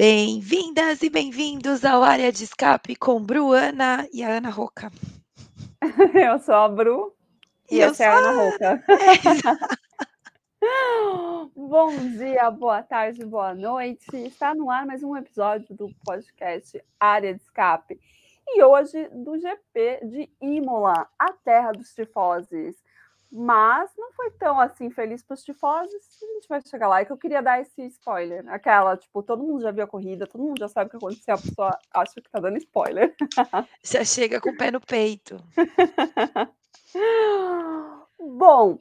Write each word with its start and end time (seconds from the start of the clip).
Bem-vindas 0.00 1.02
e 1.02 1.10
bem-vindos 1.10 1.84
ao 1.84 2.02
Área 2.02 2.32
de 2.32 2.44
Escape 2.44 2.96
com 2.96 3.22
Bruana 3.22 4.08
e 4.10 4.22
a 4.22 4.30
Ana 4.30 4.48
Roca. 4.48 4.90
Eu 6.14 6.38
sou 6.38 6.54
a 6.54 6.70
Bru 6.70 7.14
e, 7.70 7.76
E 7.76 7.80
eu 7.80 7.92
é 7.98 8.06
a 8.06 8.16
Ana 8.16 8.32
Roca. 8.32 8.82
É, 8.88 9.04
Bom 11.54 11.94
dia, 12.16 12.50
boa 12.50 12.82
tarde, 12.82 13.22
boa 13.26 13.52
noite. 13.52 14.16
Está 14.16 14.54
no 14.54 14.70
ar 14.70 14.86
mais 14.86 15.02
um 15.02 15.14
episódio 15.14 15.76
do 15.76 15.90
podcast 16.02 16.82
Área 16.98 17.34
de 17.34 17.42
Escape. 17.42 18.00
E 18.48 18.62
hoje 18.62 19.06
do 19.12 19.38
GP 19.38 20.00
de 20.06 20.30
Imola, 20.40 21.06
a 21.18 21.30
terra 21.44 21.72
dos 21.72 21.92
tifoses. 21.92 22.74
Mas 23.32 23.92
não 23.96 24.12
foi 24.12 24.28
tão 24.32 24.58
assim 24.58 24.90
feliz 24.90 25.22
para 25.22 25.34
os 25.34 25.44
tifoses. 25.44 26.02
A 26.20 26.26
gente 26.34 26.48
vai 26.48 26.60
chegar 26.66 26.88
lá. 26.88 27.00
É 27.00 27.04
que 27.04 27.12
eu 27.12 27.16
queria 27.16 27.40
dar 27.40 27.60
esse 27.60 27.80
spoiler. 27.86 28.42
Aquela, 28.48 28.96
tipo, 28.96 29.22
todo 29.22 29.44
mundo 29.44 29.62
já 29.62 29.70
viu 29.70 29.84
a 29.84 29.86
corrida, 29.86 30.26
todo 30.26 30.42
mundo 30.42 30.58
já 30.58 30.66
sabe 30.66 30.88
o 30.88 30.90
que 30.90 30.96
aconteceu, 30.96 31.34
a 31.34 31.38
pessoa 31.38 31.78
acha 31.94 32.20
que 32.20 32.28
tá 32.28 32.40
dando 32.40 32.58
spoiler. 32.58 33.14
já 33.84 34.04
chega 34.04 34.40
com 34.40 34.50
o 34.50 34.56
pé 34.56 34.72
no 34.72 34.80
peito. 34.80 35.36
Bom, 38.18 38.80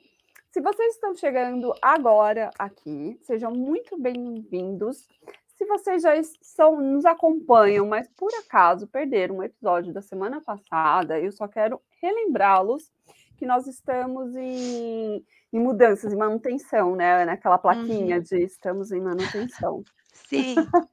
se 0.51 0.61
vocês 0.61 0.95
estão 0.95 1.15
chegando 1.15 1.71
agora 1.79 2.49
aqui, 2.57 3.19
sejam 3.21 3.51
muito 3.51 4.01
bem-vindos. 4.01 5.07
Se 5.55 5.63
vocês 5.65 6.01
já 6.01 6.13
são, 6.41 6.81
nos 6.81 7.05
acompanham, 7.05 7.85
mas 7.85 8.07
por 8.17 8.33
acaso 8.33 8.87
perderam 8.87 9.37
um 9.37 9.43
episódio 9.43 9.93
da 9.93 10.01
semana 10.01 10.41
passada, 10.41 11.19
eu 11.19 11.31
só 11.31 11.47
quero 11.47 11.79
relembrá-los 12.01 12.91
que 13.39 13.45
nós 13.45 13.65
estamos 13.67 14.35
em, 14.35 15.25
em 15.53 15.59
mudanças, 15.59 16.13
em 16.13 16.17
manutenção, 16.17 16.95
né? 16.95 17.25
Naquela 17.25 17.57
plaquinha 17.57 18.17
Uhum. 18.17 18.21
de 18.23 18.43
estamos 18.43 18.91
em 18.91 19.01
manutenção. 19.01 19.83
Sim, 20.13 20.55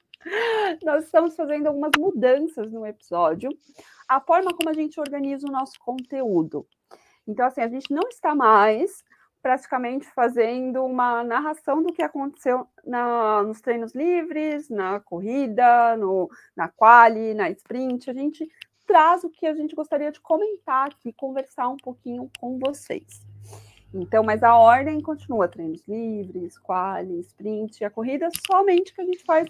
Nós 0.85 1.05
estamos 1.05 1.37
fazendo 1.37 1.67
algumas 1.69 1.93
mudanças 1.99 2.73
no 2.73 2.85
episódio, 2.87 3.51
a 4.09 4.21
forma 4.21 4.53
como 4.55 4.69
a 4.69 4.73
gente 4.73 4.99
organiza 4.99 5.47
o 5.47 5.53
nosso 5.53 5.75
conteúdo. 5.81 6.67
Então, 7.27 7.47
assim, 7.47 7.61
a 7.61 7.69
gente 7.69 7.93
não 7.93 8.09
está 8.09 8.35
mais 8.35 9.05
praticamente 9.43 10.07
fazendo 10.13 10.85
uma 10.85 11.23
narração 11.23 11.81
do 11.81 11.93
que 11.93 12.03
aconteceu 12.03 12.67
na, 12.85 13.45
nos 13.45 13.61
treinos 13.61 13.95
livres, 13.95 14.69
na 14.69 14.99
corrida, 14.99 15.97
no, 15.97 16.29
na 16.57 16.69
quali, 16.69 17.33
na 17.35 17.49
sprint. 17.51 18.11
A 18.11 18.15
gente 18.15 18.49
traz 18.87 19.25
o 19.25 19.31
que 19.31 19.47
a 19.47 19.55
gente 19.55 19.75
gostaria 19.75 20.13
de 20.13 20.21
comentar 20.21 20.89
aqui, 20.89 21.13
conversar 21.13 21.69
um 21.69 21.77
pouquinho 21.77 22.31
com 22.39 22.59
vocês. 22.59 23.27
Então, 23.93 24.23
mas 24.23 24.43
a 24.43 24.57
ordem 24.57 25.01
continua: 25.01 25.49
treinos 25.49 25.87
livres, 25.87 26.59
quali, 26.59 27.21
sprint, 27.21 27.85
a 27.85 27.91
corrida, 27.91 28.29
somente 28.47 28.95
que 28.95 29.01
a 29.01 29.05
gente 29.05 29.25
faz 29.25 29.49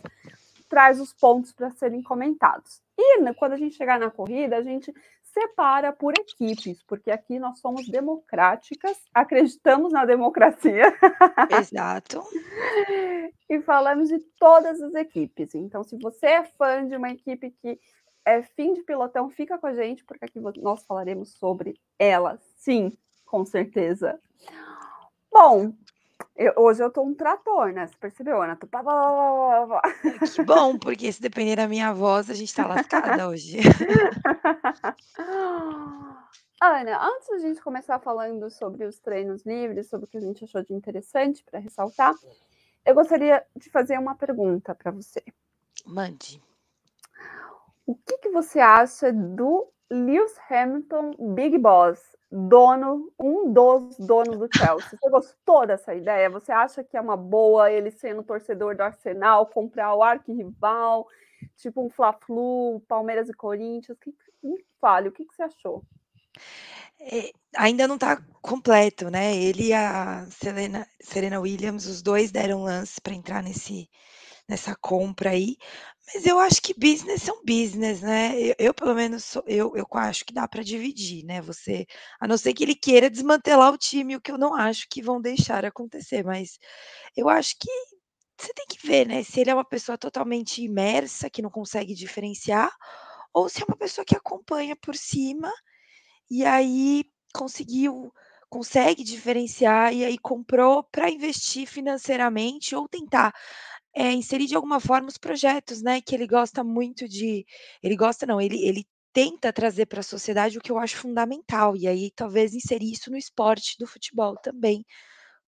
traz 0.68 1.00
os 1.00 1.12
pontos 1.12 1.52
para 1.52 1.70
serem 1.70 2.02
comentados. 2.02 2.82
E 2.98 3.20
né, 3.20 3.32
quando 3.34 3.52
a 3.52 3.56
gente 3.56 3.76
chegar 3.76 3.98
na 3.98 4.10
corrida, 4.10 4.56
a 4.56 4.62
gente 4.62 4.92
separa 5.22 5.92
por 5.92 6.14
equipes, 6.18 6.82
porque 6.84 7.10
aqui 7.10 7.38
nós 7.38 7.58
somos 7.58 7.86
democráticas, 7.88 8.96
acreditamos 9.12 9.92
na 9.92 10.04
democracia 10.04 10.92
exato. 11.58 12.22
e 13.48 13.60
falamos 13.60 14.08
de 14.08 14.18
todas 14.38 14.80
as 14.80 14.94
equipes. 14.94 15.54
Então, 15.54 15.84
se 15.84 15.96
você 15.98 16.26
é 16.26 16.44
fã 16.44 16.86
de 16.86 16.96
uma 16.96 17.10
equipe 17.10 17.50
que 17.50 17.78
é 18.26 18.42
fim 18.42 18.74
de 18.74 18.82
pilotão, 18.82 19.30
fica 19.30 19.56
com 19.56 19.68
a 19.68 19.74
gente, 19.74 20.04
porque 20.04 20.24
aqui 20.24 20.40
nós 20.40 20.84
falaremos 20.84 21.30
sobre 21.34 21.80
ela, 21.96 22.38
sim, 22.56 22.92
com 23.24 23.44
certeza. 23.44 24.20
Bom, 25.30 25.72
eu, 26.34 26.52
hoje 26.56 26.82
eu 26.82 26.90
tô 26.90 27.02
um 27.02 27.14
trator, 27.14 27.72
né? 27.72 27.86
Você 27.86 27.94
percebeu, 27.96 28.42
Ana? 28.42 28.56
Tô... 28.56 28.66
Que 28.66 30.42
bom, 30.42 30.76
porque 30.76 31.12
se 31.12 31.22
depender 31.22 31.54
da 31.54 31.68
minha 31.68 31.92
voz, 31.92 32.28
a 32.28 32.34
gente 32.34 32.52
tá 32.52 32.66
lascada 32.66 33.28
hoje. 33.28 33.58
Ana, 36.60 36.98
antes 37.06 37.28
da 37.28 37.38
gente 37.38 37.62
começar 37.62 38.00
falando 38.00 38.50
sobre 38.50 38.84
os 38.84 38.98
treinos 38.98 39.44
livres, 39.46 39.88
sobre 39.88 40.06
o 40.06 40.08
que 40.08 40.16
a 40.16 40.20
gente 40.20 40.42
achou 40.42 40.64
de 40.64 40.74
interessante 40.74 41.44
para 41.44 41.60
ressaltar, 41.60 42.14
eu 42.84 42.94
gostaria 42.94 43.44
de 43.54 43.70
fazer 43.70 43.98
uma 43.98 44.16
pergunta 44.16 44.74
para 44.74 44.90
você. 44.90 45.22
Mande. 45.84 46.42
O 47.86 47.94
que, 47.94 48.18
que 48.18 48.30
você 48.30 48.58
acha 48.58 49.12
do 49.12 49.70
Lewis 49.90 50.34
Hamilton 50.50 51.12
Big 51.34 51.56
Boss, 51.56 52.00
dono, 52.30 53.12
um 53.18 53.52
dos 53.52 53.96
donos 53.98 54.36
do 54.38 54.48
Chelsea? 54.52 54.98
Você 54.98 55.08
gostou 55.08 55.66
dessa 55.66 55.94
ideia? 55.94 56.28
Você 56.28 56.50
acha 56.50 56.82
que 56.82 56.96
é 56.96 57.00
uma 57.00 57.16
boa 57.16 57.70
ele 57.70 57.92
sendo 57.92 58.24
torcedor 58.24 58.76
do 58.76 58.82
Arsenal, 58.82 59.46
comprar 59.46 59.94
o 59.94 60.02
arquirrival, 60.02 61.06
tipo 61.56 61.80
um 61.80 61.88
Fla-Flu, 61.88 62.82
Palmeiras 62.88 63.28
e 63.28 63.32
Corinthians? 63.32 63.96
Que, 64.00 64.12
me 64.42 64.64
fale, 64.80 65.08
o 65.08 65.12
que, 65.12 65.24
que 65.24 65.34
você 65.34 65.44
achou? 65.44 65.84
É, 67.00 67.30
ainda 67.56 67.86
não 67.86 67.98
tá 67.98 68.20
completo, 68.42 69.10
né? 69.10 69.36
Ele 69.36 69.68
e 69.68 69.72
a 69.72 70.26
Serena, 70.30 70.86
Serena 71.00 71.40
Williams, 71.40 71.86
os 71.86 72.02
dois 72.02 72.30
deram 72.32 72.64
lance 72.64 73.00
para 73.00 73.14
entrar 73.14 73.42
nesse, 73.42 73.88
nessa 74.48 74.74
compra 74.76 75.30
aí. 75.30 75.56
Mas 76.14 76.24
eu 76.24 76.38
acho 76.38 76.62
que 76.62 76.72
business 76.78 77.22
são 77.22 77.42
business, 77.44 78.00
né? 78.00 78.38
Eu, 78.40 78.54
eu, 78.58 78.74
pelo 78.74 78.94
menos, 78.94 79.24
sou- 79.24 79.42
eu, 79.46 79.76
eu 79.76 79.86
acho 79.94 80.24
que 80.24 80.32
dá 80.32 80.46
para 80.46 80.62
dividir, 80.62 81.24
né? 81.24 81.40
Você, 81.42 81.86
a 82.20 82.28
não 82.28 82.38
ser 82.38 82.54
que 82.54 82.62
ele 82.64 82.74
queira 82.76 83.10
desmantelar 83.10 83.72
o 83.72 83.78
time, 83.78 84.14
o 84.16 84.20
que 84.20 84.30
eu 84.30 84.38
não 84.38 84.54
acho 84.54 84.86
que 84.88 85.02
vão 85.02 85.20
deixar 85.20 85.64
acontecer, 85.64 86.24
mas 86.24 86.58
eu 87.16 87.28
acho 87.28 87.56
que 87.58 87.68
você 88.40 88.52
tem 88.54 88.66
que 88.68 88.86
ver, 88.86 89.06
né? 89.08 89.22
Se 89.24 89.40
ele 89.40 89.50
é 89.50 89.54
uma 89.54 89.64
pessoa 89.64 89.98
totalmente 89.98 90.62
imersa, 90.62 91.30
que 91.30 91.42
não 91.42 91.50
consegue 91.50 91.94
diferenciar, 91.94 92.70
ou 93.34 93.48
se 93.48 93.62
é 93.62 93.66
uma 93.66 93.76
pessoa 93.76 94.04
que 94.04 94.16
acompanha 94.16 94.76
por 94.76 94.96
cima 94.96 95.52
e 96.30 96.44
aí 96.44 97.04
conseguiu 97.34 98.12
consegue 98.48 99.02
diferenciar 99.02 99.92
e 99.92 100.04
aí 100.04 100.16
comprou 100.16 100.84
para 100.84 101.10
investir 101.10 101.66
financeiramente 101.66 102.76
ou 102.76 102.88
tentar, 102.88 103.34
eh, 103.96 104.12
inserir 104.12 104.46
de 104.46 104.54
alguma 104.54 104.78
forma 104.78 105.08
os 105.08 105.18
projetos, 105.18 105.82
né, 105.82 106.00
que 106.00 106.14
ele 106.14 106.26
gosta 106.26 106.62
muito 106.62 107.08
de 107.08 107.44
ele 107.82 107.96
gosta 107.96 108.26
não, 108.26 108.40
ele 108.40 108.62
ele 108.64 108.84
tenta 109.12 109.50
trazer 109.52 109.86
para 109.86 110.00
a 110.00 110.02
sociedade 110.02 110.58
o 110.58 110.60
que 110.60 110.70
eu 110.70 110.78
acho 110.78 110.98
fundamental, 110.98 111.74
e 111.74 111.88
aí 111.88 112.10
talvez 112.14 112.54
inserir 112.54 112.92
isso 112.92 113.10
no 113.10 113.16
esporte 113.16 113.76
do 113.78 113.86
futebol 113.86 114.36
também, 114.36 114.84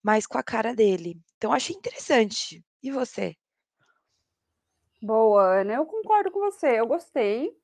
mas 0.02 0.26
com 0.26 0.38
a 0.38 0.42
cara 0.42 0.74
dele. 0.74 1.20
Então 1.36 1.52
achei 1.52 1.76
interessante. 1.76 2.64
E 2.82 2.90
você? 2.90 3.36
Boa, 5.02 5.60
Ana, 5.60 5.74
eu 5.74 5.84
concordo 5.84 6.30
com 6.30 6.40
você. 6.40 6.80
Eu 6.80 6.86
gostei 6.86 7.54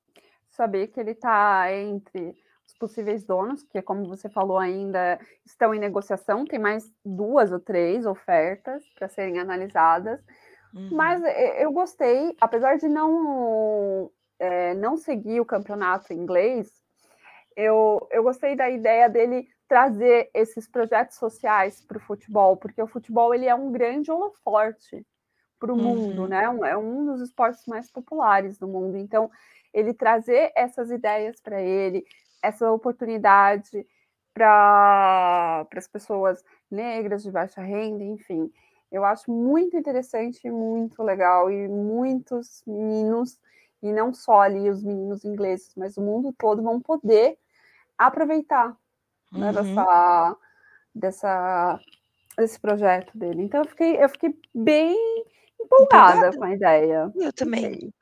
saber 0.51 0.89
que 0.89 1.01
ele 1.01 1.13
está 1.13 1.73
entre 1.73 2.37
os 2.67 2.75
possíveis 2.75 3.25
donos, 3.25 3.63
que, 3.63 3.81
como 3.83 4.07
você 4.07 4.29
falou, 4.29 4.59
ainda 4.59 5.19
estão 5.45 5.75
em 5.75 5.81
negociação. 5.81 6.45
Tem 6.45 6.59
mais 6.59 6.93
duas 7.05 7.51
ou 7.51 7.59
três 7.59 8.07
ofertas 8.07 8.85
para 8.95 9.09
serem 9.09 9.39
analisadas. 9.39 10.21
Mas 10.91 11.21
Uhum. 11.23 11.29
eu 11.59 11.73
gostei, 11.73 12.37
apesar 12.41 12.77
de 12.79 12.89
não, 12.89 14.11
eh, 14.39 14.75
não 14.75 14.97
seguir 14.97 15.41
o 15.41 15.45
campeonato 15.47 16.13
inglês, 16.13 16.83
eu, 17.57 18.07
eu 18.11 18.23
gostei 18.23 18.57
da 18.57 18.69
ideia 18.71 19.09
dele 19.09 19.49
trazer 19.69 20.31
esses 20.35 20.69
projetos 20.69 21.17
sociais 21.17 21.81
para 21.83 21.99
o 21.99 22.01
futebol, 22.01 22.57
porque 22.57 22.83
o 22.83 22.87
futebol 22.87 23.35
ele 23.35 23.47
é 23.47 23.55
um 23.55 23.73
grande 23.73 24.11
holoforte 24.11 25.07
para 25.61 25.73
o 25.73 25.77
mundo, 25.77 26.23
Uhum. 26.23 26.29
né? 26.29 26.49
Um- 26.51 26.65
É 26.65 26.77
um 26.77 27.07
dos 27.07 27.21
esportes 27.23 27.65
mais 27.67 27.91
populares 27.91 28.59
do 28.59 28.69
mundo. 28.69 28.97
Então, 28.99 29.31
ele 29.73 29.95
trazer 29.95 30.53
essas 30.57 30.91
ideias 30.91 31.41
para 31.41 31.61
ele, 31.63 32.05
essa 32.43 32.71
oportunidade 32.71 33.87
para 34.35 35.67
as 35.77 35.89
pessoas 35.89 36.45
negras 36.71 37.23
de 37.23 37.31
baixa 37.31 37.63
renda, 37.63 38.05
enfim, 38.05 38.51
eu 38.95 39.05
acho 39.05 39.31
muito 39.31 39.77
interessante 39.77 40.47
e 40.47 40.51
muito 40.51 41.03
legal. 41.03 41.51
E 41.51 41.69
muitos 41.69 42.63
meninos, 42.67 43.39
e 43.83 43.93
não 43.93 44.13
só 44.15 44.41
ali 44.43 44.71
os 44.71 44.83
meninos 44.83 45.25
ingleses, 45.25 45.73
mas 45.77 45.97
o 45.97 46.03
mundo 46.03 46.35
todo 46.39 46.63
vão 46.63 46.81
poder 46.81 47.39
aproveitar 47.99 48.77
né, 49.37 49.53
Uhum. 49.53 49.53
dessa, 49.53 50.37
dessa, 50.95 51.81
desse 52.39 52.61
projeto 52.61 53.17
dele. 53.19 53.43
Então 53.43 53.63
eu 53.63 53.69
fiquei, 53.69 54.03
eu 54.03 54.09
fiquei 54.11 54.35
bem 54.55 54.97
empolgada 55.61 56.33
Empolgada? 56.33 56.33
com 56.33 56.45
a 56.45 56.53
ideia. 56.55 57.13
Eu 57.15 57.33
também. 57.33 57.93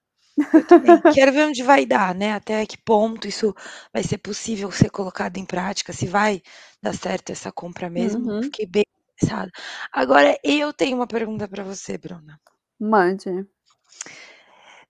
Eu 0.55 0.65
também. 0.65 1.03
Quero 1.11 1.33
ver 1.33 1.47
onde 1.47 1.62
vai 1.62 1.87
dar, 1.87 2.15
né, 2.15 2.33
até 2.33 2.67
que 2.67 2.77
ponto 2.79 3.29
isso 3.29 3.55
vai 3.93 4.03
ser 4.03 4.19
possível 4.19 4.71
ser 4.73 4.91
colocado 4.91 5.37
em 5.39 5.47
prática, 5.47 5.93
se 5.93 6.06
vai 6.06 6.43
dar 6.83 6.94
certo 6.94 7.31
essa 7.33 7.53
compra 7.53 7.89
mesmo. 7.91 8.27
Uhum. 8.27 8.41
Fiquei 8.43 8.67
bem 8.67 8.85
interessada. 9.23 9.51
Agora 9.93 10.39
eu 10.43 10.73
tenho 10.73 10.97
uma 10.97 11.07
pergunta 11.07 11.49
para 11.49 11.63
você, 11.63 11.97
Bruna. 11.97 12.41
Mande. 12.79 13.47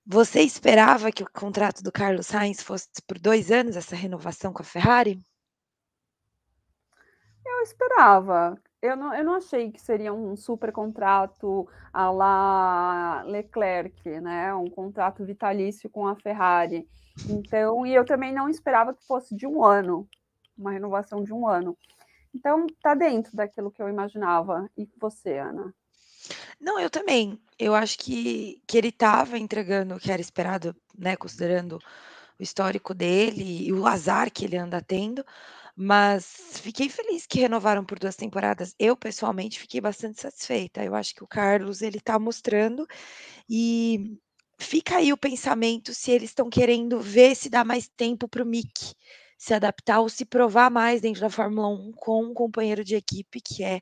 Você 0.05 0.41
esperava 0.41 1.13
que 1.13 1.23
o 1.23 1.31
contrato 1.31 1.83
do 1.83 1.93
Carlos 1.93 2.27
Sainz 2.27 2.63
fosse 2.63 2.89
por 3.07 3.19
2 3.19 3.51
anos, 3.53 3.77
essa 3.77 3.95
renovação 3.95 4.53
com 4.53 4.63
a 4.63 4.65
Ferrari? 4.65 5.21
Eu 7.45 7.61
esperava. 7.63 8.59
Eu 8.81 8.97
não, 8.97 9.15
eu 9.15 9.23
não 9.23 9.35
achei 9.35 9.71
que 9.71 9.81
seria 9.81 10.13
um 10.13 10.35
super 10.35 10.73
contrato 10.73 11.69
a 11.93 12.11
la 12.11 13.23
Leclerc, 13.27 14.09
né? 14.21 14.53
Um 14.55 14.69
contrato 14.69 15.25
vitalício 15.25 15.89
com 15.89 16.07
a 16.07 16.17
Ferrari. 16.17 16.89
Então, 17.29 17.87
e 17.87 17.95
eu 17.95 18.05
também 18.05 18.33
não 18.33 18.49
esperava 18.49 18.93
que 18.93 19.07
fosse 19.07 19.37
de 19.37 19.47
um 19.47 19.63
ano, 19.65 20.09
uma 20.59 20.73
renovação 20.73 21.23
de 21.23 21.33
um 21.33 21.47
ano. 21.47 21.79
Então, 22.35 22.67
tá 22.83 22.95
dentro 22.95 23.37
daquilo 23.37 23.71
que 23.71 23.83
eu 23.83 23.89
imaginava. 23.89 24.69
E 24.77 24.89
você, 24.99 25.39
Ana? 25.39 25.75
Não, 26.61 26.79
eu 26.79 26.89
também. 26.89 27.39
Eu 27.59 27.75
acho 27.75 27.99
que, 27.99 28.63
que 28.67 28.79
ele 28.79 28.89
estava 28.89 29.39
entregando 29.39 29.95
o 29.95 30.01
que 30.01 30.11
era 30.11 30.21
esperado, 30.21 30.75
né? 30.97 31.17
Considerando 31.17 31.79
o 32.39 32.43
histórico 32.43 32.95
dele 32.95 33.67
e 33.67 33.73
o 33.73 33.87
azar 33.87 34.31
que 34.31 34.45
ele 34.45 34.57
anda 34.57 34.81
tendo. 34.81 35.25
Mas 35.75 36.61
fiquei 36.61 36.89
feliz 36.89 37.27
que 37.27 37.41
renovaram 37.41 37.85
por 37.85 37.99
duas 37.99 38.17
temporadas. 38.17 38.75
Eu, 38.79 38.97
pessoalmente, 38.97 39.59
fiquei 39.59 39.81
bastante 39.81 40.21
satisfeita. 40.21 40.85
Eu 40.85 40.95
acho 40.95 41.15
que 41.15 41.25
o 41.25 41.27
Carlos 41.27 41.83
ele 41.83 41.99
está 41.99 42.19
mostrando 42.19 42.87
e 43.49 44.19
fica 44.59 44.97
aí 44.97 45.13
o 45.13 45.17
pensamento 45.17 45.95
se 45.95 46.11
eles 46.11 46.31
estão 46.31 46.49
querendo 46.49 47.01
ver 47.01 47.35
se 47.35 47.51
dá 47.51 47.65
mais 47.65 47.89
tempo 47.89 48.29
para 48.29 48.43
o 48.43 48.47
Mick 48.47 48.95
se 49.43 49.53
adaptar 49.55 49.99
ou 49.99 50.09
se 50.09 50.25
provar 50.25 50.71
mais 50.71 51.01
dentro 51.01 51.21
da 51.21 51.29
Fórmula 51.29 51.67
1 51.67 51.91
com 51.97 52.27
um 52.27 52.33
companheiro 52.33 52.85
de 52.85 52.95
equipe 52.95 53.41
que 53.41 53.65
é 53.65 53.81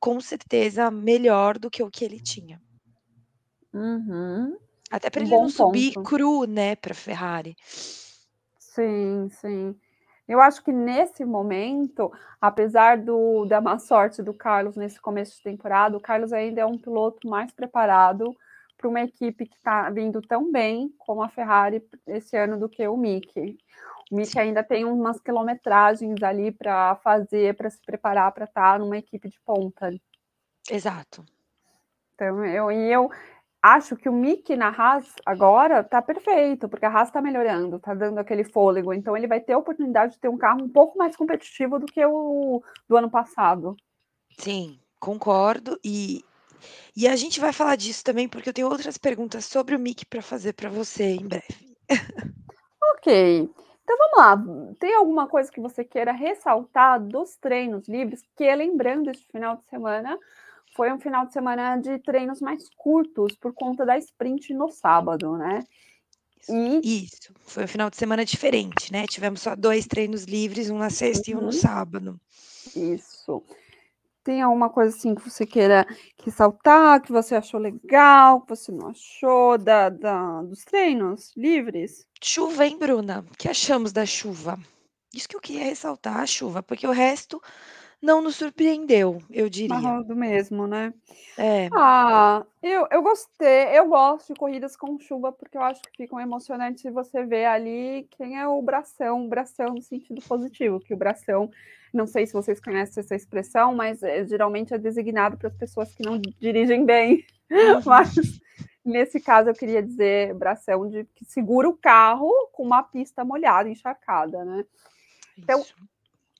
com 0.00 0.20
certeza 0.20 0.90
melhor 0.90 1.60
do 1.60 1.70
que 1.70 1.80
o 1.80 1.88
que 1.88 2.04
ele 2.04 2.18
tinha. 2.18 2.60
Uhum. 3.72 4.58
Até 4.90 5.08
para 5.08 5.22
ele 5.22 5.30
não 5.30 5.48
subir 5.48 5.94
cru, 6.02 6.44
né, 6.44 6.74
para 6.74 6.92
Ferrari. 6.92 7.54
Sim, 8.58 9.28
sim. 9.30 9.76
Eu 10.26 10.40
acho 10.40 10.60
que 10.64 10.72
nesse 10.72 11.24
momento, 11.24 12.10
apesar 12.40 12.98
do, 12.98 13.44
da 13.44 13.60
má 13.60 13.78
sorte 13.78 14.20
do 14.24 14.34
Carlos 14.34 14.74
nesse 14.74 15.00
começo 15.00 15.36
de 15.36 15.42
temporada, 15.44 15.96
o 15.96 16.00
Carlos 16.00 16.32
ainda 16.32 16.62
é 16.62 16.66
um 16.66 16.76
piloto 16.76 17.28
mais 17.28 17.52
preparado 17.52 18.34
para 18.76 18.88
uma 18.88 19.02
equipe 19.02 19.46
que 19.46 19.54
está 19.54 19.88
vindo 19.88 20.20
tão 20.20 20.50
bem 20.50 20.92
como 20.98 21.22
a 21.22 21.28
Ferrari 21.28 21.80
esse 22.08 22.36
ano 22.36 22.58
do 22.58 22.68
que 22.68 22.88
o 22.88 22.96
Mick. 22.96 23.56
O 24.10 24.16
Mick 24.16 24.36
ainda 24.38 24.62
tem 24.64 24.84
umas 24.84 25.20
quilometragens 25.20 26.22
ali 26.22 26.50
para 26.50 26.96
fazer, 26.96 27.54
para 27.56 27.70
se 27.70 27.80
preparar 27.80 28.32
para 28.32 28.44
estar 28.44 28.72
tá 28.72 28.78
numa 28.78 28.98
equipe 28.98 29.28
de 29.28 29.40
ponta. 29.44 29.94
Exato. 30.68 31.24
Então, 32.14 32.44
eu, 32.44 32.72
e 32.72 32.92
eu, 32.92 33.08
acho 33.62 33.96
que 33.96 34.08
o 34.08 34.12
Mickey 34.12 34.56
na 34.56 34.68
Haas 34.68 35.14
agora 35.24 35.84
tá 35.84 36.00
perfeito, 36.00 36.68
porque 36.68 36.86
a 36.86 36.90
Haas 36.90 37.08
está 37.08 37.20
melhorando, 37.20 37.78
tá 37.78 37.94
dando 37.94 38.18
aquele 38.18 38.44
fôlego, 38.44 38.92
então 38.92 39.16
ele 39.16 39.26
vai 39.26 39.40
ter 39.40 39.52
a 39.52 39.58
oportunidade 39.58 40.14
de 40.14 40.20
ter 40.20 40.28
um 40.28 40.38
carro 40.38 40.62
um 40.62 40.68
pouco 40.68 40.98
mais 40.98 41.16
competitivo 41.16 41.78
do 41.78 41.86
que 41.86 42.04
o 42.04 42.62
do 42.88 42.96
ano 42.96 43.10
passado. 43.10 43.76
Sim, 44.38 44.80
concordo 44.98 45.78
e 45.84 46.24
e 46.94 47.08
a 47.08 47.16
gente 47.16 47.40
vai 47.40 47.52
falar 47.52 47.76
disso 47.76 48.04
também 48.04 48.28
porque 48.28 48.48
eu 48.48 48.52
tenho 48.52 48.68
outras 48.68 48.98
perguntas 48.98 49.46
sobre 49.46 49.74
o 49.74 49.78
Mickey 49.78 50.04
para 50.04 50.20
fazer 50.20 50.52
para 50.52 50.68
você 50.68 51.14
em 51.14 51.26
breve. 51.26 51.74
ok. 52.94 53.48
Então 53.90 53.98
vamos 53.98 54.18
lá. 54.18 54.74
Tem 54.78 54.94
alguma 54.94 55.26
coisa 55.26 55.50
que 55.50 55.60
você 55.60 55.82
queira 55.82 56.12
ressaltar 56.12 57.02
dos 57.02 57.34
treinos 57.36 57.88
livres? 57.88 58.22
Que 58.36 58.54
lembrando, 58.54 59.10
este 59.10 59.26
final 59.32 59.56
de 59.56 59.64
semana 59.68 60.16
foi 60.76 60.92
um 60.92 61.00
final 61.00 61.26
de 61.26 61.32
semana 61.32 61.76
de 61.76 61.98
treinos 61.98 62.40
mais 62.40 62.68
curtos 62.76 63.34
por 63.34 63.52
conta 63.52 63.84
da 63.84 63.98
sprint 63.98 64.54
no 64.54 64.70
sábado, 64.70 65.36
né? 65.36 65.64
E... 66.48 67.04
Isso, 67.04 67.34
foi 67.40 67.64
um 67.64 67.68
final 67.68 67.90
de 67.90 67.96
semana 67.96 68.24
diferente, 68.24 68.92
né? 68.92 69.06
Tivemos 69.08 69.40
só 69.40 69.56
dois 69.56 69.88
treinos 69.88 70.22
livres, 70.22 70.70
um 70.70 70.78
na 70.78 70.88
sexta 70.88 71.28
uhum. 71.28 71.36
e 71.36 71.38
um 71.38 71.40
no 71.40 71.46
uhum. 71.46 71.52
sábado. 71.52 72.20
Isso. 72.76 73.42
Tem 74.22 74.42
alguma 74.42 74.68
coisa 74.68 74.94
assim 74.94 75.14
que 75.14 75.28
você 75.28 75.46
queira 75.46 75.86
ressaltar, 76.22 77.00
que 77.00 77.10
você 77.10 77.34
achou 77.34 77.58
legal, 77.58 78.42
que 78.42 78.50
você 78.50 78.70
não 78.70 78.88
achou 78.88 79.56
da, 79.56 79.88
da, 79.88 80.42
dos 80.42 80.64
treinos 80.64 81.32
livres? 81.36 82.06
Chuva, 82.22 82.66
hein, 82.66 82.78
Bruna? 82.78 83.24
O 83.32 83.36
que 83.36 83.48
achamos 83.48 83.92
da 83.92 84.04
chuva? 84.04 84.58
Isso 85.14 85.28
que 85.28 85.36
eu 85.36 85.40
queria 85.40 85.64
ressaltar, 85.64 86.20
a 86.20 86.26
chuva, 86.26 86.62
porque 86.62 86.86
o 86.86 86.92
resto 86.92 87.42
não 88.00 88.22
nos 88.22 88.36
surpreendeu, 88.36 89.22
eu 89.30 89.48
diria. 89.48 90.02
do 90.02 90.16
mesmo, 90.16 90.66
né? 90.66 90.94
É. 91.36 91.68
Ah, 91.74 92.44
eu, 92.62 92.86
eu 92.90 93.02
gostei, 93.02 93.76
eu 93.76 93.88
gosto 93.88 94.32
de 94.32 94.38
corridas 94.38 94.76
com 94.76 94.98
chuva, 94.98 95.32
porque 95.32 95.56
eu 95.56 95.62
acho 95.62 95.82
que 95.82 96.04
ficam 96.04 96.18
emocionantes 96.18 96.82
se 96.82 96.90
você 96.90 97.24
vê 97.24 97.44
ali 97.44 98.08
quem 98.10 98.38
é 98.38 98.46
o 98.48 98.60
bração, 98.62 99.26
o 99.26 99.28
bração 99.28 99.74
no 99.74 99.82
sentido 99.82 100.22
positivo, 100.22 100.80
que 100.80 100.94
o 100.94 100.96
bração, 100.96 101.50
não 101.96 102.06
sei 102.06 102.26
se 102.26 102.32
vocês 102.32 102.60
conhecem 102.60 103.00
essa 103.00 103.14
expressão, 103.14 103.74
mas 103.74 104.02
é, 104.02 104.24
geralmente 104.26 104.74
é 104.74 104.78
designado 104.78 105.36
para 105.36 105.48
as 105.48 105.56
pessoas 105.56 105.94
que 105.94 106.04
não 106.04 106.20
dirigem 106.40 106.84
bem. 106.84 107.24
Uhum. 107.50 107.80
mas 107.86 108.14
nesse 108.84 109.20
caso 109.20 109.50
eu 109.50 109.54
queria 109.54 109.82
dizer 109.82 110.34
bração 110.34 110.88
de 110.88 111.04
que 111.14 111.24
segura 111.24 111.68
o 111.68 111.76
carro 111.76 112.30
com 112.52 112.62
uma 112.62 112.82
pista 112.82 113.24
molhada, 113.24 113.68
encharcada, 113.68 114.44
né? 114.44 114.64
Então, 115.38 115.60
Isso. 115.60 115.74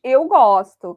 eu 0.03 0.25
gosto. 0.27 0.97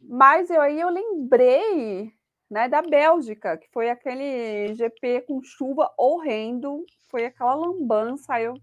Mas 0.00 0.50
eu, 0.50 0.60
aí 0.60 0.80
eu 0.80 0.88
lembrei 0.88 2.12
né, 2.50 2.68
da 2.68 2.82
Bélgica, 2.82 3.56
que 3.56 3.68
foi 3.70 3.88
aquele 3.88 4.74
GP 4.74 5.22
com 5.22 5.42
chuva 5.42 5.90
horrendo, 5.96 6.84
foi 7.08 7.24
aquela 7.24 7.54
lambança. 7.54 8.34
Aí 8.34 8.44
eu, 8.44 8.54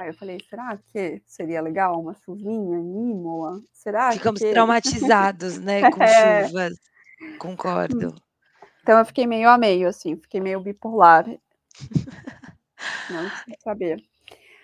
aí 0.00 0.08
eu 0.08 0.14
falei, 0.14 0.38
será 0.48 0.78
que 0.92 1.22
seria 1.26 1.60
legal 1.60 2.00
uma 2.00 2.14
chuvinha 2.14 2.78
em 2.78 3.10
Imola? 3.10 3.60
Será 3.72 4.12
Ficamos 4.12 4.40
que... 4.40 4.50
traumatizados, 4.50 5.58
né, 5.58 5.82
com 5.90 6.02
é. 6.02 6.46
chuvas. 6.46 6.74
Concordo. 7.38 8.14
Então 8.82 8.98
eu 8.98 9.04
fiquei 9.04 9.26
meio 9.26 9.48
a 9.48 9.58
meio, 9.58 9.88
assim, 9.88 10.16
fiquei 10.16 10.40
meio 10.40 10.60
bipolar. 10.60 11.26
Não 13.10 13.30
saber. 13.62 14.02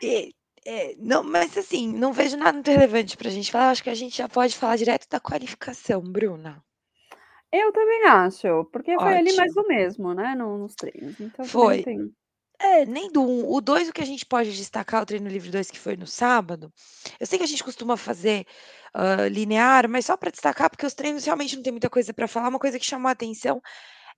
E, 0.03 0.35
é, 0.65 0.95
não, 0.99 1.23
mas 1.23 1.57
assim, 1.57 1.93
não 1.93 2.13
vejo 2.13 2.37
nada 2.37 2.55
muito 2.55 2.71
relevante 2.71 3.17
para 3.17 3.29
a 3.29 3.31
gente 3.31 3.53
falar. 3.53 3.71
Acho 3.71 3.83
que 3.83 3.91
a 3.91 3.95
gente 3.95 4.17
já 4.17 4.29
pode 4.29 4.57
falar 4.57 4.77
direto 4.77 5.07
da 5.09 5.21
qualificação, 5.21 6.01
Bruna. 6.01 6.65
Eu 7.53 7.73
também 7.73 8.05
acho, 8.07 8.65
porque 8.73 8.97
foi 8.97 9.17
ali 9.17 9.37
mais 9.37 9.55
do 9.55 9.67
mesmo, 9.67 10.15
né? 10.15 10.35
Nos 10.35 10.75
treinos. 10.75 11.21
Então 11.21 11.45
foi. 11.45 11.83
Tem... 11.83 12.11
É, 12.59 12.87
nem 12.87 13.11
do 13.11 13.23
1. 13.23 13.25
Um. 13.25 13.53
O 13.53 13.61
2, 13.61 13.89
o 13.89 13.93
que 13.93 14.01
a 14.03 14.07
gente 14.07 14.25
pode 14.25 14.57
destacar, 14.57 15.03
o 15.03 15.07
treino 15.07 15.29
livre 15.29 15.51
2, 15.51 15.71
que 15.71 15.79
foi 15.79 15.97
no 15.97 16.07
sábado. 16.07 16.73
Eu 17.21 17.27
sei 17.27 17.39
que 17.39 17.45
a 17.45 17.49
gente 17.49 17.63
costuma 17.63 17.97
fazer 17.97 18.47
uh, 18.95 19.29
linear, 19.29 19.89
mas 19.89 20.07
só 20.07 20.17
para 20.17 20.31
destacar, 20.31 20.71
porque 20.71 20.87
os 20.87 20.95
treinos 20.95 21.25
realmente 21.25 21.55
não 21.57 21.63
tem 21.63 21.73
muita 21.73 21.91
coisa 21.91 22.15
para 22.15 22.27
falar. 22.27 22.49
Uma 22.49 22.59
coisa 22.59 22.79
que 22.79 22.87
chamou 22.87 23.09
a 23.09 23.13
atenção 23.13 23.61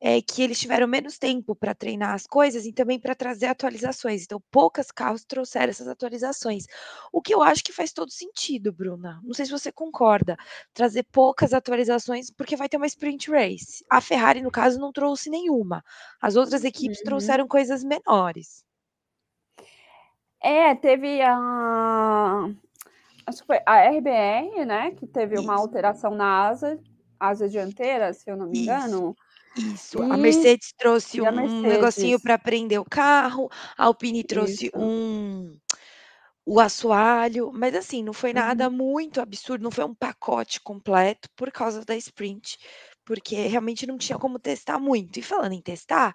é 0.00 0.22
que 0.22 0.42
eles 0.42 0.60
tiveram 0.60 0.86
menos 0.86 1.18
tempo 1.18 1.56
para 1.56 1.74
treinar 1.74 2.14
as 2.14 2.26
coisas 2.26 2.64
e 2.64 2.72
também 2.72 3.00
para 3.00 3.14
trazer 3.14 3.46
atualizações. 3.46 4.22
Então, 4.22 4.40
poucas 4.50 4.90
carros 4.90 5.24
trouxeram 5.24 5.70
essas 5.70 5.88
atualizações. 5.88 6.66
O 7.12 7.20
que 7.20 7.34
eu 7.34 7.42
acho 7.42 7.64
que 7.64 7.72
faz 7.72 7.92
todo 7.92 8.10
sentido, 8.10 8.72
Bruna. 8.72 9.20
Não 9.24 9.34
sei 9.34 9.46
se 9.46 9.50
você 9.50 9.72
concorda. 9.72 10.36
Trazer 10.72 11.04
poucas 11.10 11.52
atualizações, 11.52 12.30
porque 12.30 12.56
vai 12.56 12.68
ter 12.68 12.76
uma 12.76 12.86
sprint 12.86 13.30
race. 13.30 13.84
A 13.90 14.00
Ferrari, 14.00 14.40
no 14.40 14.50
caso, 14.50 14.78
não 14.78 14.92
trouxe 14.92 15.28
nenhuma. 15.30 15.84
As 16.20 16.36
outras 16.36 16.64
equipes 16.64 16.98
uhum. 16.98 17.04
trouxeram 17.04 17.48
coisas 17.48 17.82
menores. 17.82 18.64
É, 20.40 20.74
teve 20.76 21.20
a. 21.22 22.48
Acho 23.26 23.40
que 23.40 23.46
foi 23.46 23.58
a 23.66 23.90
RBR, 23.90 24.64
né? 24.64 24.92
Que 24.92 25.06
teve 25.06 25.34
Isso. 25.34 25.42
uma 25.42 25.54
alteração 25.54 26.14
na 26.14 26.46
asa, 26.46 26.78
asa 27.18 27.48
dianteira, 27.48 28.12
se 28.14 28.30
eu 28.30 28.36
não 28.36 28.46
me 28.46 28.60
engano. 28.60 29.10
Isso 29.10 29.27
isso, 29.56 30.02
a 30.02 30.16
Mercedes 30.16 30.72
trouxe 30.76 31.20
um 31.20 31.24
Mercedes. 31.24 31.62
negocinho 31.62 32.20
para 32.20 32.38
prender 32.38 32.80
o 32.80 32.84
carro, 32.84 33.48
a 33.76 33.84
Alpine 33.84 34.22
trouxe 34.24 34.66
Isso. 34.66 34.78
um 34.78 35.58
o 36.50 36.60
assoalho, 36.60 37.52
mas 37.52 37.74
assim, 37.74 38.02
não 38.02 38.14
foi 38.14 38.32
nada 38.32 38.68
uhum. 38.68 38.74
muito 38.74 39.20
absurdo, 39.20 39.62
não 39.62 39.70
foi 39.70 39.84
um 39.84 39.94
pacote 39.94 40.58
completo 40.62 41.28
por 41.36 41.52
causa 41.52 41.84
da 41.84 41.94
sprint, 41.94 42.56
porque 43.04 43.36
realmente 43.36 43.86
não 43.86 43.98
tinha 43.98 44.18
como 44.18 44.38
testar 44.38 44.78
muito. 44.78 45.18
E 45.18 45.22
falando 45.22 45.52
em 45.52 45.60
testar, 45.60 46.14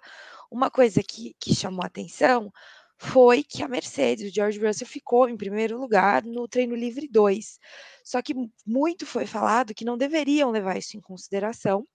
uma 0.50 0.72
coisa 0.72 1.04
que, 1.04 1.36
que 1.38 1.54
chamou 1.54 1.84
a 1.84 1.86
atenção 1.86 2.52
foi 2.98 3.44
que 3.44 3.62
a 3.62 3.68
Mercedes, 3.68 4.28
o 4.28 4.34
George 4.34 4.58
Russell, 4.58 4.88
ficou 4.88 5.28
em 5.28 5.36
primeiro 5.36 5.78
lugar 5.78 6.24
no 6.24 6.48
treino 6.48 6.74
livre 6.74 7.06
2. 7.06 7.60
Só 8.02 8.20
que 8.20 8.34
muito 8.66 9.06
foi 9.06 9.26
falado 9.26 9.72
que 9.72 9.84
não 9.84 9.96
deveriam 9.96 10.50
levar 10.50 10.76
isso 10.76 10.96
em 10.96 11.00
consideração, 11.00 11.86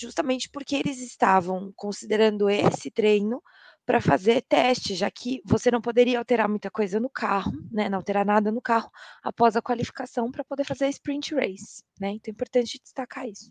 justamente 0.00 0.48
porque 0.48 0.76
eles 0.76 1.00
estavam 1.00 1.72
considerando 1.76 2.48
esse 2.48 2.90
treino 2.90 3.42
para 3.86 4.00
fazer 4.00 4.42
teste, 4.42 4.94
já 4.94 5.10
que 5.10 5.42
você 5.44 5.70
não 5.70 5.80
poderia 5.80 6.18
alterar 6.18 6.48
muita 6.48 6.70
coisa 6.70 7.00
no 7.00 7.10
carro, 7.10 7.52
né, 7.72 7.88
não 7.88 7.98
alterar 7.98 8.24
nada 8.24 8.52
no 8.52 8.60
carro 8.60 8.90
após 9.22 9.56
a 9.56 9.62
qualificação 9.62 10.30
para 10.30 10.44
poder 10.44 10.64
fazer 10.64 10.84
a 10.84 10.90
sprint 10.90 11.34
race, 11.34 11.82
né? 11.98 12.10
Então 12.10 12.30
é 12.30 12.30
importante 12.30 12.80
destacar 12.80 13.26
isso. 13.28 13.50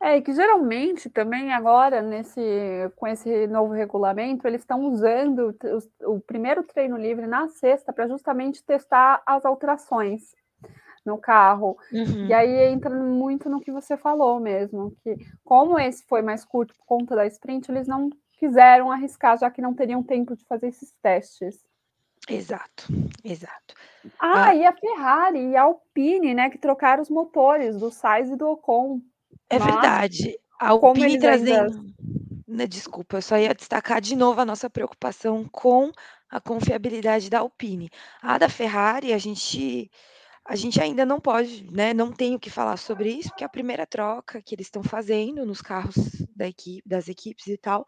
É, 0.00 0.20
que 0.20 0.32
geralmente 0.32 1.10
também 1.10 1.52
agora, 1.52 2.00
nesse, 2.00 2.40
com 2.94 3.06
esse 3.06 3.48
novo 3.48 3.72
regulamento, 3.72 4.46
eles 4.46 4.60
estão 4.60 4.80
usando 4.82 5.54
o, 6.00 6.14
o 6.14 6.20
primeiro 6.20 6.62
treino 6.62 6.96
livre 6.96 7.26
na 7.26 7.48
sexta 7.48 7.92
para 7.92 8.06
justamente 8.06 8.62
testar 8.62 9.20
as 9.26 9.44
alterações 9.44 10.37
no 11.08 11.18
carro. 11.18 11.76
Uhum. 11.92 12.26
E 12.26 12.32
aí 12.32 12.72
entra 12.72 12.90
muito 12.90 13.48
no 13.48 13.60
que 13.60 13.72
você 13.72 13.96
falou 13.96 14.38
mesmo, 14.38 14.94
que 15.02 15.16
como 15.44 15.78
esse 15.78 16.04
foi 16.06 16.22
mais 16.22 16.44
curto 16.44 16.74
por 16.74 16.86
conta 16.86 17.16
da 17.16 17.26
sprint, 17.26 17.70
eles 17.70 17.88
não 17.88 18.10
quiseram 18.38 18.92
arriscar, 18.92 19.36
já 19.36 19.50
que 19.50 19.60
não 19.60 19.74
teriam 19.74 20.02
tempo 20.02 20.36
de 20.36 20.44
fazer 20.44 20.68
esses 20.68 20.92
testes. 21.02 21.64
Exato, 22.28 22.86
exato. 23.24 23.74
Ah, 24.18 24.48
ah, 24.48 24.54
e 24.54 24.64
a 24.64 24.72
Ferrari 24.72 25.50
e 25.50 25.56
a 25.56 25.62
Alpine, 25.62 26.34
né, 26.34 26.50
que 26.50 26.58
trocaram 26.58 27.02
os 27.02 27.10
motores 27.10 27.76
do 27.76 27.90
Sainz 27.90 28.30
e 28.30 28.36
do 28.36 28.48
Ocon. 28.48 29.00
É 29.50 29.58
Nossa, 29.58 29.72
verdade. 29.72 30.38
A 30.60 30.68
Alpine 30.70 31.18
trazendo. 31.18 31.78
Ainda... 31.78 31.94
Né, 32.46 32.66
desculpa, 32.66 33.16
eu 33.16 33.22
só 33.22 33.36
ia 33.36 33.54
destacar 33.54 34.00
de 34.00 34.16
novo 34.16 34.40
a 34.40 34.44
nossa 34.44 34.70
preocupação 34.70 35.44
com 35.50 35.90
a 36.30 36.40
confiabilidade 36.40 37.30
da 37.30 37.40
Alpine. 37.40 37.90
A 38.22 38.38
da 38.38 38.48
Ferrari, 38.48 39.12
a 39.12 39.18
gente 39.18 39.90
a 40.48 40.56
gente 40.56 40.80
ainda 40.80 41.04
não 41.04 41.20
pode, 41.20 41.70
né, 41.70 41.92
não 41.92 42.10
tem 42.10 42.34
o 42.34 42.40
que 42.40 42.48
falar 42.48 42.78
sobre 42.78 43.10
isso, 43.10 43.28
porque 43.28 43.44
é 43.44 43.46
a 43.46 43.50
primeira 43.50 43.86
troca 43.86 44.40
que 44.40 44.54
eles 44.54 44.66
estão 44.66 44.82
fazendo 44.82 45.44
nos 45.44 45.60
carros 45.60 45.94
da 46.34 46.48
equipe, 46.48 46.88
das 46.88 47.06
equipes 47.06 47.46
e 47.48 47.58
tal. 47.58 47.84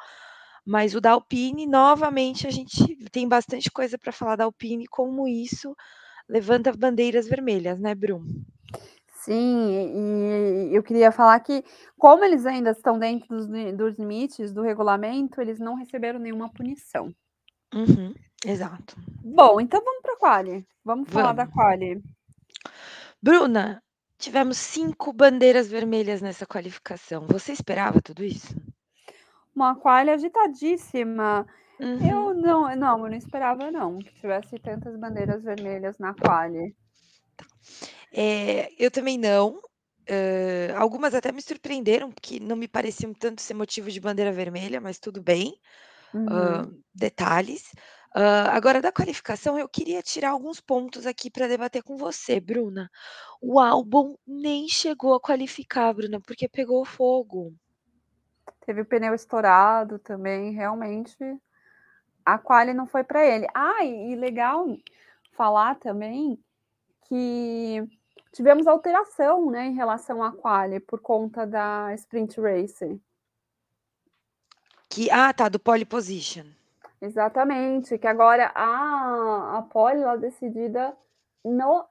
Mas 0.65 0.95
o 0.95 1.01
da 1.01 1.13
Alpine, 1.13 1.67
novamente, 1.67 2.47
a 2.47 2.51
gente 2.51 2.97
tem 3.11 3.27
bastante 3.27 3.71
coisa 3.71 3.97
para 3.97 4.13
falar 4.13 4.37
da 4.37 4.45
Alpine, 4.45 4.87
como 4.87 5.27
isso 5.27 5.75
levanta 6.29 6.71
bandeiras 6.71 7.27
vermelhas, 7.27 7.81
né, 7.81 7.95
Bruno? 7.95 8.27
Sim, 9.15 10.69
e 10.71 10.77
eu 10.77 10.83
queria 10.83 11.11
falar 11.11 11.41
que, 11.41 11.65
como 11.99 12.23
eles 12.25 12.45
ainda 12.45 12.73
estão 12.73 12.99
dentro 12.99 13.29
dos, 13.29 13.47
dos 13.75 13.99
limites 13.99 14.53
do 14.53 14.61
regulamento, 14.61 15.41
eles 15.41 15.59
não 15.59 15.77
receberam 15.77 16.19
nenhuma 16.19 16.53
punição. 16.53 17.11
Uhum, 17.75 18.15
exato. 18.45 18.97
Bom, 19.25 19.61
então 19.63 19.83
vamos 19.83 20.03
para 20.03 20.13
a 20.13 20.19
quali. 20.19 20.67
Vamos 20.85 21.09
falar 21.09 21.33
vamos. 21.33 21.37
da 21.37 21.47
quali. 21.47 22.03
Bruna, 23.23 23.83
tivemos 24.19 24.57
cinco 24.59 25.13
bandeiras 25.13 25.69
vermelhas 25.69 26.21
nessa 26.21 26.47
qualificação. 26.47 27.27
Você 27.27 27.53
esperava 27.53 28.01
tudo 28.01 28.25
isso? 28.25 28.55
Uma 29.55 29.75
quali 29.75 30.11
agitadíssima. 30.11 31.47
Uhum. 31.79 32.11
Eu 32.11 32.35
não, 32.35 32.77
não, 32.77 33.05
eu 33.05 33.11
não 33.11 33.17
esperava 33.17 33.71
não 33.71 33.99
que 33.99 34.15
tivesse 34.15 34.59
tantas 34.59 34.97
bandeiras 34.97 35.43
vermelhas 35.43 35.99
na 35.99 36.15
quali. 36.15 36.75
Tá. 37.37 37.47
É, 38.13 38.71
eu 38.79 38.91
também 38.91 39.19
não. 39.19 39.59
Uh, 40.09 40.77
algumas 40.77 41.15
até 41.15 41.31
me 41.31 41.41
surpreenderam, 41.41 42.11
porque 42.11 42.41
não 42.41 42.57
me 42.57 42.67
pareciam 42.67 43.15
tanto 43.15 43.41
ser 43.41 43.55
motivo 43.55 43.91
de 43.91 44.01
bandeira 44.01 44.33
vermelha, 44.33 44.81
mas 44.81 44.99
tudo 44.99 45.23
bem. 45.23 45.55
Uhum. 46.13 46.27
Uh, 46.27 46.83
detalhes. 46.95 47.73
Uh, 48.15 48.51
agora, 48.51 48.81
da 48.81 48.91
qualificação, 48.91 49.57
eu 49.57 49.69
queria 49.69 50.03
tirar 50.03 50.31
alguns 50.31 50.61
pontos 50.61 51.07
aqui 51.07 51.31
para 51.31 51.47
debater 51.47 51.83
com 51.83 51.97
você, 51.97 52.41
Bruna. 52.41 52.91
O 53.41 53.61
álbum 53.61 54.17
nem 54.27 54.69
chegou 54.69 55.15
a 55.15 55.21
qualificar, 55.21 55.93
Bruna, 55.95 56.21
porque 56.21 56.49
pegou 56.49 56.85
fogo. 56.85 57.55
Teve 58.67 58.81
o 58.81 58.85
pneu 58.85 59.15
estourado 59.15 59.99
também, 59.99 60.53
realmente. 60.53 61.17
A 62.25 62.37
quali 62.37 62.75
não 62.75 62.87
foi 62.87 63.05
para 63.05 63.25
ele. 63.25 63.47
Ah, 63.55 63.85
e 63.85 64.17
legal 64.17 64.67
falar 65.33 65.77
também 65.77 66.39
que 67.09 67.89
tivemos 68.33 68.67
alteração 68.67 69.51
né, 69.51 69.67
em 69.67 69.75
relação 69.75 70.23
à 70.23 70.33
quali 70.33 70.81
por 70.81 71.01
conta 71.01 71.47
da 71.47 71.95
sprint 71.95 72.41
race. 72.41 73.01
Que, 74.89 75.09
ah, 75.11 75.33
tá, 75.33 75.49
do 75.49 75.61
pole 75.61 75.85
position. 75.85 76.47
Exatamente, 77.01 77.97
que 77.99 78.07
agora 78.07 78.53
a, 78.55 79.59
a 79.59 79.63
pole 79.63 80.03
ela 80.03 80.15
é 80.15 80.19
decidida 80.19 80.95
no. 81.45 81.85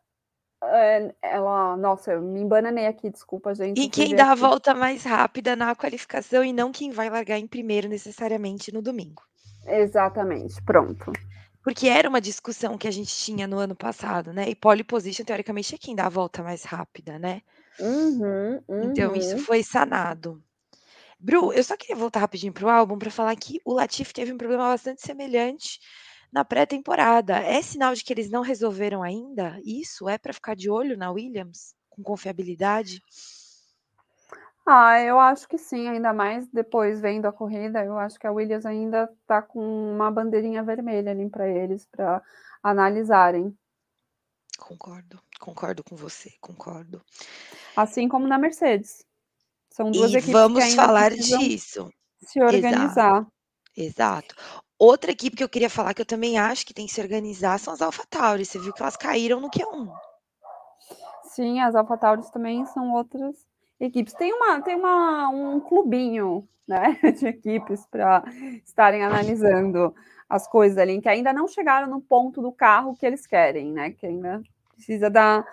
É, 0.62 1.16
ela, 1.22 1.78
nossa, 1.78 2.12
eu 2.12 2.22
me 2.22 2.42
embananei 2.42 2.86
aqui, 2.86 3.10
desculpa, 3.10 3.56
gente. 3.56 3.82
E 3.82 3.90
quem 3.90 4.16
dá 4.16 4.32
a 4.32 4.36
volta 4.36 4.76
mais 4.76 5.04
rápida 5.04 5.56
na 5.56 5.74
qualificação 5.76 6.44
e 6.44 6.54
não 6.54 6.72
quem 6.72 6.92
vai 6.92 7.10
largar 7.10 7.40
em 7.40 7.48
primeiro 7.48 7.88
necessariamente 7.88 8.72
no 8.72 8.82
domingo. 8.82 9.24
Exatamente, 9.66 10.62
pronto. 10.64 11.12
Porque 11.64 11.88
era 11.88 12.08
uma 12.08 12.22
discussão 12.22 12.78
que 12.78 12.88
a 12.88 12.92
gente 12.92 13.14
tinha 13.16 13.48
no 13.48 13.58
ano 13.58 13.76
passado, 13.76 14.32
né? 14.32 14.50
E 14.50 14.56
pole 14.56 14.84
position, 14.84 15.26
teoricamente, 15.26 15.76
é 15.76 15.78
quem 15.78 15.96
dá 15.96 16.06
a 16.06 16.10
volta 16.10 16.44
mais 16.44 16.64
rápida, 16.64 17.18
né? 17.18 17.42
Uhum, 17.80 18.62
uhum. 18.68 18.84
Então, 18.84 19.16
isso 19.16 19.36
uhum. 19.36 19.44
foi 19.44 19.64
sanado. 19.64 20.42
Bru, 21.20 21.52
eu 21.52 21.64
só 21.64 21.76
queria 21.76 21.98
voltar 21.98 22.22
rapidinho 22.22 22.54
pro 22.54 22.70
álbum 22.70 22.98
para 22.98 23.12
falar 23.12 23.36
que 23.36 23.60
o 23.66 23.74
Latif 23.74 24.14
teve 24.14 24.32
um 24.32 24.38
problema 24.38 24.70
bastante 24.70 25.02
semelhante 25.02 25.78
na 26.32 26.46
pré-temporada. 26.46 27.38
É 27.40 27.62
sinal 27.62 27.94
de 27.94 28.04
que 28.04 28.14
eles 28.14 28.32
não 28.32 28.42
resolveram 28.42 29.04
ainda? 29.04 29.60
Isso 29.66 30.08
é 30.08 30.18
para 30.18 30.32
ficar 30.32 30.56
de 30.56 30.70
olho 30.70 30.98
na 30.98 31.12
Williams 31.12 31.76
com 31.90 32.02
confiabilidade? 32.02 33.02
Ah, 34.66 35.02
eu 35.02 35.20
acho 35.20 35.48
que 35.48 35.58
sim, 35.58 35.90
ainda 35.90 36.14
mais 36.14 36.48
depois 36.48 37.02
vendo 37.02 37.26
a 37.26 37.34
corrida, 37.34 37.84
eu 37.84 37.98
acho 37.98 38.20
que 38.20 38.28
a 38.28 38.32
Williams 38.32 38.66
ainda 38.66 39.10
está 39.22 39.42
com 39.42 39.60
uma 39.60 40.12
bandeirinha 40.12 40.64
vermelha 40.64 41.12
ali 41.12 41.28
para 41.28 41.50
eles 41.50 41.86
para 41.88 42.22
analisarem. 42.62 43.58
Concordo, 44.60 45.20
concordo 45.40 45.84
com 45.84 45.96
você, 45.96 46.32
concordo. 46.40 47.02
Assim 47.76 48.08
como 48.08 48.28
na 48.28 48.38
Mercedes. 48.38 49.09
São 49.80 49.92
duas 49.92 50.12
e 50.12 50.18
equipes 50.18 50.34
vamos 50.34 50.62
que 50.62 50.70
ainda 50.70 50.86
falar 50.86 51.12
disso. 51.12 51.90
Se 52.20 52.44
organizar. 52.44 53.26
Exato. 53.78 54.36
Outra 54.78 55.12
equipe 55.12 55.38
que 55.38 55.44
eu 55.44 55.48
queria 55.48 55.70
falar 55.70 55.94
que 55.94 56.02
eu 56.02 56.06
também 56.06 56.38
acho 56.38 56.66
que 56.66 56.74
tem 56.74 56.86
que 56.86 56.92
se 56.92 57.00
organizar 57.00 57.58
são 57.60 57.74
as 57.74 57.82
AlphaTauri. 57.82 58.44
Você 58.44 58.60
viu 58.60 58.74
que 58.74 58.82
elas 58.82 58.98
caíram 58.98 59.40
no 59.40 59.50
Q1. 59.50 59.90
Sim, 61.24 61.62
as 61.62 61.76
AlphaTauri 61.76 62.30
também 62.30 62.66
são 62.66 62.92
outras 62.92 63.38
equipes. 63.80 64.14
Tem 64.14 64.34
uma, 64.34 64.62
tem 64.62 64.76
uma, 64.76 65.30
um 65.30 65.62
clubinho, 65.62 66.46
né, 66.68 67.00
de 67.18 67.28
equipes 67.28 67.86
para 67.86 68.22
estarem 68.66 69.06
analisando 69.06 69.96
as 70.28 70.46
coisas 70.46 70.78
ali, 70.78 71.00
que 71.00 71.08
ainda 71.08 71.32
não 71.32 71.48
chegaram 71.48 71.88
no 71.88 72.02
ponto 72.02 72.42
do 72.42 72.52
carro 72.52 72.98
que 72.98 73.06
eles 73.06 73.26
querem, 73.26 73.72
né, 73.72 73.92
que 73.92 74.06
ainda 74.06 74.42
precisa 74.76 75.10
dar 75.10 75.48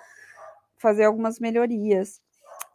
fazer 0.78 1.04
algumas 1.04 1.38
melhorias. 1.38 2.20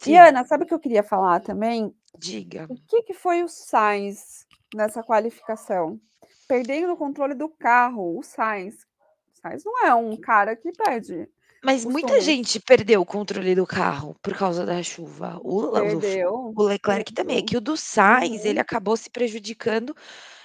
Sim. 0.01 0.13
E 0.13 0.17
Ana, 0.17 0.43
sabe 0.43 0.63
o 0.63 0.67
que 0.67 0.73
eu 0.73 0.79
queria 0.79 1.03
falar 1.03 1.39
também? 1.41 1.93
Diga. 2.17 2.65
O 2.69 2.75
que, 2.87 3.03
que 3.03 3.13
foi 3.13 3.43
o 3.43 3.47
Sainz 3.47 4.47
nessa 4.73 5.03
qualificação? 5.03 5.99
Perdendo 6.47 6.93
o 6.93 6.97
controle 6.97 7.35
do 7.35 7.47
carro, 7.47 8.17
o 8.17 8.23
Sainz. 8.23 8.75
O 8.75 9.41
Sainz 9.41 9.63
não 9.63 9.85
é 9.85 9.93
um 9.93 10.17
cara 10.17 10.55
que 10.55 10.71
perde. 10.71 11.29
Mas 11.63 11.85
muita 11.85 12.19
gente 12.19 12.59
perdeu 12.59 13.01
o 13.01 13.05
controle 13.05 13.53
do 13.53 13.67
carro 13.67 14.15
por 14.23 14.35
causa 14.35 14.65
da 14.65 14.81
chuva. 14.81 15.39
O, 15.43 15.71
perdeu. 15.71 16.51
o 16.55 16.63
Leclerc 16.63 17.13
também. 17.13 17.37
É 17.37 17.41
que 17.43 17.55
o 17.55 17.61
do 17.61 17.77
Sainz, 17.77 18.41
uhum. 18.41 18.47
ele 18.47 18.59
acabou 18.59 18.97
se 18.97 19.09
prejudicando 19.09 19.95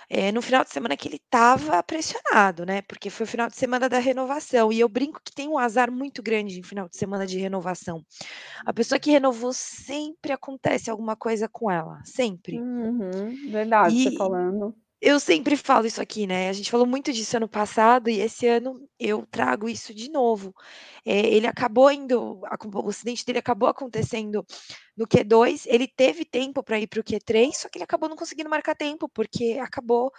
é, 0.09 0.31
no 0.31 0.41
final 0.41 0.65
de 0.65 0.71
semana 0.71 0.97
que 0.97 1.09
ele 1.09 1.17
estava 1.17 1.83
pressionado, 1.83 2.65
né? 2.65 2.83
Porque 2.83 3.11
foi 3.11 3.25
o 3.25 3.29
final 3.29 3.49
de 3.49 3.57
semana 3.57 3.89
da 3.89 3.99
renovação. 3.99 4.73
E 4.73 4.81
eu 4.81 4.89
brinco 4.89 5.21
que 5.25 5.33
tem 5.33 5.49
um 5.49 5.59
azar 5.59 5.91
muito 5.91 6.23
grande 6.23 6.59
em 6.59 6.63
final 6.63 6.89
de 6.89 6.97
semana 6.97 7.27
de 7.27 7.39
renovação. 7.39 8.05
A 8.65 8.73
pessoa 8.73 8.99
que 8.99 9.11
renovou 9.11 9.53
sempre 9.53 10.33
acontece 10.33 10.91
alguma 10.91 11.17
coisa 11.17 11.49
com 11.49 11.71
ela. 11.71 12.01
Sempre. 12.05 12.59
Uhum, 12.59 13.51
verdade, 13.51 13.97
e, 13.97 14.05
você 14.05 14.17
falando 14.17 14.75
eu 15.01 15.21
sempre 15.21 15.57
falo 15.57 15.87
isso 15.87 16.01
aqui, 16.01 16.27
né? 16.27 16.49
A 16.49 16.53
gente 16.53 16.71
falou 16.71 16.87
muito 16.87 17.13
disso 17.13 17.37
ano 17.37 17.49
passado 17.49 18.09
e 18.09 18.21
esse 18.21 18.47
ano 18.47 18.89
eu 18.99 19.27
trago 19.27 19.69
isso 19.69 19.95
de 19.95 20.11
novo. 20.11 20.55
É, 21.05 21.29
ele 21.29 21.47
acabou 21.47 21.91
indo, 21.91 22.41
o 22.41 22.89
acidente 22.89 23.25
dele 23.25 23.39
acabou 23.39 23.69
acontecendo 23.69 24.45
no 24.97 25.07
Q2. 25.07 25.67
Ele 25.67 25.87
teve 25.87 26.25
tempo 26.25 26.63
para 26.63 26.81
ir 26.81 26.87
para 26.87 27.01
o 27.01 27.05
Q3, 27.05 27.53
só 27.55 27.69
que 27.69 27.79
ele 27.79 27.85
acabou 27.85 28.09
não 28.09 28.17
conseguindo 28.17 28.49
marcar 28.51 28.75
tempo, 28.75 29.09
porque 29.09 29.59
acabou 29.61 30.11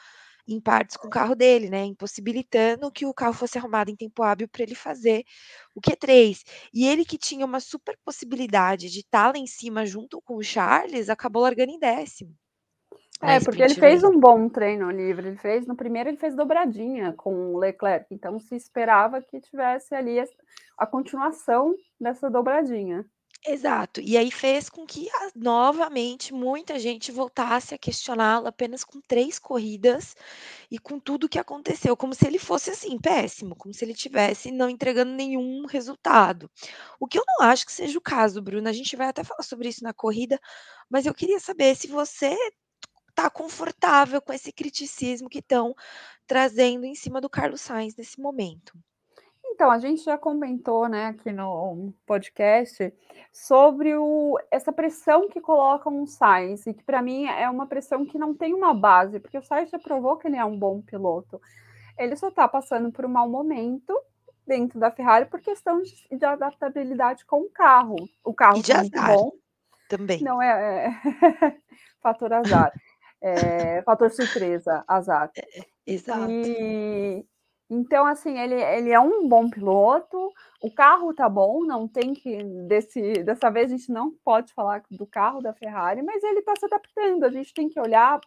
em 0.48 0.62
partes 0.62 0.98
com 0.98 1.08
o 1.08 1.12
carro 1.12 1.36
dele, 1.36 1.70
né? 1.70 1.84
Impossibilitando 1.86 2.92
que 2.92 3.06
o 3.06 3.14
carro 3.14 3.34
fosse 3.34 3.58
arrumado 3.58 3.92
em 3.92 3.96
tempo 3.96 4.24
hábil 4.24 4.48
para 4.48 4.64
ele 4.64 4.76
fazer 4.76 5.26
o 5.76 5.82
Q3. 5.82 6.44
E 6.74 6.88
ele 6.88 7.06
que 7.06 7.18
tinha 7.18 7.46
uma 7.46 7.60
super 7.60 7.98
possibilidade 8.06 8.90
de 8.90 9.00
estar 9.00 9.26
tá 9.26 9.32
lá 9.34 9.38
em 9.38 9.48
cima 9.48 9.86
junto 9.86 10.22
com 10.22 10.36
o 10.38 10.44
Charles, 10.44 11.10
acabou 11.10 11.42
largando 11.44 11.72
em 11.72 11.80
décimo. 11.80 12.36
É, 13.22 13.40
porque 13.40 13.62
ele 13.62 13.74
fez 13.74 14.04
um 14.04 14.20
bom 14.20 14.48
treino 14.48 14.90
livre. 14.92 15.28
Ele 15.28 15.38
fez, 15.38 15.66
no 15.66 15.76
primeiro, 15.76 16.10
ele 16.10 16.18
fez 16.18 16.36
dobradinha 16.36 17.14
com 17.14 17.54
o 17.54 17.58
Leclerc. 17.58 18.14
Então 18.14 18.40
se 18.40 18.56
esperava 18.56 19.22
que 19.22 19.40
tivesse 19.42 19.96
ali 19.96 20.18
a 20.78 20.86
continuação 20.86 21.76
dessa 22.00 22.30
dobradinha. 22.30 23.06
Exato. 23.46 24.02
E 24.02 24.18
aí 24.18 24.30
fez 24.30 24.70
com 24.70 24.86
que 24.86 25.08
novamente 25.36 26.34
muita 26.34 26.78
gente 26.78 27.12
voltasse 27.12 27.74
a 27.74 27.78
questioná-lo 27.78 28.48
apenas 28.48 28.84
com 28.84 29.00
três 29.00 29.40
corridas 29.40 30.16
e 30.70 30.78
com 30.78 31.00
tudo 31.00 31.30
que 31.30 31.40
aconteceu, 31.40 31.96
como 31.96 32.14
se 32.14 32.28
ele 32.28 32.40
fosse 32.40 32.72
assim, 32.72 33.00
péssimo, 33.00 33.56
como 33.56 33.74
se 33.74 33.86
ele 33.86 33.94
tivesse 33.94 34.52
não 34.52 34.70
entregando 34.70 35.12
nenhum 35.12 35.66
resultado. 35.66 36.50
O 37.00 37.08
que 37.08 37.18
eu 37.18 37.24
não 37.26 37.46
acho 37.48 37.66
que 37.66 37.72
seja 37.72 37.98
o 37.98 38.02
caso, 38.02 38.42
Bruna. 38.42 38.70
A 38.70 38.74
gente 38.74 38.96
vai 38.96 39.08
até 39.08 39.24
falar 39.24 39.44
sobre 39.44 39.70
isso 39.70 39.84
na 39.84 39.94
corrida, 39.94 40.40
mas 40.90 41.06
eu 41.06 41.14
queria 41.14 41.40
saber 41.40 41.76
se 41.76 41.88
você 41.88 42.36
está 43.18 43.30
confortável 43.32 44.22
com 44.22 44.32
esse 44.32 44.52
criticismo 44.52 45.28
que 45.28 45.40
estão 45.40 45.76
trazendo 46.28 46.86
em 46.86 46.94
cima 46.94 47.20
do 47.20 47.30
Carlos 47.30 47.62
Sainz 47.62 47.96
nesse 47.96 48.22
momento. 48.22 48.78
Então, 49.44 49.72
a 49.72 49.80
gente 49.80 50.04
já 50.04 50.20
comentou, 50.20 50.88
né, 50.88 51.08
aqui 51.08 51.32
no 51.32 51.92
podcast 52.06 52.94
sobre 53.34 53.96
o 53.96 54.38
essa 54.52 54.72
pressão 54.72 55.28
que 55.28 55.42
colocam 55.42 55.92
no 55.92 56.06
Sainz 56.06 56.68
e 56.68 56.76
que 56.76 56.84
para 56.84 57.02
mim 57.02 57.26
é 57.26 57.50
uma 57.50 57.66
pressão 57.66 58.06
que 58.06 58.20
não 58.20 58.36
tem 58.36 58.54
uma 58.54 58.72
base, 58.72 59.20
porque 59.20 59.38
o 59.38 59.42
Sainz 59.42 59.72
já 59.72 59.80
provou 59.80 60.18
que 60.18 60.28
ele 60.28 60.38
é 60.38 60.46
um 60.46 60.58
bom 60.58 60.80
piloto. 60.82 61.42
Ele 61.98 62.16
só 62.16 62.28
está 62.28 62.48
passando 62.48 62.92
por 62.92 63.04
um 63.04 63.10
mau 63.10 63.28
momento 63.28 64.00
dentro 64.46 64.80
da 64.80 64.92
Ferrari 64.92 65.26
por 65.26 65.42
questão 65.42 65.82
de, 65.82 66.08
de 66.12 66.26
adaptabilidade 66.26 67.26
com 67.26 67.42
o 67.42 67.50
carro. 67.50 67.96
O 68.24 68.36
carro 68.36 68.60
e 68.60 68.62
de 68.62 68.72
é 68.72 68.76
azar 68.76 69.16
bom. 69.16 69.32
também. 69.90 70.22
Não 70.22 70.40
é, 70.40 70.86
é... 70.86 71.58
fator 72.00 72.32
azar. 72.32 72.72
É, 73.22 73.82
fator 73.84 74.10
surpresa, 74.12 74.84
azar. 74.88 75.32
É, 75.36 75.66
exato. 75.86 76.32
E, 76.32 77.26
então, 77.70 78.06
assim, 78.06 78.40
ele, 78.40 78.56
ele 78.56 78.92
é 78.92 79.00
um 79.00 79.28
bom 79.28 79.50
piloto, 79.50 80.32
o 80.62 80.72
carro 80.72 81.14
tá 81.14 81.28
bom, 81.28 81.64
não 81.66 81.88
tem 81.88 82.14
que. 82.14 82.42
Desse, 82.68 83.24
dessa 83.24 83.50
vez 83.50 83.72
a 83.72 83.76
gente 83.78 83.92
não 83.92 84.12
pode 84.24 84.54
falar 84.54 84.84
do 84.90 85.06
carro 85.06 85.42
da 85.42 85.54
Ferrari, 85.54 86.02
mas 86.02 86.24
ele 86.24 86.40
está 86.40 86.54
se 86.58 86.66
adaptando. 86.66 87.24
A 87.26 87.30
gente 87.30 87.54
tem 87.54 87.68
que 87.68 87.80
olhar 87.80 88.22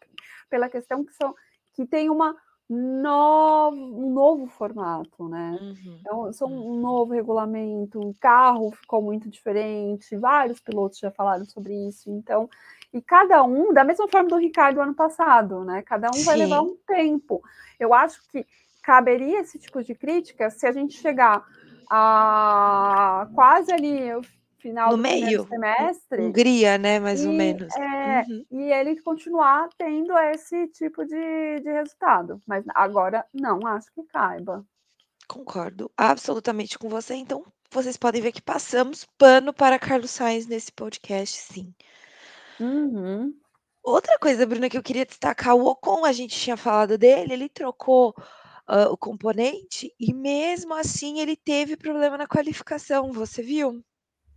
pela 0.50 0.68
questão 0.68 1.04
que, 1.04 1.14
são, 1.14 1.34
que 1.74 1.86
tem 1.86 2.10
uma 2.10 2.36
novo, 2.68 3.76
um 3.76 4.12
novo 4.12 4.46
formato, 4.46 5.28
né? 5.28 5.58
Uhum. 5.60 5.98
Então, 6.00 6.32
são 6.32 6.48
um 6.48 6.78
novo 6.78 7.12
regulamento, 7.12 7.98
o 7.98 8.14
carro 8.20 8.70
ficou 8.70 9.02
muito 9.02 9.28
diferente, 9.28 10.16
vários 10.16 10.60
pilotos 10.60 10.98
já 10.98 11.10
falaram 11.10 11.44
sobre 11.44 11.74
isso, 11.88 12.08
então, 12.10 12.48
e 12.92 13.00
cada 13.00 13.42
um, 13.44 13.72
da 13.72 13.84
mesma 13.84 14.08
forma 14.08 14.28
do 14.28 14.36
Ricardo 14.36 14.80
ano 14.80 14.94
passado, 14.94 15.64
né? 15.64 15.82
Cada 15.82 16.08
um 16.08 16.14
Sim. 16.14 16.24
vai 16.24 16.36
levar 16.36 16.60
um 16.62 16.76
tempo. 16.86 17.42
Eu 17.78 17.94
acho 17.94 18.20
que 18.28 18.44
caberia 18.82 19.40
esse 19.40 19.58
tipo 19.58 19.82
de 19.82 19.94
crítica 19.94 20.50
se 20.50 20.66
a 20.66 20.72
gente 20.72 21.00
chegar 21.00 21.44
a 21.88 23.28
quase 23.34 23.72
ali 23.72 24.14
o 24.14 24.22
final 24.58 24.90
no 24.90 24.96
do 24.96 25.02
meio, 25.02 25.46
semestre. 25.46 26.22
Hungria, 26.22 26.78
né, 26.78 27.00
mais 27.00 27.22
e, 27.22 27.26
ou 27.26 27.32
menos. 27.32 27.74
É, 27.76 28.24
uhum. 28.28 28.44
E 28.50 28.72
ele 28.72 29.00
continuar 29.00 29.68
tendo 29.78 30.16
esse 30.18 30.68
tipo 30.68 31.04
de, 31.04 31.60
de 31.60 31.70
resultado. 31.70 32.40
Mas 32.46 32.64
agora 32.74 33.24
não 33.32 33.66
acho 33.66 33.92
que 33.92 34.02
caiba. 34.04 34.64
Concordo 35.28 35.90
absolutamente 35.96 36.78
com 36.78 36.88
você. 36.88 37.14
Então, 37.14 37.44
vocês 37.70 37.96
podem 37.96 38.20
ver 38.20 38.32
que 38.32 38.42
passamos 38.42 39.06
pano 39.16 39.52
para 39.52 39.78
Carlos 39.78 40.10
Sainz 40.10 40.46
nesse 40.46 40.72
podcast, 40.72 41.36
sim. 41.36 41.72
Uhum. 42.60 43.34
Outra 43.82 44.18
coisa, 44.18 44.46
Bruna, 44.46 44.68
que 44.68 44.76
eu 44.76 44.82
queria 44.82 45.06
destacar, 45.06 45.56
o 45.56 45.66
Ocon, 45.66 46.04
a 46.04 46.12
gente 46.12 46.38
tinha 46.38 46.56
falado 46.56 46.98
dele, 46.98 47.32
ele 47.32 47.48
trocou 47.48 48.10
uh, 48.68 48.92
o 48.92 48.96
componente 48.96 49.92
e 49.98 50.12
mesmo 50.12 50.74
assim 50.74 51.18
ele 51.18 51.34
teve 51.34 51.76
problema 51.76 52.18
na 52.18 52.26
qualificação, 52.26 53.10
você 53.10 53.42
viu? 53.42 53.82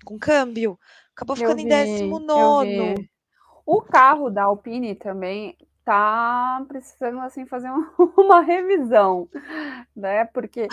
Com 0.05 0.17
câmbio. 0.17 0.79
Acabou 1.15 1.35
ficando 1.35 1.57
vi, 1.57 1.63
em 1.63 1.67
décimo 1.67 2.19
nono. 2.19 2.95
O 3.65 3.81
carro 3.81 4.29
da 4.29 4.43
Alpine 4.43 4.95
também 4.95 5.57
tá 5.83 6.63
precisando 6.67 7.19
assim 7.19 7.45
fazer 7.45 7.69
uma, 7.69 7.93
uma 8.17 8.41
revisão, 8.41 9.27
né? 9.95 10.25
Porque 10.25 10.67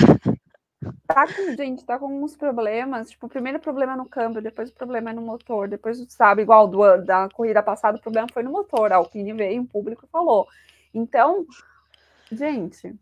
tá 1.07 1.27
com, 1.27 1.57
gente, 1.57 1.85
tá 1.85 1.99
com 1.99 2.23
uns 2.23 2.37
problemas, 2.37 3.11
tipo, 3.11 3.27
o 3.27 3.29
primeiro 3.29 3.59
problema 3.59 3.97
no 3.97 4.07
câmbio, 4.07 4.43
depois 4.43 4.71
o 4.71 4.75
problema 4.75 5.11
é 5.11 5.13
no 5.13 5.23
motor, 5.23 5.69
depois, 5.69 6.05
sabe, 6.09 6.43
igual 6.43 6.67
do, 6.67 6.97
da 6.99 7.29
corrida 7.29 7.63
passada, 7.63 7.99
o 7.99 8.01
problema 8.01 8.29
foi 8.33 8.43
no 8.43 8.53
motor, 8.53 8.93
a 8.93 8.97
Alpine 8.97 9.33
veio 9.33 9.61
em 9.61 9.65
público 9.65 10.05
e 10.05 10.09
falou. 10.09 10.49
Então, 10.95 11.47
gente, 12.33 12.95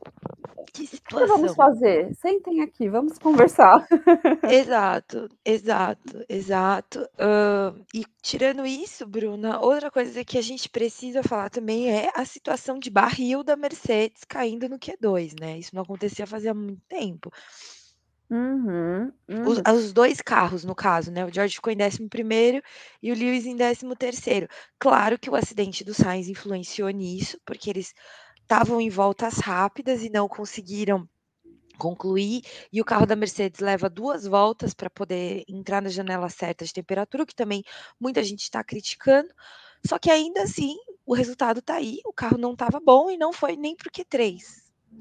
que 0.72 0.86
situação. 0.86 1.26
O 1.26 1.30
que 1.30 1.40
vamos 1.40 1.54
fazer? 1.54 2.14
Sentem 2.14 2.62
aqui, 2.62 2.88
vamos 2.88 3.18
conversar. 3.18 3.86
Exato, 4.50 5.28
exato, 5.44 6.24
exato. 6.28 7.00
Uh, 7.14 7.84
e 7.94 8.04
tirando 8.22 8.66
isso, 8.66 9.06
Bruna, 9.06 9.60
outra 9.60 9.90
coisa 9.90 10.24
que 10.24 10.38
a 10.38 10.42
gente 10.42 10.68
precisa 10.68 11.22
falar 11.22 11.50
também 11.50 11.90
é 11.90 12.10
a 12.14 12.24
situação 12.24 12.78
de 12.78 12.90
barril 12.90 13.42
da 13.42 13.56
Mercedes 13.56 14.24
caindo 14.24 14.68
no 14.68 14.78
Q2, 14.78 15.34
né? 15.40 15.58
Isso 15.58 15.74
não 15.74 15.82
acontecia 15.82 16.26
fazia 16.26 16.54
muito 16.54 16.82
tempo. 16.88 17.30
Uhum, 18.30 19.10
uhum. 19.26 19.48
Os, 19.48 19.58
os, 19.58 19.92
dois 19.92 20.20
carros, 20.20 20.62
no 20.62 20.74
caso, 20.74 21.10
né? 21.10 21.24
O 21.24 21.32
George 21.32 21.54
ficou 21.54 21.72
em 21.72 21.78
11 21.82 22.08
e 23.02 23.10
o 23.10 23.14
Lewis 23.14 23.46
em 23.46 23.56
13. 23.56 24.46
Claro 24.78 25.18
que 25.18 25.30
o 25.30 25.34
acidente 25.34 25.82
do 25.82 25.94
Sainz 25.94 26.28
influenciou 26.28 26.90
nisso, 26.90 27.40
porque 27.46 27.70
eles 27.70 27.94
estavam 28.48 28.80
em 28.80 28.88
voltas 28.88 29.34
rápidas 29.34 30.02
e 30.02 30.08
não 30.08 30.26
conseguiram 30.26 31.06
concluir, 31.76 32.42
e 32.72 32.80
o 32.80 32.84
carro 32.84 33.04
da 33.04 33.14
Mercedes 33.14 33.60
leva 33.60 33.90
duas 33.90 34.26
voltas 34.26 34.72
para 34.72 34.88
poder 34.88 35.44
entrar 35.46 35.82
na 35.82 35.90
janela 35.90 36.30
certa 36.30 36.64
de 36.64 36.72
temperatura, 36.72 37.26
que 37.26 37.34
também 37.34 37.62
muita 38.00 38.24
gente 38.24 38.40
está 38.40 38.64
criticando. 38.64 39.28
Só 39.86 39.98
que 39.98 40.10
ainda 40.10 40.42
assim, 40.42 40.76
o 41.06 41.14
resultado 41.14 41.60
está 41.60 41.74
aí, 41.74 42.00
o 42.06 42.12
carro 42.12 42.38
não 42.38 42.52
estava 42.54 42.80
bom 42.80 43.10
e 43.10 43.18
não 43.18 43.34
foi 43.34 43.54
nem 43.54 43.76
para 43.76 43.88
o 43.88 43.92
Q3. 43.92 44.42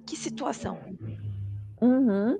Que 0.05 0.15
situação. 0.15 0.77
Uhum. 1.81 2.39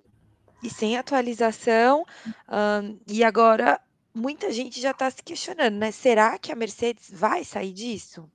E 0.62 0.70
sem 0.70 0.98
atualização, 0.98 2.04
um, 2.50 3.00
e 3.08 3.24
agora 3.24 3.80
muita 4.14 4.52
gente 4.52 4.82
já 4.82 4.92
está 4.92 5.10
se 5.10 5.24
questionando, 5.24 5.76
né? 5.78 5.90
Será 5.92 6.38
que 6.38 6.52
a 6.52 6.56
Mercedes 6.56 7.10
vai 7.10 7.44
sair 7.44 7.72
disso? 7.72 8.30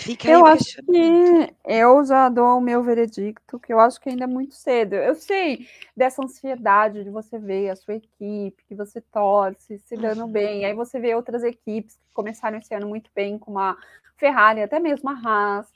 Fica 0.00 0.30
eu 0.30 0.46
acho 0.46 0.82
que 0.82 1.54
eu 1.64 2.04
já 2.04 2.28
dou 2.28 2.58
o 2.58 2.60
meu 2.60 2.82
veredicto, 2.82 3.58
que 3.58 3.72
eu 3.72 3.78
acho 3.80 4.00
que 4.00 4.08
ainda 4.08 4.24
é 4.24 4.26
muito 4.26 4.54
cedo. 4.54 4.94
Eu 4.94 5.14
sei 5.14 5.66
dessa 5.96 6.22
ansiedade 6.24 7.04
de 7.04 7.10
você 7.10 7.38
ver 7.38 7.70
a 7.70 7.76
sua 7.76 7.94
equipe, 7.94 8.64
que 8.66 8.74
você 8.74 9.00
torce, 9.00 9.78
se 9.78 9.96
dando 9.96 10.24
uhum. 10.24 10.32
bem. 10.32 10.64
Aí 10.64 10.74
você 10.74 10.98
vê 10.98 11.14
outras 11.14 11.42
equipes 11.42 11.96
que 11.96 12.14
começaram 12.14 12.58
esse 12.58 12.74
ano 12.74 12.88
muito 12.88 13.10
bem, 13.14 13.38
como 13.38 13.58
a 13.58 13.76
Ferrari, 14.16 14.62
até 14.62 14.78
mesmo 14.80 15.10
a 15.10 15.12
Haas. 15.14 15.66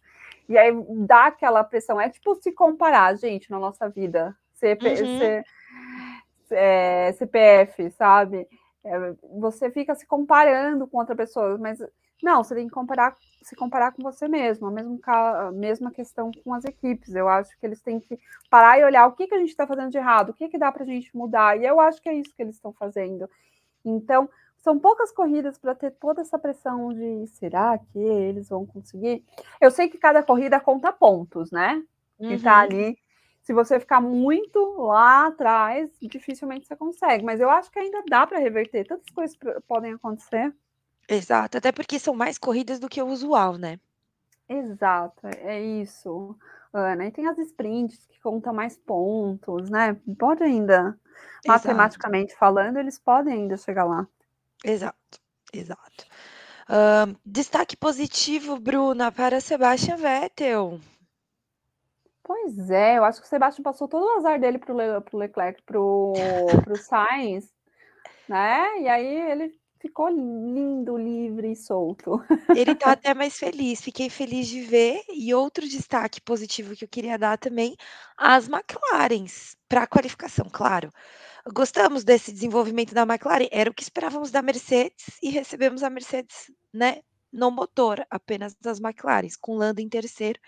E 0.49 0.57
aí 0.57 0.73
dá 1.07 1.27
aquela 1.27 1.63
pressão. 1.65 2.01
É 2.01 2.09
tipo 2.09 2.35
se 2.37 2.53
comparar, 2.53 3.15
gente, 3.17 3.51
na 3.51 3.59
nossa 3.59 3.89
vida. 3.89 4.35
CP, 4.55 5.03
Uhum. 5.03 5.19
C- 5.19 5.45
é, 6.51 7.13
CPF, 7.13 7.91
sabe? 7.93 8.47
É, 8.85 9.15
você 9.41 9.71
fica 9.71 9.95
se 9.95 10.07
comparando 10.07 10.87
com 10.87 10.99
outra 10.99 11.17
pessoa, 11.17 11.57
mas 11.59 11.79
não, 12.25 12.43
você 12.43 12.55
tem 12.55 12.67
que 12.67 12.75
comparar, 12.75 13.17
se 13.43 13.55
comparar 13.57 13.93
com 13.93 14.03
você 14.03 14.27
mesmo, 14.29 14.67
a 14.69 14.71
mesma, 14.71 14.99
a 15.49 15.53
mesma 15.53 15.91
questão 15.93 16.31
com 16.45 16.55
as 16.55 16.65
equipes. 16.65 17.15
Eu 17.15 17.29
acho 17.29 17.51
que 17.59 17.67
eles 17.67 17.81
têm 17.83 18.01
que 18.01 18.19
parar 18.51 18.79
e 18.79 18.85
olhar 18.85 19.07
o 19.07 19.13
que, 19.13 19.27
que 19.29 19.35
a 19.35 19.39
gente 19.39 19.51
está 19.51 19.67
fazendo 19.67 19.91
de 19.91 19.99
errado, 19.99 20.31
o 20.31 20.35
que, 20.35 20.49
que 20.49 20.59
dá 20.59 20.73
para 20.73 20.83
a 20.85 20.87
gente 20.87 21.15
mudar. 21.17 21.59
E 21.61 21.65
eu 21.67 21.81
acho 21.81 22.03
que 22.03 22.09
é 22.09 22.15
isso 22.15 22.35
que 22.35 22.43
eles 22.43 22.57
estão 22.57 22.73
fazendo. 22.73 23.29
Então, 23.85 24.29
são 24.59 24.79
poucas 24.79 25.13
corridas 25.13 25.59
para 25.59 25.75
ter 25.75 25.91
toda 25.93 26.23
essa 26.23 26.39
pressão 26.39 26.93
de 26.95 27.27
será 27.29 27.79
que 27.79 27.99
eles 27.99 28.49
vão 28.49 28.67
conseguir? 28.67 29.25
Eu 29.61 29.71
sei 29.71 29.89
que 29.89 29.99
cada 29.99 30.23
corrida 30.23 30.59
conta 30.61 30.93
pontos, 30.93 31.51
né? 31.51 31.83
Que 32.27 32.39
tá 32.39 32.53
Uhum. 32.57 32.61
ali. 32.63 32.99
Se 33.43 33.53
você 33.53 33.79
ficar 33.79 34.01
muito 34.01 34.59
lá 34.83 35.27
atrás, 35.27 35.91
dificilmente 36.01 36.67
você 36.67 36.75
consegue. 36.77 37.23
Mas 37.25 37.41
eu 37.41 37.51
acho 37.51 37.71
que 37.71 37.79
ainda 37.79 38.03
dá 38.09 38.27
para 38.27 38.39
reverter. 38.39 38.87
Tantas 38.87 39.11
coisas 39.11 39.37
podem 39.69 39.93
acontecer. 39.93 40.55
Exato, 41.09 41.59
até 41.59 41.73
porque 41.73 41.99
são 41.99 42.15
mais 42.15 42.39
corridas 42.39 42.79
do 42.79 42.89
que 42.89 43.01
o 43.03 43.07
usual, 43.09 43.57
né? 43.59 43.79
Exato, 44.49 45.27
é 45.27 45.61
isso, 45.61 46.37
Ana. 46.73 47.07
E 47.07 47.11
tem 47.13 47.27
as 47.27 47.39
sprints 47.39 48.07
que 48.07 48.21
contam 48.21 48.53
mais 48.55 48.77
pontos, 48.77 49.71
né? 49.71 49.95
Pode 50.19 50.43
ainda, 50.43 50.99
Exato, 51.45 51.47
matematicamente 51.47 52.35
falando, 52.37 52.79
eles 52.79 52.99
podem 52.99 53.35
ainda 53.35 53.57
chegar 53.57 53.85
lá. 53.85 54.07
exato, 54.65 55.21
exato. 55.53 56.07
Ahn, 56.69 57.17
destaque 57.25 57.77
positivo, 57.77 58.59
Bruna, 58.59 59.13
para 59.13 59.41
Sebastian 59.41 59.97
Vettel. 59.97 60.81
Pois 62.23 62.71
é, 62.71 62.97
eu 62.99 63.05
acho 63.05 63.21
que 63.21 63.27
o 63.27 63.29
Sebastian 63.29 63.63
passou 63.63 63.87
todo 63.87 64.05
o 64.07 64.17
azar 64.19 64.41
dele 64.41 64.59
pro, 64.59 64.75
Le, 64.77 65.01
pro 65.03 65.19
Leclerc, 65.19 65.63
pro, 65.63 66.63
pro 66.63 66.77
Sainz, 66.77 67.53
né? 68.29 68.81
E 68.81 68.89
aí 68.89 69.07
ele 69.31 69.55
ficou 69.85 70.09
lindo, 70.09 70.97
livre 70.97 71.53
e 71.53 71.57
solto. 71.57 72.25
Ele 72.57 72.75
tá 72.75 72.93
até 72.93 73.13
mais 73.13 73.39
feliz, 73.39 73.83
fiquei 73.83 74.09
feliz 74.09 74.49
de 74.49 74.63
ver. 74.63 75.03
E 75.13 75.35
outro 75.35 75.69
destaque 75.69 76.23
positivo 76.23 76.75
que 76.75 76.85
eu 76.85 76.89
queria 76.89 77.19
dar 77.19 77.37
também, 77.37 77.77
as 78.17 78.49
McLarens, 78.49 79.55
para 79.69 79.83
a 79.83 79.87
qualificação, 79.87 80.47
claro. 80.51 80.91
Gostamos 81.53 82.03
desse 82.03 82.33
desenvolvimento 82.33 82.95
da 82.95 83.03
McLaren, 83.03 83.49
era 83.53 83.71
o 83.71 83.75
que 83.75 83.83
esperávamos 83.83 84.31
da 84.31 84.41
Mercedes 84.41 85.19
e 85.23 85.29
recebemos 85.29 85.83
a 85.83 85.91
Mercedes, 85.91 86.51
né, 86.73 87.03
no 87.35 87.51
motor, 87.51 88.07
apenas 88.09 88.55
das 88.55 88.81
McLarens, 88.81 89.37
com 89.37 89.57
Lando 89.57 89.81
em 89.81 89.89
terceiro 89.89 90.39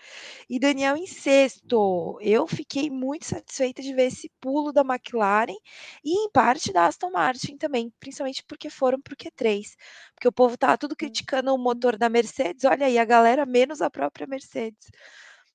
e 0.49 0.57
Daniel 0.59 0.95
em 0.95 1.05
sexto. 1.05 2.17
Eu 2.21 2.47
fiquei 2.47 2.89
muito 2.89 3.25
satisfeita 3.25 3.81
de 3.81 3.93
ver 3.93 4.07
esse 4.07 4.31
pulo 4.39 4.71
da 4.71 4.81
McLaren 4.81 5.55
e 6.03 6.25
em 6.25 6.31
parte 6.31 6.71
da 6.71 6.87
Aston 6.87 7.11
Martin 7.11 7.57
também, 7.57 7.93
principalmente 7.99 8.43
porque 8.47 8.69
foram 8.69 9.01
para 9.01 9.13
o 9.13 9.17
Q3, 9.17 9.75
porque 10.15 10.27
o 10.27 10.31
povo 10.31 10.57
tava 10.57 10.77
tudo 10.77 10.95
criticando 10.95 11.53
o 11.53 11.57
motor 11.57 11.97
da 11.97 12.09
Mercedes, 12.09 12.63
olha 12.63 12.85
aí, 12.85 12.97
a 12.97 13.05
galera 13.05 13.45
menos 13.45 13.81
a 13.81 13.89
própria 13.89 14.25
Mercedes 14.25 14.89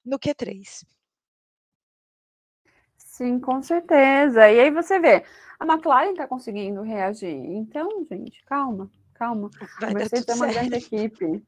no 0.05 0.19
Q3. 0.19 0.85
Sim, 2.97 3.39
com 3.41 3.63
certeza. 3.63 4.51
E 4.51 4.61
aí 4.61 4.71
você 4.71 4.99
vê, 4.99 5.25
a 5.59 5.65
McLaren 5.67 6.11
está 6.13 6.27
conseguindo 6.27 6.83
reagir. 6.83 7.35
Então, 7.35 8.07
gente, 8.11 8.43
calma, 8.45 8.91
calma. 9.23 9.51
Vai 9.81 9.91
a 9.91 9.95
Mercedes 9.95 10.29
é 10.29 10.35
uma 10.35 10.47
grande 10.47 10.77
equipe. 10.77 11.45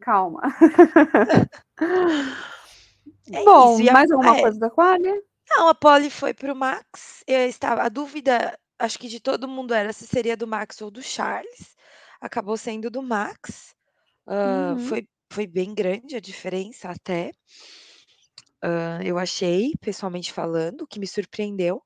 Calma. 0.00 0.42
É 3.30 3.44
Bom, 3.44 3.80
isso. 3.80 3.92
mais 3.92 4.10
alguma 4.10 4.36
é... 4.36 4.40
coisa 4.40 4.58
da 4.58 4.68
quali? 4.68 5.08
Não, 5.48 5.68
a 5.68 5.74
pole 5.74 6.10
foi 6.10 6.34
para 6.34 6.52
o 6.52 6.56
Max. 6.56 7.22
Eu 7.24 7.48
estava, 7.48 7.82
a 7.82 7.88
dúvida, 7.88 8.58
acho 8.78 8.98
que 8.98 9.06
de 9.06 9.20
todo 9.20 9.46
mundo 9.46 9.72
era 9.72 9.92
se 9.92 10.08
seria 10.08 10.36
do 10.36 10.46
Max 10.46 10.82
ou 10.82 10.90
do 10.90 11.00
Charles. 11.00 11.76
Acabou 12.20 12.56
sendo 12.56 12.90
do 12.90 13.00
Max. 13.00 13.74
Uh, 14.26 14.72
uhum. 14.72 14.78
foi, 14.80 15.08
foi 15.30 15.46
bem 15.46 15.72
grande 15.72 16.16
a 16.16 16.20
diferença 16.20 16.90
até. 16.90 17.30
Uh, 18.62 19.02
eu 19.04 19.18
achei, 19.18 19.72
pessoalmente 19.80 20.32
falando, 20.32 20.86
que 20.86 20.98
me 20.98 21.06
surpreendeu. 21.06 21.80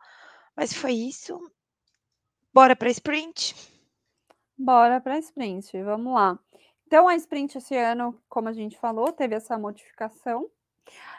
Mas 0.57 0.73
foi 0.73 0.93
isso. 0.93 1.39
Bora 2.53 2.75
para 2.75 2.91
sprint? 2.91 3.55
Bora 4.59 5.01
para 5.01 5.19
sprint, 5.19 5.83
vamos 5.83 6.15
lá. 6.15 6.39
Então, 6.87 7.09
a 7.09 7.17
sprint 7.17 7.59
esse 7.59 7.77
ano, 7.77 8.19
como 8.29 8.49
a 8.49 8.53
gente 8.53 8.79
falou, 8.79 9.13
teve 9.13 9.35
essa 9.35 9.59
modificação. 9.59 10.49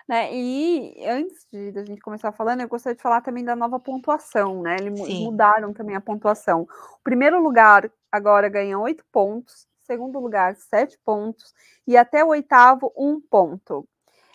Né? 0.08 0.34
E 0.34 1.06
antes 1.06 1.46
de, 1.52 1.74
de 1.74 1.80
a 1.80 1.84
gente 1.84 2.02
começar 2.02 2.32
falando, 2.32 2.62
eu 2.62 2.70
gostaria 2.70 2.96
de 2.96 3.02
falar 3.02 3.22
também 3.22 3.44
da 3.44 3.56
nova 3.56 3.78
pontuação, 3.78 4.62
né? 4.62 4.78
Eles 4.80 5.06
Sim. 5.06 5.26
mudaram 5.26 5.74
também 5.74 5.96
a 5.96 6.02
pontuação. 6.02 6.62
O 6.62 7.04
primeiro 7.04 7.44
lugar 7.44 7.92
agora 8.10 8.48
ganha 8.48 8.80
oito 8.80 9.04
pontos, 9.12 9.68
segundo 9.82 10.18
lugar, 10.20 10.56
sete 10.56 10.98
pontos, 11.04 11.54
e 11.86 11.98
até 11.98 12.24
o 12.24 12.30
oitavo, 12.30 12.94
um 12.96 13.20
ponto. 13.20 13.86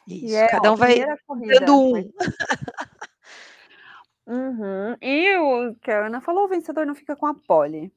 Isso, 0.07 0.27
e 0.27 0.35
é, 0.35 0.49
cada 0.49 0.73
um 0.73 0.77
vai 0.77 0.99
dando 0.99 1.79
um. 1.79 2.13
uhum. 4.27 4.97
E 5.01 5.37
o 5.39 5.75
que 5.77 5.91
a 5.91 6.07
Ana 6.07 6.21
falou, 6.21 6.45
o 6.45 6.49
vencedor 6.49 6.85
não 6.85 6.95
fica 6.95 7.17
com 7.17 7.27
a 7.27 7.35
pole. 7.35 7.91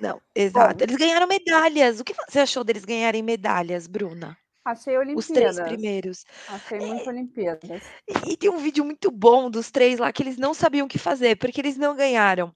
Não, 0.00 0.20
exato. 0.34 0.78
Bom, 0.78 0.84
Eles 0.84 0.96
ganharam 0.96 1.26
medalhas. 1.26 2.00
O 2.00 2.04
que 2.04 2.14
você 2.28 2.40
achou 2.40 2.64
deles 2.64 2.84
ganharem 2.84 3.22
medalhas, 3.22 3.86
Bruna? 3.86 4.36
Achei 4.64 4.96
Os 5.14 5.26
três 5.26 5.58
primeiros. 5.58 6.24
Achei 6.48 6.78
muito 6.78 7.08
é, 7.08 7.12
Olimpíadas. 7.12 7.82
E 8.26 8.36
tem 8.36 8.50
um 8.50 8.58
vídeo 8.58 8.84
muito 8.84 9.10
bom 9.10 9.50
dos 9.50 9.70
três 9.70 9.98
lá 9.98 10.12
que 10.12 10.22
eles 10.22 10.36
não 10.36 10.52
sabiam 10.52 10.86
o 10.86 10.88
que 10.88 10.98
fazer, 10.98 11.36
porque 11.36 11.60
eles 11.60 11.76
não 11.76 11.96
ganharam. 11.96 12.54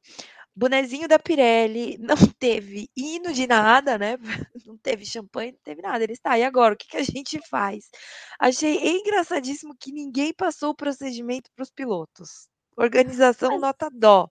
Bonezinho 0.56 1.08
da 1.08 1.18
Pirelli, 1.18 1.98
não 1.98 2.14
teve 2.38 2.88
hino 2.96 3.32
de 3.32 3.46
nada, 3.46 3.98
né? 3.98 4.16
Não 4.66 4.78
teve 4.78 5.04
champanhe, 5.04 5.52
não 5.52 5.58
teve 5.62 5.82
nada. 5.82 6.02
Eles, 6.02 6.18
tá, 6.18 6.38
e 6.38 6.42
agora? 6.42 6.72
O 6.72 6.76
que, 6.76 6.88
que 6.88 6.96
a 6.96 7.02
gente 7.02 7.38
faz? 7.48 7.90
Achei 8.38 8.78
engraçadíssimo 8.98 9.76
que 9.78 9.92
ninguém 9.92 10.32
passou 10.32 10.70
o 10.70 10.74
procedimento 10.74 11.50
para 11.54 11.62
os 11.62 11.70
pilotos. 11.70 12.48
Organização 12.76 13.58
nota 13.58 13.90
dó. 13.92 14.28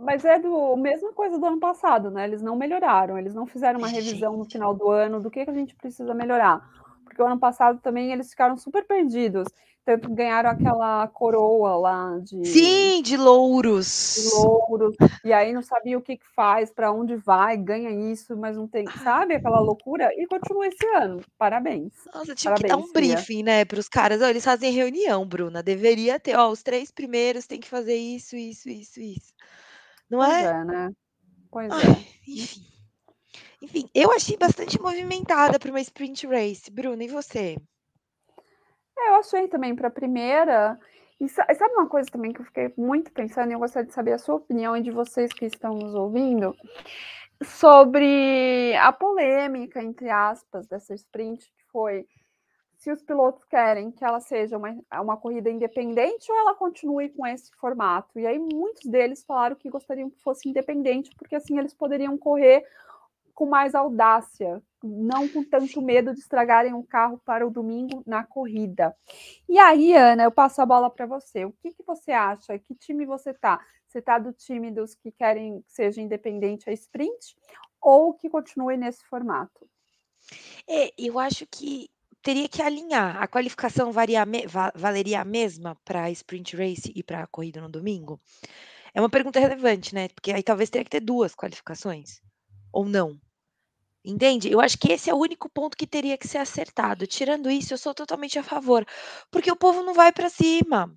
Mas 0.00 0.24
é 0.24 0.38
do 0.38 0.76
mesma 0.76 1.12
coisa 1.12 1.38
do 1.38 1.46
ano 1.46 1.58
passado, 1.58 2.10
né? 2.10 2.24
Eles 2.24 2.42
não 2.42 2.56
melhoraram, 2.56 3.18
eles 3.18 3.34
não 3.34 3.46
fizeram 3.46 3.78
uma 3.78 3.88
revisão 3.88 4.36
no 4.36 4.44
final 4.44 4.74
do 4.74 4.90
ano 4.90 5.20
do 5.20 5.30
que, 5.30 5.44
que 5.44 5.50
a 5.50 5.54
gente 5.54 5.74
precisa 5.74 6.14
melhorar. 6.14 6.62
Porque 7.04 7.22
o 7.22 7.26
ano 7.26 7.38
passado 7.38 7.80
também 7.80 8.12
eles 8.12 8.30
ficaram 8.30 8.56
super 8.56 8.86
perdidos. 8.86 9.48
Tanto 9.88 10.12
ganharam 10.12 10.50
aquela 10.50 11.08
coroa 11.08 11.74
lá 11.76 12.18
de. 12.18 12.44
Sim, 12.44 13.00
de 13.00 13.16
louros. 13.16 14.16
De 14.16 14.36
louros. 14.36 14.94
E 15.24 15.32
aí 15.32 15.50
não 15.50 15.62
sabia 15.62 15.96
o 15.96 16.02
que, 16.02 16.18
que 16.18 16.26
faz, 16.36 16.70
para 16.70 16.92
onde 16.92 17.16
vai, 17.16 17.56
ganha 17.56 17.90
isso, 18.12 18.36
mas 18.36 18.54
não 18.54 18.68
tem. 18.68 18.86
Sabe 19.02 19.34
aquela 19.34 19.60
loucura? 19.60 20.10
E 20.14 20.26
continua 20.26 20.66
esse 20.66 20.86
ano. 20.88 21.22
Parabéns. 21.38 21.90
Nossa, 22.12 22.34
tinha 22.34 22.52
Parabéns, 22.52 22.60
que 22.60 22.66
dar 22.68 22.76
um 22.76 22.92
briefing, 22.92 23.42
né, 23.42 23.64
para 23.64 23.80
os 23.80 23.88
caras. 23.88 24.20
eles 24.20 24.44
fazem 24.44 24.70
reunião, 24.70 25.26
Bruna. 25.26 25.62
Deveria 25.62 26.20
ter, 26.20 26.36
ó, 26.36 26.50
os 26.50 26.62
três 26.62 26.90
primeiros 26.90 27.46
têm 27.46 27.58
que 27.58 27.68
fazer 27.68 27.96
isso, 27.96 28.36
isso, 28.36 28.68
isso, 28.68 29.00
isso. 29.00 29.32
Não 30.10 30.18
Pois 30.18 30.32
é? 30.32 30.44
é, 30.44 30.64
né? 30.64 30.92
Pois 31.50 31.70
Ai, 31.70 31.82
é. 31.82 31.90
enfim. 32.28 32.68
Enfim, 33.60 33.90
eu 33.92 34.12
achei 34.12 34.36
bastante 34.36 34.80
movimentada 34.80 35.58
para 35.58 35.70
uma 35.70 35.80
sprint 35.80 36.26
race. 36.26 36.70
Bruna, 36.70 37.02
e 37.02 37.08
você? 37.08 37.56
É, 38.96 39.08
eu 39.10 39.14
achei 39.16 39.48
também 39.48 39.74
para 39.74 39.88
a 39.88 39.90
primeira. 39.90 40.78
E 41.20 41.28
sabe 41.28 41.74
uma 41.74 41.88
coisa 41.88 42.08
também 42.08 42.32
que 42.32 42.40
eu 42.40 42.44
fiquei 42.44 42.72
muito 42.76 43.10
pensando, 43.12 43.50
e 43.50 43.54
eu 43.54 43.58
gostaria 43.58 43.88
de 43.88 43.92
saber 43.92 44.12
a 44.12 44.18
sua 44.18 44.36
opinião 44.36 44.76
e 44.76 44.82
de 44.82 44.92
vocês 44.92 45.32
que 45.32 45.46
estão 45.46 45.74
nos 45.74 45.92
ouvindo, 45.92 46.56
sobre 47.44 48.76
a 48.76 48.92
polêmica, 48.92 49.82
entre 49.82 50.08
aspas, 50.08 50.68
dessa 50.68 50.94
sprint, 50.94 51.44
que 51.44 51.64
foi 51.72 52.06
se 52.88 52.92
os 52.92 53.02
pilotos 53.02 53.44
querem 53.44 53.90
que 53.90 54.02
ela 54.02 54.18
seja 54.18 54.56
uma, 54.56 54.74
uma 54.94 55.16
corrida 55.16 55.50
independente 55.50 56.32
ou 56.32 56.38
ela 56.38 56.54
continue 56.54 57.10
com 57.10 57.26
esse 57.26 57.50
formato. 57.56 58.18
E 58.18 58.26
aí 58.26 58.38
muitos 58.38 58.86
deles 58.86 59.22
falaram 59.24 59.56
que 59.56 59.68
gostariam 59.68 60.08
que 60.08 60.22
fosse 60.22 60.48
independente, 60.48 61.10
porque 61.16 61.36
assim 61.36 61.58
eles 61.58 61.74
poderiam 61.74 62.16
correr 62.16 62.64
com 63.34 63.44
mais 63.44 63.74
audácia, 63.74 64.62
não 64.82 65.28
com 65.28 65.44
tanto 65.44 65.82
medo 65.82 66.14
de 66.14 66.20
estragarem 66.20 66.72
o 66.72 66.82
carro 66.82 67.20
para 67.24 67.46
o 67.46 67.50
domingo 67.50 68.02
na 68.06 68.24
corrida. 68.24 68.96
E 69.46 69.58
aí, 69.58 69.94
Ana, 69.94 70.24
eu 70.24 70.32
passo 70.32 70.62
a 70.62 70.66
bola 70.66 70.88
para 70.90 71.04
você. 71.04 71.44
O 71.44 71.52
que, 71.52 71.72
que 71.72 71.82
você 71.82 72.10
acha? 72.10 72.58
Que 72.58 72.74
time 72.74 73.04
você 73.04 73.34
tá? 73.34 73.60
Você 73.86 74.00
tá 74.00 74.18
do 74.18 74.32
time 74.32 74.70
dos 74.70 74.94
que 74.94 75.12
querem 75.12 75.60
que 75.60 75.72
seja 75.72 76.00
independente 76.00 76.68
a 76.68 76.72
sprint 76.72 77.36
ou 77.80 78.14
que 78.14 78.30
continue 78.30 78.76
nesse 78.78 79.04
formato? 79.04 79.68
É, 80.66 80.90
eu 80.98 81.18
acho 81.18 81.46
que 81.46 81.88
teria 82.22 82.48
que 82.48 82.62
alinhar. 82.62 83.22
A 83.22 83.26
qualificação 83.26 83.92
varia, 83.92 84.24
valeria 84.74 85.20
a 85.20 85.24
mesma 85.24 85.76
para 85.84 86.10
sprint 86.10 86.56
race 86.56 86.92
e 86.94 87.02
para 87.02 87.22
a 87.22 87.26
corrida 87.26 87.60
no 87.60 87.68
domingo? 87.68 88.20
É 88.94 89.00
uma 89.00 89.10
pergunta 89.10 89.40
relevante, 89.40 89.94
né? 89.94 90.08
Porque 90.08 90.32
aí 90.32 90.42
talvez 90.42 90.70
teria 90.70 90.84
que 90.84 90.90
ter 90.90 91.00
duas 91.00 91.34
qualificações. 91.34 92.20
Ou 92.72 92.84
não. 92.84 93.18
Entende? 94.04 94.50
Eu 94.50 94.60
acho 94.60 94.78
que 94.78 94.92
esse 94.92 95.10
é 95.10 95.14
o 95.14 95.18
único 95.18 95.48
ponto 95.50 95.76
que 95.76 95.86
teria 95.86 96.16
que 96.16 96.26
ser 96.26 96.38
acertado. 96.38 97.06
Tirando 97.06 97.50
isso, 97.50 97.74
eu 97.74 97.78
sou 97.78 97.94
totalmente 97.94 98.38
a 98.38 98.42
favor. 98.42 98.86
Porque 99.30 99.50
o 99.50 99.56
povo 99.56 99.82
não 99.82 99.94
vai 99.94 100.12
para 100.12 100.30
cima. 100.30 100.94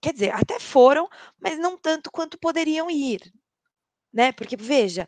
Quer 0.00 0.14
dizer, 0.14 0.34
até 0.34 0.58
foram, 0.58 1.08
mas 1.38 1.58
não 1.58 1.76
tanto 1.76 2.10
quanto 2.10 2.38
poderiam 2.38 2.90
ir. 2.90 3.20
Né? 4.12 4.32
Porque, 4.32 4.56
veja, 4.56 5.06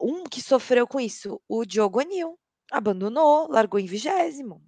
um 0.00 0.24
que 0.24 0.40
sofreu 0.40 0.86
com 0.86 0.98
isso, 0.98 1.40
o 1.48 1.64
Diogo 1.64 2.00
Anil 2.00 2.38
abandonou, 2.70 3.48
largou 3.50 3.78
em 3.80 3.86
vigésimo. 3.86 4.62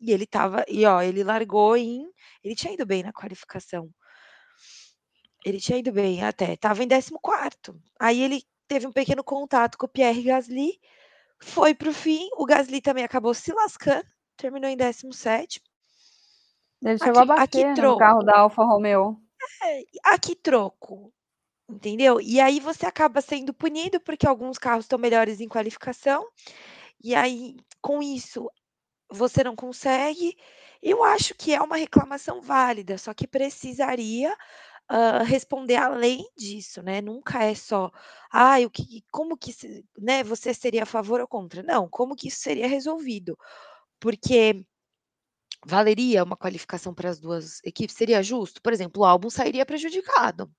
E 0.00 0.12
ele 0.12 0.26
tava, 0.26 0.64
e 0.68 0.84
ó, 0.84 1.00
ele 1.00 1.24
largou 1.24 1.76
em, 1.76 2.10
ele 2.42 2.54
tinha 2.54 2.74
ido 2.74 2.84
bem 2.84 3.02
na 3.02 3.12
qualificação. 3.12 3.90
Ele 5.44 5.60
tinha 5.60 5.78
ido 5.78 5.92
bem 5.92 6.22
até, 6.22 6.54
estava 6.54 6.82
em 6.82 6.88
14 6.88 7.12
quarto. 7.22 7.80
Aí 7.98 8.20
ele 8.20 8.42
teve 8.68 8.86
um 8.86 8.92
pequeno 8.92 9.22
contato 9.22 9.78
com 9.78 9.86
o 9.86 9.88
Pierre 9.88 10.22
Gasly, 10.22 10.78
foi 11.40 11.74
para 11.74 11.88
o 11.88 11.94
fim, 11.94 12.28
o 12.36 12.44
Gasly 12.44 12.80
também 12.80 13.04
acabou 13.04 13.32
se 13.32 13.52
lascando, 13.52 14.06
terminou 14.36 14.68
em 14.68 14.76
17. 14.76 15.62
Ele 16.82 16.98
chegou 16.98 17.22
aqui, 17.22 17.32
a 17.32 17.36
bater 17.36 17.66
aqui 17.66 17.80
no 17.80 17.98
carro 17.98 18.22
da 18.22 18.38
Alfa 18.38 18.64
Romeo. 18.64 19.20
É, 19.62 19.82
aqui 20.12 20.34
troco, 20.34 21.12
entendeu? 21.68 22.20
E 22.20 22.40
aí 22.40 22.60
você 22.60 22.84
acaba 22.84 23.20
sendo 23.20 23.54
punido 23.54 24.00
porque 24.00 24.26
alguns 24.26 24.58
carros 24.58 24.84
estão 24.84 24.98
melhores 24.98 25.40
em 25.40 25.48
qualificação 25.48 26.26
e 27.02 27.14
aí, 27.14 27.56
com 27.80 28.02
isso, 28.02 28.50
você 29.10 29.44
não 29.44 29.56
consegue. 29.56 30.36
Eu 30.82 31.02
acho 31.04 31.34
que 31.34 31.54
é 31.54 31.60
uma 31.60 31.76
reclamação 31.76 32.40
válida, 32.42 32.98
só 32.98 33.14
que 33.14 33.26
precisaria 33.26 34.32
uh, 34.90 35.24
responder 35.24 35.76
além 35.76 36.24
disso, 36.36 36.82
né? 36.82 37.00
Nunca 37.00 37.42
é 37.44 37.54
só, 37.54 37.90
ah, 38.32 38.58
o 38.60 38.70
que, 38.70 39.04
como 39.10 39.36
que, 39.36 39.52
né? 39.98 40.22
Você 40.24 40.54
seria 40.54 40.84
a 40.84 40.86
favor 40.86 41.20
ou 41.20 41.28
contra? 41.28 41.62
Não, 41.62 41.88
como 41.88 42.16
que 42.16 42.28
isso 42.28 42.40
seria 42.40 42.68
resolvido? 42.68 43.36
Porque 44.00 44.64
valeria 45.66 46.24
uma 46.24 46.36
qualificação 46.36 46.94
para 46.94 47.10
as 47.10 47.20
duas 47.20 47.60
equipes? 47.64 47.96
Seria 47.96 48.22
justo? 48.22 48.62
Por 48.62 48.72
exemplo, 48.72 49.02
o 49.02 49.04
álbum 49.04 49.30
sairia 49.30 49.66
prejudicado. 49.66 50.50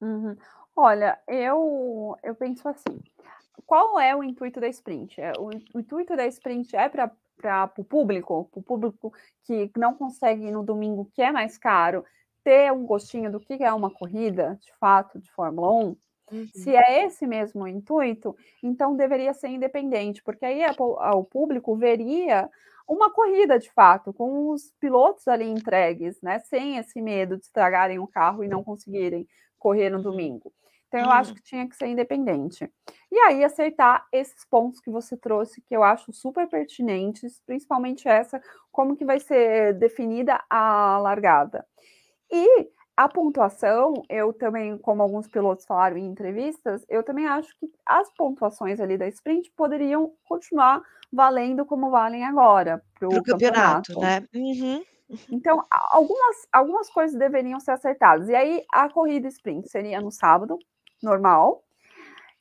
Uhum. 0.00 0.36
Olha, 0.74 1.18
eu 1.28 2.16
eu 2.22 2.34
penso 2.34 2.68
assim 2.68 3.00
qual 3.72 3.98
é 3.98 4.14
o 4.14 4.22
intuito 4.22 4.60
da 4.60 4.68
sprint? 4.68 5.18
É, 5.18 5.32
o, 5.38 5.48
o 5.74 5.80
intuito 5.80 6.14
da 6.14 6.26
sprint 6.26 6.76
é 6.76 6.90
para 6.90 7.10
o 7.78 7.84
público, 7.84 8.48
para 8.52 8.60
o 8.60 8.62
público 8.62 9.12
que 9.44 9.70
não 9.78 9.94
consegue 9.94 10.44
ir 10.44 10.50
no 10.50 10.62
domingo, 10.62 11.10
que 11.14 11.22
é 11.22 11.32
mais 11.32 11.56
caro, 11.56 12.04
ter 12.44 12.70
um 12.70 12.84
gostinho 12.84 13.32
do 13.32 13.40
que 13.40 13.64
é 13.64 13.72
uma 13.72 13.90
corrida, 13.90 14.58
de 14.60 14.70
fato, 14.78 15.18
de 15.18 15.30
Fórmula 15.30 15.72
1. 15.72 15.96
Uhum. 16.32 16.48
Se 16.54 16.76
é 16.76 17.06
esse 17.06 17.26
mesmo 17.26 17.62
o 17.62 17.66
intuito, 17.68 18.36
então 18.62 18.94
deveria 18.94 19.32
ser 19.32 19.48
independente, 19.48 20.22
porque 20.22 20.44
aí 20.44 20.60
o 20.78 21.24
público 21.24 21.74
veria 21.74 22.50
uma 22.86 23.10
corrida 23.10 23.58
de 23.58 23.70
fato, 23.70 24.12
com 24.12 24.50
os 24.50 24.70
pilotos 24.78 25.28
ali 25.28 25.48
entregues, 25.48 26.20
né? 26.20 26.40
Sem 26.40 26.76
esse 26.76 27.00
medo 27.00 27.36
de 27.36 27.44
estragarem 27.44 27.98
o 27.98 28.06
carro 28.06 28.44
e 28.44 28.48
não 28.48 28.62
conseguirem 28.62 29.26
correr 29.58 29.88
no 29.88 30.02
domingo. 30.02 30.52
Então, 30.92 31.00
eu 31.00 31.10
acho 31.10 31.32
Hum. 31.32 31.34
que 31.34 31.42
tinha 31.42 31.68
que 31.68 31.74
ser 31.76 31.86
independente. 31.86 32.70
E 33.10 33.18
aí, 33.20 33.44
acertar 33.44 34.06
esses 34.12 34.44
pontos 34.44 34.80
que 34.80 34.90
você 34.90 35.16
trouxe, 35.16 35.62
que 35.62 35.74
eu 35.74 35.82
acho 35.82 36.12
super 36.12 36.46
pertinentes, 36.48 37.40
principalmente 37.46 38.06
essa, 38.08 38.40
como 38.70 38.96
que 38.96 39.04
vai 39.04 39.18
ser 39.20 39.74
definida 39.74 40.42
a 40.50 40.98
largada. 40.98 41.66
E 42.30 42.70
a 42.96 43.08
pontuação, 43.08 43.94
eu 44.08 44.32
também, 44.32 44.78
como 44.78 45.02
alguns 45.02 45.28
pilotos 45.28 45.64
falaram 45.66 45.96
em 45.96 46.06
entrevistas, 46.06 46.84
eu 46.88 47.02
também 47.02 47.26
acho 47.26 47.56
que 47.58 47.70
as 47.86 48.12
pontuações 48.14 48.80
ali 48.80 48.98
da 48.98 49.08
sprint 49.08 49.50
poderiam 49.56 50.12
continuar 50.24 50.82
valendo 51.12 51.64
como 51.66 51.90
valem 51.90 52.24
agora 52.24 52.82
para 52.98 53.08
o 53.08 53.22
campeonato, 53.24 53.94
campeonato. 53.94 53.98
né? 53.98 54.26
Uhum. 54.34 54.84
Então, 55.30 55.64
algumas, 55.70 56.36
algumas 56.52 56.90
coisas 56.90 57.18
deveriam 57.18 57.58
ser 57.58 57.72
acertadas. 57.72 58.28
E 58.28 58.34
aí, 58.34 58.64
a 58.72 58.88
corrida 58.90 59.28
sprint 59.28 59.68
seria 59.68 60.00
no 60.00 60.10
sábado, 60.10 60.58
normal, 61.02 61.64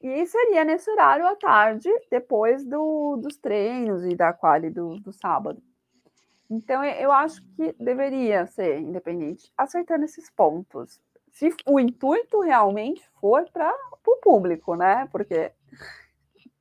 e 0.02 0.26
seria 0.28 0.64
nesse 0.66 0.90
horário 0.92 1.28
à 1.28 1.36
tarde, 1.36 1.90
depois 2.12 2.66
do, 2.66 3.18
dos 3.18 3.38
treinos 3.38 4.06
e 4.06 4.16
da 4.16 4.34
quali 4.34 4.70
do, 4.70 4.98
do 5.00 5.14
sábado. 5.14 5.62
Então, 6.50 6.84
eu- 6.84 7.12
acho 7.12 7.42
que 7.56 7.74
deveria 7.80 8.46
ser 8.48 8.80
independente, 8.80 9.52
acertando 9.58 10.06
esses 10.06 10.30
pontos. 10.32 11.00
Se 11.32 11.50
o 11.68 11.80
intuito 11.80 12.42
realmente 12.42 13.04
for 13.22 13.50
para 13.52 13.74
o 14.08 14.18
público, 14.18 14.76
né? 14.76 15.08
Porque 15.12 15.52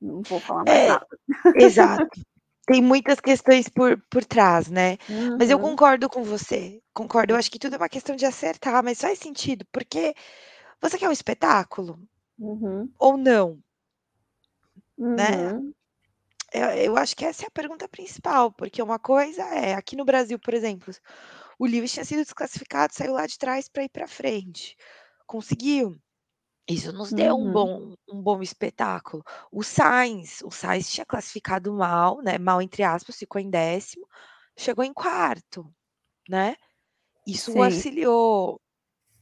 não 0.01 0.21
vou 0.23 0.41
falar 0.41 0.65
mais 0.65 0.83
É, 0.85 0.85
nada. 0.85 1.07
exato. 1.53 2.05
Tem 2.67 2.81
muitas 2.81 3.19
questões 3.19 3.69
por, 3.69 3.97
por 4.09 4.25
trás, 4.25 4.69
né? 4.69 4.97
Mas 5.37 5.49
eu 5.49 5.59
Uhum, 5.59 5.59
concordo 5.59 6.09
com 6.09 6.23
você. 6.23 6.81
Concordo. 6.93 7.33
Eu 7.33 7.37
acho 7.37 7.51
que 7.51 7.59
tudo 7.59 7.75
é 7.75 7.77
uma 7.79 7.89
questão 7.89 8.15
de 8.15 8.25
acertar, 8.25 8.83
mas 8.83 9.01
faz 9.01 9.19
sentido, 9.19 9.65
porque 9.71 10.15
você 10.81 10.97
quer 10.97 11.09
um 11.09 11.13
espetáculo 11.13 11.99
uhum, 12.39 12.93
ou 12.99 13.17
não, 13.17 13.61
né? 15.15 15.53
uhum, 15.53 15.73
Eu, 16.53 16.65
eu 16.69 16.97
acho 16.97 17.15
que 17.15 17.25
essa 17.25 17.45
é 17.45 17.47
a 17.47 17.51
pergunta 17.51 17.87
principal, 17.87 18.51
porque 18.51 18.81
uma 18.81 18.99
coisa 18.99 19.41
é, 19.43 19.73
aqui 19.73 19.95
no 19.95 20.05
Brasil, 20.05 20.37
por 20.39 20.53
exemplo, 20.53 20.93
o 21.59 21.65
Lewis 21.65 21.93
tinha 21.93 22.05
sido 22.05 22.23
desclassificado, 22.23 22.93
saiu 22.93 23.13
lá 23.13 23.25
de 23.27 23.37
trás 23.37 23.69
para 23.69 23.83
ir 23.83 23.89
para 23.89 24.07
frente. 24.07 24.75
Conseguiu. 25.27 25.97
Isso 26.67 26.91
nos 26.93 27.11
deu 27.13 27.35
um 27.35 27.45
uhum. 27.45 27.51
bom, 27.51 27.95
um 28.09 28.21
bom 28.21 28.41
espetáculo. 28.41 29.23
O 29.51 29.63
Sainz, 29.63 30.41
o 30.43 30.51
Sainz 30.51 30.91
tinha 30.91 31.05
classificado 31.05 31.73
mal, 31.73 32.21
né? 32.21 32.37
Mal 32.37 32.61
entre 32.61 32.83
aspas, 32.83 33.17
ficou 33.17 33.41
em 33.41 33.49
décimo, 33.49 34.07
chegou 34.57 34.83
em 34.85 34.93
quarto, 34.93 35.73
né? 36.29 36.55
Isso 37.27 37.53
o 37.53 37.61
Sim. 37.61 37.63
auxiliou, 37.63 38.61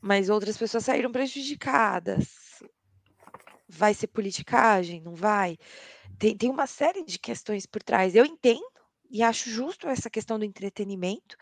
mas 0.02 0.30
outras 0.30 0.58
pessoas 0.58 0.86
saíram 0.86 1.12
prejudicadas. 1.12 2.64
Vai 3.68 3.94
ser 3.94 4.08
politicagem? 4.08 5.02
Não 5.02 5.14
vai? 5.14 5.58
Tem, 6.18 6.36
tem 6.36 6.50
uma 6.50 6.68
série 6.68 7.04
de 7.04 7.20
questões 7.20 7.66
por 7.66 7.84
trás. 7.84 8.16
Eu 8.16 8.26
entendo 8.26 8.80
e 9.10 9.24
acho 9.24 9.50
justo 9.50 9.88
essa 9.88 10.10
questão 10.10 10.38
do 10.38 10.46
entretenimento 10.46 11.36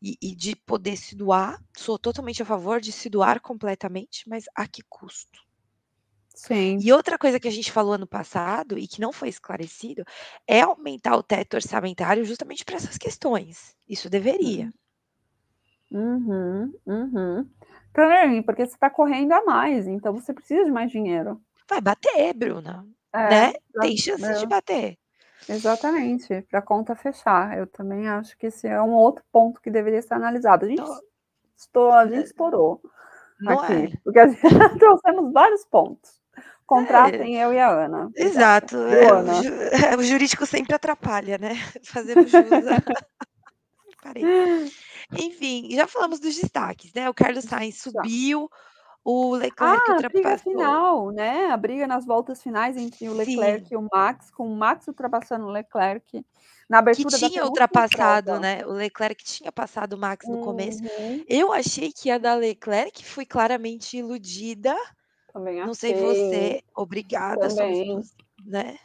e, 0.00 0.16
e 0.20 0.34
de 0.34 0.54
poder 0.54 0.96
se 0.96 1.14
doar. 1.16 1.62
Sou 1.76 1.98
totalmente 1.98 2.42
a 2.42 2.46
favor 2.46 2.80
de 2.80 2.92
se 2.92 3.08
doar 3.08 3.40
completamente, 3.40 4.28
mas 4.28 4.44
a 4.54 4.66
que 4.66 4.82
custo? 4.88 5.40
Sim. 6.34 6.78
E 6.82 6.92
outra 6.92 7.16
coisa 7.16 7.38
que 7.38 7.46
a 7.46 7.50
gente 7.50 7.70
falou 7.70 7.94
ano 7.94 8.06
passado 8.06 8.76
e 8.76 8.88
que 8.88 9.00
não 9.00 9.12
foi 9.12 9.28
esclarecido 9.28 10.04
é 10.46 10.60
aumentar 10.60 11.16
o 11.16 11.22
teto 11.22 11.54
orçamentário 11.54 12.24
justamente 12.24 12.64
para 12.64 12.76
essas 12.76 12.98
questões. 12.98 13.76
Isso 13.88 14.10
deveria. 14.10 14.70
Uhum, 15.92 16.74
uhum. 16.84 17.48
Também, 17.94 18.42
porque 18.42 18.66
você 18.66 18.74
está 18.74 18.90
correndo 18.90 19.32
a 19.32 19.44
mais, 19.44 19.86
então 19.86 20.12
você 20.12 20.34
precisa 20.34 20.64
de 20.64 20.70
mais 20.70 20.90
dinheiro. 20.90 21.40
Vai 21.68 21.80
bater, 21.80 22.34
Bruna, 22.34 22.84
É, 23.12 23.28
né? 23.28 23.52
Tem 23.80 23.96
chance 23.96 24.34
de 24.34 24.44
é, 24.44 24.46
bater. 24.46 24.98
exatamente, 25.48 26.42
para 26.50 26.58
a 26.58 26.62
conta 26.62 26.94
fechar. 26.96 27.56
Eu 27.56 27.66
também 27.66 28.08
acho 28.08 28.36
que 28.36 28.46
esse 28.46 28.66
é 28.66 28.80
um 28.82 28.92
outro 28.92 29.24
ponto 29.32 29.60
que 29.60 29.70
deveria 29.70 30.02
ser 30.02 30.14
analisado. 30.14 30.66
A 30.66 30.68
gente, 30.68 30.80
Então, 30.80 30.98
estou, 31.56 31.92
a 31.92 32.06
gente 32.06 32.26
estourou 32.26 32.82
não 33.40 33.60
aqui, 33.60 33.72
é? 33.72 33.96
porque 34.02 34.18
a 34.18 34.28
gente 34.28 34.40
trouxemos 34.78 35.32
vários 35.32 35.64
pontos. 35.66 36.20
Contratem 36.66 37.36
eu 37.36 37.52
e 37.52 37.58
a 37.58 37.68
Ana. 37.70 38.10
Exato. 38.16 38.76
é, 38.78 39.12
o, 39.12 39.34
ju- 39.42 39.54
é, 39.92 39.96
o 39.96 40.02
jurídico 40.02 40.46
sempre 40.46 40.74
atrapalha, 40.74 41.38
né? 41.38 41.54
Fazemos 41.84 42.30
jus. 42.30 42.66
a- 42.66 42.82
Parei. 44.02 44.24
Enfim, 45.12 45.68
já 45.72 45.86
falamos 45.86 46.20
dos 46.20 46.34
destaques, 46.36 46.92
né? 46.94 47.08
O 47.08 47.14
Carlos 47.14 47.44
Sainz 47.44 47.80
subiu, 47.80 48.48
o 49.04 49.34
Ah, 49.58 49.74
Leclerc 49.74 49.90
a 49.98 50.00
briga 50.12 50.36
ultrapassou. 50.36 50.42
final, 50.42 51.10
né? 51.12 51.46
A 51.50 51.56
briga 51.56 51.86
nas 51.86 52.04
voltas 52.06 52.42
finais 52.42 52.76
entre 52.76 53.08
o 53.08 53.14
Leclerc 53.14 53.66
Sim, 53.66 53.74
e 53.74 53.76
o 53.76 53.86
Max, 53.92 54.30
com 54.30 54.46
o 54.52 54.56
Max 54.56 54.86
ultrapassando 54.88 55.46
o 55.46 55.50
Leclerc 55.50 56.24
na 56.68 56.78
que 56.92 57.04
abertura 57.04 57.18
da 57.18 57.28
tinha 57.28 57.44
ultrapassado, 57.44 58.38
né? 58.38 58.64
O 58.66 58.72
Leclerc 58.72 59.22
tinha 59.24 59.50
passado 59.52 59.94
o 59.94 59.98
Max 59.98 60.28
no 60.28 60.38
começo. 60.38 60.80
Uhum, 60.82 61.24
Eu 61.26 61.52
achei 61.52 61.92
que 61.92 62.08
ia 62.08 62.18
dar 62.18 62.34
Leclerc, 62.36 63.04
fui 63.04 63.26
claramente 63.26 63.96
iludida. 63.96 64.74
também 65.32 65.60
Não 65.62 65.74
sei 65.74 65.94
achei, 65.94 65.94
você, 65.94 66.62
obrigada, 66.74 67.48
também. 67.48 68.02
né? 68.44 68.78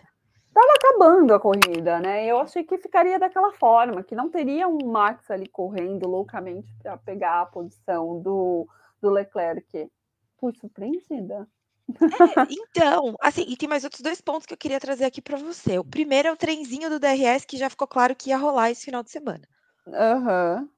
Acabando 1.00 1.34
a 1.34 1.39
corrida, 1.39 2.00
né? 2.00 2.26
Eu 2.26 2.39
achei 2.39 2.63
que 2.63 2.78
ficaria 2.78 3.17
daquela 3.17 3.54
forma, 3.54 4.04
que 4.04 4.15
não 4.15 4.30
teria 4.30 4.67
um 4.67 4.86
Max 4.86 5.30
ali 5.32 5.48
correndo 5.48 6.08
loucamente 6.08 6.74
para 6.82 6.98
pegar 6.98 7.41
a 7.41 7.45
posição 7.45 8.19
do, 8.22 8.67
do 9.02 9.10
Leclerc. 9.10 9.89
Fui 10.38 10.54
surpreendida. 10.54 11.48
É, 11.89 12.48
então, 12.50 13.15
assim, 13.22 13.45
e 13.48 13.56
tem 13.56 13.69
mais 13.69 13.84
outros 13.84 14.02
dois 14.02 14.19
pontos 14.19 14.45
que 14.45 14.54
eu 14.54 14.58
queria 14.58 14.80
trazer 14.80 15.06
aqui 15.06 15.22
para 15.22 15.38
você. 15.38 15.80
O 15.80 15.84
primeiro 15.84 16.28
é 16.28 16.32
o 16.32 16.38
trenzinho 16.38 16.89
do 16.89 17.00
DRS, 17.00 17.45
que 17.45 17.58
já 17.58 17.69
ficou 17.69 17.88
claro 17.88 18.15
que 18.15 18.30
ia 18.30 18.38
rolar 18.38 18.72
esse 18.72 18.86
final 18.86 19.04
de 19.04 19.12
semana, 19.12 19.48
Aham. 19.88 20.69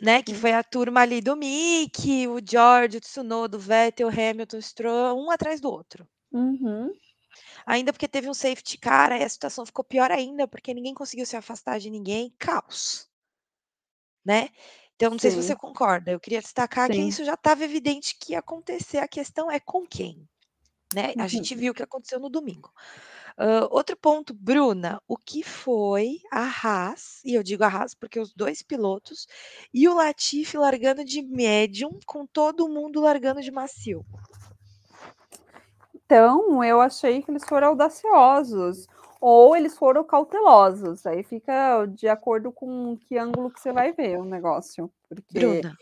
né? 0.00 0.22
Que 0.22 0.34
foi 0.34 0.52
a 0.52 0.64
turma 0.64 1.00
ali 1.00 1.20
do 1.20 1.36
Mick, 1.36 2.26
o 2.26 2.38
George, 2.44 2.96
o 2.96 3.00
Tsunoda, 3.00 3.56
o 3.56 3.60
Vettel, 3.60 4.08
o 4.08 4.10
Hamilton, 4.10 4.56
o 4.56 4.62
Stroll, 4.62 5.18
um 5.18 5.30
atrás 5.30 5.60
do 5.60 5.70
outro. 5.70 6.06
Uhum. 6.32 6.92
Ainda 7.66 7.92
porque 7.92 8.08
teve 8.08 8.28
um 8.28 8.34
safety 8.34 8.78
car, 8.78 9.12
aí 9.12 9.22
a 9.22 9.28
situação 9.28 9.66
ficou 9.66 9.84
pior 9.84 10.10
ainda, 10.10 10.48
porque 10.48 10.74
ninguém 10.74 10.94
conseguiu 10.94 11.26
se 11.26 11.36
afastar 11.36 11.78
de 11.80 11.90
ninguém, 11.90 12.34
caos, 12.38 13.08
né? 14.24 14.48
Então, 14.94 15.10
não 15.10 15.18
sei 15.18 15.30
se 15.30 15.36
você 15.36 15.54
Sim, 15.54 15.56
concorda. 15.56 16.10
Eu 16.10 16.20
queria 16.20 16.40
destacar 16.40 16.90
que 16.90 17.00
sim. 17.00 17.08
isso 17.08 17.24
já 17.24 17.34
estava 17.34 17.64
evidente 17.64 18.16
que 18.20 18.32
ia 18.32 18.40
acontecer. 18.40 18.98
A 18.98 19.08
questão 19.08 19.50
é 19.50 19.60
com 19.60 19.86
quem, 19.86 20.28
né? 20.94 21.14
A 21.18 21.28
gente 21.28 21.54
Uhum. 21.54 21.56
viu 21.56 21.72
o 21.72 21.74
que 21.76 21.82
aconteceu 21.82 22.20
no 22.20 22.30
domingo. 22.30 22.72
Hã, 23.38 23.68
outro 23.70 23.96
ponto, 23.96 24.34
Bruna, 24.34 25.02
o 25.08 25.16
que 25.16 25.42
foi 25.44 26.20
a 26.32 26.42
Haas, 26.44 27.20
e 27.24 27.34
eu 27.34 27.42
digo 27.44 27.64
a 27.64 27.68
Haas 27.68 27.94
porque 27.94 28.20
os 28.20 28.34
2 28.34 28.62
pilotos, 28.62 29.26
e 29.74 29.88
o 29.88 29.94
Latifi 29.94 30.58
largando 30.58 31.04
de 31.04 31.22
médium, 31.22 31.98
com 32.06 32.26
todo 32.26 32.68
mundo 32.68 33.00
largando 33.00 33.42
de 33.42 33.50
macio. 33.52 34.06
Então, 36.08 36.64
eu 36.64 36.80
achei 36.80 37.20
que 37.20 37.30
eles 37.30 37.44
foram 37.46 37.68
audaciosos. 37.68 38.86
Ou 39.20 39.54
eles 39.54 39.76
foram 39.76 40.02
cautelosos. 40.02 41.04
Aí 41.04 41.22
fica 41.22 41.84
de 41.84 42.08
acordo 42.08 42.50
com 42.50 42.96
que 42.96 43.18
ângulo 43.18 43.50
que 43.50 43.60
você 43.60 43.72
vai 43.72 43.92
ver 43.92 44.18
o 44.18 44.24
negócio. 44.24 44.90
Porque 45.06 45.38
Bruna, 45.38 45.60
não 45.60 45.76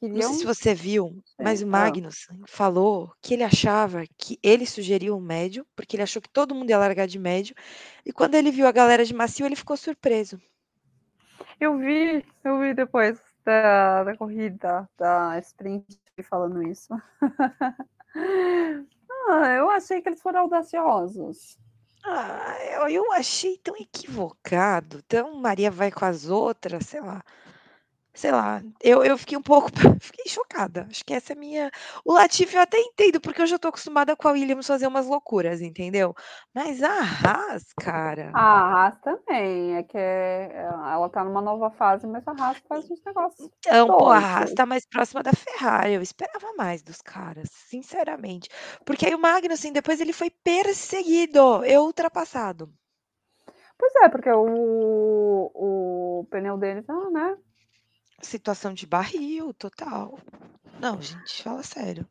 sei 0.00 0.10
queriam. 0.10 0.34
se 0.34 0.44
você 0.44 0.74
viu, 0.74 1.22
mas 1.38 1.60
sei, 1.60 1.68
o 1.68 1.70
Magnussen 1.70 2.42
falou 2.46 3.14
que 3.22 3.32
ele 3.32 3.42
achava 3.42 4.04
que 4.18 4.38
ele 4.42 4.66
sugeriu 4.66 5.16
o 5.16 5.20
médio, 5.22 5.66
porque 5.74 5.96
ele 5.96 6.02
achou 6.02 6.20
que 6.20 6.28
todo 6.28 6.54
mundo 6.54 6.68
ia 6.68 6.78
largar 6.78 7.06
de 7.06 7.18
médio, 7.18 7.54
e 8.04 8.12
quando 8.12 8.34
ele 8.34 8.50
viu 8.50 8.66
a 8.66 8.72
galera 8.72 9.04
de 9.04 9.14
macio, 9.14 9.46
ele 9.46 9.56
ficou 9.56 9.76
surpreso. 9.76 10.40
Eu 11.58 11.78
vi, 11.78 12.24
eu 12.42 12.58
vi 12.60 12.74
depois 12.74 13.20
da, 13.44 14.04
da 14.04 14.16
corrida, 14.16 14.88
da 14.98 15.38
sprint, 15.38 15.98
falando 16.24 16.62
isso. 16.62 16.92
Ah, 19.28 19.48
eu 19.54 19.70
achei 19.70 20.00
que 20.02 20.08
eles 20.08 20.20
foram 20.20 20.40
audaciosos. 20.40 21.58
Ah, 22.04 22.56
eu 22.72 22.88
eu 22.88 23.12
achei 23.12 23.58
tão 23.58 23.76
equivocado, 23.76 25.02
tão 25.02 25.34
Maria 25.36 25.70
vai 25.70 25.90
com 25.90 26.04
as 26.04 26.26
outras, 26.28 26.86
sei 26.86 27.00
lá. 27.00 27.22
Sei 28.14 28.30
lá, 28.32 28.62
eu 28.80 29.04
eu 29.04 29.16
fiquei 29.18 29.36
um 29.38 29.42
pouco 29.42 29.70
fiquei 30.00 30.24
chocada, 30.28 30.86
acho 30.90 31.04
que 31.04 31.14
essa 31.14 31.32
é 31.32 31.36
a 31.36 31.38
minha 31.38 31.70
o 32.04 32.12
Latifi 32.12 32.56
eu 32.56 32.62
até 32.62 32.78
entendo, 32.78 33.20
porque 33.20 33.40
eu 33.42 33.46
já 33.46 33.58
tô 33.58 33.68
acostumada 33.68 34.16
com 34.16 34.28
a 34.28 34.32
Williams 34.32 34.66
fazer 34.66 34.86
umas 34.86 35.06
loucuras, 35.06 35.60
entendeu. 35.60 36.14
Mas 36.54 36.82
a 36.82 36.90
Haas, 37.00 37.72
cara 37.80 38.32
A 38.32 38.40
Haas 38.40 38.98
também, 39.02 39.76
é 39.76 39.82
que 39.84 39.96
é- 39.98 40.50
ela 40.64 41.08
tá 41.08 41.22
numa 41.24 41.40
nova 41.40 41.70
fase, 41.70 42.06
mas 42.06 42.26
a 42.26 42.32
Haas 42.32 42.58
faz 42.68 42.90
uns 42.90 43.02
negócios 43.04 43.50
então, 43.62 43.90
pô, 43.92 44.08
a 44.10 44.18
Haas 44.18 44.52
tá 44.52 44.66
mais 44.66 44.84
próxima 44.86 45.22
da 45.22 45.32
Ferrari, 45.32 45.94
eu 45.94 46.02
esperava 46.02 46.52
mais 46.54 46.82
dos 46.82 47.00
caras, 47.00 47.48
sinceramente. 47.50 48.48
Porque 48.84 49.06
aí 49.06 49.14
o 49.14 49.18
Magnussen 49.18 49.72
depois 49.72 50.00
ele 50.00 50.12
foi 50.12 50.30
perseguido 50.30 51.64
e 51.64 51.76
ultrapassado. 51.78 52.72
Pois 53.78 53.94
é, 54.04 54.08
porque 54.08 54.30
o, 54.30 55.50
o 56.20 56.26
pneu 56.30 56.56
dele 56.58 56.82
tá, 56.82 56.94
né? 57.10 57.36
Situação 58.22 58.74
de 58.74 58.86
barril, 58.86 59.52
total. 59.54 60.22
Não, 60.78 61.00
gente, 61.00 61.42
fala 61.42 61.62
sério. 61.62 62.08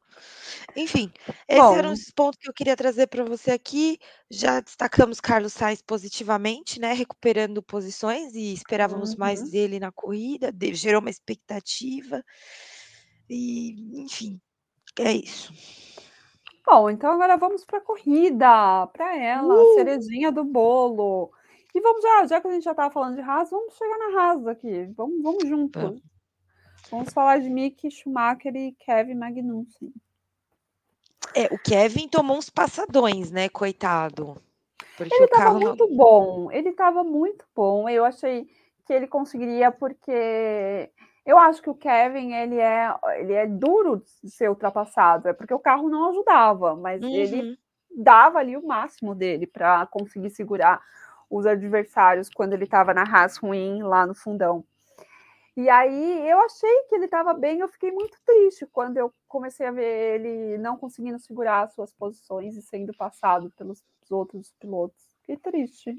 Enfim, 0.76 1.12
esses 1.50 1.72
eram 1.72 1.92
Bom. 1.92 1.94
os 1.94 2.12
pontos 2.16 2.40
que 2.42 2.50
eu 2.50 2.54
queria 2.54 2.78
trazer 2.78 3.08
para 3.08 3.24
você 3.26 3.52
aqui. 3.52 4.00
Já 4.32 4.60
destacamos 4.62 5.20
Carlos 5.22 5.54
Sainz 5.54 5.82
positivamente, 5.82 6.80
né, 6.80 6.94
recuperando 6.94 7.64
posições 7.64 8.36
e 8.36 8.54
esperávamos 8.54 9.16
mais 9.16 9.42
Uhum. 9.42 9.52
dele 9.52 9.80
na 9.80 9.92
corrida, 9.92 10.52
de 10.52 10.74
gerou 10.76 11.02
uma 11.02 11.10
expectativa. 11.12 12.24
E, 13.30 14.02
enfim, 14.04 14.42
é 15.00 15.14
isso. 15.14 15.54
Bom, 16.66 16.90
então 16.90 17.12
agora 17.12 17.38
vamos 17.38 17.66
pra 17.66 17.82
corrida, 17.82 18.88
pra 18.94 19.16
ela, 19.18 19.62
a 19.64 19.66
Uh! 19.66 19.68
cerejinha 19.68 20.32
do 20.32 20.44
bolo. 20.44 21.32
E 21.74 21.82
vamos 21.82 22.02
já 22.02 22.26
já 22.26 22.42
que 22.42 22.48
a 22.48 22.52
gente 22.52 22.64
já 22.64 22.72
estava 22.72 22.92
falando 22.92 23.16
de 23.16 23.22
Haas, 23.22 23.50
vamos 23.50 23.76
chegar 23.76 23.98
na 23.98 24.22
Haas 24.22 24.48
aqui, 24.48 24.86
vamos 24.96 25.22
vamos 25.22 25.48
junto. 25.48 25.80
Vamos. 25.80 26.02
Vamos 26.90 27.14
falar 27.14 27.40
de 27.40 27.50
Mick 27.50 27.90
Schumacher 27.92 28.56
e 28.56 28.72
Kevin 28.72 29.16
Magnussen. 29.16 29.94
É, 31.36 31.46
o 31.54 31.60
Kevin 31.60 32.08
tomou 32.08 32.38
uns 32.38 32.50
passadões, 32.50 33.32
né, 33.32 33.48
coitado. 33.50 34.36
Porque 34.98 35.14
Ele 35.14 35.26
estava 35.26 35.44
carro 35.44 35.60
muito 35.60 35.88
bom, 35.96 36.52
ele 36.52 36.70
estava 36.70 37.04
muito 37.04 37.46
bom. 37.56 37.88
Eu 37.88 38.04
achei 38.04 38.50
que 38.86 38.92
ele 38.92 39.08
conseguiria, 39.08 39.72
porque 39.72 40.90
eu 41.26 41.38
acho 41.38 41.62
que 41.62 41.70
o 41.70 41.76
Kevin 41.76 42.34
ele 42.34 42.58
é 42.60 42.94
ele 43.18 43.34
é 43.34 43.46
duro 43.46 44.04
de 44.24 44.30
ser 44.32 44.50
ultrapassado, 44.50 45.28
é 45.30 45.34
porque 45.34 45.54
o 45.54 45.60
carro 45.60 45.88
não 45.90 46.10
ajudava, 46.10 46.76
mas 46.76 47.02
ele 47.04 47.42
Uhum. 47.42 47.58
dava 47.98 48.40
ali 48.40 48.58
o 48.58 48.66
máximo 48.66 49.14
dele 49.14 49.46
pra 49.46 49.86
conseguir 49.86 50.32
segurar 50.32 50.82
os 51.30 51.46
adversários 51.46 52.30
quando 52.30 52.54
ele 52.54 52.66
estava 52.66 52.94
na 52.94 53.04
Haas 53.04 53.38
ruim 53.38 53.84
lá 53.84 54.06
no 54.08 54.16
fundão. 54.16 54.66
E 55.58 55.70
aí 55.70 56.30
eu 56.30 56.40
achei 56.42 56.84
que 56.90 56.96
ele 56.96 57.06
estava 57.06 57.34
bem, 57.34 57.60
eu 57.60 57.68
fiquei 57.68 57.92
muito 57.92 58.18
triste 58.26 58.66
quando 58.72 58.98
eu 58.98 59.14
comecei 59.28 59.66
a 59.68 59.72
ver 59.72 60.16
ele 60.22 60.58
não 60.58 60.78
conseguindo 60.78 61.20
segurar 61.20 61.64
as 61.64 61.74
suas 61.74 61.92
posições 61.94 62.56
e 62.56 62.62
sendo 62.62 62.94
passado 62.96 63.52
pelos 63.58 63.84
outros 64.10 64.54
pilotos. 64.60 65.18
Fiquei 65.22 65.38
triste. 65.38 65.98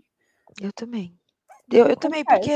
Eu 0.60 0.72
também. 0.72 1.18
Eu 1.72 1.86
eu 1.88 1.96
também, 1.96 2.24
porque 2.24 2.50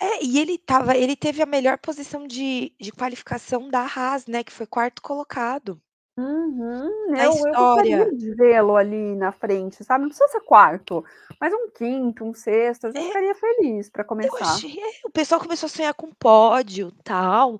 é, 0.00 0.24
e 0.24 0.38
ele 0.40 0.54
estava 0.54 0.96
ele 0.96 1.16
teve 1.16 1.42
a 1.42 1.46
melhor 1.46 1.78
posição 1.78 2.26
de 2.26 2.74
de 2.80 2.92
qualificação 2.92 3.68
da 3.68 3.82
Haas, 3.82 4.26
né, 4.26 4.44
que 4.44 4.52
foi 4.52 4.66
4º 4.66 5.00
colocado. 5.02 5.80
Uhum. 6.16 7.10
Na 7.10 7.26
Eu 7.26 7.46
eu 7.46 7.56
história. 7.56 7.56
gostaria 7.56 8.12
de 8.14 8.34
vê-lo 8.34 8.76
ali 8.76 9.16
na 9.16 9.32
frente, 9.32 9.82
sabe, 9.82 10.02
não 10.02 10.08
precisa 10.10 10.28
ser 10.28 10.40
4º, 10.42 11.04
mas 11.40 11.52
um 11.52 11.68
5º, 11.70 12.24
um 12.24 12.34
6º, 12.34 12.94
eu 12.94 12.94
É. 12.94 13.00
ficaria 13.04 13.34
feliz 13.34 13.88
Eu 14.22 14.36
começar. 14.36 14.38
achei 14.38 14.70
é, 14.80 14.92
o 15.04 15.10
pessoal 15.10 15.40
começou 15.40 15.66
a 15.66 15.70
sonhar 15.70 15.94
com 15.94 16.12
pódio, 16.14 16.92
tal, 17.04 17.58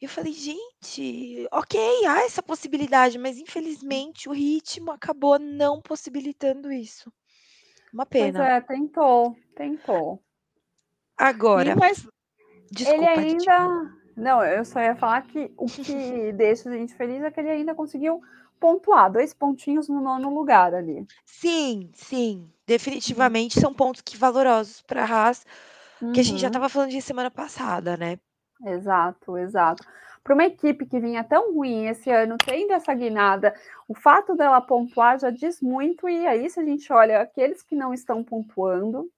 e 0.00 0.04
eu 0.04 0.10
falei: 0.10 0.32
"Gente, 0.32 1.48
ok, 1.52 1.80
há 2.06 2.22
essa 2.24 2.42
possibilidade", 2.42 3.18
mas 3.18 3.38
infelizmente 3.38 4.28
o 4.28 4.32
ritmo 4.32 4.90
acabou 4.92 5.38
não 5.38 5.80
possibilitando 5.80 6.70
isso. 6.72 7.12
Uma 7.92 8.06
Pois 8.18 8.36
pena. 8.36 8.52
é, 8.52 8.60
tentou, 8.60 9.36
tentou. 9.54 10.22
E 11.54 11.68
Agora 11.68 11.76
mas 11.76 11.98
f 11.98 12.08
ele 12.84 13.06
desculpa, 13.06 13.20
pode 13.26 13.36
ainda 13.36 13.52
não, 14.16 14.44
eu 14.44 14.64
só 14.64 14.80
ia 14.80 14.96
falar 14.96 15.22
que 15.22 15.52
o 15.56 15.70
que 15.70 16.32
deixa 16.32 16.68
a 16.70 16.72
gente 16.72 16.94
feliz 16.94 17.22
é 17.22 17.30
que 17.30 17.40
ele 17.40 17.50
ainda 17.50 17.74
conseguiu 17.74 18.20
pontuar, 18.60 19.10
2 19.10 19.34
pontinhos 19.34 19.88
no 19.88 20.00
9º 20.00 20.30
lugar 20.30 20.74
ali. 20.74 21.06
Sim, 21.26 21.90
sim, 21.94 22.52
definitivamente 22.66 23.58
são 23.60 23.72
pontos 23.74 24.00
que 24.02 24.16
valorosos 24.16 24.82
pra 24.82 25.04
Haas, 25.04 25.44
que 26.12 26.20
a 26.20 26.24
gente 26.24 26.40
já 26.40 26.46
Uhum. 26.46 26.48
estava 26.48 26.68
falando 26.68 26.90
disso 26.90 27.06
semana 27.08 27.30
passada, 27.30 27.96
né. 27.96 28.18
Exato, 28.64 29.36
exato. 29.38 29.84
Pra 30.22 30.34
uma 30.34 30.44
equipe 30.44 30.86
que 30.86 31.00
vinha 31.00 31.24
tão 31.24 31.52
ruim 31.54 31.86
esse 31.86 32.10
ano, 32.10 32.36
tendo 32.38 32.72
essa 32.72 32.94
guinada, 32.94 33.52
o 33.88 33.94
fato 33.94 34.36
dela 34.36 34.60
pontuar 34.60 35.18
já 35.18 35.30
diz 35.30 35.60
muito, 35.60 36.08
e 36.08 36.26
aí 36.26 36.48
se 36.48 36.60
a 36.60 36.64
gente 36.64 36.92
olha 36.92 37.20
aqueles 37.20 37.62
que 37.62 37.74
não 37.74 37.92
estão 37.92 38.22
pontuando 38.22 39.10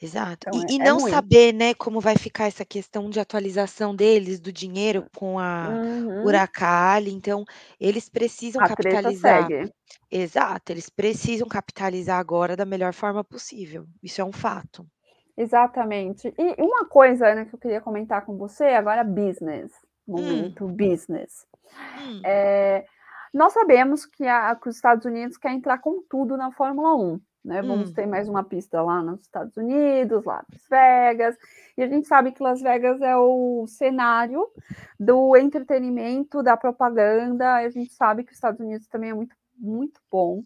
Exato. 0.00 0.46
então 0.46 0.52
E 0.52 0.64
é 0.64 0.68
e 0.68 0.78
é 0.88 0.90
não 0.90 0.98
ruim. 0.98 1.28
saber, 1.28 1.52
né, 1.52 1.74
como 1.74 2.00
vai 2.00 2.16
ficar 2.16 2.46
essa 2.46 2.64
questão 2.64 3.08
de 3.10 3.20
atualização 3.20 3.94
deles, 3.94 4.40
do 4.40 4.52
dinheiro 4.52 5.04
com 5.16 5.38
a 5.38 5.78
Uhum. 5.80 6.22
Uralkali, 6.22 7.10
então 7.12 7.44
eles 7.80 8.08
precisam 8.08 8.62
A 8.62 8.64
capitalizar 8.64 9.50
segue. 9.50 9.72
exato, 10.10 10.72
eles 10.72 10.88
precisam 10.90 11.48
capitalizar 11.48 12.18
agora 12.20 12.56
da 12.56 12.66
melhor 12.66 12.94
forma 12.94 13.24
possível, 13.24 13.86
isso 14.02 14.20
é 14.20 14.24
um 14.24 14.32
fato. 14.32 14.86
Exatamente. 15.36 16.32
E 16.38 16.62
uma 16.62 16.86
coisa, 16.86 17.28
Ana, 17.28 17.46
que 17.46 17.54
eu 17.54 17.58
queria 17.58 17.80
comentar 17.80 18.24
com 18.24 18.36
você, 18.36 18.64
agora 18.66 19.02
business, 19.02 19.72
Hum. 20.14 20.56
momento 20.56 20.66
business. 20.68 21.46
Hum. 21.94 22.26
Eh, 22.26 22.84
nós 23.34 23.52
sabemos 23.54 24.06
que 24.06 24.26
a 24.26 24.56
que 24.56 24.68
os 24.68 24.76
Estados 24.76 25.06
Unidos 25.06 25.36
quer 25.38 25.52
entrar 25.52 25.78
com 25.80 26.02
tudo 26.10 26.36
na 26.36 26.52
Fórmula 26.52 26.96
1, 26.96 27.20
né, 27.44 27.62
vamos 27.62 27.90
Hum. 27.90 27.94
ter 27.94 28.06
mais 28.06 28.28
uma 28.28 28.44
pista 28.44 28.80
lá 28.82 29.02
nos 29.02 29.22
Estados 29.22 29.56
Unidos, 29.56 30.24
Las 30.24 30.44
Vegas, 30.70 31.36
e 31.76 31.82
a 31.82 31.88
gente 31.88 32.06
sabe 32.06 32.32
que 32.32 32.42
Las 32.42 32.60
Vegas 32.62 33.00
é 33.00 33.16
o 33.16 33.66
cenário 33.66 34.46
do 34.98 35.36
entretenimento, 35.36 36.42
da 36.42 36.56
propaganda, 36.56 37.54
a 37.54 37.68
gente 37.70 37.92
sabe 37.94 38.24
que 38.24 38.30
os 38.32 38.36
Estados 38.36 38.60
Unidos 38.60 38.86
também 38.88 39.10
é 39.10 39.14
muito, 39.14 39.34
muito 39.58 40.00
bom 40.10 40.42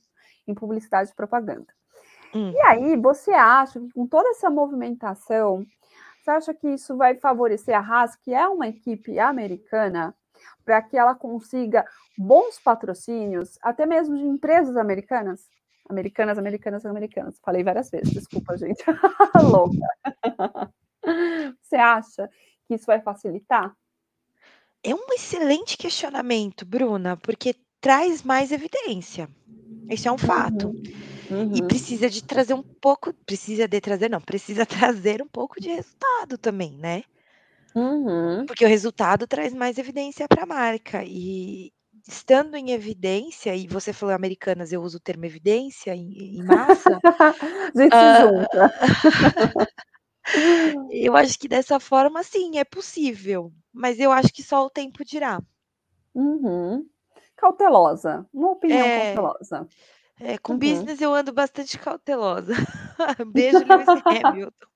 em 0.46 0.54
publicidade 0.54 1.10
e 1.10 1.14
propaganda. 1.14 1.66
Hum. 2.34 2.50
E 2.52 2.58
aí, 2.60 2.96
você 2.96 3.32
acha 3.32 3.80
que 3.80 3.90
com 3.92 4.06
toda 4.06 4.28
essa 4.30 4.50
movimentação, 4.50 5.64
você 6.22 6.30
acha 6.30 6.54
que 6.54 6.68
isso 6.68 6.96
vai 6.96 7.14
favorecer 7.16 7.76
a 7.76 7.80
Haas, 7.80 8.16
que 8.16 8.34
é 8.34 8.48
uma 8.48 8.68
equipe 8.68 9.18
americana, 9.18 10.14
pra 10.64 10.82
que 10.82 10.96
ela 10.98 11.14
consiga 11.14 11.84
bons 12.18 12.58
patrocínios, 12.60 13.58
até 13.62 13.86
mesmo 13.86 14.16
de 14.16 14.24
empresas 14.24 14.76
americanas? 14.76 15.48
Americanas, 15.88 16.38
americanas, 16.38 16.84
americanas, 16.84 17.38
falei 17.44 17.62
várias 17.62 17.90
vezes, 17.90 18.12
desculpa 18.12 18.56
gente, 18.56 18.82
louca. 19.42 19.86
Você 21.62 21.76
acha 21.76 22.28
que 22.66 22.74
isso 22.74 22.86
vai 22.86 23.00
facilitar? 23.00 23.72
É 24.82 24.94
um 24.94 25.06
excelente 25.12 25.76
questionamento, 25.76 26.64
Bruna, 26.64 27.16
porque 27.16 27.54
traz 27.80 28.22
mais 28.22 28.50
evidência, 28.52 29.28
esse 29.88 30.08
é 30.08 30.12
um 30.12 30.18
fato. 30.18 30.68
Uhum, 31.30 31.54
E 31.54 31.60
uhum. 31.60 31.68
precisa 31.68 32.08
de 32.08 32.22
trazer 32.22 32.54
um 32.54 32.62
pouco 32.62 33.12
precisa 33.24 33.68
de 33.68 33.80
trazer 33.80 34.10
não, 34.10 34.20
precisa 34.20 34.64
trazer 34.66 35.22
um 35.22 35.28
pouco 35.28 35.60
de 35.60 35.68
resultado 35.68 36.38
também, 36.38 36.72
né. 36.72 37.02
Uhum. 37.74 38.46
Porque 38.46 38.64
o 38.64 38.68
resultado 38.68 39.26
traz 39.26 39.52
mais 39.52 39.76
evidência 39.76 40.26
pra 40.26 40.46
marca, 40.46 41.04
e 41.04 41.72
estando 42.08 42.56
em 42.56 42.70
evidência, 42.72 43.54
e 43.56 43.66
você 43.66 43.92
falou 43.92 44.14
Americanas, 44.14 44.72
eu 44.72 44.82
uso 44.82 44.98
o 44.98 45.00
termo 45.00 45.24
evidência 45.24 45.94
em 45.94 46.36
em 46.38 46.42
massa, 46.44 47.00
A 47.74 47.82
gente 47.82 47.96
se 47.96 48.04
hã, 48.04 48.12
junta. 48.12 48.72
eu 50.90 51.16
acho 51.16 51.38
que 51.38 51.48
dessa 51.48 51.78
forma 51.80 52.22
sim, 52.22 52.58
é 52.58 52.64
possível, 52.64 53.52
mas 53.72 53.98
eu 54.00 54.12
acho 54.12 54.32
que 54.32 54.42
só 54.42 54.64
o 54.66 54.70
tempo 54.70 55.04
dirá. 55.04 55.40
Uhum. 56.14 56.86
Cautelosa, 57.36 58.26
uma 58.32 58.52
opinião 58.52 58.88
É, 58.88 58.90
cautelosa. 58.90 59.68
É, 60.20 60.38
com 60.38 60.56
Uhum. 60.58 60.58
business 60.58 61.00
eu 61.00 61.14
ando 61.14 61.32
bastante 61.32 61.78
cautelosa. 61.78 62.52
Beijo 63.32 63.64
Lewis 63.64 63.90
Hamilton. 64.06 64.66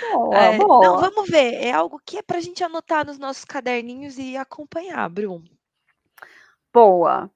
Boa, 0.00 0.54
É, 0.54 0.58
não, 0.58 0.96
boa. 0.96 0.96
vamos 0.96 1.28
ver, 1.30 1.54
é 1.54 1.72
algo 1.72 2.00
que 2.04 2.18
é 2.18 2.22
pra 2.22 2.40
gente 2.40 2.64
anotar 2.64 3.06
nos 3.06 3.18
nossos 3.18 3.44
caderninhos 3.44 4.18
e 4.18 4.36
acompanhar, 4.36 5.08
Bru. 5.08 5.42
Boa. 6.74 7.30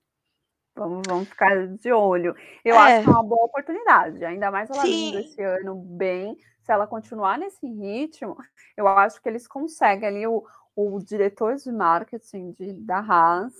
Vamos 0.77 1.03
vamos 1.07 1.29
ficar 1.29 1.69
de 1.69 1.93
olho. 1.93 2.35
Eu 2.65 2.79
acho 2.79 3.01
É. 3.01 3.03
que 3.03 3.09
é 3.09 3.13
uma 3.13 3.23
boa 3.23 3.47
oportunidade, 3.47 4.25
ainda 4.25 4.51
mais 4.51 4.71
ela 4.71 4.85
vindo 4.85 5.19
esse 5.19 5.43
ano 5.43 5.75
bem, 5.77 6.37
se 6.63 6.73
ela 6.73 6.87
continuar 6.87 7.39
nesse 7.39 7.67
ritmo, 7.67 8.37
eu 8.77 8.87
acho 8.89 9.21
que 9.23 9.29
eles 9.29 9.47
conseguem 9.49 10.09
ali 10.09 10.27
o 10.27 10.45
o 10.79 10.99
diretor 11.01 11.57
de 11.57 11.73
marketing 11.73 12.53
de 12.53 12.75
da 12.75 12.99
Haas, 12.99 13.55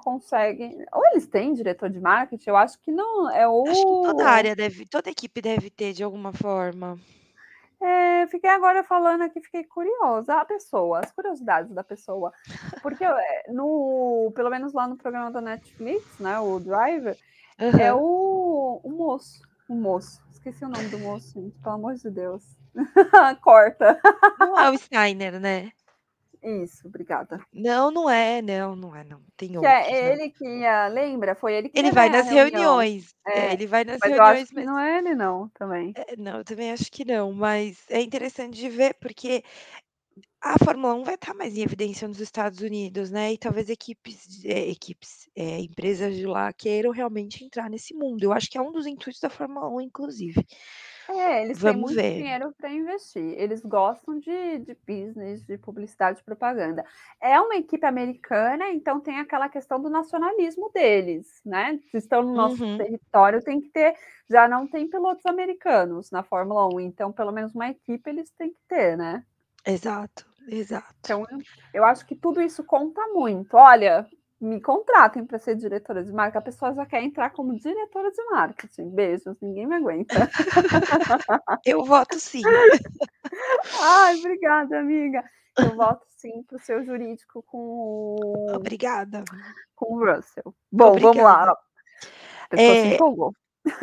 consegue 0.00 0.84
ou 0.92 1.06
eles 1.06 1.26
têm 1.26 1.52
diretor 1.54 1.88
de 1.88 2.00
marketing? 2.00 2.50
Eu 2.50 2.56
acho 2.56 2.78
que 2.80 2.90
não, 2.90 3.30
é 3.30 3.44
Acho 3.44 3.80
que 3.80 4.06
toda 4.08 4.24
o 4.24 4.26
área 4.26 4.56
deve 4.56 4.86
toda 4.86 5.10
equipe 5.10 5.40
deve 5.40 5.70
ter 5.70 5.92
de 5.92 6.02
alguma 6.02 6.32
forma. 6.32 6.98
É, 7.80 8.26
fiquei 8.26 8.50
agora 8.50 8.84
falando 8.84 9.22
aqui, 9.22 9.40
fiquei 9.40 9.64
curiosa, 9.64 10.34
a 10.34 10.44
pessoa, 10.44 11.00
as 11.00 11.10
curiosidades 11.10 11.72
da 11.72 11.82
pessoa, 11.82 12.30
porque, 12.82 13.02
eh, 13.04 13.44
no 13.48 14.30
pelo 14.34 14.50
menos 14.50 14.74
lá 14.74 14.86
no 14.86 14.98
programa 14.98 15.30
da 15.30 15.40
Netflix, 15.40 16.18
né, 16.18 16.38
o 16.38 16.60
Driver, 16.60 17.16
é 17.56 17.88
Aham. 17.88 18.00
o 18.00 18.80
o 18.84 18.90
moço, 18.90 19.40
o 19.66 19.74
moço, 19.74 20.22
esqueci 20.30 20.64
o 20.64 20.68
nome 20.68 20.88
do 20.88 20.98
moço 20.98 21.40
gente, 21.40 21.58
pelo 21.58 21.74
amor 21.74 21.94
de 21.94 22.10
Deus. 22.10 22.42
Corta. 23.42 24.00
Não 24.38 24.58
é 24.58 24.70
o 24.70 24.78
Steiner, 24.78 25.40
né? 25.40 25.72
Isso, 26.42 26.86
obrigada. 26.88 27.40
Não, 27.52 27.90
não 27.90 28.08
é, 28.08 28.40
não, 28.40 28.76
não 28.76 28.94
é 28.94 29.02
não, 29.04 29.22
tem 29.36 29.56
Que 29.58 29.66
outros, 29.66 30.00
é 30.00 30.12
ele 30.12 30.30
que 30.30 30.44
ia 30.44 30.88
lembra? 30.88 31.34
Foi 31.34 31.54
ele 31.54 31.68
que 31.68 31.78
Ele 31.78 31.90
vai 31.90 32.08
nas 32.08 32.28
reuniões, 32.28 33.14
é, 33.26 33.50
É, 33.50 33.52
ele 33.52 33.66
vai 33.66 33.84
nas 33.84 34.02
mas 34.02 34.14
eu 34.16 34.22
acho 34.24 34.44
reuniões, 34.44 34.50
que 34.54 34.54
mas 34.54 34.64
não 34.64 34.78
é 34.78 34.98
ele 34.98 35.14
não, 35.14 35.48
também. 35.50 35.96
É, 35.96 36.16
não, 36.16 36.38
eu 36.38 36.44
também 36.44 36.70
acho 36.72 36.90
que 36.90 37.04
não, 37.04 37.32
mas 37.32 37.84
é 37.90 38.00
interessante 38.00 38.56
de 38.58 38.68
ver, 38.68 38.94
porque 39.00 39.42
a 40.42 40.58
Fórmula 40.64 40.94
1 40.94 41.04
vai 41.04 41.14
estar 41.16 41.34
mais 41.34 41.56
em 41.56 41.62
evidência 41.62 42.08
nos 42.08 42.20
Estados 42.20 42.60
Unidos, 42.60 43.10
né, 43.10 43.32
e 43.34 43.38
talvez 43.38 43.68
equipes 43.70 44.44
eh, 44.44 44.70
equipes, 44.70 45.28
eh, 45.36 45.60
empresas 45.60 46.16
de 46.16 46.26
lá 46.26 46.52
queiram 46.52 46.90
realmente 46.92 47.44
entrar 47.44 47.70
nesse 47.70 47.94
mundo. 47.94 48.22
Eu 48.24 48.32
acho 48.32 48.50
que 48.50 48.58
é 48.58 48.62
um 48.62 48.72
dos 48.72 48.86
intuitos 48.86 49.20
da 49.20 49.30
Fórmula 49.30 49.68
1 49.68 49.80
inclusive. 49.80 50.44
É, 51.12 51.42
eles 51.42 51.60
têm 51.60 51.76
Vamos 51.76 51.76
muito 51.76 52.00
ver. 52.00 52.16
dinheiro 52.16 52.54
para 52.56 52.70
investir, 52.70 53.22
eles 53.38 53.62
gostam 53.62 54.18
de 54.18 54.58
de 54.60 54.74
business, 54.86 55.42
de 55.44 55.58
publicidade 55.58 56.20
e 56.20 56.24
propaganda. 56.24 56.84
É 57.20 57.40
uma 57.40 57.56
equipe 57.56 57.84
americana, 57.86 58.68
então 58.70 59.00
tem 59.00 59.18
aquela 59.18 59.48
questão 59.48 59.80
do 59.80 59.90
nacionalismo 59.90 60.70
deles, 60.72 61.40
né, 61.44 61.80
se 61.90 61.98
estão 61.98 62.22
no 62.22 62.34
nosso 62.34 62.62
Uhum. 62.62 62.76
território 62.76 63.42
tem 63.42 63.60
que 63.60 63.70
ter 63.70 63.94
já 64.30 64.46
não 64.48 64.68
tem 64.68 64.88
pilotos 64.88 65.26
americanos 65.26 66.10
na 66.12 66.22
Fórmula 66.22 66.68
1, 66.68 66.78
então 66.80 67.12
pelo 67.12 67.32
menos 67.32 67.54
uma 67.54 67.68
equipe 67.70 68.08
eles 68.10 68.30
têm 68.32 68.52
que 68.52 68.60
ter, 68.68 68.96
né. 68.96 69.24
Exato, 69.64 70.26
exato. 70.48 71.10
Então, 71.10 71.24
eu 71.72 71.84
acho 71.84 72.06
que 72.06 72.14
tudo 72.16 72.40
isso 72.40 72.64
conta 72.64 73.00
muito. 73.08 73.54
Olha, 73.56 74.08
me 74.40 74.60
contratem 74.60 75.24
para 75.26 75.38
ser 75.38 75.54
diretora 75.56 76.02
de 76.02 76.12
marca, 76.12 76.38
a 76.38 76.42
pessoa 76.42 76.72
já 76.74 76.86
quer 76.86 77.02
entrar 77.02 77.30
como 77.30 77.54
diretora 77.58 78.10
de 78.10 78.24
marketing. 78.30 78.88
Beijos, 78.90 79.36
ninguém 79.40 79.66
me 79.66 79.76
aguenta. 79.76 80.14
Eu 81.64 81.84
voto 81.84 82.18
sim. 82.18 82.42
Ai, 83.80 84.18
obrigada, 84.18 84.78
amiga. 84.80 85.22
Eu 85.58 85.74
voto 85.76 86.04
sim 86.16 86.42
para 86.44 86.56
o 86.56 86.60
seu 86.60 86.82
jurídico 86.84 87.42
com 87.42 87.58
o 87.58 88.46
Obrigada. 88.54 89.24
com 89.74 89.94
o 89.94 89.98
Russell. 89.98 90.54
Bom, 90.72 90.92
vamos 90.98 91.04
Obrigada. 91.04 91.50
lá. 91.50 91.52
A 91.52 92.48
pessoa 92.48 92.74
se 92.74 92.80
Eh, 92.88 92.94
empolgou. 92.94 93.34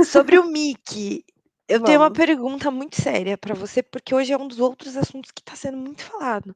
sobre 0.06 0.40
o 0.40 0.46
Mickey, 0.46 1.24
eu 1.68 1.84
tenho 1.84 2.00
uma 2.00 2.06
Vamos. 2.10 2.18
pergunta 2.18 2.72
muito 2.72 3.00
séria 3.02 3.38
para 3.38 3.54
você, 3.54 3.84
porque 3.84 4.16
hoje 4.16 4.34
é 4.34 4.38
um 4.38 4.48
dos 4.48 4.60
outros 4.60 4.98
assuntos 4.98 5.32
que 5.32 5.42
está 5.42 5.56
sendo 5.56 5.78
muito 5.78 6.04
falado. 6.04 6.56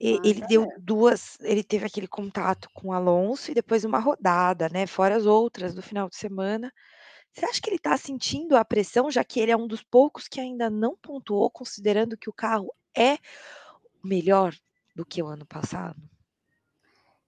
E 0.00 0.14
Ah, 0.14 0.20
ele 0.24 0.40
deu 0.46 0.68
cadê? 0.68 0.78
2 0.78 1.38
ele 1.40 1.64
teve 1.64 1.86
aquele 1.86 2.06
contato 2.08 2.68
com 2.72 2.88
o 2.88 2.92
Alonso 2.92 3.50
e 3.50 3.54
depois 3.54 3.84
uma 3.84 3.98
rodada, 3.98 4.68
né, 4.68 4.86
fora 4.86 5.16
as 5.16 5.26
outras 5.26 5.74
do 5.74 5.82
final 5.82 6.08
de 6.08 6.16
semana. 6.16 6.72
Você 7.32 7.44
acha 7.44 7.60
que 7.60 7.68
ele 7.68 7.76
está 7.76 7.96
sentindo 7.96 8.56
a 8.56 8.64
pressão, 8.64 9.10
já 9.10 9.24
que 9.24 9.40
ele 9.40 9.52
é 9.52 9.56
um 9.56 9.66
dos 9.66 9.82
poucos 9.82 10.28
que 10.28 10.40
ainda 10.40 10.70
não 10.70 10.96
pontuou, 10.96 11.50
considerando 11.50 12.16
que 12.16 12.30
o 12.30 12.32
carro 12.32 12.72
é 12.96 13.18
melhor 14.02 14.54
do 14.94 15.04
que 15.04 15.22
o 15.22 15.26
ano 15.26 15.46
passado? 15.46 16.00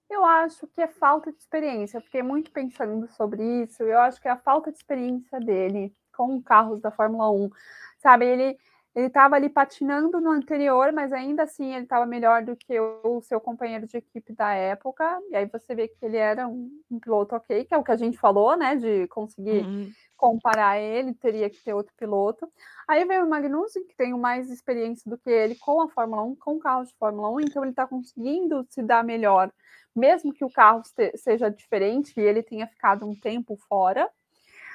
Eu 0.09 0.25
acho 0.25 0.67
que 0.67 0.81
é 0.81 0.87
falta 0.87 1.31
de 1.31 1.37
experiência, 1.37 1.97
eu 1.97 2.01
fiquei 2.01 2.21
muito 2.21 2.51
pensando 2.51 3.07
sobre 3.07 3.41
isso, 3.63 3.83
eu 3.83 3.97
acho 3.99 4.21
que 4.21 4.27
é 4.27 4.31
a 4.31 4.37
falta 4.37 4.69
de 4.71 4.77
experiência 4.77 5.39
dele 5.39 5.93
com 6.15 6.41
carros 6.41 6.81
da 6.81 6.91
Fórmula 6.91 7.31
1, 7.31 7.49
sabe, 7.97 8.25
ele 8.25 8.57
ele 8.95 9.07
estava 9.07 9.35
ali 9.35 9.49
patinando 9.49 10.19
no 10.21 10.31
anterior, 10.31 10.91
mas 10.93 11.13
ainda 11.13 11.43
assim 11.43 11.73
ele 11.75 11.83
estava 11.83 12.05
melhor 12.05 12.43
do 12.43 12.55
que 12.55 12.79
o 12.79 13.21
seu 13.21 13.39
companheiro 13.41 13.87
de 13.87 13.97
equipe 13.97 14.33
da 14.33 14.53
época, 14.53 15.19
e 15.29 15.35
aí 15.35 15.45
você 15.45 15.73
vê 15.75 15.87
que 15.87 16.05
ele 16.05 16.17
era 16.17 16.47
um 16.47 16.69
um 16.91 16.99
piloto 16.99 17.35
ok, 17.35 17.63
que 17.65 17.73
é 17.73 17.77
o 17.77 17.83
que 17.83 17.91
a 17.91 17.95
gente 17.97 18.17
falou, 18.17 18.55
né, 18.57 18.75
de 18.75 19.07
conseguir 19.07 19.69
Uhum. 19.69 19.95
comparar 20.17 20.77
ele, 20.79 21.13
teria 21.15 21.49
que 21.49 21.61
ter 21.63 21.73
outro 21.73 21.93
piloto. 21.97 22.47
Aí 22.87 23.05
veio 23.05 23.25
o 23.25 23.29
Magnussen, 23.29 23.85
que 23.85 23.95
tem 23.95 24.13
mais 24.17 24.49
experiência 24.51 25.09
do 25.09 25.17
que 25.17 25.29
ele 25.29 25.55
com 25.55 25.81
a 25.81 25.89
Fórmula 25.89 26.23
1, 26.23 26.35
com 26.35 26.59
carros 26.59 26.89
de 26.89 26.95
Fórmula 26.97 27.29
1, 27.31 27.39
então 27.41 27.63
ele 27.63 27.71
está 27.71 27.87
conseguindo 27.87 28.65
se 28.69 28.83
dar 28.83 29.03
melhor, 29.03 29.51
mesmo 29.95 30.33
que 30.33 30.45
o 30.45 30.51
carro 30.51 30.81
se 30.85 31.11
seja 31.17 31.49
diferente 31.49 32.13
e 32.17 32.21
ele 32.21 32.43
tenha 32.43 32.67
ficado 32.67 33.05
um 33.07 33.15
tempo 33.15 33.57
fora. 33.67 34.09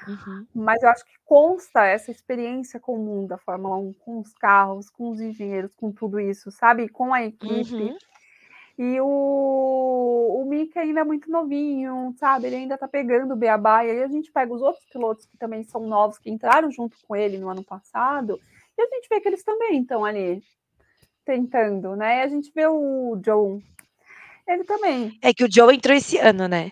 Uhum. 0.07 0.45
Mas 0.53 0.83
eu 0.83 0.89
acho 0.89 1.05
que 1.05 1.17
consta 1.25 1.85
essa 1.85 2.11
experiência 2.11 2.79
comum 2.79 3.25
da 3.25 3.37
Fórmula 3.37 3.77
1, 3.77 3.93
com 3.93 4.19
os 4.19 4.33
carros, 4.33 4.89
com 4.89 5.09
os 5.09 5.21
engenheiros, 5.21 5.73
com 5.75 5.91
tudo 5.91 6.19
isso, 6.19 6.51
sabe, 6.51 6.89
com 6.89 7.13
a 7.13 7.23
equipe. 7.23 7.75
Uhum. 7.75 7.97
E 8.77 9.01
o 9.01 10.17
o 10.37 10.45
Mick 10.45 10.77
ainda 10.77 11.01
é 11.01 11.03
muito 11.03 11.31
novinho, 11.31 12.13
sabe, 12.17 12.47
ele 12.47 12.57
ainda 12.57 12.75
está 12.75 12.87
pegando 12.87 13.33
o 13.33 13.37
beabá, 13.37 13.83
e 13.83 13.89
aí 13.89 14.03
a 14.03 14.07
gente 14.07 14.31
pega 14.31 14.53
os 14.53 14.61
outros 14.61 14.85
pilotos 14.85 15.25
que 15.25 15.37
também 15.37 15.63
são 15.63 15.81
novos, 15.81 16.19
que 16.19 16.29
entraram 16.29 16.69
junto 16.71 16.95
com 17.07 17.15
ele 17.15 17.37
no 17.37 17.49
ano 17.49 17.63
passado, 17.63 18.39
e 18.77 18.81
a 18.81 18.85
gente 18.85 19.09
vê 19.09 19.19
que 19.19 19.27
eles 19.27 19.43
também 19.43 19.81
estão 19.81 20.05
ali 20.05 20.41
tentando, 21.25 21.95
né, 21.95 22.19
e 22.19 22.21
a 22.21 22.27
gente 22.27 22.51
vê 22.53 22.67
o 22.67 23.17
John, 23.17 23.59
ele 24.47 24.63
também. 24.63 25.17
É 25.21 25.33
que 25.33 25.43
o 25.43 25.51
Joe 25.51 25.75
entrou 25.75 25.97
esse 25.97 26.17
ano, 26.17 26.47
né. 26.47 26.71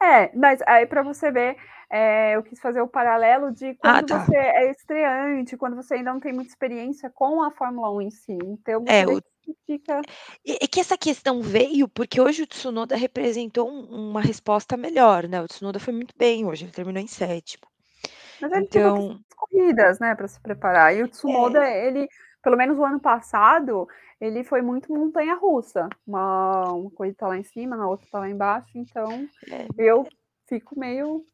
É, 0.00 0.30
mas 0.36 0.62
aí 0.62 0.86
para 0.86 1.02
você 1.02 1.30
ver, 1.30 1.56
eh, 1.90 2.36
eu 2.36 2.42
quis 2.42 2.60
fazer 2.60 2.80
o 2.82 2.88
paralelo 2.88 3.52
de 3.52 3.74
Ah, 3.82 4.02
quando 4.02 4.06
tá. 4.06 4.26
você 4.26 4.34
é 4.36 4.70
estreante, 4.70 5.56
quando 5.56 5.76
você 5.76 5.94
ainda 5.94 6.12
não 6.12 6.20
tem 6.20 6.32
muita 6.34 6.50
experiência 6.50 7.10
com 7.10 7.42
a 7.42 7.50
Fórmula 7.52 7.90
1 7.92 8.00
em 8.02 8.10
si, 8.10 8.32
então 8.32 8.82
É, 8.84 9.04
o 9.06 9.20
que 9.42 9.54
fica 9.66 10.06
É 10.44 10.64
é 10.64 10.68
que 10.68 10.80
essa 10.80 10.98
questão 10.98 11.40
veio, 11.40 11.88
porque 11.88 12.20
hoje 12.20 12.42
o 12.42 12.46
Tsunoda 12.46 12.96
representou 12.96 13.68
um 13.70 14.10
uma 14.10 14.20
resposta 14.20 14.76
melhor, 14.76 15.28
né, 15.28 15.40
o 15.42 15.46
Tsunoda 15.48 15.78
foi 15.80 15.92
muito 15.94 16.14
bem 16.16 16.44
hoje, 16.46 16.64
ele 16.64 16.72
terminou 16.72 17.02
em 17.02 17.06
7º. 17.06 17.68
Mas 18.40 18.52
ele 18.52 18.66
teve 18.68 18.92
Então 18.92 19.20
corridas, 19.36 19.98
né, 19.98 20.14
para 20.14 20.28
se 20.28 20.40
preparar, 20.40 20.94
e 20.94 21.02
o 21.02 21.08
Tsunoda, 21.08 21.58
É. 21.58 21.70
ele 21.70 22.08
pelo 22.42 22.56
menos 22.56 22.78
o 22.78 22.84
ano 22.84 23.00
passado, 23.00 23.88
ele 24.20 24.44
foi 24.44 24.62
muito 24.62 24.92
montanha-russa, 24.92 25.88
uma 26.06 26.72
uma 26.72 26.90
corrida 26.90 27.16
tá 27.18 27.26
lá 27.28 27.36
em 27.36 27.42
cima, 27.44 27.76
na 27.76 27.88
outra 27.88 28.06
tá 28.10 28.20
lá 28.20 28.28
embaixo, 28.30 28.70
então 28.78 29.28
É. 29.50 29.66
eu 29.76 30.12
fico 30.48 30.78
meio 30.78 31.26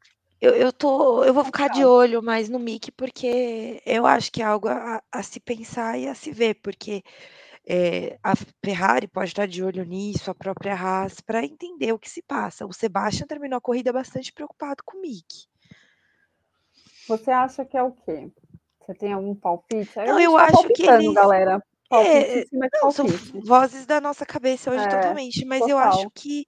Eu 0.42 0.56
eu 0.56 0.72
tô 0.72 1.22
eu 1.24 1.32
vou 1.32 1.44
ficar 1.44 1.68
de 1.68 1.84
olho 1.84 2.20
mais 2.20 2.48
no 2.48 2.58
Mick, 2.58 2.90
porque 2.90 3.80
eu 3.86 4.04
acho 4.04 4.32
que 4.32 4.42
é 4.42 4.44
algo 4.44 4.66
a 4.68 5.00
a 5.12 5.22
se 5.22 5.38
pensar 5.38 5.96
e 6.00 6.08
a 6.08 6.16
se 6.16 6.32
ver, 6.32 6.54
porque, 6.60 7.00
eh, 7.68 8.18
a 8.24 8.34
Ferrari 8.64 9.06
pode 9.08 9.28
estar 9.30 9.46
de 9.46 9.62
olho 9.62 9.84
nisso, 9.84 10.30
a 10.30 10.34
própria 10.34 10.74
Haas, 10.74 11.20
para 11.20 11.44
entender 11.44 11.92
o 11.92 11.98
que 11.98 12.10
se 12.10 12.22
passa. 12.22 12.66
O 12.66 12.72
Sebastian 12.72 13.26
terminou 13.28 13.58
a 13.58 13.60
corrida 13.60 13.92
bastante 13.92 14.32
preocupado 14.32 14.82
com 14.84 14.98
o 14.98 15.02
Mick. 15.02 15.46
Você 17.08 17.30
acha 17.30 17.64
que 17.64 17.76
é 17.76 17.82
o 17.82 17.92
quê? 17.92 18.30
Você 18.80 18.94
tem 18.94 19.12
algum 19.12 19.34
palpite? 19.34 19.98
Aí 19.98 20.08
Não, 20.08 20.18
eu 20.18 20.36
tá 20.36 20.48
acho 20.48 20.70
que 20.70 20.82
eles 20.84 21.12
galera, 21.12 21.62
palpite 21.88 22.40
é, 22.40 22.44
cima 22.48 22.66
de 22.68 22.72
não, 22.72 22.90
são 22.90 23.06
palpite. 23.06 23.44
vozes 23.46 23.86
da 23.86 24.00
nossa 24.00 24.26
cabeça 24.26 24.70
hoje 24.70 24.86
É, 24.86 24.88
totalmente, 24.88 25.44
mas 25.44 25.66
eu 25.68 25.78
acho 25.78 26.06
total. 26.06 26.12
que, 26.14 26.46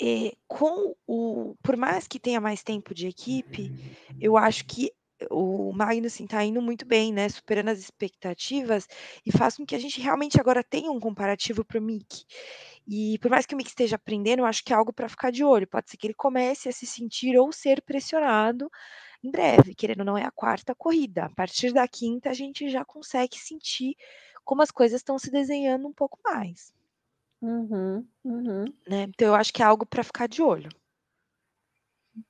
eh, 0.00 0.32
com 0.48 0.94
o 1.06 1.54
por 1.62 1.76
mais 1.76 2.06
que 2.08 2.18
tenha 2.20 2.40
mais 2.40 2.62
tempo 2.62 2.94
de 2.94 3.08
equipe, 3.08 3.72
eu 4.20 4.36
acho 4.36 4.64
que 4.66 4.92
o 5.30 5.72
Magnussen 5.72 6.26
tá 6.26 6.44
indo 6.44 6.60
muito 6.60 6.84
bem, 6.86 7.12
né, 7.12 7.28
superando 7.28 7.68
as 7.70 7.78
expectativas, 7.78 8.86
e 9.24 9.32
faz 9.32 9.56
com 9.56 9.64
que 9.66 9.74
a 9.74 9.78
gente 9.78 10.00
realmente 10.00 10.40
agora 10.40 10.62
tenha 10.64 10.90
um 10.90 11.00
comparativo 11.00 11.64
para 11.64 11.78
o 11.78 11.82
Mick. 11.82 12.24
E 12.86 13.18
por 13.20 13.30
mais 13.30 13.46
que 13.46 13.54
o 13.54 13.56
Mick 13.58 13.70
esteja 13.70 13.96
aprendendo, 13.96 14.40
eu 14.40 14.46
acho 14.46 14.64
que 14.64 14.72
é 14.72 14.76
algo 14.76 14.92
para 14.92 15.08
ficar 15.08 15.30
de 15.32 15.44
olho, 15.44 15.66
pode 15.68 15.90
ser 15.90 15.96
que 15.96 16.06
ele 16.08 16.14
comece 16.14 16.68
a 16.68 16.72
se 16.72 16.86
sentir 16.86 17.38
ou 17.38 17.52
ser 17.52 17.82
pressionado 17.82 18.70
em 19.24 19.30
breve, 19.30 19.74
querendo 19.74 20.00
ou 20.00 20.06
não 20.06 20.18
é 20.18 20.24
a 20.24 20.32
4ª 20.32 20.74
corrida, 20.74 21.26
a 21.26 21.30
partir 21.30 21.72
da 21.72 21.88
5ª 21.88 22.30
a 22.30 22.34
gente 22.34 22.68
já 22.70 22.84
consegue 22.84 23.38
sentir 23.38 23.96
como 24.44 24.62
as 24.62 24.70
coisas 24.72 25.00
estão 25.00 25.18
se 25.18 25.30
desenhando 25.30 25.88
um 25.88 25.92
pouco 25.94 26.18
mais. 26.24 26.72
Uhum, 27.44 28.08
uhum. 28.24 28.64
Né, 28.88 29.02
então 29.02 29.28
eu 29.28 29.34
acho 29.34 29.52
que 29.52 29.62
é 29.62 29.66
algo 29.66 29.84
para 29.84 30.02
ficar 30.02 30.26
de 30.26 30.42
olho. 30.42 30.70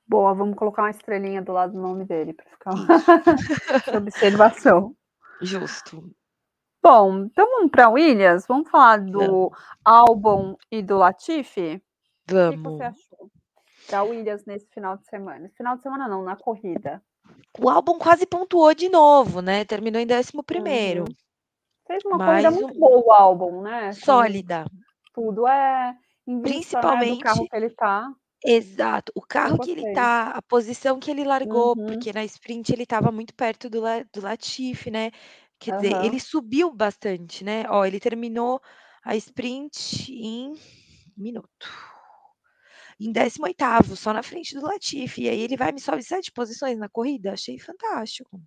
Boa, 0.08 0.34
vamos 0.34 0.56
colocar 0.56 0.82
uma 0.82 0.90
estrelinha 0.90 1.40
do 1.40 1.52
lado 1.52 1.72
do 1.72 1.80
nome 1.80 2.04
dele 2.04 2.32
para 2.32 2.50
ficar 2.50 2.72
Isso. 2.74 3.96
observação. 3.96 4.96
Justo. 5.40 6.10
Bom, 6.82 7.26
então 7.26 7.46
vamos 7.48 7.70
pra 7.70 7.88
Williams? 7.88 8.44
Vamos 8.48 8.68
falar 8.68 8.98
Vamos. 8.98 9.12
do 9.12 9.52
Albon 9.84 10.56
e 10.68 10.82
do 10.82 10.98
Latifi? 10.98 11.76
O 11.76 12.26
que 12.26 12.34
você 12.34 12.56
Vamos. 12.56 12.80
achou 12.80 13.30
da 13.88 14.02
Williams 14.02 14.44
nesse 14.46 14.66
final 14.70 14.96
de 14.96 15.06
semana? 15.06 15.48
Final 15.56 15.76
de 15.76 15.82
semana 15.82 16.08
não, 16.08 16.24
na 16.24 16.34
corrida. 16.34 17.00
O 17.60 17.70
Albon 17.70 17.98
quase 17.98 18.26
pontuou 18.26 18.74
de 18.74 18.88
novo, 18.88 19.40
né, 19.40 19.64
terminou 19.64 20.00
em 20.00 20.06
11º. 20.06 21.00
Uhum. 21.00 21.04
Fez 21.86 22.04
uma 22.04 22.18
corrida 22.18 22.50
Mais 22.50 22.60
muito 22.60 22.76
um 22.76 22.80
boa 22.80 22.98
o 22.98 23.12
Albon, 23.12 23.62
né, 23.62 23.86
com 23.88 23.92
Sólida. 23.92 24.64
Tudo, 25.14 25.46
é, 25.48 25.96
né, 26.26 27.04
do 27.06 27.16
carro 27.18 27.46
Principalmente 27.46 27.48
que 27.48 27.56
ele 27.56 27.70
tá. 27.70 28.14
exato, 28.44 29.12
o 29.16 29.22
carro 29.22 29.58
que 29.60 29.70
ele 29.70 29.86
tá, 29.86 30.30
a 30.30 30.42
posição 30.42 31.00
que 31.00 31.10
ele 31.10 31.24
largou, 31.24 31.76
Uhum. 31.76 31.86
porque 31.86 32.12
na 32.12 32.24
sprint 32.24 32.72
ele 32.72 32.84
estava 32.84 33.12
muito 33.12 33.34
perto 33.34 33.70
do 33.70 33.80
La 33.80 34.02
do 34.04 34.20
Latifi, 34.22 34.90
né, 34.90 35.10
quer 35.60 35.72
dizer, 35.74 35.96
Aham. 35.96 36.04
ele 36.04 36.20
subiu 36.20 36.72
bastante, 36.74 37.44
né, 37.44 37.64
ó, 37.70 37.84
ele 37.86 38.00
terminou 38.00 38.60
a 39.04 39.16
sprint 39.16 40.12
em 40.12 40.54
minuto. 41.16 41.66
Em 43.00 43.12
18º, 43.12 43.96
só 43.96 44.12
na 44.12 44.22
frente 44.22 44.54
do 44.54 44.62
Latifi, 44.66 45.22
e 45.24 45.28
aí 45.28 45.40
ele 45.40 45.56
vai 45.56 45.72
me 45.72 45.80
sobe 45.80 46.02
7 46.02 46.32
posições 46.32 46.78
na 46.78 46.88
corrida, 46.88 47.32
achei 47.32 47.58
fantástico. 47.58 48.40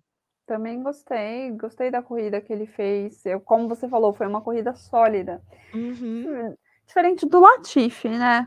Também 0.48 0.82
gostei, 0.82 1.50
gostei 1.50 1.90
da 1.90 2.02
corrida 2.02 2.40
que 2.40 2.50
ele 2.50 2.66
fez. 2.66 3.26
Eu, 3.26 3.38
como 3.38 3.68
você 3.68 3.86
falou, 3.86 4.14
foi 4.14 4.26
uma 4.26 4.40
corrida 4.40 4.74
sólida. 4.74 5.42
Uhum. 5.74 6.56
Diferente 6.86 7.26
do 7.26 7.38
Latifi, 7.38 8.08
né? 8.08 8.46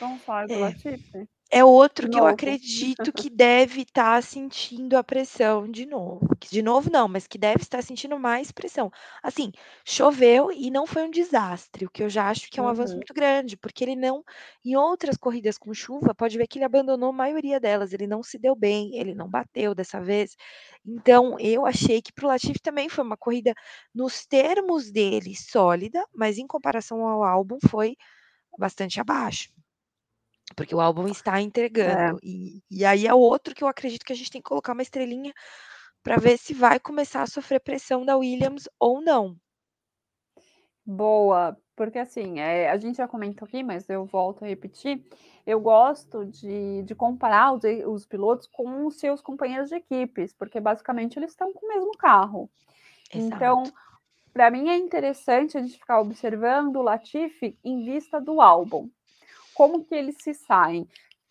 Vamos 0.00 0.20
falar 0.24 0.48
do 0.48 0.54
É. 0.54 0.58
Latifi? 0.58 1.28
É 1.54 1.62
outro 1.62 2.08
que 2.08 2.18
eu 2.18 2.26
acredito 2.26 3.12
que 3.12 3.28
deve 3.28 3.82
estar 3.82 4.22
sentindo 4.22 4.96
a 4.96 5.04
pressão 5.04 5.70
de 5.70 5.84
novo. 5.84 6.26
De 6.50 6.62
novo 6.62 6.90
não, 6.90 7.06
mas 7.06 7.26
que 7.26 7.36
deve 7.36 7.62
estar 7.62 7.82
sentindo 7.82 8.18
mais 8.18 8.50
pressão. 8.50 8.90
Assim, 9.22 9.52
choveu 9.86 10.50
e 10.50 10.70
não 10.70 10.86
foi 10.86 11.02
um 11.04 11.10
desastre, 11.10 11.84
o 11.84 11.90
que 11.90 12.02
eu 12.02 12.08
já 12.08 12.28
acho 12.30 12.50
que 12.50 12.58
é 12.58 12.62
um 12.62 12.66
avanço 12.68 12.94
Uhum. 12.94 12.96
muito 12.96 13.12
grande, 13.12 13.56
porque 13.58 13.84
ele 13.84 13.94
não 13.94 14.24
em 14.64 14.74
outras 14.76 15.16
corridas 15.18 15.58
com 15.58 15.74
chuva, 15.74 16.14
pode 16.14 16.38
ver 16.38 16.46
que 16.46 16.56
ele 16.58 16.64
abandonou 16.64 17.10
a 17.10 17.12
maioria 17.12 17.60
delas, 17.60 17.92
ele 17.92 18.06
não 18.06 18.22
se 18.22 18.38
deu 18.38 18.56
bem, 18.56 18.96
ele 18.96 19.14
não 19.14 19.28
bateu 19.28 19.74
dessa 19.74 20.00
vez. 20.00 20.34
Então, 20.86 21.36
eu 21.38 21.66
achei 21.66 22.00
que 22.00 22.12
para 22.14 22.24
o 22.24 22.28
Latifi 22.28 22.60
também 22.62 22.88
foi 22.88 23.04
uma 23.04 23.16
corrida, 23.16 23.52
nos 23.94 24.26
termos 24.26 24.90
dele, 24.90 25.34
sólida, 25.36 26.02
mas 26.14 26.38
em 26.38 26.46
comparação 26.46 27.06
ao 27.06 27.22
álbum 27.22 27.58
foi 27.68 27.94
bastante 28.58 29.00
abaixo. 29.00 29.50
Porque 30.54 30.74
o 30.74 30.80
álbum 30.80 31.08
está 31.08 31.40
entregando. 31.40 32.18
E, 32.22 32.62
e 32.70 32.84
aí 32.84 33.06
é 33.06 33.14
outro 33.14 33.54
que 33.54 33.64
eu 33.64 33.68
acredito 33.68 34.04
que 34.04 34.12
a 34.12 34.16
gente 34.16 34.30
tem 34.30 34.40
que 34.40 34.48
colocar 34.48 34.72
uma 34.72 34.82
estrelinha 34.82 35.32
para 36.02 36.16
ver 36.16 36.36
se 36.38 36.52
vai 36.52 36.80
começar 36.80 37.22
a 37.22 37.26
sofrer 37.26 37.60
pressão 37.60 38.04
da 38.04 38.16
Williams 38.16 38.68
ou 38.78 39.00
não. 39.00 39.36
Boa, 40.84 41.56
porque 41.76 41.98
assim, 41.98 42.40
é, 42.40 42.68
a 42.68 42.76
gente 42.76 42.96
já 42.96 43.06
comentou 43.06 43.46
aqui, 43.46 43.62
mas 43.62 43.88
eu 43.88 44.04
volto 44.04 44.44
a 44.44 44.48
repetir. 44.48 45.04
Eu 45.46 45.60
gosto 45.60 46.26
de, 46.26 46.82
de 46.82 46.94
comparar 46.94 47.52
os, 47.52 47.62
os 47.86 48.04
pilotos 48.04 48.48
com 48.48 48.86
os 48.86 48.96
seus 48.96 49.20
companheiros 49.20 49.68
de 49.68 49.76
equipes, 49.76 50.32
porque 50.32 50.58
basicamente 50.58 51.18
eles 51.18 51.30
estão 51.30 51.52
com 51.52 51.64
o 51.64 51.68
mesmo 51.68 51.92
carro. 51.92 52.50
Então, 53.14 53.62
Exato. 53.62 53.78
para 54.32 54.50
mim 54.50 54.68
é 54.68 54.76
interessante 54.76 55.56
a 55.56 55.62
gente 55.62 55.78
ficar 55.78 56.00
observando 56.00 56.76
o 56.76 56.82
Latifi 56.82 57.56
em 57.64 57.84
vista 57.84 58.20
do 58.20 58.40
álbum. 58.40 58.90
Como 59.54 59.84
que 59.84 59.94
eles 59.94 60.16
se 60.22 60.34
saem? 60.34 60.88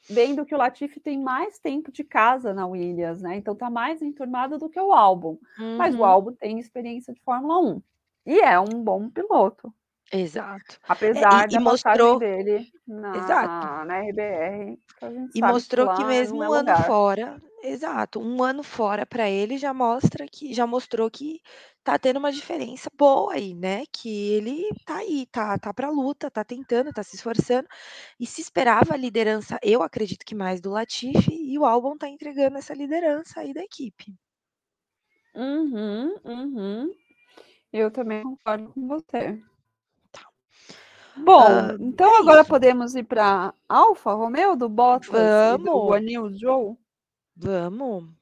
Vendo 0.09 0.45
que 0.45 0.55
o 0.55 0.57
Latifi 0.57 0.99
tem 0.99 1.19
mais 1.21 1.59
tempo 1.59 1.91
de 1.91 2.03
casa 2.03 2.53
na 2.53 2.67
Williams, 2.67 3.21
né? 3.21 3.37
Então 3.37 3.55
tá 3.55 3.69
mais 3.69 4.01
enturmado 4.01 4.57
do 4.59 4.69
que 4.69 4.79
o 4.79 4.93
álbum. 4.93 5.39
Mas 5.77 5.95
o 5.95 6.03
Uhum, 6.03 6.05
álbum 6.05 6.33
tem 6.35 6.59
experiência 6.59 7.13
de 7.13 7.21
Fórmula 7.23 7.59
1. 7.59 7.81
E 8.25 8.39
é 8.41 8.59
um 8.59 8.83
bom 8.83 9.09
piloto. 9.09 9.73
Exato. 10.11 10.77
É, 11.13 11.21
Apesar 11.23 11.29
e, 11.31 11.55
e 11.55 11.57
da 11.57 11.59
mostrou. 11.59 12.19
passagem 12.19 12.19
dele 12.19 12.71
Exato. 13.13 13.67
na, 13.67 13.85
na 13.85 13.97
RBR, 13.99 14.77
gente 15.01 15.35
E 15.35 15.41
mostrou 15.41 15.87
que 15.89 15.95
que 15.95 16.03
mesmo 16.05 16.43
é 16.43 16.49
um 16.49 16.53
ano 16.53 16.69
lugar. 16.69 16.85
fora, 16.85 17.41
exato, 17.63 18.19
um 18.19 18.43
ano 18.43 18.63
fora 18.63 19.05
para 19.05 19.29
ele 19.29 19.57
já 19.57 19.73
mostra 19.73 20.25
que 20.27 20.53
já 20.53 20.65
mostrou 20.67 21.09
que 21.09 21.41
tá 21.83 21.97
tendo 21.97 22.17
uma 22.17 22.31
diferença 22.31 22.89
boa 22.97 23.33
aí, 23.33 23.53
né? 23.55 23.83
Que 23.91 24.09
ele 24.33 24.69
tá 24.85 24.97
aí, 24.97 25.25
tá, 25.27 25.57
tá 25.57 25.73
para 25.73 25.89
luta, 25.89 26.29
tá 26.31 26.43
tentando, 26.43 26.91
tá 26.93 27.03
se 27.03 27.15
esforçando. 27.15 27.67
E 28.19 28.25
se 28.25 28.41
esperava 28.41 28.93
a 28.93 28.97
liderança, 28.97 29.57
eu 29.63 29.81
acredito 29.83 30.25
que 30.25 30.35
mais 30.35 30.61
do 30.61 30.71
Latifi, 30.71 31.33
e 31.33 31.57
o 31.57 31.65
Albon 31.65 31.97
tá 31.97 32.07
entregando 32.09 32.57
essa 32.57 32.73
liderança 32.73 33.39
aí 33.41 33.53
da 33.53 33.61
equipe. 33.63 34.13
Uhum, 35.35 36.15
uhum. 36.25 36.91
Eu 37.73 37.91
também 37.91 38.23
concordo 38.23 38.73
com 38.73 38.87
você. 38.87 39.41
Bom, 41.15 41.41
Ah, 41.45 41.75
então 41.79 42.13
é 42.13 42.19
agora 42.19 42.43
isso. 42.43 42.45
podemos 42.45 42.95
ir 42.95 43.03
para 43.03 43.53
Alfa 43.69 44.13
Romeo 44.13 44.55
do 44.57 44.67
Bottas 44.69 45.41
e 45.43 45.57
do 45.57 45.79
Vamos. 45.79 45.81
Guan 45.81 46.01
Yu 46.09 46.29
Zhou? 46.37 46.77
Vamos. 47.35 48.15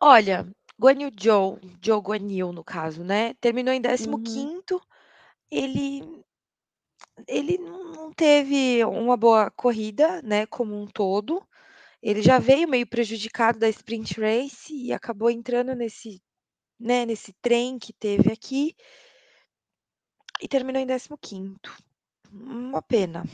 Olha, 0.00 0.46
Guan 0.78 1.00
Yu 1.02 1.10
Zhou, 1.20 1.58
Zhou 1.84 2.00
Guan 2.00 2.30
Yu 2.30 2.52
no 2.52 2.62
caso, 2.64 3.02
né? 3.04 3.34
Terminou 3.40 3.74
em 3.74 3.80
15º. 3.80 4.80
Ele 5.50 6.02
ele 7.28 7.58
não 7.58 7.84
não 7.92 8.12
teve 8.12 8.84
uma 8.84 9.16
boa 9.16 9.50
corrida, 9.50 10.20
né, 10.22 10.46
como 10.46 10.74
um 10.80 10.86
todo. 10.86 11.42
Ele 12.02 12.22
já 12.22 12.38
veio 12.38 12.68
meio 12.68 12.86
prejudicado 12.86 13.58
da 13.58 13.68
sprint 13.68 14.20
race 14.20 14.74
e 14.74 14.92
acabou 14.92 15.30
entrando 15.30 15.74
nesse, 15.74 16.22
né, 16.80 17.06
nesse 17.06 17.32
trem 17.42 17.78
que 17.78 17.92
teve 17.92 18.32
aqui. 18.32 18.74
E 20.40 20.48
terminou 20.48 20.82
em 20.82 20.86
15º. 20.86 21.70
Uma 22.32 22.82
pena. 22.82 23.24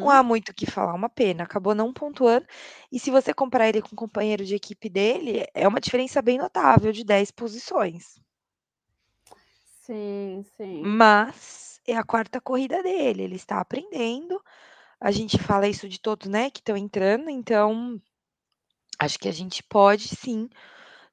Não 0.00 0.08
Uhum. 0.08 0.10
há 0.10 0.22
muito 0.22 0.50
o 0.50 0.54
que 0.54 0.66
falar, 0.70 0.94
uma 0.94 1.08
pena. 1.08 1.44
Acabou 1.44 1.74
não 1.74 1.92
pontuando. 1.92 2.46
E 2.92 2.98
se 3.00 3.10
você 3.10 3.32
comparar 3.34 3.68
ele 3.68 3.82
com 3.82 3.88
o 3.94 3.96
companheiro 3.96 4.44
de 4.44 4.54
equipe 4.54 4.88
dele, 4.88 5.44
é 5.54 5.66
uma 5.66 5.80
diferença 5.80 6.22
bem 6.22 6.38
notável 6.38 6.92
de 6.92 7.04
10 7.04 7.30
posições. 7.30 8.20
Sim, 9.84 10.44
sim. 10.56 10.98
Mas 11.00 11.80
é 11.86 11.96
a 11.96 12.04
quarta 12.04 12.40
corrida 12.40 12.82
dele, 12.82 13.22
ele 13.22 13.36
está 13.36 13.60
aprendendo. 13.60 14.40
A 15.00 15.10
gente 15.12 15.38
fala 15.38 15.68
isso 15.68 15.88
de 15.88 16.00
todos, 16.00 16.28
né, 16.28 16.50
que 16.50 16.60
estão 16.60 16.76
entrando, 16.76 17.30
então 17.30 18.00
acho 19.00 19.18
que 19.18 19.28
a 19.28 19.32
gente 19.32 19.62
pode 19.64 20.08
sim 20.08 20.48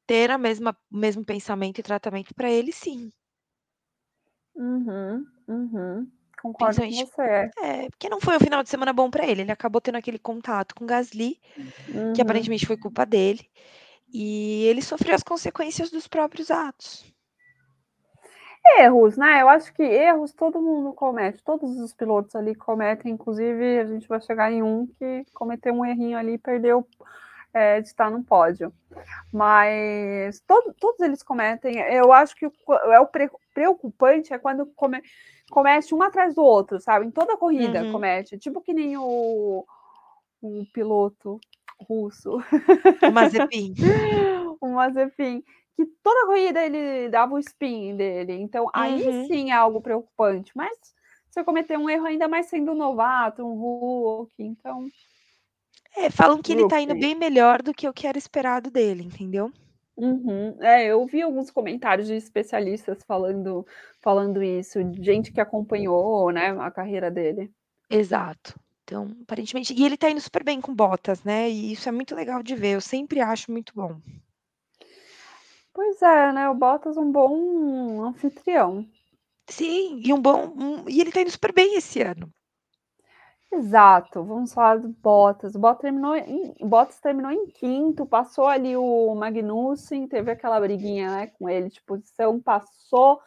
ter 0.08 0.32
a 0.32 0.38
mesma 0.38 0.78
o 0.92 0.98
mesmo 0.98 1.26
pensamento 1.26 1.80
e 1.80 1.84
tratamento 1.84 2.34
para 2.36 2.52
ele 2.52 2.72
sim. 2.72 3.12
Uhum, 4.56 5.26
uhum. 5.48 6.08
Concordo 6.42 6.82
com 6.82 6.88
Principalmente 6.88 7.12
você. 7.12 7.52
é, 7.62 7.90
porque 7.90 8.10
não 8.10 8.22
foi 8.22 8.38
um 8.38 8.40
final 8.40 8.64
de 8.64 8.70
semana 8.70 8.94
bom 8.94 9.10
para 9.10 9.26
ele, 9.26 9.42
ele 9.42 9.52
acabou 9.52 9.82
tendo 9.82 9.98
aquele 9.98 10.20
contato 10.20 10.76
com 10.76 10.84
o 10.84 10.88
Gasly, 10.88 11.40
que 12.14 12.22
Uhum. 12.22 12.22
aparentemente 12.22 12.66
foi 12.66 12.78
culpa 12.78 13.06
dele, 13.06 13.50
e 14.14 14.64
ele 14.66 14.82
sofreu 14.82 15.16
as 15.16 15.24
consequências 15.24 15.90
dos 15.90 16.08
próprios 16.08 16.52
atos. 16.52 17.14
Erros, 18.80 19.16
né? 19.16 19.42
Eu 19.42 19.50
acho 19.50 19.72
que 19.74 19.84
erros 19.84 20.34
todo 20.34 20.62
mundo 20.62 20.92
comete, 20.94 21.44
todos 21.44 21.78
os 21.80 21.94
pilotos 21.94 22.36
ali 22.36 22.56
cometem, 22.56 23.12
inclusive 23.12 23.80
a 23.80 23.86
gente 23.86 24.08
vai 24.08 24.20
chegar 24.20 24.52
em 24.52 24.64
um 24.64 24.88
que 24.88 25.24
cometeu 25.34 25.74
um 25.74 25.86
errinho 25.86 26.18
ali 26.18 26.34
e 26.34 26.38
perdeu 26.38 26.88
é, 27.56 27.80
de 27.82 27.88
estar 27.88 28.12
no 28.12 28.22
pódio. 28.22 28.72
Mas 29.32 30.42
todo, 30.46 30.74
todos 30.80 31.00
eles 31.00 31.24
cometem. 31.24 31.78
Eu 31.80 32.12
acho 32.12 32.36
que 32.36 32.46
o, 32.46 32.52
é 32.92 33.00
o 33.00 33.08
pre, 33.08 33.30
preocupante 33.54 34.34
é 34.34 34.38
quando 34.38 34.66
come, 34.76 35.02
comete 35.50 35.96
um 35.96 36.04
atrás 36.04 36.36
do 36.36 36.44
outro, 36.44 36.80
sabe? 36.82 37.06
Em 37.06 37.12
toda 37.12 37.38
corrida 37.38 37.82
Uhum. 37.84 37.92
comete. 37.94 38.38
Tipo 38.38 38.62
que 38.62 38.74
nem 38.74 38.98
o, 38.98 39.66
o 40.42 40.66
piloto 40.74 41.40
russo. 41.90 42.38
O 43.02 43.12
Mazepin. 43.12 43.74
o 44.60 44.68
Mazepin. 44.68 45.42
Que 45.78 45.86
toda 46.04 46.28
corrida 46.28 46.62
ele 46.62 47.10
dava 47.10 47.34
o 47.36 47.40
spin 47.40 47.96
dele. 47.96 48.34
Então, 48.34 48.70
aí 48.74 49.02
Uhum. 49.08 49.28
sim 49.28 49.52
é 49.52 49.56
algo 49.56 49.82
preocupante. 49.82 50.52
Mas 50.56 50.78
você 51.30 51.44
cometer 51.44 51.78
um 51.78 51.90
erro, 51.90 52.06
ainda 52.06 52.28
mais 52.28 52.48
sendo 52.48 52.72
um 52.72 52.76
novato, 52.76 53.46
um 53.46 53.56
rookie, 53.56 54.44
então. 54.44 54.88
É, 55.96 56.10
falam 56.10 56.42
que 56.42 56.52
ele 56.52 56.68
tá 56.68 56.82
indo 56.82 56.94
bem 56.94 57.16
melhor 57.16 57.62
do 57.62 57.74
que 57.74 57.88
o 57.88 57.94
que 57.94 58.06
era 58.06 58.18
esperado 58.18 58.70
dele, 58.70 59.04
entendeu? 59.04 59.52
Uhum. 59.96 60.58
É, 60.62 60.86
eu 60.88 61.06
vi 61.06 61.22
alguns 61.22 61.50
comentários 61.50 62.08
de 62.08 62.16
especialistas 62.16 62.98
falando, 63.08 63.66
falando 64.02 64.44
isso, 64.44 64.84
de 64.84 65.02
gente 65.02 65.32
que 65.32 65.40
acompanhou, 65.40 66.32
né, 66.32 66.50
a 66.60 66.70
carreira 66.70 67.10
dele. 67.10 67.50
Exato. 67.90 68.60
Então, 68.84 69.16
aparentemente. 69.24 69.74
E 69.74 69.84
ele 69.84 69.98
tá 69.98 70.10
indo 70.10 70.22
super 70.22 70.44
bem 70.44 70.62
com 70.62 70.74
botas, 70.74 71.24
né? 71.24 71.50
E 71.50 71.72
isso 71.72 71.90
é 71.90 71.92
muito 71.92 72.14
legal 72.14 72.44
de 72.44 72.56
ver. 72.56 72.76
Eu 72.76 72.82
sempre 72.82 73.20
acho 73.20 73.52
muito 73.52 73.74
bom. 73.74 74.00
Pois 75.74 76.02
é, 76.02 76.32
né? 76.32 76.50
O 76.50 76.54
Bottas 76.54 76.96
um 76.96 77.12
bom 77.12 78.04
anfitrião. 78.04 78.88
Sim, 79.48 80.02
e 80.04 80.14
um 80.14 80.22
bom. 80.22 80.54
Um, 80.56 80.90
e 80.90 81.02
ele 81.02 81.12
tá 81.12 81.22
indo 81.22 81.32
super 81.32 81.52
bem 81.52 81.76
esse 81.78 82.02
ano. 82.02 82.30
Exato, 83.58 84.24
vamos 84.24 84.54
falar 84.54 84.80
do 84.80 84.90
Bottas. 84.90 85.56
O 85.56 85.60
Bottas 85.60 85.82
terminou 85.82 86.16
em, 86.16 86.54
Bottas 86.62 87.00
terminou 87.00 87.32
em 87.32 87.48
quinto, 87.48 88.06
passou 88.06 88.48
ali 88.48 88.76
o 88.76 89.16
Magnussen, 89.16 90.08
teve 90.08 90.32
aquela 90.32 90.60
briguinha 90.60 91.10
né, 91.10 91.28
com 91.28 91.50
ele 91.50 91.70
de 91.70 91.82
posição, 91.82 92.40
passou 92.40 93.20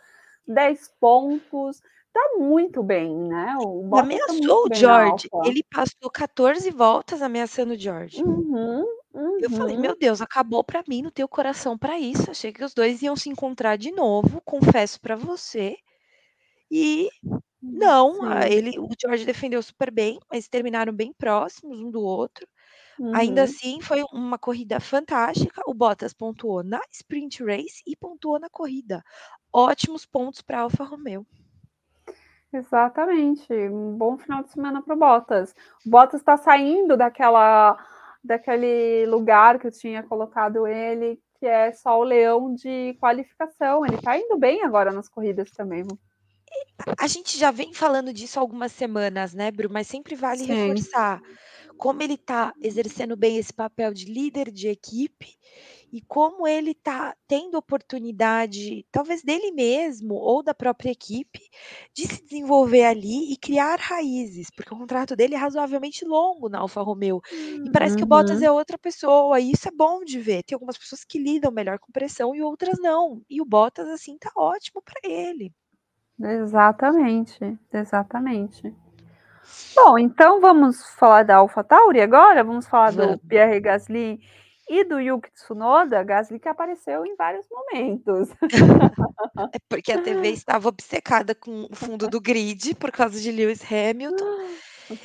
10 0.47 0.95
pontos. 1.01 1.81
Tá 2.13 2.37
muito 2.39 2.83
bem, 2.83 3.15
né? 3.15 3.57
O 3.61 3.83
Bottas 3.85 4.05
ameaçou 4.05 4.69
tá 4.69 4.75
o 4.75 4.79
George. 4.79 5.29
Ele 5.45 5.63
passou 5.71 6.11
14 6.11 6.71
voltas 6.71 7.23
ameaçando 7.23 7.73
o 7.73 7.79
George. 7.79 8.23
Uhum, 8.23 8.85
uhum. 9.15 9.39
Eu 9.41 9.51
falei, 9.51 9.77
meu 9.77 9.97
Deus, 9.97 10.21
acabou 10.21 10.63
para 10.63 10.83
mim, 10.87 11.03
não 11.03 11.11
tenho 11.11 11.29
coração 11.29 11.79
para 11.79 11.99
isso. 11.99 12.31
Achei 12.31 12.53
que 12.53 12.65
os 12.65 12.75
dois 12.75 13.01
iam 13.03 13.17
se 13.17 13.31
encontrar 13.31 13.77
de 13.77 13.93
novo, 13.93 14.43
confesso 14.45 15.01
para 15.01 15.17
você. 15.17 15.77
E 16.71 17.09
não, 17.71 18.15
Sim. 18.15 18.51
ele, 18.51 18.79
o 18.79 18.89
George 19.01 19.25
defendeu 19.25 19.63
super 19.63 19.91
bem, 19.91 20.19
mas 20.31 20.49
terminaram 20.49 20.93
bem 20.93 21.13
próximos 21.13 21.81
um 21.81 21.91
do 21.91 22.03
outro. 22.03 22.47
Uhum. 22.99 23.15
Ainda 23.15 23.45
assim, 23.45 23.81
foi 23.81 24.03
uma 24.13 24.39
corrida 24.39 24.81
fantástica. 24.81 25.63
O 25.67 25.75
Bottas 25.75 26.13
pontuou 26.13 26.65
na 26.65 26.81
sprint 26.91 27.45
race 27.45 27.83
e 27.87 27.95
pontuou 27.95 28.41
na 28.41 28.51
corrida. 28.51 29.05
Ótimos 29.53 30.05
pontos 30.05 30.43
para 30.43 30.61
Alfa 30.61 30.85
Romeo. 30.85 31.25
Exatamente. 32.53 33.53
Um 33.53 33.97
bom 33.97 34.19
final 34.19 34.43
de 34.43 34.51
semana 34.51 34.83
para 34.83 34.95
o 34.95 34.99
Bottas. 34.99 35.55
O 35.87 35.91
Bottas 35.91 36.21
está 36.21 36.37
saindo 36.37 36.97
daquela 36.97 37.79
daquele 38.23 39.07
lugar 39.07 39.59
que 39.59 39.69
eu 39.69 39.71
tinha 39.71 40.03
colocado 40.03 40.67
ele, 40.67 41.21
que 41.39 41.47
é 41.47 41.71
só 41.73 41.99
o 41.99 42.03
leão 42.03 42.53
de 42.53 42.97
qualificação. 43.01 43.87
Ele 43.87 43.97
tá 44.03 44.19
indo 44.19 44.37
bem 44.37 44.65
agora 44.65 44.93
nas 44.93 45.09
corridas 45.09 45.51
também. 45.53 45.85
A 46.99 47.07
gente 47.09 47.37
já 47.39 47.51
vem 47.51 47.73
falando 47.75 48.13
disso 48.13 48.39
há 48.39 48.43
algumas 48.43 48.73
semanas, 48.73 49.35
né, 49.35 49.51
Bru? 49.51 49.69
Mas 49.71 49.87
sempre 49.89 50.15
vale 50.15 50.45
Sim. 50.45 50.45
reforçar 50.45 51.21
como 51.77 52.03
ele 52.03 52.15
está 52.15 52.55
exercendo 52.61 53.17
bem 53.17 53.39
esse 53.39 53.53
papel 53.53 53.95
de 53.95 54.07
líder 54.07 54.51
de 54.51 54.69
equipe 54.69 55.37
e 55.93 56.01
como 56.03 56.47
ele 56.47 56.73
está 56.73 57.17
tendo 57.29 57.57
oportunidade, 57.57 58.87
talvez 58.93 59.23
dele 59.23 59.53
mesmo 59.53 60.15
ou 60.15 60.43
da 60.43 60.55
própria 60.55 60.91
equipe, 60.91 61.41
de 61.97 62.07
se 62.07 62.23
desenvolver 62.25 62.85
ali 62.85 63.33
e 63.33 63.37
criar 63.37 63.79
raízes, 63.81 64.49
porque 64.51 64.75
o 64.75 64.79
contrato 64.79 65.17
dele 65.17 65.35
é 65.35 65.39
razoavelmente 65.39 66.05
longo 66.05 66.49
na 66.49 66.61
Alfa 66.61 66.83
Romeo. 66.83 67.21
E 67.65 67.71
parece 67.71 67.97
que 67.97 68.05
o 68.05 68.09
Bottas 68.09 68.41
Uhum. 68.41 68.43
é 68.43 68.51
outra 68.51 68.79
pessoa, 68.79 69.41
e 69.41 69.53
isso 69.53 69.69
é 69.69 69.73
bom 69.73 70.05
de 70.05 70.21
ver. 70.21 70.43
Tem 70.45 70.55
algumas 70.57 70.79
pessoas 70.79 71.05
que 71.05 71.19
lidam 71.19 71.53
melhor 71.53 71.79
com 71.79 71.93
pressão 71.93 72.35
e 72.35 72.43
outras 72.43 72.79
não. 72.81 73.23
E 73.31 73.41
o 73.41 73.45
Bottas, 73.47 73.89
assim, 73.89 74.19
tá 74.19 74.31
ótimo 74.37 74.83
para 74.83 75.01
ele. 75.05 75.53
Exatamente, 76.21 77.59
exatamente. 77.73 78.75
Bom, 79.75 79.99
então 79.99 80.41
vamos 80.41 80.77
falar 80.97 81.23
da 81.23 81.37
AlphaTauri 81.37 82.01
agora? 82.01 82.43
Vamos 82.43 82.67
falar 82.67 82.91
do 82.91 83.19
Pierre 83.29 83.61
Gasly 83.61 84.21
e 84.69 84.85
do 84.85 84.99
Yuki 84.99 85.31
Tsunoda, 85.33 86.03
Gasly 86.03 86.39
que 86.41 86.49
apareceu 86.49 87.07
em 87.07 87.15
vários 87.17 87.47
momentos. 87.51 88.31
É 89.53 89.59
porque 89.69 89.93
a 89.93 90.03
TV 90.03 90.29
estava 90.31 90.69
obcecada 90.69 91.35
com 91.35 91.69
o 91.71 91.75
fundo 91.75 92.09
do 92.09 92.21
grid 92.21 92.75
por 92.75 92.91
causa 92.91 93.21
de 93.21 93.31
Lewis 93.31 93.61
Hamilton. 93.63 94.49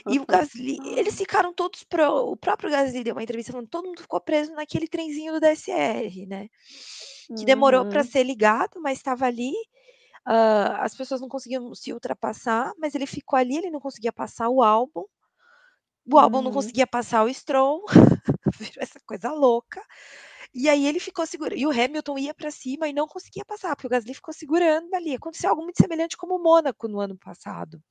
E 0.07 0.20
o 0.20 0.26
Gasly, 0.26 0.78
eles 0.97 1.16
ficaram 1.16 1.53
todos 1.53 1.84
pro, 1.84 2.32
o 2.32 2.36
próprio 2.36 2.72
Gasly 2.72 3.03
deu 3.03 3.14
uma 3.14 3.24
entrevista 3.24 3.51
falando, 3.51 3.68
todo 3.70 3.86
mundo 3.88 4.01
ficou 4.01 4.20
preso 4.20 4.53
naquele 4.53 4.88
trenzinho 4.88 5.34
do 5.34 5.39
DSR, 5.39 6.26
né? 6.26 6.47
Que 7.38 7.45
demorou 7.45 7.86
para 7.86 8.01
Uhum. 8.01 8.07
ser 8.07 8.24
ligado, 8.24 8.82
mas 8.82 8.97
estava 8.97 9.26
ali. 9.26 9.53
Ah, 10.26 10.84
as 10.84 10.95
pessoas 10.95 11.21
não 11.21 11.30
conseguiam 11.30 11.74
se 11.76 11.93
ultrapassar, 11.93 12.74
mas 12.78 12.95
ele 12.95 13.05
ficou 13.07 13.38
ali, 13.39 13.57
ele 13.57 13.71
não 13.71 13.80
conseguia 13.80 14.13
passar 14.13 14.49
o 14.49 14.63
álbum. 14.63 15.05
O 16.05 16.17
álbum 16.19 16.41
não 16.41 16.51
Uhum. 16.51 16.51
conseguia 16.51 16.86
passar 16.88 17.24
o 17.24 17.34
Stroll, 17.34 17.84
virou 18.59 18.82
essa 18.84 18.99
coisa 19.05 19.32
louca. 19.32 19.82
E 20.53 20.69
aí 20.69 20.86
ele 20.88 20.99
ficou 20.99 21.26
segurando. 21.26 21.57
E 21.59 21.65
o 21.67 21.71
Hamilton 21.71 22.17
ia 22.19 22.34
para 22.34 22.51
cima 22.51 22.88
e 22.88 22.93
não 22.93 23.07
conseguia 23.07 23.45
passar, 23.45 23.76
porque 23.76 23.88
o 23.88 23.89
Gasly 23.89 24.13
ficou 24.13 24.34
segurando 24.34 24.93
ali. 24.95 25.15
Aconteceu 25.15 25.49
algo 25.51 25.63
muito 25.63 25.82
semelhante 25.82 26.17
como 26.17 26.36
o 26.38 26.43
Mônaco 26.43 26.88
no 26.88 26.99
ano 26.99 27.17
passado. 27.17 27.82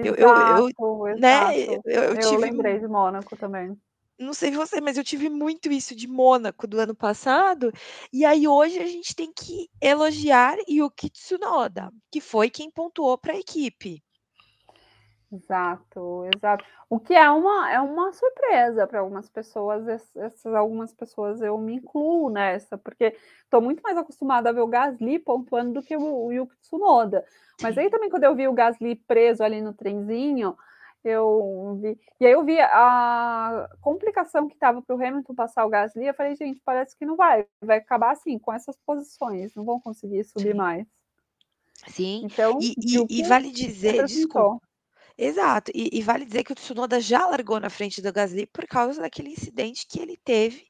Eu, 0.00 0.14
eu, 0.14 0.34
eu, 0.46 0.68
Exato, 0.68 1.06
né, 1.14 1.58
exato. 1.58 1.80
eu, 1.84 2.02
eu 2.04 2.16
Eu 2.16 2.18
tive. 2.18 2.38
lembrei 2.38 2.78
de 2.80 2.88
Mônaco 2.88 3.36
também. 3.36 3.76
Não 4.18 4.34
sei 4.34 4.50
você, 4.50 4.80
mas 4.80 4.96
eu 4.98 5.04
tive 5.04 5.28
muito 5.30 5.70
isso 5.72 5.94
de 5.94 6.06
Mônaco 6.08 6.66
do 6.66 6.78
ano 6.78 6.94
passado. 6.94 7.72
E 8.12 8.24
aí 8.24 8.46
hoje 8.48 8.78
a 8.80 8.86
gente 8.86 9.14
tem 9.14 9.32
que 9.32 9.68
elogiar 9.80 10.56
Yuki 10.68 11.08
Tsunoda, 11.10 11.90
que 12.10 12.20
foi 12.20 12.50
quem 12.50 12.70
pontuou 12.70 13.16
para 13.16 13.32
a 13.34 13.38
equipe. 13.38 14.02
Exato, 15.30 16.24
exato. 16.34 16.64
O 16.88 16.98
que 16.98 17.12
é 17.14 17.30
uma, 17.30 17.70
é 17.70 17.78
uma 17.80 18.10
surpresa 18.14 18.86
para 18.86 19.00
algumas 19.00 19.28
pessoas, 19.28 19.86
ess- 19.86 20.16
essas 20.16 20.54
algumas 20.54 20.94
pessoas 20.94 21.42
eu 21.42 21.58
me 21.58 21.74
incluo 21.74 22.30
nessa, 22.30 22.78
porque 22.78 23.14
estou 23.44 23.60
muito 23.60 23.82
mais 23.82 23.98
acostumada 23.98 24.48
a 24.48 24.52
ver 24.52 24.62
o 24.62 24.66
Gasly 24.66 25.18
pontuando 25.18 25.74
do 25.74 25.82
que 25.82 25.94
o, 25.94 26.26
o 26.26 26.32
Yuki 26.32 26.56
Tsunoda. 26.62 27.26
Mas 27.60 27.76
aí 27.76 27.90
também 27.90 28.08
quando 28.08 28.24
eu 28.24 28.34
vi 28.34 28.48
o 28.48 28.54
Gasly 28.54 28.96
preso 29.06 29.42
ali 29.44 29.60
no 29.60 29.74
trenzinho, 29.74 30.56
eu 31.08 31.78
vi. 31.80 31.98
E 32.20 32.26
aí 32.26 32.32
eu 32.32 32.44
vi 32.44 32.58
a 32.60 33.68
complicação 33.80 34.48
que 34.48 34.54
estava 34.54 34.82
para 34.82 34.94
o 34.96 35.02
Hamilton 35.02 35.34
passar 35.34 35.64
o 35.66 35.68
Gasly, 35.70 36.06
eu 36.06 36.14
falei, 36.14 36.34
gente, 36.36 36.60
parece 36.64 36.96
que 36.96 37.06
não 37.06 37.16
vai, 37.16 37.46
vai 37.60 37.78
acabar 37.78 38.12
assim, 38.12 38.38
com 38.38 38.52
essas 38.52 38.76
posições, 38.86 39.54
não 39.54 39.64
vão 39.64 39.80
conseguir 39.80 40.24
subir 40.24 40.52
Sim. 40.52 40.54
mais. 40.54 40.86
Sim. 41.86 42.20
Então, 42.24 42.58
E, 42.60 42.74
e- 42.78 43.20
e 43.20 43.22
vale 43.22 43.50
dizer, 43.50 44.04
desculpa. 44.04 44.60
Exato. 45.16 45.72
E, 45.74 45.90
e 45.92 46.02
vale 46.02 46.24
dizer 46.24 46.44
que 46.44 46.52
o 46.52 46.54
Tsunoda 46.54 47.00
já 47.00 47.26
largou 47.26 47.58
na 47.58 47.68
frente 47.68 48.00
do 48.00 48.12
Gasly 48.12 48.46
por 48.46 48.66
causa 48.66 49.00
daquele 49.00 49.30
incidente 49.30 49.86
que 49.86 50.00
ele 50.00 50.16
teve 50.16 50.68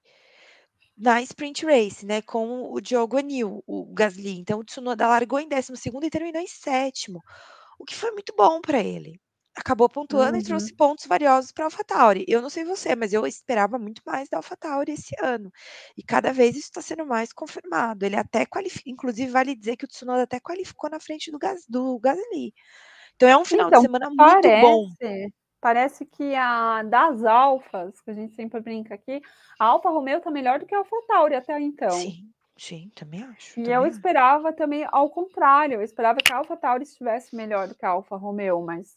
na 0.97 1.23
sprint 1.23 1.65
race, 1.65 2.05
né, 2.05 2.21
com 2.23 2.73
o 2.73 2.81
Diogo 2.81 3.17
Anil, 3.19 3.63
o 3.67 3.87
Gasly. 3.93 4.39
Então 4.39 4.59
o 4.59 4.65
Tsunoda 4.65 5.07
largou 5.07 5.39
em 5.39 5.49
12 5.49 5.73
e 6.07 6.11
terminou 6.11 6.43
em 6.43 6.47
sétimo, 6.47 7.23
o 7.79 7.85
que 7.85 7.95
foi 7.95 8.11
muito 8.11 8.35
bom 8.37 8.61
para 8.61 8.81
ele. 8.83 9.21
Acabou 9.59 9.89
pontuando 9.89 10.37
e 10.39 10.43
Uhum. 10.43 10.43
trouxe 10.43 10.73
pontos 10.75 11.07
valiosos 11.07 11.53
para 11.53 11.65
a 11.65 11.67
AlphaTauri. 11.67 12.25
Eu 12.29 12.41
não 12.43 12.51
sei 12.51 12.65
você, 12.65 12.95
mas 12.95 13.13
eu 13.13 13.27
esperava 13.27 13.79
muito 13.79 14.03
mais 14.07 14.29
da 14.29 14.37
AlphaTauri 14.39 14.93
esse 14.93 15.15
ano. 15.23 15.51
E 15.97 16.03
cada 16.03 16.33
vez 16.33 16.53
isso 16.57 16.67
está 16.67 16.81
sendo 16.83 17.05
mais 17.07 17.33
confirmado. 17.33 18.05
Ele 18.07 18.17
até 18.17 18.47
qualificou, 18.47 18.93
inclusive 18.93 19.31
vale 19.33 19.57
dizer 19.57 19.77
que 19.77 19.85
o 19.85 19.89
Tsunoda 19.89 20.23
até 20.23 20.39
qualificou 20.41 20.89
na 20.91 21.01
frente 21.01 21.31
do, 21.33 21.39
Gas, 21.39 21.65
do 21.69 21.99
Gasly. 21.99 22.55
Então 23.17 23.29
é 23.29 23.37
um 23.39 23.45
final 23.45 23.71
de 23.73 23.79
Então, 23.79 23.81
semana 23.81 24.11
muito 24.11 24.53
bom. 24.53 24.93
parece, 24.97 25.33
parece 25.61 26.07
que 26.07 26.35
a 26.35 26.83
das 26.83 27.25
Alfas, 27.25 28.01
que 28.01 28.11
a 28.11 28.15
gente 28.15 28.35
sempre 28.35 28.61
brinca 28.61 28.95
aqui, 28.95 29.21
a 29.59 29.67
Alfa 29.67 29.91
Romeo 29.91 30.21
tá 30.21 30.31
melhor 30.31 30.59
do 30.59 30.67
que 30.67 30.75
a 30.75 30.79
Alfa 30.79 30.97
Tauri 31.07 31.35
até 31.35 31.59
então. 31.61 32.15
Sim, 32.15 32.33
sim, 32.57 32.89
também 32.95 33.23
acho. 33.25 33.57
E 33.57 33.63
também 33.63 33.85
eu 33.85 33.85
acho. 33.85 34.05
esperava 34.05 34.53
também 34.53 34.87
ao 34.91 35.11
contrário, 35.11 35.75
eu 35.75 35.83
esperava 35.83 36.23
que 36.23 36.31
a 36.33 36.37
Alfa 36.37 36.57
Tauri 36.57 36.85
estivesse 36.85 37.35
melhor 37.35 37.69
do 37.69 37.75
que 37.75 37.85
a 37.85 37.91
Alfa 37.91 38.17
Romeo, 38.17 38.63
mas 38.65 38.97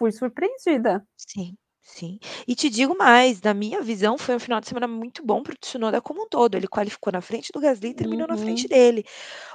fui 0.00 0.12
surpreendida. 0.12 1.06
Sim, 1.16 1.56
sim. 1.82 2.18
E 2.48 2.54
te 2.54 2.68
digo 2.70 2.96
mais, 2.96 3.40
na 3.42 3.52
minha 3.54 3.80
visão, 3.82 4.16
foi 4.18 4.34
um 4.36 4.38
final 4.40 4.60
de 4.60 4.66
semana 4.68 4.88
muito 4.88 5.24
bom 5.24 5.42
para 5.42 5.52
o 5.52 5.56
Tsunoda 5.56 6.00
como 6.00 6.22
um 6.24 6.28
todo. 6.28 6.54
Ele 6.56 6.66
qualificou 6.66 7.12
na 7.12 7.20
frente 7.20 7.52
do 7.52 7.60
Gasly 7.60 7.90
e 7.90 7.94
terminou 7.94 8.26
na 8.26 8.36
frente 8.36 8.66
Uhum. 8.66 8.68
dele. 8.68 9.04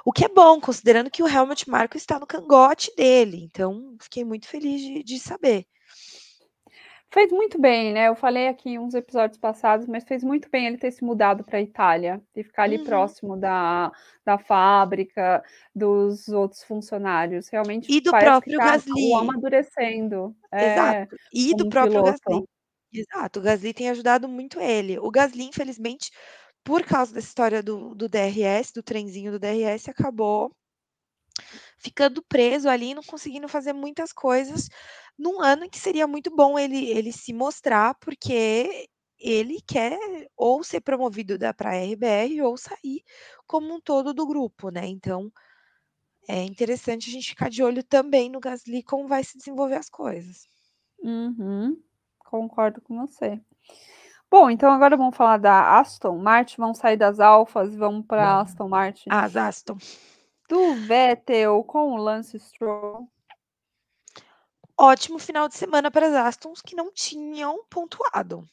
O 0.05 0.11
que 0.13 0.25
é 0.25 0.29
bom, 0.29 0.59
considerando 0.61 1.11
que 1.11 1.23
o 1.23 1.27
Helmut 1.29 1.69
Marko 1.69 1.97
está 1.97 2.19
no 2.19 2.27
cangote 2.27 2.93
dele. 2.97 3.43
Então, 3.43 3.95
fiquei 4.01 4.25
muito 4.25 4.47
feliz 4.49 4.81
de, 4.81 5.03
de 5.03 5.19
saber. 5.19 5.65
Fez 7.15 7.31
muito 7.31 7.57
bem, 7.57 7.93
né? 7.93 8.09
Eu 8.09 8.15
falei 8.17 8.49
aqui 8.49 8.77
uns 8.77 8.93
episódios 8.93 9.37
passados, 9.39 9.87
mas 9.87 10.03
fez 10.03 10.21
muito 10.21 10.49
bem 10.49 10.67
ele 10.67 10.77
ter 10.77 10.91
se 10.91 11.01
mudado 11.01 11.45
para 11.45 11.59
a 11.59 11.61
Itália 11.61 12.21
e 12.35 12.43
ficar 12.43 12.63
ali 12.63 12.77
Uhum. 12.77 12.83
próximo 12.83 13.37
da, 13.37 13.89
da 14.25 14.37
fábrica, 14.37 15.41
dos 15.73 16.27
outros 16.27 16.61
funcionários. 16.65 17.47
Realmente 17.47 17.89
E 17.89 18.01
do 18.01 18.11
próprio 18.11 18.57
tá 18.57 18.65
o 18.65 18.69
Gasly. 18.69 19.13
amadurecendo. 19.15 20.35
É, 20.53 20.65
Exato. 20.65 21.15
E 21.33 21.55
do 21.55 21.69
próprio 21.69 22.03
piloto. 22.03 22.19
Gasly. 22.31 22.43
Exato. 22.91 23.39
O 23.39 23.43
Gasly 23.43 23.73
tem 23.73 23.89
ajudado 23.89 24.27
muito 24.27 24.59
ele. 24.59 24.99
O 24.99 25.09
Gasly, 25.09 25.43
infelizmente, 25.45 26.11
por 26.65 26.83
causa 26.83 27.13
dessa 27.13 27.27
história 27.27 27.63
do, 27.63 27.95
do 27.95 28.09
DRS, 28.09 28.73
do 28.73 28.83
trenzinho 28.83 29.31
do 29.31 29.39
DRS, 29.39 29.89
acabou 29.89 30.51
ficando 31.77 32.23
preso 32.23 32.69
ali, 32.69 32.93
não 32.93 33.03
conseguindo 33.03 33.47
fazer 33.47 33.73
muitas 33.73 34.11
coisas 34.11 34.69
num 35.17 35.41
ano 35.41 35.65
em 35.65 35.69
que 35.69 35.79
seria 35.79 36.07
muito 36.07 36.33
bom 36.35 36.59
ele, 36.59 36.89
ele 36.89 37.11
se 37.11 37.33
mostrar, 37.33 37.95
porque 37.95 38.87
ele 39.17 39.61
quer 39.65 39.97
ou 40.35 40.63
ser 40.63 40.81
promovido 40.81 41.37
para 41.55 41.71
a 41.71 41.75
RBR 41.75 42.41
ou 42.41 42.57
sair 42.57 43.03
como 43.47 43.73
um 43.73 43.79
todo 43.79 44.13
do 44.13 44.27
grupo, 44.27 44.69
né? 44.69 44.85
Então 44.85 45.31
é 46.27 46.43
interessante 46.43 47.09
a 47.09 47.13
gente 47.13 47.29
ficar 47.29 47.49
de 47.49 47.63
olho 47.63 47.83
também 47.83 48.29
no 48.29 48.39
Gasly 48.39 48.83
como 48.83 49.07
vai 49.07 49.23
se 49.23 49.37
desenvolver 49.37 49.75
as 49.75 49.89
coisas. 49.89 50.47
Uhum, 50.99 51.81
concordo 52.19 52.81
com 52.81 53.05
você. 53.05 53.39
Bom, 54.29 54.49
então 54.49 54.71
agora 54.71 54.97
vamos 54.97 55.15
falar 55.15 55.37
da 55.37 55.79
Aston 55.79 56.17
Martin. 56.17 56.55
Vamos 56.57 56.79
sair 56.79 56.97
das 56.97 57.19
Alfas 57.19 57.73
e 57.73 57.77
vamos 57.77 58.05
para 58.05 58.23
a 58.23 58.41
Aston 58.41 58.67
Martin. 58.67 59.09
As 59.09 59.37
Aston. 59.37 59.77
Do 60.47 60.75
Vettel 60.75 61.63
com 61.63 61.93
o 61.93 61.97
Lance 61.97 62.39
Stroll. 62.39 63.09
Ótimo 64.77 65.17
final 65.17 65.47
de 65.47 65.55
semana 65.55 65.89
para 65.89 66.07
as 66.07 66.13
Astons 66.13 66.61
que 66.61 66.75
não 66.75 66.91
tinham 66.91 67.63
pontuado. 67.69 68.47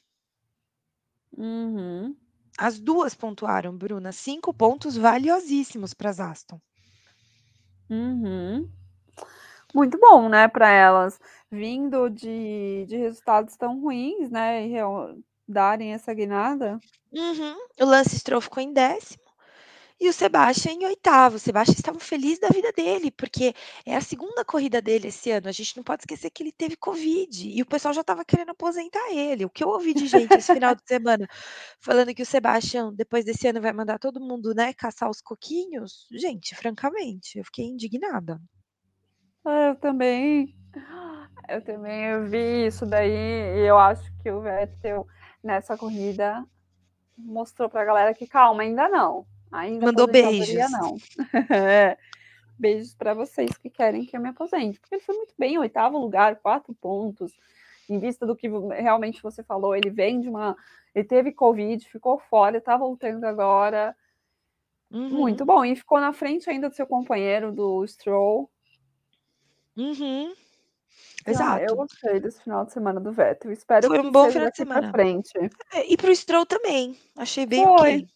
Uhum. 1.36 2.16
As 2.57 2.78
duas 2.78 3.14
pontuaram, 3.14 3.76
Bruna. 3.76 4.12
Cinco 4.12 4.55
pontos 4.55 4.97
valiosíssimos 4.97 5.93
para 5.93 6.11
as 6.11 6.20
Aston. 6.20 6.61
Uhum. 7.90 8.70
Muito 9.74 9.99
bom, 9.99 10.28
né, 10.28 10.49
para 10.49 10.70
elas, 10.70 11.18
vindo 11.51 12.09
de, 12.09 12.86
de 12.86 12.97
resultados 12.97 13.57
tão 13.57 13.80
ruins, 13.80 14.30
né, 14.30 14.66
e 14.66 14.74
darem 15.49 15.93
essa 15.93 16.12
guinada. 16.12 16.78
Uhum. 17.11 17.57
O 17.80 17.84
Lance 17.84 18.18
Stroll 18.18 18.40
ficou 18.40 18.62
em 18.62 18.72
décimo 18.72 19.22
e 20.03 20.09
o 20.09 20.12
Sebastian 20.12 20.72
em 20.72 20.84
oitavo. 20.84 21.36
O 21.36 21.38
Sebastian 21.38 21.74
estava 21.74 22.00
feliz 22.00 22.36
da 22.40 22.48
vida 22.48 22.72
dele, 22.72 23.09
porque 23.12 23.55
é 23.86 23.94
a 23.94 24.00
segunda 24.00 24.44
corrida 24.44 24.82
dele 24.82 25.09
esse 25.09 25.30
ano. 25.30 25.48
A 25.48 25.53
gente 25.53 25.76
não 25.76 25.84
pode 25.84 26.03
esquecer 26.03 26.28
que 26.28 26.42
ele 26.42 26.50
teve 26.50 26.76
Covid 26.76 27.48
e 27.48 27.62
o 27.62 27.66
pessoal 27.66 27.94
já 27.94 28.00
estava 28.00 28.24
querendo 28.24 28.50
aposentar 28.50 29.12
ele. 29.12 29.44
O 29.44 29.50
que 29.50 29.62
eu 29.62 29.68
ouvi 29.68 29.94
de 29.94 30.09
gente 30.09 30.34
esse 30.34 30.53
final 30.53 30.74
de 30.74 30.82
semana 30.84 31.28
falando 31.78 32.12
que 32.12 32.22
o 32.22 32.26
Sebastian, 32.26 32.92
depois 32.92 33.24
desse 33.24 33.46
ano, 33.46 33.61
vai 33.61 33.72
mandar 33.72 34.00
todo 34.00 34.20
mundo, 34.20 34.53
né, 34.53 34.72
caçar 34.72 35.09
os 35.09 35.20
coquinhos. 35.20 36.09
Gente, 36.11 36.57
francamente, 36.57 37.38
eu 37.38 37.44
fiquei 37.44 37.66
indignada. 37.66 38.40
É, 39.46 39.68
Eu 39.70 39.76
também. 39.76 40.57
Eu 41.48 41.62
também 41.64 42.24
vi 42.24 42.66
isso 42.66 42.86
daí 42.86 43.11
e 43.11 43.68
eu 43.68 43.78
acho 43.78 44.03
que 44.22 44.30
o 44.30 44.40
Vettel 44.40 45.07
nessa 45.42 45.76
corrida 45.76 46.44
mostrou 47.16 47.68
para 47.68 47.82
a 47.82 47.84
galera 47.84 48.14
que 48.14 48.26
calma, 48.26 48.62
ainda 48.62 48.88
não. 48.88 49.26
Ainda 49.53 49.86
Mandou 49.86 50.07
beijos. 50.07 50.70
Não. 50.70 50.96
é. 51.55 51.96
Beijos 52.59 52.94
para 52.94 53.12
vocês 53.12 53.57
que 53.57 53.68
querem 53.68 54.05
que 54.05 54.16
eu 54.16 54.20
me 54.20 54.28
aposente, 54.28 54.80
porque 54.80 54.94
ele 54.94 55.03
foi 55.03 55.16
muito 55.16 55.34
bem, 55.38 55.59
oitavo 55.59 55.98
lugar, 55.98 56.36
quatro 56.36 56.74
pontos. 56.74 57.32
Em 57.88 57.98
vista 57.98 58.24
do 58.26 58.36
que 58.36 58.48
realmente 58.48 59.22
você 59.22 59.42
falou, 59.42 59.74
ele 59.76 59.90
vem 59.90 60.20
de 60.20 60.28
uma. 60.28 60.57
Ele 60.94 61.05
teve 61.05 61.32
Covid, 61.32 61.86
ficou 61.88 62.18
fora, 62.18 62.59
está 62.59 62.76
voltando 62.76 63.24
agora. 63.24 63.94
Uhum. 64.90 65.09
Muito 65.09 65.44
bom. 65.44 65.64
E 65.64 65.74
ficou 65.74 66.00
na 66.00 66.12
frente 66.12 66.48
ainda 66.48 66.68
do 66.68 66.74
seu 66.74 66.86
companheiro, 66.86 67.50
do 67.50 67.86
Stroll. 67.86 68.50
Uhum. 69.76 70.32
Exato. 71.26 71.64
eu 71.64 71.76
gostei 71.76 72.20
desse 72.20 72.42
final 72.42 72.64
de 72.64 72.72
semana 72.72 73.00
do 73.00 73.12
Vettel. 73.12 73.53
Espero 73.53 73.86
Foi 73.88 74.00
um 74.00 74.11
bom 74.11 74.30
final 74.30 74.50
de 74.50 74.57
semana. 74.57 74.90
Frente. 74.90 75.32
É, 75.72 75.90
e 75.90 75.96
pro 75.96 76.14
Stroll 76.14 76.46
também. 76.46 76.96
Achei 77.16 77.46
bem 77.46 77.64
Foi. 77.64 77.74
ok. 77.74 78.09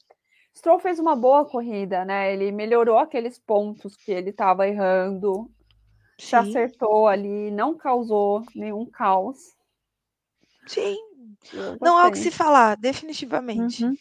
Stroll 0.57 0.79
fez 0.79 0.99
uma 0.99 1.15
boa 1.15 1.45
corrida, 1.45 2.03
né? 2.05 2.33
Ele 2.33 2.51
melhorou 2.51 2.99
aqueles 2.99 3.39
pontos 3.39 3.95
que 3.95 4.11
ele 4.11 4.31
estava 4.31 4.67
errando. 4.67 5.51
Sim. 6.19 6.27
Se 6.27 6.37
acertou 6.37 7.07
ali, 7.07 7.51
não 7.51 7.77
causou 7.77 8.43
nenhum 8.55 8.87
caos. 8.87 9.55
Sim. 10.67 10.97
Não 11.79 11.99
há 11.99 12.09
o 12.09 12.11
que 12.11 12.19
se 12.19 12.31
falar, 12.31 12.77
definitivamente. 12.77 13.85
Uhum. 13.85 13.95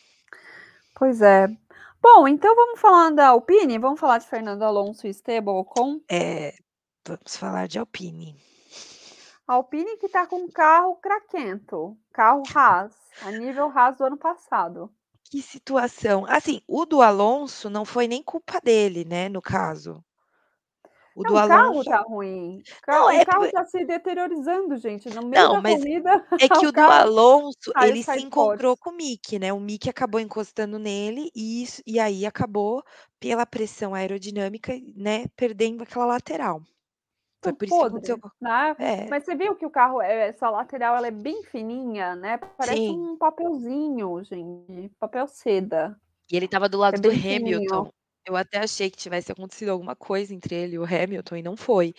Pois 0.96 1.22
é. 1.22 1.48
Bom, 2.02 2.26
então 2.26 2.56
vamos 2.56 2.80
falar 2.80 3.12
da 3.12 3.28
Alpine? 3.28 3.78
Vamos 3.78 4.00
falar 4.00 4.20
de 4.20 4.28
Fernando 4.28 4.64
Alonso 4.64 5.06
e 5.06 5.10
Esteban 5.10 5.52
Ocon? 5.52 6.00
É, 6.10 6.54
vamos 7.06 7.36
falar 7.36 7.68
de 7.68 7.80
Alpine. 7.80 8.34
Alpine 9.46 9.98
que 9.98 10.06
está 10.06 10.26
com 10.26 10.38
um 10.38 10.50
carro 10.50 10.96
craquento, 10.96 11.98
carro 12.14 12.44
Haas, 12.54 12.96
a 13.22 13.32
nível 13.32 13.70
Haas 13.76 13.98
do 13.98 14.06
ano 14.06 14.18
passado. 14.18 14.90
Que 15.36 15.42
situação. 15.42 16.26
Assim, 16.30 16.62
o 16.66 16.86
do 16.86 17.02
Alonso 17.02 17.70
não 17.70 17.84
foi 17.84 18.08
nem 18.08 18.24
culpa 18.24 18.62
dele, 18.64 19.04
né, 19.04 19.28
no 19.28 19.42
caso. 19.42 20.02
O 21.14 21.24
não, 21.24 21.32
do 21.32 21.38
Alonso. 21.38 21.82
O 21.82 21.84
carro 21.84 21.84
tá 21.84 22.10
ruim. 22.10 22.62
O 22.62 22.82
carro, 22.82 23.00
não, 23.00 23.10
é... 23.12 23.22
o 23.22 23.26
carro 23.26 23.52
tá 23.52 23.66
se 23.66 23.84
deteriorizando, 23.84 24.78
gente. 24.78 25.10
No 25.10 25.28
meio 25.28 25.44
não, 25.44 25.54
da 25.56 25.62
mas 25.62 25.82
corrida. 25.82 26.26
É 26.40 26.48
que 26.48 26.66
o 26.66 26.72
do 26.72 26.80
Alonso, 26.80 27.74
ele 27.82 28.02
se 28.02 28.18
encontrou 28.22 28.78
com 28.78 28.92
o 28.92 28.96
Mick, 28.96 29.38
né? 29.38 29.52
O 29.52 29.60
Mick 29.60 29.90
acabou 29.90 30.22
encostando 30.22 30.80
nele 30.80 31.30
e, 31.36 31.64
isso, 31.64 31.82
e 31.86 32.00
aí 32.00 32.26
acabou, 32.26 32.82
pela 33.20 33.46
pressão 33.46 33.94
aerodinâmica, 33.94 34.72
né, 34.96 35.26
perdendo 35.36 35.84
aquela 35.84 36.06
lateral. 36.06 36.62
Foi 37.46 37.54
por 37.54 37.66
isso 37.66 37.78
podre, 37.78 38.02
que 38.02 38.12
aconteceu. 38.12 38.32
Né? 38.42 38.76
É. 38.80 39.10
Mas 39.10 39.24
você 39.24 39.36
viu 39.36 39.56
que 39.56 39.66
o 39.66 39.70
carro, 39.70 40.02
é, 40.02 40.30
essa 40.30 40.50
lateral, 40.50 40.96
ela 40.96 41.08
é 41.08 41.12
bem 41.12 41.44
fininha, 41.44 42.16
né? 42.16 42.38
Parece 42.38 42.78
Sim. 42.78 43.00
um 43.00 43.18
papelzinho, 43.18 44.24
gente. 44.24 44.92
Papel 45.00 45.28
seda. 45.28 46.00
E 46.32 46.36
ele 46.36 46.48
tava 46.48 46.68
do 46.68 46.78
lado 46.78 46.96
é 46.96 47.00
do 47.00 47.10
Hamilton. 47.10 47.86
Fininho. 47.86 47.94
Eu 48.28 48.36
até 48.36 48.58
achei 48.58 48.90
que 48.90 48.98
tivesse 48.98 49.32
acontecido 49.32 49.70
alguma 49.70 49.96
coisa 49.96 50.34
entre 50.34 50.56
ele 50.56 50.76
e 50.76 50.80
o 50.80 50.84
Hamilton 50.84 51.36
e 51.36 51.44
não 51.44 51.56
foi. 51.56 51.94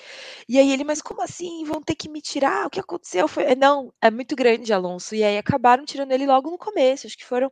E 0.48 0.58
aí 0.58 0.72
ele, 0.72 0.82
mas 0.82 1.00
como 1.00 1.22
assim? 1.22 1.64
Vão 1.64 1.80
ter 1.80 1.94
que 1.94 2.08
me 2.08 2.20
tirar? 2.20 2.66
O 2.66 2.70
que 2.70 2.80
aconteceu? 2.80 3.28
Foi... 3.28 3.54
Não, 3.54 3.92
é 4.02 4.10
muito 4.10 4.34
grande, 4.34 4.72
Alonso. 4.72 5.14
E 5.14 5.22
aí 5.22 5.38
acabaram 5.38 5.84
tirando 5.84 6.10
ele 6.10 6.26
logo 6.26 6.50
no 6.50 6.58
começo. 6.58 7.06
Acho 7.06 7.16
que 7.16 7.24
foram, 7.24 7.48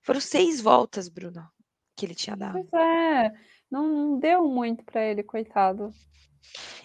foram 0.00 0.20
seis 0.20 0.60
voltas, 0.60 1.08
Bruno, 1.08 1.48
que 1.96 2.04
ele 2.04 2.14
tinha 2.16 2.34
dado. 2.34 2.54
Pois 2.54 2.82
é, 2.82 3.32
não, 3.70 3.86
não 3.86 4.18
deu 4.18 4.48
muito 4.48 4.84
para 4.84 5.04
ele, 5.04 5.22
coitado. 5.22 5.92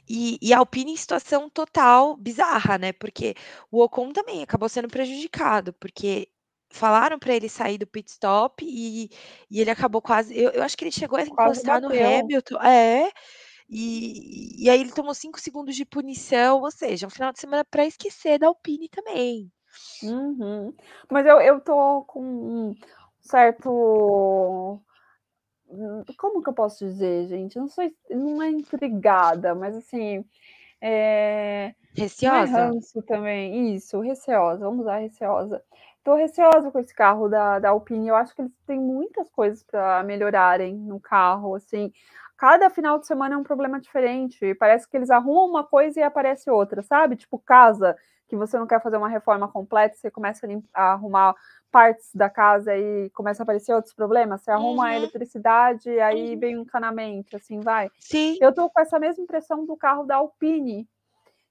E, 0.07 0.37
e 0.41 0.53
a 0.53 0.59
Alpine 0.59 0.93
em 0.93 0.97
situação 0.97 1.49
total 1.49 2.15
bizarra, 2.15 2.77
né? 2.77 2.93
Porque 2.93 3.35
o 3.71 3.81
Ocon 3.81 4.11
também 4.11 4.43
acabou 4.43 4.69
sendo 4.69 4.87
prejudicado, 4.87 5.73
porque 5.73 6.29
falaram 6.69 7.17
para 7.17 7.35
ele 7.35 7.49
sair 7.49 7.77
do 7.77 7.87
pit 7.87 8.09
stop 8.11 8.63
e, 8.65 9.09
e 9.49 9.61
ele 9.61 9.69
acabou 9.69 10.01
quase. 10.01 10.37
Eu, 10.37 10.51
eu 10.51 10.63
acho 10.63 10.77
que 10.77 10.83
ele 10.83 10.91
chegou 10.91 11.17
a 11.17 11.23
encostar 11.23 11.81
no 11.81 11.87
Hamilton. 11.87 12.61
É. 12.61 13.11
E, 13.69 14.63
e 14.63 14.69
aí 14.69 14.79
ele 14.79 14.93
tomou 14.93 15.13
cinco 15.13 15.39
segundos 15.39 15.75
de 15.75 15.85
punição, 15.85 16.61
ou 16.61 16.71
seja, 16.71 17.05
um 17.05 17.09
final 17.09 17.33
de 17.33 17.39
semana 17.39 17.65
para 17.65 17.85
esquecer 17.85 18.39
da 18.39 18.47
Alpine 18.47 18.87
também. 18.87 19.51
Uhum. 20.03 20.73
Mas 21.11 21.25
eu, 21.25 21.41
eu 21.41 21.59
tô 21.59 22.03
com 22.03 22.21
um 22.21 22.75
certo 23.19 24.79
como 26.17 26.41
que 26.41 26.49
eu 26.49 26.53
posso 26.53 26.85
dizer, 26.85 27.27
gente? 27.27 27.57
Não 27.57 27.67
sou, 27.67 27.83
não 28.09 28.41
é 28.41 28.49
intrigada, 28.49 29.53
mas 29.53 29.75
assim, 29.75 30.23
é, 30.81 31.73
receosa. 31.95 32.51
Não 32.51 32.57
é 32.57 32.63
ranço 32.67 33.01
também, 33.03 33.75
isso, 33.75 33.99
receosa. 33.99 34.65
Vamos 34.65 34.81
usar 34.81 34.97
receosa. 34.97 35.63
Estou 35.97 36.15
receosa 36.15 36.71
com 36.71 36.79
esse 36.79 36.93
carro 36.93 37.27
da, 37.27 37.59
da 37.59 37.69
Alpine. 37.69 38.07
Eu 38.07 38.15
acho 38.15 38.33
que 38.33 38.41
eles 38.41 38.53
têm 38.65 38.79
muitas 38.79 39.29
coisas 39.29 39.63
para 39.63 40.03
melhorarem 40.03 40.75
no 40.75 40.99
carro, 40.99 41.55
assim. 41.55 41.91
Cada 42.37 42.69
final 42.69 42.99
de 42.99 43.07
semana 43.07 43.35
é 43.35 43.37
um 43.37 43.43
problema 43.43 43.79
diferente. 43.79 44.53
Parece 44.55 44.87
que 44.87 44.95
eles 44.95 45.09
arrumam 45.09 45.49
uma 45.49 45.63
coisa 45.63 45.99
e 45.99 46.03
aparece 46.03 46.49
outra, 46.49 46.81
sabe? 46.83 47.15
Tipo 47.15 47.39
casa, 47.39 47.97
que 48.27 48.35
você 48.35 48.57
não 48.57 48.67
quer 48.67 48.81
fazer 48.81 48.97
uma 48.97 49.09
reforma 49.09 49.47
completa, 49.47 49.95
você 49.95 50.11
começa 50.11 50.45
a, 50.45 50.81
a 50.81 50.93
arrumar 50.93 51.35
partes 51.71 52.09
da 52.13 52.29
casa 52.29 52.75
e 52.75 53.09
começa 53.11 53.41
a 53.41 53.45
aparecer 53.45 53.73
outros 53.73 53.93
problemas. 53.93 54.41
Você 54.41 54.51
arruma 54.51 54.83
uhum. 54.83 54.89
a 54.89 54.95
eletricidade, 54.95 55.89
aí 55.99 56.33
uhum. 56.33 56.39
vem 56.39 56.57
um 56.57 56.61
encanamento, 56.61 57.35
assim 57.35 57.59
vai. 57.59 57.89
Sim. 57.99 58.37
Eu 58.41 58.53
tô 58.53 58.69
com 58.69 58.79
essa 58.79 58.99
mesma 58.99 59.23
impressão 59.23 59.65
do 59.65 59.75
carro 59.75 60.03
da 60.03 60.17
Alpine. 60.17 60.87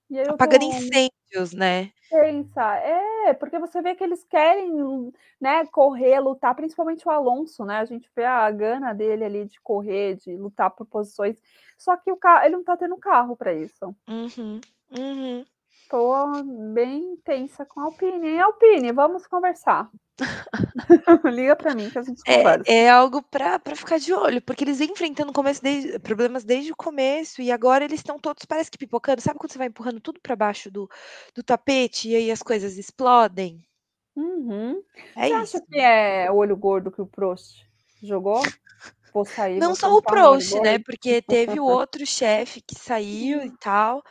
E 0.08 0.18
aí 0.18 0.28
Apagando 0.28 0.60
tô... 0.60 0.68
incêndios, 0.68 1.52
né? 1.52 1.90
Pensa, 2.08 2.76
é, 2.76 3.34
porque 3.34 3.58
você 3.58 3.82
vê 3.82 3.96
que 3.96 4.04
eles 4.04 4.24
querem, 4.24 5.12
né, 5.40 5.66
correr, 5.66 6.20
lutar, 6.20 6.54
principalmente 6.54 7.06
o 7.06 7.10
Alonso, 7.10 7.64
né? 7.64 7.78
A 7.78 7.84
gente 7.84 8.08
vê 8.14 8.24
a 8.24 8.48
gana 8.50 8.92
dele 8.92 9.24
ali 9.24 9.44
de 9.44 9.60
correr, 9.60 10.14
de 10.16 10.36
lutar 10.36 10.70
por 10.70 10.86
posições. 10.86 11.36
Só 11.76 11.96
que 11.96 12.12
o 12.12 12.16
carro, 12.16 12.44
ele 12.44 12.56
não 12.56 12.64
tá 12.64 12.76
tendo 12.76 12.96
carro 12.96 13.36
para 13.36 13.52
isso. 13.52 13.94
Uhum, 14.08 14.60
uhum. 14.96 15.44
Tô 15.88 16.42
bem 16.72 17.16
tensa 17.24 17.64
com 17.64 17.80
a 17.80 17.84
Alpine. 17.84 18.28
Hein, 18.28 18.40
Alpine, 18.40 18.92
vamos 18.92 19.26
conversar. 19.26 19.90
Liga 21.24 21.54
para 21.54 21.74
mim 21.74 21.90
que 21.90 21.98
a 21.98 22.02
gente 22.02 22.22
conversa. 22.24 22.64
É, 22.66 22.84
é 22.84 22.90
algo 22.90 23.22
para 23.22 23.60
ficar 23.74 23.98
de 23.98 24.12
olho, 24.12 24.40
porque 24.42 24.64
eles 24.64 24.78
vêm 24.78 24.90
enfrentando 24.90 25.32
desde, 25.62 25.98
problemas 25.98 26.42
desde 26.42 26.72
o 26.72 26.76
começo 26.76 27.40
e 27.42 27.52
agora 27.52 27.84
eles 27.84 28.00
estão 28.00 28.18
todos, 28.18 28.44
parece 28.44 28.70
que 28.70 28.78
pipocando. 28.78 29.20
Sabe 29.20 29.38
quando 29.38 29.52
você 29.52 29.58
vai 29.58 29.68
empurrando 29.68 30.00
tudo 30.00 30.20
para 30.20 30.34
baixo 30.34 30.70
do, 30.70 30.88
do 31.34 31.42
tapete 31.42 32.08
e 32.08 32.16
aí 32.16 32.30
as 32.30 32.42
coisas 32.42 32.78
explodem? 32.78 33.64
Uhum. 34.16 34.82
É 35.14 35.28
você 35.28 35.34
isso. 35.34 35.56
acha 35.56 35.66
que 35.66 35.78
é 35.78 36.30
o 36.30 36.36
olho 36.36 36.56
gordo 36.56 36.90
que 36.90 37.02
o 37.02 37.06
Prost 37.06 37.62
jogou? 38.02 38.42
Vou 39.12 39.24
sair, 39.24 39.58
Não 39.58 39.68
vou 39.68 39.76
só 39.76 39.94
o 39.94 40.02
Prost, 40.02 40.54
né? 40.60 40.78
Porque 40.78 41.22
teve 41.22 41.60
o 41.60 41.64
outro 41.66 42.04
chefe 42.06 42.60
que 42.60 42.74
saiu 42.74 43.42
e 43.42 43.50
tal. 43.58 44.02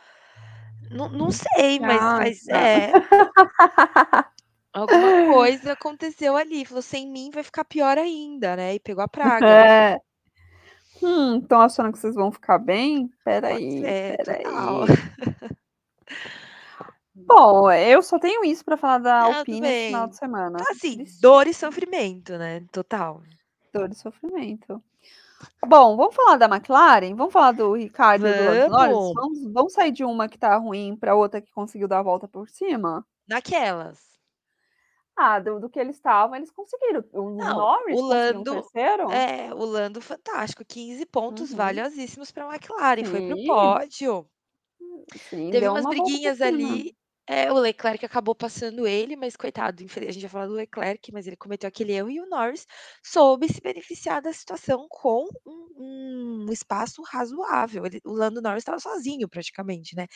Não, 0.90 1.08
não 1.08 1.30
sei, 1.30 1.78
mas, 1.80 2.00
mas 2.00 2.48
é. 2.48 2.92
Alguma 4.72 5.32
coisa 5.32 5.72
aconteceu 5.72 6.36
ali. 6.36 6.64
Falou, 6.64 6.82
sem 6.82 7.10
mim 7.10 7.30
vai 7.32 7.42
ficar 7.42 7.64
pior 7.64 7.96
ainda, 7.96 8.56
né? 8.56 8.74
E 8.74 8.80
pegou 8.80 9.02
a 9.02 9.08
praga. 9.08 9.46
É. 9.46 9.98
Hum, 11.02 11.38
estão 11.38 11.60
achando 11.60 11.92
que 11.92 11.98
vocês 11.98 12.14
vão 12.14 12.30
ficar 12.30 12.58
bem? 12.58 13.10
Peraí, 13.24 13.84
é, 13.84 14.16
peraí. 14.16 14.44
Bom, 17.14 17.70
eu 17.72 18.02
só 18.02 18.18
tenho 18.18 18.44
isso 18.44 18.64
para 18.64 18.76
falar 18.76 18.98
da 18.98 19.20
Alpine 19.22 19.60
no 19.60 19.66
final 19.66 20.08
de 20.08 20.16
semana. 20.16 20.58
Tá 20.58 20.70
assim, 20.70 21.04
dor 21.20 21.46
e 21.46 21.54
sofrimento, 21.54 22.36
né? 22.36 22.62
Total. 22.70 23.22
Dor 23.72 23.90
e 23.90 23.94
sofrimento. 23.94 24.82
Bom, 25.64 25.96
vamos 25.96 26.14
falar 26.14 26.36
da 26.38 26.46
McLaren? 26.46 27.14
Vamos 27.14 27.32
falar 27.32 27.52
do 27.52 27.74
Ricardo 27.74 28.26
e 28.28 28.34
do 28.34 28.42
Norris? 28.44 29.10
Vamos, 29.12 29.52
vamos 29.52 29.72
sair 29.72 29.92
de 29.92 30.04
uma 30.04 30.28
que 30.28 30.38
tá 30.38 30.56
ruim 30.56 30.96
para 30.96 31.14
outra 31.14 31.40
que 31.42 31.50
conseguiu 31.50 31.88
dar 31.88 31.98
a 32.00 32.02
volta 32.02 32.26
por 32.28 32.48
cima? 32.48 33.06
Daquelas. 33.28 34.18
Ah, 35.16 35.38
do, 35.40 35.58
do 35.60 35.68
que 35.70 35.78
eles 35.78 35.96
estavam, 35.96 36.36
eles 36.36 36.50
conseguiram. 36.50 37.04
O 37.12 37.30
Não, 37.38 37.66
Norris 37.70 38.00
o 38.00 38.00
conseguiu 38.02 38.40
um 38.40 38.44
Lando, 38.44 38.70
terceiro? 38.84 39.06
é, 39.08 39.52
o 39.54 39.64
Lando 39.64 40.00
fantástico, 40.02 40.62
15 40.66 41.06
pontos 41.06 41.52
Uhum. 41.52 41.54
valiosíssimos 41.54 42.30
para 42.30 42.44
a 42.46 42.54
McLaren, 42.54 43.04
foi 43.04 43.22
pro 43.22 43.38
Sim, 43.38 43.38
pódio. 43.38 44.28
sim, 45.14 45.50
Teve 45.50 45.68
umas 45.68 45.86
uma 45.86 45.92
briguinhas 45.92 46.40
ali. 46.40 46.96
É, 47.28 47.50
o 47.52 47.58
Leclerc 47.58 48.04
acabou 48.06 48.36
passando 48.36 48.86
ele, 48.86 49.16
mas 49.16 49.34
coitado, 49.36 49.82
a 49.82 50.00
gente 50.12 50.20
já 50.20 50.28
falou 50.28 50.46
do 50.48 50.54
Leclerc, 50.54 51.10
mas 51.12 51.26
ele 51.26 51.36
cometeu 51.36 51.66
aquele 51.66 51.92
erro 51.92 52.08
e 52.08 52.20
o 52.20 52.26
Norris 52.28 52.66
soube 53.02 53.48
se 53.52 53.60
beneficiar 53.60 54.22
da 54.22 54.32
situação 54.32 54.86
com 54.88 55.26
um, 55.44 56.44
um 56.48 56.52
espaço 56.52 57.02
razoável. 57.02 57.84
Ele- 57.84 58.00
o 58.04 58.12
Lando 58.12 58.40
Norris 58.40 58.60
estava 58.62 58.78
sozinho 58.78 59.28
praticamente, 59.28 59.96
né? 59.96 60.06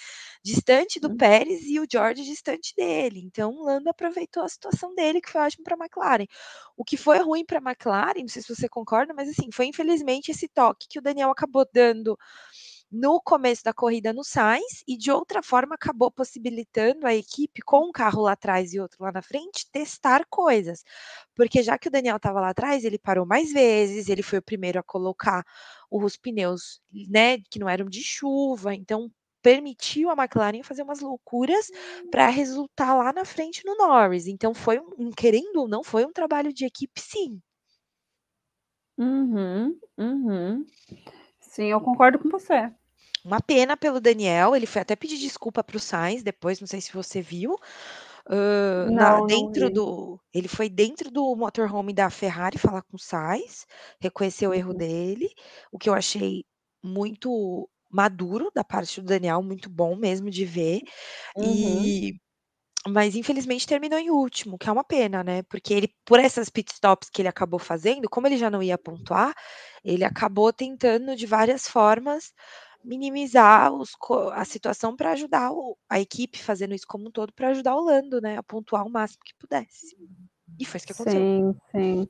Distante 0.45 1.01
do 1.01 1.11
Hum. 1.11 1.17
Pérez 1.17 1.63
e 1.65 1.81
o 1.81 1.87
George 1.91 2.23
distante 2.25 2.75
dele. 2.77 3.21
Então 3.25 3.53
o 3.57 3.65
Lando 3.65 3.89
aproveitou 3.91 4.45
a 4.45 4.49
situação 4.49 4.95
dele, 4.95 5.21
que 5.21 5.31
foi 5.31 5.41
ótimo 5.43 5.65
para 5.65 5.75
a 5.75 5.79
McLaren. 5.79 6.27
O 6.77 6.85
que 6.85 6.97
foi 6.97 7.19
ruim 7.19 7.45
para 7.45 7.59
a 7.59 7.63
McLaren, 7.71 8.21
não 8.21 8.29
sei 8.29 8.43
se 8.43 8.55
você 8.55 8.69
concorda, 8.69 9.13
mas 9.15 9.29
assim, 9.29 9.51
foi 9.53 9.67
infelizmente 9.67 10.31
esse 10.31 10.49
toque 10.49 10.87
que 10.89 10.99
o 10.99 11.03
Daniel 11.03 11.31
acabou 11.31 11.67
dando 11.73 12.17
no 12.91 13.20
começo 13.20 13.62
da 13.62 13.72
corrida 13.72 14.12
no 14.12 14.24
Sainz 14.24 14.82
e 14.86 14.97
de 14.97 15.11
outra 15.11 15.43
forma 15.43 15.74
acabou 15.74 16.11
possibilitando 16.11 17.07
a 17.07 17.14
equipe 17.14 17.62
com 17.62 17.88
um 17.88 17.93
carro 17.93 18.22
lá 18.22 18.32
atrás 18.32 18.72
e 18.72 18.80
outro 18.80 19.05
lá 19.05 19.12
na 19.12 19.22
frente 19.22 19.70
testar 19.70 20.24
coisas. 20.28 20.82
Porque 21.34 21.62
já 21.62 21.78
que 21.78 21.88
o 21.88 21.91
Daniel 21.91 22.16
estava 22.16 22.41
lá 22.41 22.51
atrás, 22.51 22.84
ele 22.84 22.99
parou 22.99 23.24
mais 23.26 23.53
vezes, 23.53 24.09
ele 24.09 24.22
foi 24.22 24.38
o 24.38 24.43
primeiro 24.43 24.78
a 24.80 24.82
colocar 24.82 25.45
os 25.91 26.16
pneus, 26.16 26.80
né, 27.09 27.38
que 27.51 27.59
não 27.59 27.68
eram 27.68 27.86
de 27.86 28.03
chuva, 28.03 28.74
então 28.74 29.11
permitiu 29.43 30.11
a 30.11 30.14
McLaren 30.14 30.62
fazer 30.62 30.82
umas 30.82 31.01
loucuras 31.01 31.66
para 32.11 32.28
resultar 32.28 32.95
lá 32.95 33.12
na 33.12 33.24
frente 33.24 33.64
no 33.64 33.76
Norris. 33.76 34.26
Então 34.26 34.55
foi 34.55 34.78
um, 34.99 35.11
querendo 35.11 35.57
ou 35.57 35.68
não, 35.68 35.82
foi 35.82 36.05
um 36.05 36.12
trabalho 36.12 36.53
de 36.53 36.64
equipe, 36.64 37.01
sim. 37.01 37.41
Uhum, 38.99 39.78
uhum. 39.97 40.66
Sim, 41.41 41.66
eu 41.66 41.80
concordo 41.80 42.18
com 42.18 42.28
você. 42.28 42.70
Uma 43.25 43.41
pena 43.41 43.77
pelo 43.77 44.01
Daniel, 44.01 44.57
ele 44.57 44.66
foi 44.66 44.81
até 44.81 44.97
pedir 44.97 45.18
desculpa 45.18 45.62
para 45.62 45.77
o 45.77 45.81
Sainz 45.81 46.23
depois, 46.23 46.59
não 46.61 46.66
sei 46.66 46.81
se 46.81 46.93
você 46.93 47.21
viu. 47.21 47.55
Uh, 48.27 48.91
na, 48.95 49.21
Não, 49.21 49.27
não 49.29 49.51
dentro 49.51 49.71
vi. 49.71 49.71
do, 49.71 50.21
ele 50.35 50.49
foi 50.49 50.68
dentro 50.71 51.11
do 51.11 51.35
motorhome 51.37 51.93
da 51.95 52.11
Ferrari 52.11 52.59
falar 52.59 52.83
com 52.83 52.97
o 52.97 52.99
Sainz, 53.01 53.66
reconheceu 54.01 54.51
o 54.51 54.55
erro 54.55 54.73
Uhum. 54.73 54.75
dele, 54.75 55.29
o 55.73 55.79
que 55.79 55.89
eu 55.91 55.95
achei 55.95 56.45
muito 56.83 57.68
maduro 57.91 58.51
da 58.55 58.64
parte 58.64 59.01
do 59.01 59.07
Daniel, 59.09 59.43
muito 59.43 59.68
bom 59.71 59.97
mesmo 59.97 60.31
de 60.31 60.45
ver. 60.45 60.81
Uhum. 61.37 61.93
E 61.93 62.14
mas 62.89 63.14
infelizmente 63.14 63.66
terminou 63.66 63.99
em 63.99 64.11
último, 64.11 64.57
que 64.59 64.68
é 64.68 64.73
uma 64.73 64.83
pena, 64.85 65.23
né? 65.23 65.43
Porque 65.45 65.75
ele, 65.75 65.89
por 66.05 66.18
essas 66.18 66.49
pit 66.49 66.73
stops 66.73 67.11
que 67.11 67.21
ele 67.21 67.29
acabou 67.29 67.59
fazendo, 67.61 68.09
como 68.09 68.27
ele 68.27 68.39
já 68.39 68.49
não 68.51 68.62
ia 68.62 68.79
pontuar, 68.79 69.35
ele 69.85 70.03
acabou 70.05 70.51
tentando 70.53 71.14
de 71.14 71.27
várias 71.27 71.68
formas 71.68 72.33
minimizar 72.85 73.72
os 73.72 73.93
a 74.33 74.45
situação 74.45 74.97
para 74.97 75.12
ajudar 75.12 75.53
o 75.53 75.76
a 75.89 76.01
equipe, 76.01 76.39
fazendo 76.43 76.74
isso 76.74 76.87
como 76.89 77.09
um 77.09 77.11
todo 77.12 77.33
para 77.35 77.49
ajudar 77.51 77.76
o 77.76 77.81
Lando, 77.85 78.20
né, 78.20 78.37
a 78.39 78.43
pontuar 78.43 78.87
o 78.87 78.91
máximo 78.91 79.22
que 79.24 79.35
pudesse. 79.39 79.97
E 80.59 80.64
foi 80.66 80.78
isso 80.78 80.87
que 80.87 80.93
aconteceu. 80.93 81.26
Sim, 81.26 81.55
sim. 81.70 82.09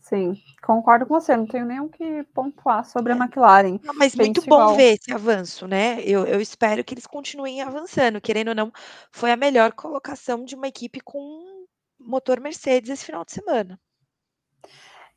Sim, 0.00 0.34
concordo 0.62 1.06
com 1.06 1.14
você, 1.20 1.36
não 1.36 1.46
tenho 1.46 1.66
nem 1.66 1.80
o 1.80 1.88
que 1.88 2.24
pontuar 2.34 2.84
sobre 2.86 3.12
É. 3.12 3.14
a 3.14 3.16
McLaren. 3.16 3.80
Não, 3.82 3.94
mas 3.94 4.14
muito 4.16 4.42
bom 4.42 4.66
igual. 4.66 4.68
ver 4.68 4.94
esse 4.94 5.12
avanço, 5.12 5.66
né? 5.68 6.02
Eu 6.04 6.26
eu 6.26 6.40
espero 6.40 6.84
que 6.84 6.94
eles 6.94 7.06
continuem 7.06 7.62
avançando, 7.62 8.20
querendo 8.20 8.48
ou 8.50 8.54
não, 8.54 8.72
foi 9.12 9.32
a 9.32 9.36
melhor 9.36 9.72
colocação 9.72 10.44
de 10.44 10.54
uma 10.54 10.68
equipe 10.68 11.00
com 11.00 11.66
motor 11.98 12.40
Mercedes 12.40 12.90
esse 12.90 13.04
final 13.06 13.24
de 13.24 13.32
semana. 13.32 13.80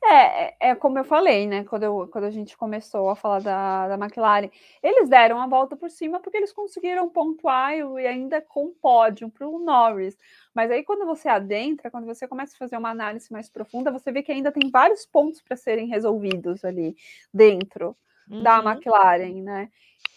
É, 0.06 0.44
é, 0.44 0.56
é 0.60 0.76
como 0.76 1.00
eu 1.00 1.06
falei, 1.06 1.48
né? 1.48 1.64
Quando, 1.64 1.84
eu, 1.84 2.10
quando 2.12 2.26
a 2.26 2.30
gente 2.30 2.58
começou 2.58 3.10
a 3.10 3.16
falar 3.16 3.40
da, 3.42 3.88
da 3.88 3.96
McLaren, 3.96 4.50
eles 4.82 5.08
deram 5.08 5.42
a 5.42 5.48
volta 5.48 5.78
por 5.78 5.90
cima 5.90 6.20
porque 6.20 6.38
eles 6.38 6.52
conseguiram 6.52 7.08
pontuar 7.10 7.74
e 7.74 8.06
ainda 8.06 8.42
com 8.42 8.74
pódio 8.74 9.30
para 9.30 9.48
o 9.48 9.60
Norris. 9.60 10.18
Mas 10.54 10.70
aí, 10.70 10.84
quando 10.84 11.06
você 11.06 11.30
adentra, 11.30 11.90
quando 11.90 12.06
você 12.06 12.28
começa 12.28 12.54
a 12.54 12.58
fazer 12.60 12.78
uma 12.78 12.90
análise 12.90 13.32
mais 13.32 13.50
profunda, 13.50 13.92
você 13.92 14.12
vê 14.12 14.22
que 14.22 14.32
ainda 14.32 14.52
tem 14.52 14.70
vários 14.70 15.06
pontos 15.06 15.42
para 15.42 15.56
serem 15.56 15.88
resolvidos 15.88 16.66
ali 16.66 16.96
dentro 17.34 17.96
da 18.28 18.60
Uhum. 18.60 18.72
McLaren, 18.72 19.42
né? 19.42 19.70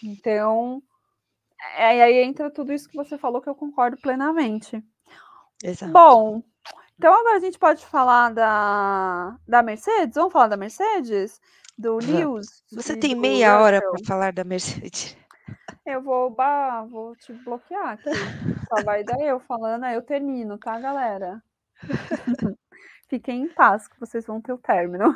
Então, 0.03 0.83
é, 1.77 2.03
aí 2.03 2.23
entra 2.23 2.51
tudo 2.51 2.73
isso 2.73 2.89
que 2.89 2.97
você 2.97 3.17
falou 3.17 3.41
que 3.41 3.49
eu 3.49 3.55
concordo 3.55 3.97
plenamente. 3.99 4.83
Exato. 5.63 5.93
Bom, 5.93 6.43
então 6.99 7.13
agora 7.13 7.37
a 7.37 7.41
gente 7.41 7.59
pode 7.59 7.85
falar 7.87 8.33
da, 8.33 9.37
da 9.47 9.63
Mercedes? 9.63 10.15
Vamos 10.15 10.33
falar 10.33 10.49
da 10.49 10.57
Mercedes? 10.57 11.41
Do. 11.79 11.99
Lewis? 11.99 12.65
Você 12.73 12.97
tem 12.97 13.15
meia 13.15 13.61
hora 13.61 13.81
para 13.81 14.05
falar 14.07 14.33
da 14.33 14.45
Mercedes. 14.45 15.17
Eu 15.85 16.03
vou, 16.03 16.31
bah, 16.31 16.83
vou 16.83 17.15
te 17.15 17.33
bloquear 17.33 17.91
aqui. 17.91 18.11
Só 18.69 18.83
vai 18.83 19.05
dar 19.05 19.21
eu 19.21 19.39
falando, 19.39 19.85
aí 19.85 19.95
eu 19.95 20.03
termino, 20.03 20.59
tá, 20.59 20.81
galera? 20.81 21.41
Fiquem 23.09 23.43
em 23.43 23.49
paz 23.49 23.87
que 23.87 24.01
vocês 24.01 24.27
vão 24.27 24.41
ter 24.41 24.53
o 24.53 24.59
término. 24.59 25.15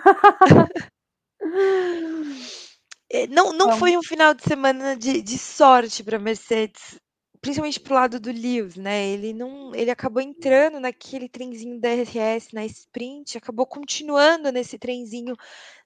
Eh, 3.12 3.26
não 3.26 3.53
não 3.53 3.66
Vamos. 3.66 3.81
foi 3.81 3.97
um 3.97 4.03
final 4.03 4.33
de 4.33 4.45
semana 4.45 4.97
de 4.97 5.20
de 5.20 5.37
sorte 5.37 6.05
para 6.05 6.18
Mercedes, 6.20 7.01
principalmente 7.41 7.80
para 7.80 7.93
o 7.93 7.97
lado 7.97 8.20
do 8.20 8.30
Lewis, 8.30 8.76
né, 8.76 9.09
ele 9.09 9.32
não 9.34 9.74
ele 9.74 9.91
acabou 9.91 10.22
entrando 10.22 10.80
naquele 10.80 11.28
trenzinho 11.28 11.80
DRS 11.80 12.55
na 12.55 12.64
sprint, 12.66 13.38
acabou 13.38 13.66
continuando 13.66 14.53
nesse 14.53 14.78
trenzinho 14.78 15.34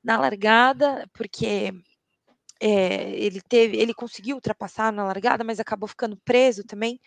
na 0.05 0.19
largada, 0.19 1.09
porque, 1.15 1.73
eh, 2.61 3.13
ele 3.17 3.41
teve 3.43 3.77
ele 3.79 3.95
conseguiu 3.95 4.37
ultrapassar 4.37 4.93
na 4.93 5.05
largada, 5.05 5.45
mas 5.45 5.61
acabou 5.61 5.89
ficando 5.89 6.17
preso 6.25 6.65
também, 6.65 7.01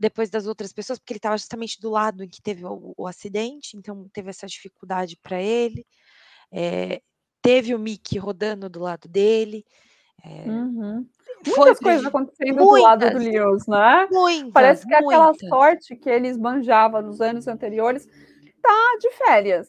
depois 0.00 0.30
das 0.30 0.46
outras 0.46 0.72
pessoas, 0.72 0.98
porque 1.00 1.14
ele 1.14 1.18
estava 1.18 1.38
justamente 1.38 1.80
do 1.80 1.90
lado 1.90 2.24
em 2.24 2.28
que 2.30 2.42
teve 2.42 2.64
o 2.66 2.94
o 2.98 3.06
acidente, 3.08 3.76
então 3.76 4.08
teve 4.12 4.30
essa 4.30 4.46
dificuldade 4.48 5.16
para 5.22 5.42
ele. 5.42 5.86
Eh, 6.52 7.02
teve 7.42 7.74
o 7.74 7.78
Mick 7.80 8.18
rodando 8.18 8.68
do 8.70 8.80
lado 8.80 9.08
dele, 9.08 9.64
eh, 10.24 10.62
Uhum. 10.84 11.08
Muitas 11.46 11.80
coisas 11.80 12.04
acontecendo 12.04 12.66
do 12.66 12.76
lado 12.76 13.08
do 13.10 13.18
muitas, 13.18 13.18
Lewis, 13.18 13.66
né? 13.66 14.08
muitas, 14.10 14.52
Parece 14.52 14.86
que 14.86 14.94
aquela 14.94 15.32
muitas. 15.32 15.48
sorte 15.48 15.96
que 15.96 16.08
ele 16.10 16.28
esbanjava 16.28 17.02
nos 17.02 17.20
anos 17.20 17.46
anteriores 17.48 18.06
tá 18.62 18.96
de 19.00 19.10
férias. 19.12 19.68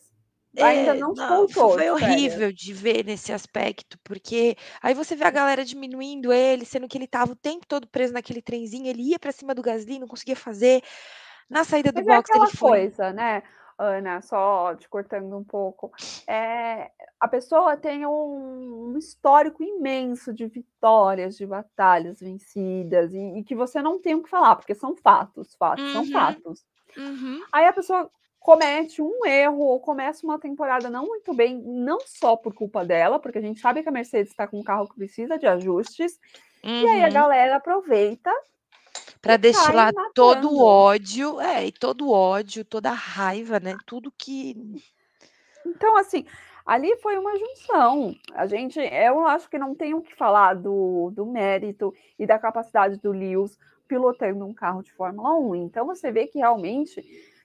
Ainda 0.60 0.94
É, 0.94 0.96
não 0.96 1.16
não, 1.16 1.48
fo 1.48 1.48
voltou 1.48 1.70
foi 1.70 1.90
de 1.90 1.92
férias. 1.92 2.44
horrível 2.48 2.52
de 2.52 2.74
ver 2.74 3.06
nesse 3.06 3.32
aspecto, 3.32 3.98
porque 4.04 4.56
aí 4.82 4.94
você 4.94 5.16
vê 5.16 5.24
a 5.26 5.32
galera 5.32 5.64
diminuindo 5.66 6.34
ele, 6.34 6.66
sendo 6.66 6.88
que 6.88 6.98
ele 6.98 7.06
estava 7.06 7.32
o 7.32 7.36
tempo 7.36 7.66
todo 7.68 7.88
preso 7.88 8.14
naquele 8.14 8.42
trenzinho, 8.42 8.88
ele 8.88 9.04
ia 9.12 9.20
para 9.20 9.32
cima 9.32 9.56
do 9.56 9.62
Gasly, 9.62 10.00
não 10.00 10.08
conseguia 10.08 10.36
fazer. 10.36 10.82
Na 11.50 11.64
saída 11.64 11.92
do 11.92 12.02
Mas 12.02 12.08
é 12.08 12.16
box 12.16 12.34
ele 12.36 12.48
aquela 12.48 12.48
foi 12.48 12.90
coisa, 12.90 13.12
né, 13.14 13.44
Ana, 13.80 14.22
só 14.22 14.76
te 14.76 14.90
cortando 14.90 15.38
um 15.38 15.44
pouco, 15.44 15.92
eh, 16.28 16.92
a 17.20 17.28
pessoa 17.30 17.78
tem 17.78 18.06
um 18.06 18.70
um 18.94 18.98
histórico 18.98 19.64
imenso 19.64 20.34
de 20.34 20.48
vitórias, 20.48 21.38
de 21.38 21.46
batalhas 21.46 22.20
vencidas 22.20 23.14
e 23.14 23.40
e 23.40 23.44
que 23.44 23.56
você 23.56 23.82
não 23.82 24.02
tem 24.02 24.16
o 24.16 24.24
que 24.24 24.30
falar, 24.30 24.56
porque 24.58 24.76
são 24.76 24.96
fatos, 24.98 25.56
fatos 25.56 25.92
são 25.92 26.06
Uhum. 26.06 26.10
fatos. 26.10 26.66
Uhum. 26.98 27.48
Aí 27.52 27.66
a 27.68 27.74
pessoa 27.74 28.10
comete 28.40 29.02
um 29.02 29.26
erro 29.26 29.60
ou 29.62 29.80
começa 29.82 30.26
uma 30.26 30.40
temporada 30.40 30.90
não 30.90 31.06
muito 31.08 31.34
bem, 31.34 31.62
não 31.62 32.00
só 32.06 32.36
por 32.38 32.54
culpa 32.54 32.86
dela, 32.86 33.20
porque 33.20 33.40
a 33.40 33.42
gente 33.42 33.60
sabe 33.62 33.84
que 33.84 33.90
a 33.90 33.92
Mercedes 33.92 34.32
está 34.32 34.48
com 34.48 34.60
um 34.60 34.64
carro 34.64 34.88
que 34.90 34.96
precisa 34.96 35.38
de 35.38 35.48
ajustes, 35.48 36.20
e 36.80 36.88
aí 36.88 37.04
a 37.04 37.10
Uhum. 37.10 37.12
galera 37.12 37.58
aproveita 37.58 38.32
E 39.26 39.38
cai 39.38 39.38
destilar 39.38 39.94
todo 40.14 40.50
o 40.52 40.64
ódio 40.64 41.40
é, 41.42 41.68
e 41.68 41.72
todo 41.72 42.08
o 42.08 42.12
ódio, 42.12 42.66
toda 42.66 42.90
a 42.92 42.94
raiva, 42.94 43.60
né, 43.60 43.78
tudo 43.86 44.12
que 44.18 44.56
Então, 45.66 45.98
assim, 45.98 46.26
ali 46.66 46.96
foi 46.98 47.18
uma 47.18 47.38
junção. 47.38 48.16
A 48.34 48.46
gente 48.48 48.80
eu 48.80 49.26
acho 49.28 49.50
que 49.50 49.58
não 49.58 49.76
tem 49.76 49.94
o 49.94 50.02
que 50.02 50.16
falar 50.16 50.54
do 50.56 51.12
do 51.12 51.26
mérito 51.26 51.94
e 52.18 52.26
da 52.26 52.40
capacidade 52.40 52.98
do 52.98 53.12
Lewis 53.12 53.58
pilotando 53.88 54.46
um 54.46 54.54
carro 54.54 54.82
de 54.84 54.92
Fórmula 54.94 55.36
1. 55.38 55.56
Então 55.56 55.86
você 55.86 56.12
vê 56.12 56.28
que 56.28 56.40
realmente 56.40 57.04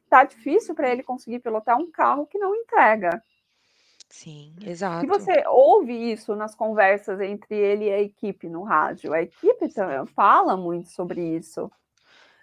tá 0.09 0.25
difícil 0.25 0.75
para 0.75 0.91
ele 0.91 1.03
conseguir 1.03 1.41
pilotar 1.41 1.79
um 1.79 1.91
carro 1.91 2.27
que 2.27 2.39
não 2.39 2.55
entrega. 2.55 3.23
Sim, 4.09 4.57
E 5.03 5.07
exato. 5.07 5.07
você 5.07 5.43
ouve 5.47 5.93
isso 6.13 6.35
nas 6.35 6.55
conversas 6.55 7.21
entre 7.21 7.55
ele 7.57 7.87
e 7.87 7.93
a 7.93 8.01
equipe 8.01 8.49
no 8.49 8.63
rádio. 8.63 9.13
A 9.13 9.21
equipe 9.23 9.69
tam 9.69 10.07
fala 10.07 10.57
muito 10.57 10.89
sobre 10.89 11.21
isso. 11.37 11.71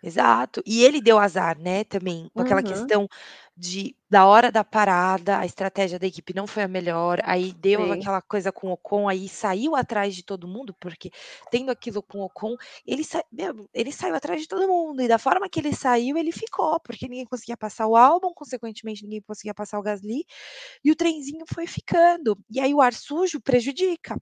Exato. 0.03 0.63
E 0.65 0.83
ele 0.83 0.99
deu 0.99 1.19
azar, 1.19 1.59
né, 1.59 1.83
também, 1.83 2.27
com 2.33 2.41
aquela 2.41 2.63
Uhum. 2.63 2.63
questão 2.63 3.07
de 3.55 3.95
da 4.09 4.25
hora 4.25 4.51
da 4.51 4.63
parada, 4.63 5.37
a 5.39 5.45
estratégia 5.45 5.97
da 5.99 6.07
equipe 6.07 6.33
não 6.33 6.45
foi 6.47 6.63
a 6.63 6.67
melhor, 6.67 7.19
aí 7.23 7.53
deu 7.53 7.89
Sim. 7.89 7.91
aquela 7.91 8.21
coisa 8.21 8.51
com 8.51 8.67
o 8.67 8.71
Ocon, 8.73 9.07
aí 9.07 9.29
saiu 9.29 9.73
atrás 9.75 10.13
de 10.15 10.23
todo 10.23 10.47
mundo, 10.47 10.75
porque 10.81 11.11
tendo 11.49 11.69
aquilo 11.71 12.01
com 12.03 12.19
o 12.19 12.23
Ocon, 12.25 12.55
ele 12.85 13.03
sa 13.05 13.23
meu, 13.31 13.69
ele 13.73 13.91
saiu 13.91 14.15
atrás 14.15 14.41
de 14.41 14.47
todo 14.47 14.67
mundo, 14.67 15.01
e 15.01 15.07
da 15.07 15.17
forma 15.19 15.47
que 15.47 15.59
ele 15.59 15.73
saiu, 15.73 16.17
ele 16.17 16.31
ficou, 16.31 16.79
porque 16.81 17.07
ninguém 17.07 17.25
conseguia 17.25 17.55
passar 17.55 17.87
o 17.87 17.95
Albon, 17.95 18.33
consequentemente 18.33 19.03
ninguém 19.03 19.21
conseguia 19.21 19.53
passar 19.53 19.79
o 19.79 19.83
Gasly, 19.83 20.25
e 20.83 20.91
o 20.91 20.95
trenzinho 20.95 21.45
foi 21.53 21.67
ficando. 21.67 22.37
E 22.49 22.59
aí 22.61 22.73
o 22.73 22.81
ar 22.81 22.93
sujo 22.93 23.41
prejudica, 23.41 24.17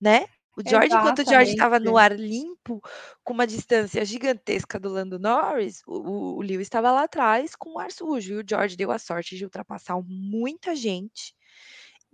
né. 0.00 0.26
O 0.56 0.62
George 0.66 0.96
enquanto 0.96 1.20
o 1.20 1.24
George 1.28 1.50
estava 1.50 1.78
no 1.78 1.96
ar 1.96 2.12
limpo, 2.18 2.80
com 3.22 3.32
uma 3.32 3.46
distância 3.46 4.04
gigantesca 4.04 4.80
do 4.80 4.88
Lando 4.88 5.18
Norris, 5.18 5.80
o 5.86 6.38
o 6.38 6.42
Lewis 6.42 6.66
estava 6.66 6.90
lá 6.90 7.04
atrás 7.04 7.54
com 7.56 7.74
o 7.74 7.78
ar 7.78 7.92
sujo, 7.92 8.34
e 8.34 8.36
o 8.42 8.44
George 8.48 8.76
deu 8.76 8.90
a 8.90 8.98
sorte 8.98 9.36
de 9.36 9.44
ultrapassar 9.44 9.96
muita 10.06 10.74
gente 10.74 11.34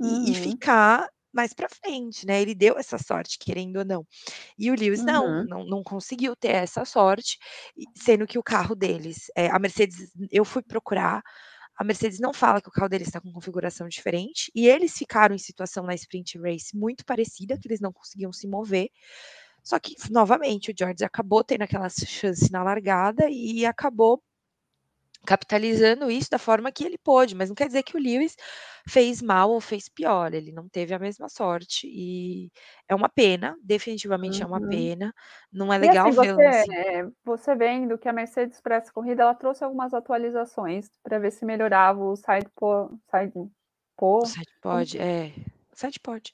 e 0.01 0.31
e 0.33 0.35
Uhum. 0.35 0.61
ficar 0.61 1.09
mais 1.35 1.53
pra 1.55 1.69
frente, 1.69 2.27
né, 2.27 2.43
ele 2.43 2.55
deu 2.55 2.79
essa 2.79 2.99
sorte, 2.99 3.39
querendo 3.39 3.79
ou 3.79 3.85
não. 3.87 4.07
E 4.59 4.71
o 4.71 4.77
Lewis 4.77 5.05
não, 5.05 5.35
Uhum. 5.35 5.49
não 5.49 5.65
não 5.67 5.83
conseguiu 5.85 6.37
ter 6.37 6.51
essa 6.57 6.85
sorte, 6.87 7.39
sendo 7.97 8.27
que 8.27 8.39
o 8.39 8.43
carro 8.45 8.75
deles, 8.77 9.27
eh, 9.37 9.49
a 9.51 9.59
Mercedes 9.61 10.13
eu 10.33 10.45
fui 10.47 10.63
procurar, 10.63 11.23
A 11.79 11.85
Mercedes 11.85 12.19
não 12.21 12.33
fala 12.33 12.61
que 12.61 12.69
o 12.69 12.73
carro 12.73 12.89
deles 12.89 13.09
está 13.09 13.21
com 13.21 13.33
configuração 13.33 13.89
diferente, 13.89 14.51
e 14.55 14.67
eles 14.69 14.97
ficaram 14.97 15.35
em 15.35 15.39
situação 15.39 15.85
na 15.85 15.95
sprint 15.95 16.39
race 16.39 16.77
muito 16.77 17.05
parecida, 17.05 17.59
que 17.59 17.69
eles 17.69 17.81
não 17.81 17.93
conseguiam 17.93 18.33
se 18.33 18.47
mover. 18.49 18.89
Só 19.63 19.79
que, 19.79 19.95
novamente, 20.11 20.71
o 20.71 20.75
George 20.79 21.05
acabou 21.05 21.45
tendo 21.45 21.63
aquela 21.63 21.89
chance 21.91 22.51
na 22.53 22.63
largada 22.63 23.29
e 23.31 23.67
acabou 23.67 24.23
capitalizando 25.27 26.11
isso 26.11 26.31
da 26.31 26.39
forma 26.39 26.73
que 26.73 26.85
ele 26.85 26.99
pôde, 26.99 27.35
mas 27.35 27.51
não 27.51 27.57
quer 27.57 27.67
dizer 27.69 27.83
que 27.85 27.97
o 27.97 28.01
Lewis 28.01 28.37
fez 28.89 29.23
mal 29.23 29.51
ou 29.53 29.61
fez 29.61 29.89
pior, 29.89 30.35
ele 30.35 30.53
não 30.53 30.69
teve 30.69 30.95
a 30.95 30.99
mesma 31.01 31.29
sorte 31.29 31.89
e 31.89 32.51
é 32.89 32.95
uma 32.95 33.09
pena, 33.11 33.57
definitivamente 33.63 34.43
é 34.43 34.47
uma 34.47 34.61
Uhum. 34.61 34.71
pena, 34.71 35.13
não 35.53 35.73
é 35.73 35.79
E 35.81 35.89
legal 35.89 35.91
assim, 35.91 36.13
vê-lo 36.13 36.41
você, 36.41 36.43
assim. 36.49 36.77
eh, 36.77 37.05
você 37.25 37.55
vendo 37.57 37.99
que 37.99 38.09
a 38.09 38.13
Mercedes 38.13 38.61
para 38.61 38.77
essa 38.77 38.93
corrida, 38.93 39.23
ela 39.25 39.35
trouxe 39.35 39.65
algumas 39.65 39.95
atualizações 39.95 40.89
para 41.03 41.19
ver 41.19 41.33
se 41.33 41.45
melhorava 41.47 42.01
o 42.05 42.17
side 42.17 42.49
po 42.57 42.99
side 43.11 43.33
O 44.23 44.27
po 44.27 44.35
side 44.35 44.53
pod, 44.63 44.99
é, 44.99 45.33
side 45.75 46.01
pod. 46.01 46.33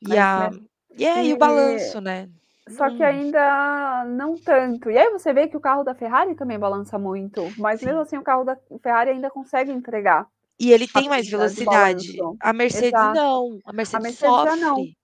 E 0.00 0.16
isso 0.22 0.38
a 0.38 0.38
mesmo. 0.38 0.68
e 0.98 1.04
é, 1.06 1.24
e 1.26 1.32
o 1.32 1.36
balanço, 1.36 2.00
né, 2.00 2.28
só 2.72 2.90
que 2.90 3.02
ainda 3.02 4.04
não 4.06 4.34
tanto. 4.38 4.90
E 4.90 4.98
aí 4.98 5.10
você 5.10 5.32
vê 5.32 5.48
que 5.48 5.56
o 5.56 5.60
carro 5.60 5.84
da 5.84 5.94
Ferrari 5.94 6.34
também 6.34 6.58
balança 6.58 6.98
muito, 6.98 7.54
mas 7.58 7.82
mesmo 7.82 8.00
Sim. 8.00 8.02
assim 8.02 8.18
o 8.18 8.22
carro 8.24 8.44
da 8.44 8.56
Ferrari 8.82 9.10
ainda 9.10 9.30
consegue 9.30 9.72
entregar 9.72 10.28
E 10.58 10.70
ele 10.72 10.88
tem 10.88 11.08
mais 11.08 11.28
velocidade, 11.28 12.24
a 12.40 12.52
Mercedes 12.54 12.90
Exato. 12.90 13.12
não, 13.12 13.58
a 13.66 13.72
A 13.92 14.00
Mercedes 14.00 14.00
Mercedes 14.00 14.42
já 14.42 14.56
não. 14.56 14.76
sofre. 14.76 14.96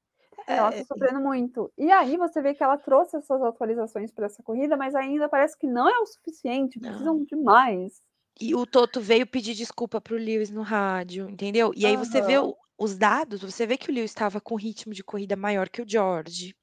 Ela 0.56 0.70
está 0.70 0.82
É, 0.82 0.84
sofrendo 0.84 1.20
muito. 1.20 1.72
E 1.78 1.90
aí 1.92 2.16
você 2.18 2.42
vê 2.42 2.54
que 2.54 2.62
ela 2.64 2.78
trouxe 2.78 3.16
essas 3.16 3.42
atualizações 3.42 4.12
para 4.12 4.26
essa 4.26 4.42
corrida, 4.42 4.76
mas 4.76 4.94
ainda 4.94 5.28
parece 5.28 5.58
que 5.58 5.66
não 5.66 5.88
é 5.88 5.98
o 6.00 6.06
suficiente, 6.06 6.80
precisam 6.80 7.24
de 7.24 7.36
mais. 7.36 8.02
E 8.40 8.54
o 8.54 8.64
Toto 8.66 9.00
veio 9.00 9.26
pedir 9.26 9.54
desculpa 9.54 10.00
para 10.00 10.14
o 10.14 10.18
Lewis 10.18 10.50
no 10.50 10.62
rádio, 10.62 11.28
entendeu? 11.28 11.72
E 11.76 11.84
aí 11.86 11.96
você 11.96 12.20
vê 12.22 12.38
o 12.38 12.56
os 12.80 12.96
dados, 12.96 13.40
você 13.42 13.66
vê 13.66 13.76
que 13.76 13.90
o 13.90 13.92
Lewis 13.92 14.12
estava 14.12 14.40
com 14.40 14.54
ritmo 14.54 14.94
de 14.94 15.02
corrida 15.02 15.34
maior 15.34 15.68
que 15.68 15.82
o 15.82 15.84
George. 15.88 16.54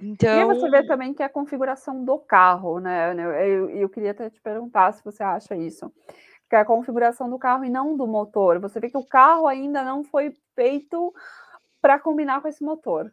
E 0.00 0.06
Então 0.06 0.46
você 0.48 0.68
vê 0.68 0.82
também 0.82 1.14
que 1.14 1.22
a 1.22 1.28
configuração 1.28 2.04
do 2.04 2.18
carro, 2.18 2.80
né, 2.80 3.14
né, 3.14 3.24
eu 3.48 3.70
eu 3.70 3.88
queria 3.88 4.10
até 4.10 4.28
te 4.28 4.40
perguntar 4.40 4.92
se 4.92 5.04
você 5.04 5.22
acha 5.22 5.56
isso, 5.56 5.92
que 6.48 6.56
é 6.56 6.60
a 6.60 6.64
configuração 6.64 7.30
do 7.30 7.38
carro 7.38 7.64
e 7.64 7.70
não 7.70 7.96
do 7.96 8.06
motor, 8.06 8.58
você 8.58 8.80
vê 8.80 8.90
que 8.90 8.98
o 8.98 9.06
carro 9.06 9.46
ainda 9.46 9.84
não 9.84 10.02
foi 10.04 10.32
feito 10.54 11.12
para 11.80 11.98
combinar 11.98 12.40
com 12.40 12.48
esse 12.48 12.64
motor. 12.64 13.12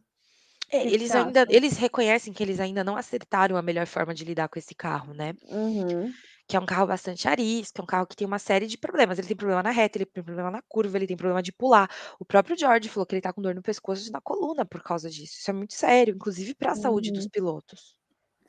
É, 0.71 0.88
eles 0.88 1.13
ainda 1.13 1.41
acha? 1.41 1.53
eles 1.53 1.77
reconhecem 1.77 2.32
que 2.34 2.41
eles 2.41 2.59
ainda 2.59 2.84
não 2.84 2.95
acertaram 2.95 3.57
a 3.57 3.61
melhor 3.61 3.86
forma 3.86 4.13
de 4.13 4.23
lidar 4.23 4.47
com 4.47 4.57
esse 4.57 4.73
carro, 4.73 5.13
né. 5.13 5.34
Uhum. 5.49 6.11
Que 6.52 6.58
é 6.58 6.60
um 6.60 6.66
carro 6.66 6.86
bastante 6.88 7.28
arisco, 7.30 7.80
é 7.80 7.84
um 7.84 7.86
carro 7.88 8.06
que 8.06 8.16
tem 8.16 8.28
uma 8.28 8.38
série 8.38 8.68
de 8.68 8.78
problemas, 8.78 9.18
ele 9.18 9.28
tem 9.30 9.38
problema 9.38 9.64
na 9.64 9.72
reta, 9.72 9.97
ele 9.97 10.06
tem 10.06 10.22
problema 10.24 10.52
na 10.52 10.62
curva, 10.62 10.97
ele 10.97 11.08
tem 11.08 11.16
problema 11.18 11.41
de 11.41 11.52
pular. 11.54 11.89
O 12.20 12.26
próprio 12.26 12.58
George 12.58 12.89
falou 12.89 13.06
que 13.08 13.16
ele 13.16 13.20
está 13.22 13.32
com 13.34 13.41
dor 13.41 13.56
no 13.56 13.62
pescoço 13.62 14.10
e 14.10 14.12
na 14.12 14.20
coluna 14.22 14.66
por 14.66 14.84
causa 14.84 15.10
disso, 15.10 15.38
isso 15.39 15.49
é 15.49 15.54
muito 15.54 15.74
sério, 15.74 16.14
inclusive 16.14 16.54
para 16.54 16.74
a 16.74 16.76
saúde 16.76 17.10
dos 17.12 17.26
Uhum. 17.26 17.32
pilotos. 17.32 17.95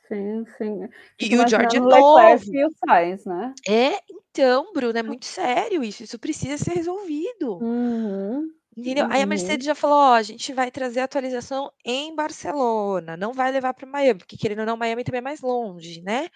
Sim, 0.08 0.44
sim. 0.58 0.88
E 1.18 1.38
o 1.38 1.44
George 1.50 1.76
é 1.78 1.80
novo. 1.80 2.52
e 2.52 2.64
o 2.66 2.70
Sainz, 2.70 3.24
né. 3.24 3.54
É, 3.68 4.00
então 4.10 4.72
Bruna, 4.72 5.00
é 5.00 5.02
muito 5.02 5.24
sério 5.26 5.82
isso, 5.84 6.02
isso 6.02 6.18
precisa 6.18 6.56
ser 6.58 6.74
resolvido. 6.74 7.64
Uhum. 7.66 8.54
Entendeu? 8.76 9.04
Aí 9.10 9.22
a 9.22 9.26
Uhum. 9.26 9.26
Mercedes 9.26 9.66
já 9.66 9.74
falou: 9.74 9.96
"Ó, 9.98 10.14
a 10.14 10.22
gente 10.22 10.52
vai 10.52 10.70
trazer 10.70 11.00
atualização 11.00 11.70
em 11.84 12.14
Barcelona, 12.14 13.16
não 13.16 13.32
vai 13.32 13.52
levar 13.52 13.74
para 13.74 13.86
Miami", 13.86 14.18
porque 14.20 14.36
querendo 14.36 14.60
ou 14.60 14.66
não 14.66 14.76
Miami 14.76 15.04
também 15.04 15.18
é 15.18 15.22
mais 15.22 15.40
longe, 15.40 16.00
né. 16.02 16.28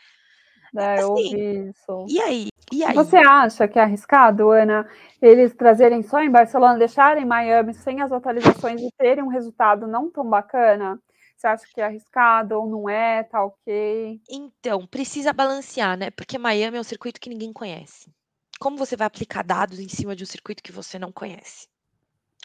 É, 0.79 0.99
É, 0.99 1.03
eu 1.03 1.13
assim, 1.13 1.35
ouvi 1.35 1.69
isso. 1.71 2.07
e 2.09 2.21
aí 2.21 2.49
e 2.73 2.83
Você 2.95 3.17
aí? 3.17 3.27
acha 3.27 3.69
que 3.69 3.79
é 3.79 3.83
arriscado, 3.83 4.51
Ana, 4.51 4.89
eles 5.23 5.55
trazerem 5.55 6.03
só 6.03 6.21
em 6.21 6.31
Barcelona, 6.31 6.79
deixarem 6.79 7.25
Miami 7.25 7.73
sem 7.75 8.01
as 8.03 8.11
atualizações 8.11 8.81
e 8.81 8.91
terem 8.99 9.23
um 9.23 9.29
resultado 9.29 9.87
não 9.87 10.11
tão 10.11 10.29
bacana? 10.29 11.01
Você 11.37 11.47
acha 11.47 11.67
que 11.73 11.81
é 11.81 11.85
arriscado 11.85 12.57
ou 12.59 12.67
não 12.69 12.89
é, 12.89 13.23
tá 13.23 13.45
ok? 13.45 14.21
Então, 14.29 14.87
precisa 14.87 15.33
balancear, 15.33 15.97
né, 15.97 16.11
porque 16.11 16.39
Miami 16.39 16.77
é 16.77 16.81
um 16.81 16.85
circuito 16.85 17.21
que 17.21 17.29
ninguém 17.29 17.53
conhece. 17.53 18.11
Como 18.59 18.77
você 18.77 18.97
vai 18.97 19.07
aplicar 19.07 19.45
dados 19.45 19.79
em 19.79 19.89
cima 19.89 20.17
de 20.17 20.25
um 20.25 20.27
circuito 20.27 20.63
que 20.63 20.73
você 20.73 20.99
não 20.99 21.13
conhece? 21.13 21.69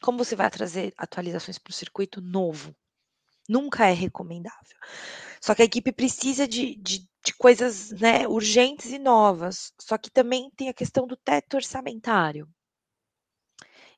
Como 0.01 0.17
você 0.17 0.36
vai 0.36 0.49
trazer 0.49 0.93
atualizações 0.97 1.57
para 1.57 1.71
o 1.71 1.73
circuito 1.73 2.21
novo? 2.21 2.75
Nunca 3.47 3.88
é 3.88 3.93
recomendável. 3.93 4.77
Só 5.43 5.55
que 5.55 5.61
a 5.63 5.65
equipe 5.65 5.91
precisa 5.91 6.47
de 6.47 6.75
de 6.75 7.09
de 7.23 7.35
coisas, 7.35 7.91
né, 7.91 8.27
urgentes 8.27 8.91
e 8.91 8.97
novas, 8.97 9.71
só 9.79 9.95
que 9.95 10.09
também 10.09 10.49
tem 10.55 10.69
a 10.69 10.73
questão 10.73 11.05
do 11.05 11.15
teto 11.15 11.55
orçamentário. 11.55 12.49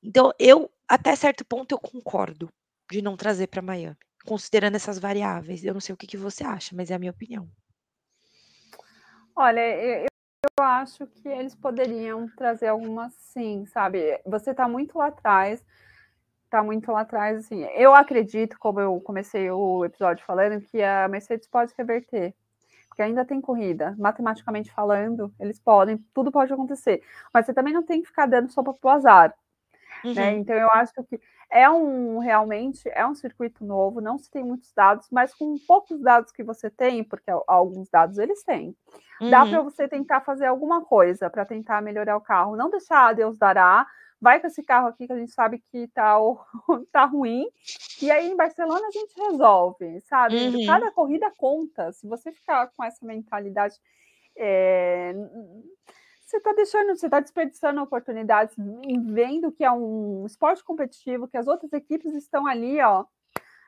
Então 0.03 0.33
eu, 0.37 0.69
até 0.87 1.15
certo 1.15 1.45
ponto, 1.45 1.71
eu 1.71 1.79
concordo 1.79 2.51
de 2.91 3.01
não 3.01 3.15
trazer 3.15 3.47
para 3.47 3.61
Miami, 3.61 3.95
considerando 4.25 4.75
essas 4.75 4.99
variáveis, 4.99 5.63
eu 5.63 5.73
não 5.73 5.79
sei 5.79 5.93
o 5.93 5.97
que 5.97 6.05
que 6.07 6.17
você 6.17 6.43
acha, 6.43 6.75
mas 6.75 6.91
é 6.91 6.95
a 6.95 6.99
minha 6.99 7.11
opinião. 7.11 7.49
Olha, 9.35 9.61
e 9.61 10.05
eu 10.59 10.63
acho 10.63 11.07
que 11.07 11.27
eles 11.27 11.55
poderiam 11.55 12.27
trazer 12.35 12.67
algumas 12.67 13.13
sim, 13.13 13.65
sabe. 13.65 14.19
Você 14.25 14.51
está 14.51 14.67
muito 14.67 14.97
lá 14.97 15.07
atrás, 15.07 15.63
está 16.53 16.61
muito 16.63 16.91
lá 16.91 17.01
atrás, 17.01 17.39
assim, 17.39 17.63
eu 17.75 17.95
acredito, 17.95 18.57
como 18.59 18.79
eu 18.79 19.01
comecei 19.01 19.49
o 19.49 19.83
episódio 19.83 20.23
falando, 20.23 20.61
que 20.61 20.81
a 20.83 21.07
Mercedes 21.07 21.47
pode 21.47 21.73
reverter, 21.75 22.35
porque 22.87 23.01
ainda 23.01 23.25
tem 23.25 23.41
corrida, 23.41 23.95
matematicamente 23.97 24.71
falando, 24.71 25.33
eles 25.39 25.59
podem, 25.59 25.97
tudo 26.13 26.31
pode 26.31 26.53
acontecer, 26.53 27.01
mas 27.33 27.47
você 27.47 27.53
também 27.55 27.73
não 27.73 27.81
tem 27.81 28.01
que 28.01 28.07
ficar 28.07 28.27
dando 28.27 28.51
sopa 28.51 28.71
para 28.71 28.87
o 28.87 28.91
azar, 28.91 29.35
né. 30.13 30.33
Uhum. 30.33 30.39
Então 30.39 30.55
eu 30.55 30.69
acho 30.71 30.93
que 31.09 31.19
é 31.49 31.67
um 31.69 32.19
realmente 32.19 32.87
é 32.93 33.05
um 33.05 33.15
circuito 33.15 33.65
novo, 33.65 33.99
não 34.01 34.17
se 34.19 34.29
tem 34.29 34.43
muitos 34.43 34.71
dados, 34.73 35.07
mas 35.11 35.33
com 35.33 35.55
poucos 35.67 35.99
dados 36.01 36.31
que 36.31 36.43
você 36.43 36.69
tem, 36.69 37.03
porque 37.03 37.31
alguns 37.47 37.89
dados 37.89 38.19
eles 38.19 38.43
têm, 38.43 38.75
dá 39.27 39.45
para 39.45 39.57
Uhum. 39.57 39.63
você 39.63 39.87
tentar 39.87 40.21
fazer 40.21 40.45
alguma 40.45 40.85
coisa 40.85 41.29
para 41.31 41.45
tentar 41.45 41.81
melhorar 41.81 42.15
o 42.17 42.21
carro, 42.21 42.55
não 42.55 42.69
deixar 42.69 43.13
Deus 43.15 43.37
dará, 43.39 43.87
vai 44.23 44.39
com 44.39 44.47
esse 44.47 44.63
carro 44.63 44.87
aqui 44.87 45.05
que 45.05 45.11
a 45.13 45.17
gente 45.17 45.33
sabe 45.33 45.61
que 45.69 45.87
tá 45.89 46.15
tá 46.91 47.05
ruim, 47.05 47.45
e 48.01 48.09
aí 48.09 48.27
em 48.31 48.37
Barcelona 48.37 48.87
a 48.87 48.91
gente 48.91 49.13
resolve, 49.19 49.99
sabe. 50.01 50.37
Uhum. 50.37 50.65
Cada 50.65 50.91
corrida 50.91 51.29
conta, 51.37 51.91
se 51.91 52.07
você 52.07 52.31
ficar 52.31 52.71
com 52.75 52.83
essa 52.83 53.05
mentalidade, 53.05 53.75
eh, 54.37 55.13
você 56.21 56.37
está 56.37 56.53
deixando 56.53 56.95
você 56.95 57.07
está 57.07 57.19
desperdiçando 57.19 57.81
oportunidades 57.81 58.55
vendo 59.05 59.51
que 59.51 59.63
é 59.65 59.71
um 59.71 60.25
esporte 60.25 60.63
competitivo, 60.63 61.27
que 61.27 61.37
as 61.37 61.47
outras 61.47 61.73
equipes 61.73 62.15
estão 62.15 62.47
ali, 62.47 62.79
ó, 62.81 63.05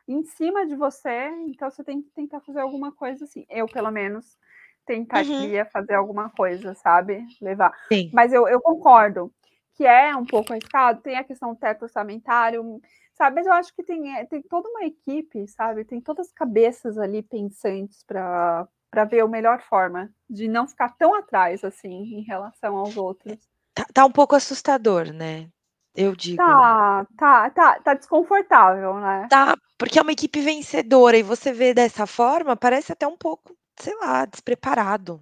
em 0.07 0.23
cima 0.23 0.65
de 0.65 0.75
você, 0.75 1.27
então 1.47 1.69
você 1.69 1.83
tem 1.83 2.01
que 2.01 2.09
tentar 2.11 2.39
fazer 2.41 2.61
alguma 2.61 2.91
coisa 2.93 3.25
assim, 3.25 3.45
eu 3.49 3.67
pelo 3.67 3.91
menos 3.91 4.37
Uhum. 4.85 4.85
tentaria 4.85 5.65
fazer 5.65 5.95
alguma 5.95 6.29
coisa, 6.29 6.73
sabe, 6.75 7.25
levar. 7.41 7.73
Sim. 7.91 8.09
Mas 8.13 8.31
eu 8.31 8.47
eu 8.47 8.61
concordo 8.61 9.31
que 9.75 9.85
é 9.85 10.15
um 10.15 10.25
pouco 10.25 10.53
arriscado, 10.53 11.01
tem 11.01 11.17
a 11.17 11.23
questão 11.23 11.53
do 11.53 11.59
teto 11.59 11.83
orçamentário, 11.83 12.81
sabe, 13.13 13.35
mas 13.35 13.45
eu 13.45 13.53
acho 13.53 13.73
que 13.75 13.83
tem 13.83 14.25
tem 14.27 14.41
toda 14.43 14.69
uma 14.69 14.85
equipe, 14.85 15.47
sabe, 15.47 15.85
tem 15.85 16.01
todas 16.01 16.27
as 16.27 16.33
cabeças 16.33 16.97
ali 16.97 17.21
pensantes 17.21 18.03
para 18.03 18.67
para 18.89 19.03
ver 19.03 19.21
a 19.21 19.27
melhor 19.27 19.61
forma 19.61 20.09
de 20.29 20.47
não 20.47 20.65
ficar 20.65 20.95
tão 20.97 21.13
atrás, 21.13 21.65
assim, 21.65 21.89
em 21.89 22.21
relação 22.21 22.77
aos 22.77 22.95
outros. 22.95 23.37
Tá 23.73 23.85
tá 23.93 24.05
um 24.05 24.11
pouco 24.11 24.35
assustador, 24.35 25.11
né, 25.11 25.49
eu 25.93 26.15
digo. 26.15 26.37
Tá, 26.37 27.05
tá, 27.17 27.49
tá, 27.49 27.79
tá 27.81 27.93
desconfortável, 27.93 28.95
né. 28.99 29.27
Tá, 29.29 29.55
porque 29.77 29.99
é 29.99 30.01
uma 30.01 30.13
equipe 30.13 30.39
vencedora 30.39 31.17
e 31.17 31.23
você 31.23 31.51
vê 31.51 31.73
dessa 31.73 32.07
forma, 32.07 32.55
parece 32.55 32.93
até 32.93 33.05
um 33.05 33.17
pouco, 33.17 33.53
sei 33.77 33.93
lá, 33.97 34.25
despreparado. 34.25 35.21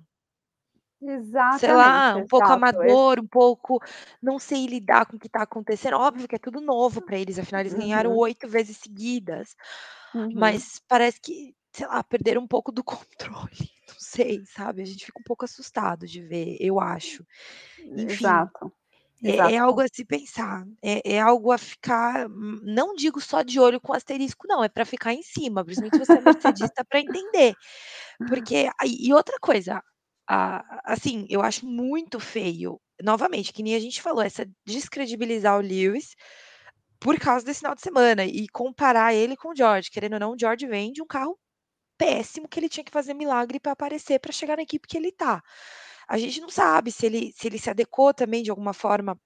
Sei 1.52 1.72
Exatamente, 1.72 1.72
lá, 1.72 2.18
um 2.18 2.26
pouco 2.26 2.52
exato, 2.52 2.76
esse 2.84 3.04
amador, 3.04 3.20
um 3.20 3.28
pouco 3.28 3.80
não 4.22 4.40
sei 4.40 4.66
lidar 4.66 5.06
com 5.06 5.18
o 5.18 5.20
que 5.20 5.28
está 5.28 5.44
acontecendo, 5.44 5.98
óbvio 5.98 6.28
que 6.28 6.36
é 6.36 6.40
tudo 6.40 6.60
novo 6.60 7.00
para 7.02 7.18
eles, 7.18 7.38
afinal 7.38 7.62
eles 7.62 7.76
ganharam 7.76 8.12
Uhum. 8.12 8.18
8 8.18 8.48
vezes 8.48 8.78
seguidas, 8.78 9.56
Uhum. 10.14 10.64
mas 10.64 10.80
parece 10.88 11.22
que, 11.22 11.56
sei 11.72 11.88
lá, 11.88 12.04
perderam 12.04 12.42
um 12.44 12.48
pouco 12.48 12.72
do 12.72 12.84
controle, 12.86 13.70
não 13.88 13.96
sei, 14.00 14.44
sabe, 14.48 14.82
a 14.82 14.86
gente 14.86 15.06
fica 15.06 15.20
um 15.20 15.24
pouco 15.24 15.46
assustado 15.46 16.08
de 16.08 16.22
ver, 16.24 16.58
eu 16.60 16.80
acho. 16.80 17.24
Enfim, 17.96 18.50
Exato, 18.52 18.74
é 19.26 19.54
é 19.54 19.58
algo 19.58 19.82
a 19.82 19.88
se 19.88 20.06
pensar, 20.06 20.66
é 20.84 21.16
é 21.16 21.20
algo 21.22 21.52
a 21.52 21.58
ficar, 21.58 22.28
não 22.30 22.94
digo 22.96 23.22
só 23.22 23.42
de 23.44 23.60
olho 23.60 23.80
com 23.82 23.94
asterisco 23.94 24.48
não, 24.48 24.64
é 24.64 24.70
para 24.70 24.86
ficar 24.86 25.14
em 25.14 25.24
cima, 25.24 25.64
principalmente 25.66 25.96
se 25.96 26.06
você 26.06 26.18
é 26.18 26.22
mercedista 26.22 26.84
para 26.86 27.00
entender, 27.00 27.56
porque 28.26 28.70
e 28.86 29.14
outra 29.14 29.38
coisa, 29.42 29.82
a 30.28 30.82
assim, 30.86 31.26
eu 31.30 31.42
acho 31.42 31.66
muito 31.66 32.20
feio, 32.20 32.80
novamente, 33.02 33.54
que 33.54 33.64
nem 33.64 33.76
a 33.76 33.80
gente 33.80 34.02
falou, 34.02 34.22
essa 34.24 34.46
descredibilizar 34.66 35.58
o 35.58 35.62
Lewis, 35.62 36.16
por 37.00 37.20
causa 37.20 37.46
desse 37.46 37.60
final 37.60 37.76
de 37.76 37.82
semana 37.82 38.26
e 38.26 38.48
comparar 38.50 39.14
ele 39.14 39.36
com 39.36 39.50
o 39.50 39.56
George, 39.56 39.92
querendo 39.92 40.14
ou 40.14 40.20
não 40.20 40.32
o 40.34 40.40
George 40.40 40.66
vem 40.68 40.92
de 40.94 41.02
um 41.02 41.08
carro 41.08 41.38
péssimo 41.98 42.48
que 42.48 42.60
ele 42.60 42.70
tinha 42.70 42.84
que 42.84 42.92
fazer 42.92 43.14
milagre 43.14 43.60
para 43.60 43.74
aparecer, 43.74 44.20
para 44.20 44.32
chegar 44.34 44.58
na 44.58 44.64
equipe 44.64 44.88
que 44.88 44.98
ele 44.98 45.10
está. 45.10 45.42
a 46.08 46.18
gente 46.18 46.42
não 46.42 46.50
sabe 46.50 46.92
se 46.92 47.06
ele 47.06 47.34
se 47.34 47.48
ele 47.48 47.60
se 47.60 47.70
adequou 47.70 48.14
também 48.14 48.44
de 48.44 48.50
alguma 48.52 48.74
forma 48.74 49.18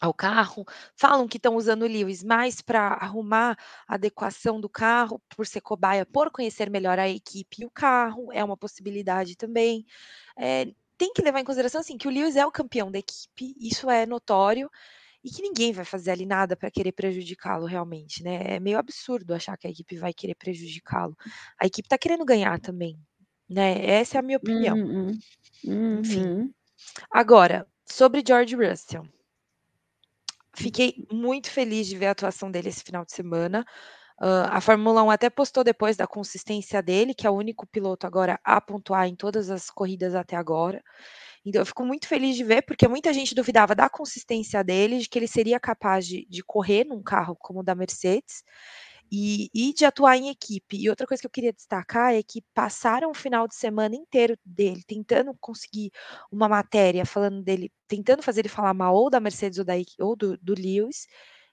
ao 0.00 0.12
carro. 0.14 0.64
Falam 0.96 1.28
que 1.28 1.36
estão 1.38 1.56
usando 1.56 1.82
o 1.82 1.86
Lewis 1.86 2.22
mais 2.24 2.60
para 2.60 2.88
arrumar 2.94 3.56
a 3.86 3.94
adequação 3.94 4.60
do 4.60 4.68
carro, 4.68 5.20
por 5.36 5.46
ser 5.46 5.60
cobaia, 5.60 6.04
por 6.06 6.30
conhecer 6.30 6.70
melhor 6.70 6.98
a 6.98 7.08
equipe 7.08 7.62
e 7.62 7.66
o 7.66 7.70
carro, 7.70 8.32
é 8.32 8.42
uma 8.44 8.56
possibilidade 8.56 9.36
também. 9.36 9.84
Eh, 10.38 10.66
tem 10.98 11.12
que 11.12 11.22
levar 11.22 11.40
em 11.40 11.44
consideração, 11.44 11.80
assim, 11.80 11.98
que 11.98 12.08
o 12.08 12.10
Lewis 12.10 12.36
é 12.36 12.46
o 12.46 12.52
campeão 12.52 12.90
da 12.90 12.98
equipe, 12.98 13.54
isso 13.60 13.90
é 13.90 14.06
notório, 14.06 14.70
e 15.24 15.30
que 15.30 15.42
ninguém 15.42 15.72
vai 15.72 15.84
fazer 15.84 16.10
ali 16.12 16.26
nada 16.26 16.56
para 16.56 16.70
querer 16.70 16.92
prejudicá-lo 16.92 17.66
realmente, 17.66 18.22
né. 18.24 18.56
É 18.56 18.60
meio 18.60 18.78
absurdo 18.78 19.34
achar 19.34 19.56
que 19.58 19.66
a 19.68 19.70
equipe 19.70 19.96
vai 19.98 20.12
querer 20.14 20.34
prejudicá-lo. 20.36 21.16
A 21.60 21.66
equipe 21.66 21.86
está 21.86 21.98
querendo 21.98 22.24
ganhar 22.24 22.60
também, 22.60 22.98
né, 23.48 23.84
essa 23.86 24.18
é 24.18 24.20
a 24.20 24.22
minha 24.22 24.38
opinião. 24.38 24.76
Uhum. 24.76 25.18
Enfim. 26.02 26.26
Uhum. 26.26 26.54
Agora, 27.10 27.66
sobre 27.86 28.22
George 28.26 28.56
Russell. 28.56 29.04
Fiquei 30.54 30.94
muito 31.10 31.50
feliz 31.50 31.86
de 31.86 31.96
ver 31.96 32.06
a 32.06 32.10
atuação 32.10 32.50
dele 32.50 32.68
esse 32.68 32.82
final 32.84 33.04
de 33.04 33.12
semana. 33.12 33.64
Hã, 34.20 34.46
a 34.50 34.60
Fórmula 34.60 35.02
1 35.04 35.10
até 35.10 35.30
postou 35.30 35.64
depois 35.64 35.96
da 35.96 36.06
consistência 36.06 36.82
dele, 36.82 37.14
que 37.14 37.26
é 37.26 37.30
o 37.30 37.34
único 37.36 37.66
piloto 37.66 38.06
agora 38.06 38.40
a 38.44 38.60
pontuar 38.60 39.06
em 39.08 39.16
todas 39.16 39.50
as 39.50 39.70
corridas 39.70 40.14
até 40.14 40.36
agora. 40.36 40.82
Então 41.46 41.62
eu 41.62 41.66
fico 41.66 41.84
muito 41.84 42.08
feliz 42.08 42.36
de 42.36 42.44
ver, 42.44 42.62
porque 42.62 42.88
muita 42.88 43.12
gente 43.12 43.34
duvidava 43.34 43.74
da 43.74 43.88
consistência 43.90 44.64
dele, 44.64 45.00
de 45.00 45.08
que 45.08 45.18
ele 45.18 45.28
seria 45.28 45.60
capaz 45.60 46.06
de 46.06 46.26
de 46.28 46.42
correr 46.44 46.84
num 46.84 47.02
carro 47.02 47.36
como 47.40 47.60
o 47.60 47.64
da 47.64 47.74
Mercedes, 47.74 48.44
e 49.12 49.50
e 49.54 49.74
de 49.74 49.84
atuar 49.86 50.16
em 50.18 50.30
equipe. 50.30 50.78
E 50.78 50.90
outra 50.90 51.06
coisa 51.06 51.20
que 51.22 51.28
eu 51.28 51.32
queria 51.32 51.52
destacar 51.54 52.14
é 52.14 52.22
que 52.24 52.42
passaram 52.54 53.10
o 53.12 53.14
final 53.14 53.48
de 53.48 53.56
semana 53.56 53.96
inteiro 53.96 54.36
dele 54.46 54.82
tentando 54.88 55.36
conseguir 55.40 55.92
uma 56.32 56.48
matéria 56.48 57.06
falando 57.06 57.42
dele 57.42 57.70
tentando 57.88 58.22
fazer 58.22 58.42
ele 58.42 58.50
falar 58.50 58.74
mal 58.74 58.94
ou 58.96 59.10
da 59.10 59.20
Mercedes 59.20 59.58
ou 59.60 59.64
da 59.66 59.74
ou 60.00 60.16
do 60.16 60.38
do 60.38 60.54
Lewis, 60.54 61.06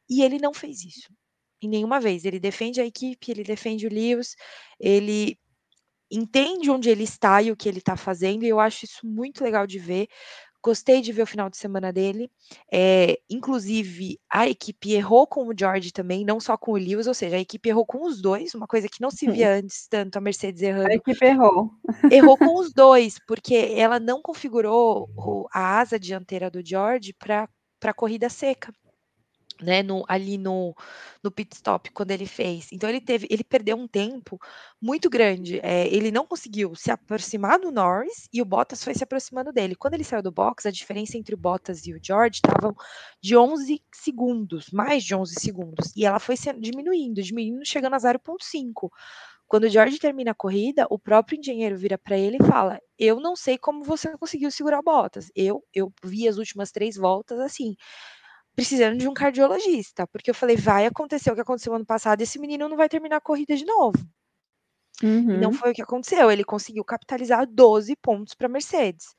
e 0.09 0.23
ele 0.23 0.39
não 0.39 0.53
fez 0.53 0.83
isso, 0.85 1.11
em 1.63 1.69
nenhuma 1.69 1.99
vez. 2.01 2.25
Ele 2.25 2.39
defende 2.39 2.81
a 2.81 2.85
equipe, 2.85 3.31
ele 3.31 3.43
defende 3.43 3.87
o 3.87 3.91
Lewis, 3.93 4.35
ele 4.79 5.37
entende 6.11 6.71
onde 6.71 6.89
ele 6.89 7.03
está 7.03 7.41
e 7.41 7.51
o 7.51 7.57
que 7.57 7.69
ele 7.69 7.79
está 7.79 7.97
fazendo, 7.97 8.43
e 8.45 8.49
eu 8.49 8.59
acho 8.59 8.85
isso 8.85 9.05
muito 9.07 9.43
legal 9.43 9.67
de 9.67 9.79
ver. 9.79 10.07
Gostei 10.63 11.01
de 11.01 11.13
ver 11.13 11.21
o 11.23 11.27
final 11.27 11.49
de 11.49 11.57
semana 11.57 11.91
dele, 11.93 12.29
eh, 12.71 13.17
inclusive 13.29 14.19
a 14.29 14.45
equipe 14.47 14.91
errou 14.91 15.25
com 15.25 15.47
o 15.47 15.53
George 15.57 15.91
também, 15.93 16.25
não 16.25 16.37
só 16.39 16.57
com 16.57 16.71
o 16.73 16.77
Lewis, 16.77 17.07
ou 17.07 17.13
seja, 17.13 17.37
a 17.37 17.39
equipe 17.39 17.69
errou 17.69 17.85
com 17.85 18.05
os 18.05 18.21
2, 18.21 18.53
uma 18.55 18.67
coisa 18.67 18.89
que 18.89 18.99
não 19.01 19.09
se 19.09 19.29
via 19.29 19.55
antes 19.55 19.87
tanto 19.87 20.17
a 20.17 20.21
Mercedes 20.21 20.61
A 20.83 20.93
errando. 20.93 20.95
equipe 20.95 21.25
errou. 21.25 21.71
errou 22.09 22.37
com 22.37 22.59
os 22.59 22.73
2, 22.73 23.19
porque 23.27 23.55
ela 23.75 23.99
não 23.99 24.21
configurou 24.21 25.09
a 25.53 25.79
asa 25.79 25.99
dianteira 25.99 26.49
do 26.49 26.65
George 26.65 27.13
pra 27.13 27.93
corrida 27.95 28.29
seca, 28.29 28.73
né, 29.61 29.83
no 29.83 30.03
ali 30.07 30.37
no 30.37 30.75
no 31.23 31.31
pit 31.31 31.55
stop, 31.55 31.91
quando 31.91 32.11
ele 32.11 32.25
fez. 32.25 32.67
Então 32.71 32.89
ele 32.89 33.01
teve 33.01 33.27
ele 33.29 33.43
perdeu 33.43 33.77
um 33.77 33.87
tempo 33.87 34.39
muito 34.81 35.09
grande, 35.09 35.59
eh, 35.63 35.87
ele 35.93 36.11
não 36.11 36.25
conseguiu 36.25 36.75
se 36.75 36.91
aproximar 36.91 37.59
do 37.59 37.71
Norris 37.71 38.27
e 38.33 38.41
o 38.41 38.45
Bottas 38.45 38.83
foi 38.83 38.93
se 38.95 39.03
aproximando 39.03 39.51
dele. 39.53 39.75
Quando 39.75 39.95
ele 39.95 40.03
saiu 40.03 40.23
do 40.23 40.31
box, 40.31 40.65
a 40.67 40.71
diferença 40.71 41.17
entre 41.17 41.35
o 41.35 41.37
Bottas 41.37 41.85
e 41.85 41.93
o 41.93 41.99
George 42.01 42.35
estavam 42.43 42.75
de 43.21 43.35
11 43.37 43.81
segundos, 43.93 44.67
mais 44.71 45.03
de 45.03 45.15
11 45.15 45.35
segundos, 45.39 45.91
e 45.95 46.05
ela 46.05 46.19
foi 46.19 46.35
diminuindo, 46.59 47.21
diminuindo, 47.21 47.65
chegando 47.65 47.93
a 47.95 47.99
0.5. 47.99 48.91
Quando 49.47 49.63
o 49.63 49.69
George 49.69 49.97
termina 49.99 50.31
a 50.31 50.35
corrida, 50.35 50.85
o 50.91 50.99
próprio 50.99 51.39
engenheiro 51.39 51.77
vira 51.77 51.97
para 51.97 52.17
ele 52.17 52.37
e 52.39 52.45
fala: 52.45 52.79
"Eu 52.97 53.19
não 53.19 53.35
sei 53.35 53.57
como 53.57 53.83
você 53.83 54.15
conseguiu 54.17 54.51
segurar 54.51 54.79
o 54.79 54.83
Bottas, 54.83 55.31
eu 55.35 55.63
eu 55.73 55.91
vi 56.03 56.27
as 56.27 56.37
últimas 56.37 56.71
3 56.71 56.95
voltas, 56.95 57.39
assim, 57.39 57.75
precisando 58.59 58.97
de 58.99 59.07
um 59.09 59.13
cardiologista, 59.13 60.07
porque 60.07 60.29
eu 60.31 60.35
falei: 60.35 60.57
"Vai 60.57 60.85
acontecer 60.85 61.31
o 61.31 61.35
que 61.35 61.41
aconteceu 61.41 61.73
ano 61.75 61.85
passado, 61.85 62.21
esse 62.21 62.39
menino 62.39 62.69
não 62.69 62.77
vai 62.77 62.89
terminar 62.89 63.17
a 63.17 63.21
corrida 63.21 63.55
de 63.57 63.65
novo". 63.65 63.97
E 65.31 65.37
não 65.37 65.51
Uhum. 65.51 65.59
foi 65.59 65.71
o 65.71 65.73
que 65.73 65.81
aconteceu, 65.81 66.31
ele 66.31 66.43
conseguiu 66.43 66.83
capitalizar 66.83 67.45
12 67.47 67.95
pontos 67.95 68.33
pra 68.33 68.47
Mercedes, 68.49 69.13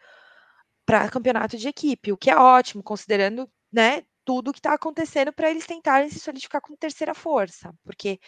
pra 0.86 1.08
campeonato 1.10 1.56
de 1.58 1.68
equipe, 1.68 2.12
o 2.12 2.16
que 2.18 2.30
é 2.30 2.36
ótimo 2.36 2.82
considerando, 2.82 3.48
né, 3.72 4.02
tudo 4.24 4.50
o 4.50 4.54
que 4.54 4.60
tá 4.62 4.74
acontecendo 4.74 5.32
pra 5.32 5.50
eles 5.50 5.66
tentarem 5.66 6.10
se 6.10 6.20
solidificar 6.20 6.60
como 6.62 6.76
terceira 6.78 7.14
força, 7.14 7.72
porque 7.84 8.18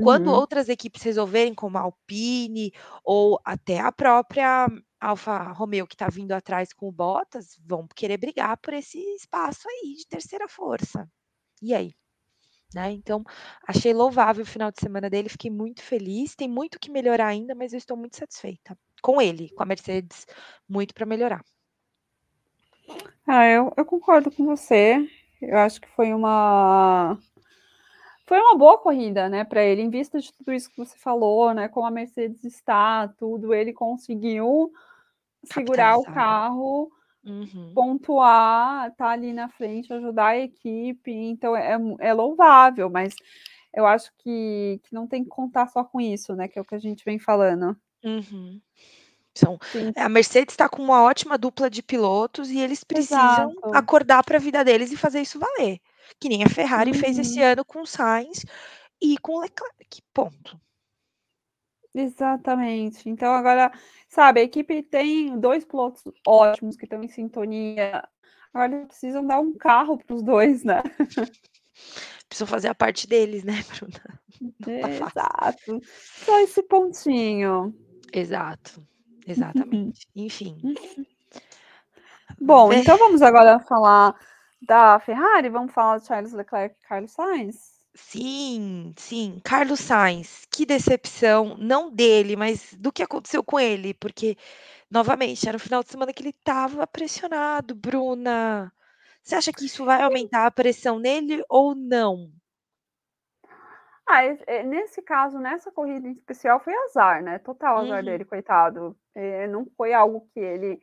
quando 0.00 0.28
Uhum. 0.28 0.42
outras 0.42 0.68
equipes 0.68 1.02
resolverem, 1.02 1.54
como 1.54 1.78
a 1.78 1.82
Alpine 1.82 2.72
ou 3.04 3.40
até 3.44 3.80
a 3.80 3.92
própria 3.92 4.68
Alfa 5.00 5.52
Romeo 5.52 5.86
que 5.86 5.96
tá 5.96 6.08
vindo 6.08 6.32
atrás 6.32 6.72
com 6.72 6.88
o 6.88 6.92
Bottas, 6.92 7.58
vão 7.64 7.88
querer 7.94 8.18
brigar 8.18 8.56
por 8.58 8.74
esse 8.74 8.98
espaço 9.14 9.66
aí 9.68 9.94
de 9.96 10.06
terceira 10.06 10.46
força. 10.48 11.08
E 11.62 11.74
aí? 11.74 11.94
Né, 12.72 12.92
então 12.92 13.24
achei 13.66 13.92
louvável 13.92 14.44
o 14.44 14.46
final 14.46 14.70
de 14.70 14.78
semana 14.80 15.10
dele, 15.10 15.28
fiquei 15.28 15.50
muito 15.50 15.82
feliz, 15.82 16.36
tem 16.36 16.48
muito 16.48 16.78
que 16.78 16.88
melhorar 16.88 17.26
ainda, 17.26 17.52
mas 17.52 17.72
eu 17.72 17.78
estou 17.78 17.96
muito 17.96 18.16
satisfeita. 18.16 18.78
Com 19.02 19.20
ele, 19.20 19.50
com 19.50 19.62
a 19.62 19.66
Mercedes, 19.66 20.24
muito 20.68 20.94
pra 20.94 21.04
melhorar. 21.04 21.42
Ah, 23.26 23.46
eu 23.46 23.72
eu 23.76 23.84
concordo 23.84 24.30
com 24.30 24.44
você, 24.46 25.04
eu 25.42 25.58
acho 25.58 25.80
que 25.80 25.88
foi 25.88 26.12
uma 26.12 27.18
foi 28.24 28.38
uma 28.38 28.56
boa 28.56 28.78
corrida, 28.78 29.28
né, 29.28 29.42
pra 29.42 29.64
ele, 29.64 29.82
em 29.82 29.90
vista 29.90 30.20
de 30.20 30.32
tudo 30.32 30.52
isso 30.52 30.70
que 30.70 30.76
você 30.76 30.96
falou, 30.96 31.52
né, 31.52 31.66
como 31.68 31.86
a 31.86 31.90
Mercedes 31.90 32.44
está, 32.44 33.08
tudo, 33.08 33.52
ele 33.52 33.72
conseguiu 33.72 34.72
segurar 35.44 35.98
o 35.98 36.06
Capitalizar. 36.06 36.08
carro, 36.08 36.90
Uhum. 37.24 37.74
pontuar, 37.74 38.94
tá 38.96 39.10
ali 39.10 39.32
na 39.32 39.48
frente, 39.50 39.92
ajudar 39.92 40.28
a 40.28 40.38
equipe, 40.38 41.12
então 41.12 41.56
é 41.56 41.76
é 42.00 42.14
louvável, 42.14 42.90
mas 42.90 43.14
eu 43.74 43.86
acho 43.86 44.12
que 44.18 44.80
que 44.84 44.94
não 44.94 45.06
tem 45.08 45.24
que 45.24 45.30
contar 45.30 45.68
só 45.68 45.84
com 45.84 46.00
isso, 46.00 46.34
né, 46.36 46.48
que 46.48 46.58
é 46.58 46.62
o 46.62 46.64
que 46.66 46.74
a 46.76 46.78
gente 46.80 47.04
vem 47.04 47.18
falando. 47.20 47.76
Uhum. 48.02 48.60
Sim. 49.72 49.94
é, 49.94 50.02
a 50.02 50.08
Mercedes 50.08 50.56
tá 50.56 50.68
com 50.68 50.82
uma 50.82 51.02
ótima 51.02 51.38
dupla 51.38 51.70
de 51.70 51.82
pilotos 51.82 52.50
e 52.50 52.58
eles 52.60 52.84
precisam 52.84 53.52
Exato. 53.52 53.70
acordar 53.72 54.24
pra 54.24 54.38
vida 54.38 54.64
deles 54.64 54.92
e 54.92 54.96
fazer 54.96 55.20
isso 55.22 55.38
valer, 55.38 55.80
que 56.20 56.28
nem 56.28 56.44
a 56.44 56.48
Ferrari 56.48 56.92
fez 56.94 57.18
esse 57.18 57.40
Uhum. 57.40 57.44
ano 57.44 57.64
com 57.64 57.82
o 57.82 57.86
Sainz 57.86 58.44
e 59.02 59.18
com 59.18 59.34
o 59.36 59.40
Leclerc, 59.40 60.02
ponto. 60.14 60.60
Exatamente. 61.94 63.08
Então 63.08 63.32
agora, 63.32 63.72
sabe, 64.08 64.40
a 64.40 64.44
equipe 64.44 64.82
tem 64.82 65.38
2 65.38 65.64
pilotos 65.64 66.04
ótimos 66.26 66.76
que 66.76 66.84
estão 66.84 67.02
em 67.02 67.08
sintonia, 67.08 68.06
agora 68.54 68.86
precisam 68.86 69.26
dar 69.26 69.40
um 69.40 69.52
carro 69.54 69.98
para 69.98 70.14
os 70.14 70.22
2, 70.22 70.64
né. 70.64 70.82
Precisam 72.28 72.46
fazer 72.46 72.68
a 72.68 72.74
parte 72.74 73.08
deles, 73.08 73.42
né, 73.42 73.64
Bruna, 73.76 74.20
tá. 75.14 75.50
Exato, 75.50 75.80
só 76.24 76.40
esse 76.40 76.62
pontinho. 76.62 77.74
Exato, 78.12 78.86
exatamente, 79.26 80.06
enfim. 80.14 80.56
Bom, 82.40 82.72
então 82.72 82.96
vamos 82.96 83.20
agora 83.20 83.58
falar 83.60 84.14
da 84.62 85.00
Ferrari, 85.00 85.48
vamos 85.48 85.72
falar 85.72 85.98
de 85.98 86.06
Charles 86.06 86.32
Leclerc 86.32 86.76
e 86.78 86.88
Carlos 86.88 87.10
Sainz? 87.10 87.79
Sim, 88.02 88.92
sim, 88.96 89.40
Carlos 89.44 89.80
Sainz, 89.80 90.46
que 90.50 90.66
decepção, 90.66 91.56
não 91.58 91.90
dele, 91.90 92.34
mas 92.36 92.72
do 92.74 92.90
que 92.92 93.02
aconteceu 93.02 93.42
com 93.44 93.58
ele, 93.60 93.94
porque, 93.94 94.36
novamente, 94.90 95.48
era 95.48 95.56
o 95.56 95.60
final 95.60 95.82
de 95.84 95.90
semana 95.90 96.12
que 96.12 96.22
ele 96.22 96.30
estava 96.30 96.86
pressionado, 96.86 97.74
Bruna. 97.74 98.72
Você 99.22 99.34
acha 99.36 99.52
que 99.52 99.66
isso 99.66 99.84
vai 99.84 100.02
En 100.08 100.20
aumentar 100.20 100.46
a 100.46 100.50
pressão 100.52 100.98
nele 101.00 101.42
ou 101.48 101.74
não? 101.74 102.32
Ah, 104.06 104.24
eh, 104.24 104.62
nesse 104.64 105.02
caso, 105.02 105.38
nessa 105.38 105.70
corrida 105.70 106.08
em 106.08 106.12
especial, 106.12 106.58
foi 106.60 106.74
azar, 106.74 107.22
né, 107.22 107.38
total 107.38 107.78
azar 107.78 108.02
Uhum. 108.02 108.04
dele, 108.04 108.24
coitado. 108.24 108.96
Eh, 109.14 109.46
não 109.48 109.66
foi 109.76 109.92
algo 109.92 110.26
que 110.34 110.40
ele 110.40 110.80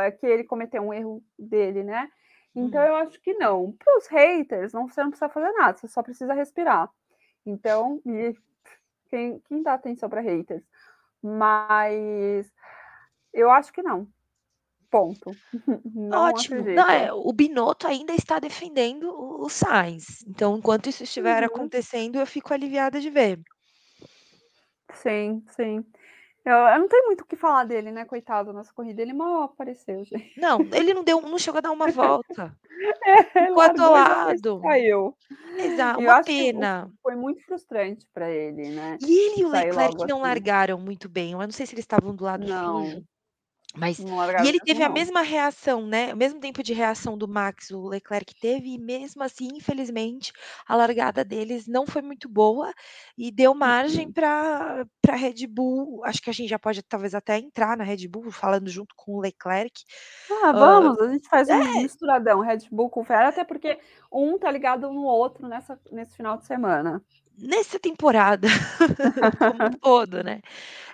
eh, 0.00 0.10
que 0.12 0.26
ele 0.26 0.44
cometeu 0.44 0.82
um 0.82 0.94
erro 0.94 1.22
dele, 1.38 1.82
né. 1.82 2.08
Então 2.56 2.82
Uhum. 2.82 2.88
eu 2.88 2.96
acho 2.96 3.20
que 3.20 3.34
não. 3.34 3.72
Para 3.72 3.98
os 3.98 4.06
haters, 4.08 4.72
não 4.72 4.88
você 4.88 5.02
não 5.02 5.10
precisa 5.10 5.28
fazer 5.30 5.52
nada, 5.52 5.78
você 5.78 5.88
só 5.88 6.02
precisa 6.02 6.34
respirar. 6.34 6.90
Então 7.46 8.00
e 8.06 8.36
quem 9.10 9.40
quem 9.40 9.62
dá 9.62 9.74
atenção 9.74 10.08
pra 10.10 10.20
haters? 10.22 10.64
Mas 11.22 12.52
eu 13.34 13.50
acho 13.50 13.72
que 13.72 13.82
não. 13.82 14.08
Ponto. 14.90 15.38
Não 15.94 16.30
Ótimo. 16.30 16.68
Não, 16.72 16.88
é, 16.90 17.12
o 17.12 17.32
Binotto 17.32 17.86
ainda 17.86 18.12
está 18.14 18.38
defendendo 18.38 19.04
o 19.10 19.34
o 19.44 19.48
Sainz, 19.50 20.22
então 20.26 20.56
enquanto 20.56 20.88
isso 20.88 21.02
estiver 21.02 21.42
Uhum. 21.42 21.44
acontecendo, 21.44 22.18
eu 22.18 22.26
fico 22.26 22.52
aliviada 22.54 22.98
de 23.00 23.10
ver. 23.10 23.38
Sim, 24.92 25.44
sim. 25.48 25.84
Eu 26.44 26.52
eu 26.54 26.78
não 26.80 26.88
tenho 26.88 27.06
muito 27.06 27.22
o 27.22 27.26
que 27.26 27.36
falar 27.36 27.64
dele, 27.64 27.90
né, 27.90 28.04
coitado, 28.04 28.52
nessa 28.52 28.72
corrida, 28.72 29.00
ele 29.00 29.12
mal 29.14 29.42
apareceu, 29.44 30.04
gente. 30.04 30.34
Não, 30.36 30.58
ele 30.72 30.92
não 30.94 31.04
deu 31.04 31.20
não 31.22 31.38
chegou 31.38 31.58
a 31.58 31.60
dar 31.60 31.70
uma 31.72 31.88
volta. 31.88 32.56
É, 33.36 33.46
Ficou 33.46 33.62
atolado. 33.62 34.60
saiu. 34.60 35.16
Exa 35.56 35.96
E 35.98 36.02
eu 36.04 36.10
uma 36.10 36.22
pena. 36.22 36.92
foi 37.02 37.16
muito 37.16 37.42
frustrante 37.44 38.06
pra 38.12 38.30
ele, 38.30 38.70
né, 38.70 38.98
E 39.00 39.12
ele 39.26 39.40
e 39.42 39.44
o 39.44 39.48
Leclerc 39.48 40.04
não 40.06 40.18
assim. 40.18 40.22
largaram 40.22 40.78
muito 40.78 41.08
bem, 41.08 41.32
eu 41.32 41.38
não 41.38 41.50
sei 41.50 41.66
se 41.66 41.74
eles 41.74 41.84
estavam 41.84 42.14
do 42.14 42.24
lado 42.24 42.46
sujo. 42.48 43.04
Mas 43.76 44.04
e 44.36 44.46
ele 44.46 44.60
teve 44.60 44.82
a 44.84 44.88
mesma 44.88 45.20
reação, 45.22 45.84
né, 45.86 46.12
o 46.14 46.16
mesmo 46.16 46.38
tempo 46.40 46.62
de 46.62 46.72
reação 46.72 47.18
do 47.18 47.26
Max, 47.26 47.70
o 47.72 47.88
Leclerc 47.88 48.32
teve 48.40 48.68
e 48.74 48.78
mesmo 48.78 49.22
assim, 49.22 49.48
infelizmente, 49.56 50.32
a 50.66 50.76
largada 50.76 51.24
deles 51.24 51.66
não 51.66 51.84
foi 51.86 52.00
muito 52.02 52.28
boa 52.28 52.72
e 53.18 53.32
deu 53.32 53.52
margem 53.54 54.08
Uhum. 54.08 54.12
pra 54.12 54.84
pra 55.02 55.16
Red 55.16 55.46
Bull 55.48 56.04
acho 56.04 56.20
que 56.22 56.30
a 56.30 56.32
gente 56.32 56.48
já 56.48 56.58
pode 56.58 56.82
talvez 56.82 57.14
até 57.14 57.36
entrar 57.38 57.76
na 57.76 57.84
Red 57.84 58.06
Bull 58.08 58.30
falando 58.30 58.68
junto 58.70 58.94
com 58.96 59.12
o 59.16 59.20
Leclerc. 59.20 59.72
Ah, 60.30 60.52
vamos, 60.52 60.98
a 61.00 61.12
gente 61.12 61.28
faz 61.28 61.50
um 61.50 61.78
é. 61.78 61.80
misturadão, 61.80 62.40
Red 62.40 62.60
Bull 62.70 62.88
com 62.88 63.04
Ferrari, 63.04 63.28
até 63.28 63.44
porque 63.44 63.78
um 64.10 64.38
tá 64.38 64.50
ligado 64.50 64.90
no 64.90 65.02
outro 65.04 65.46
nessa 65.46 65.78
nesse 65.92 66.16
final 66.16 66.38
de 66.38 66.46
semana. 66.46 67.04
Nessa 67.36 67.80
temporada, 67.80 68.46
como 69.40 69.66
um 69.66 69.72
todo, 69.72 70.22
né. 70.22 70.40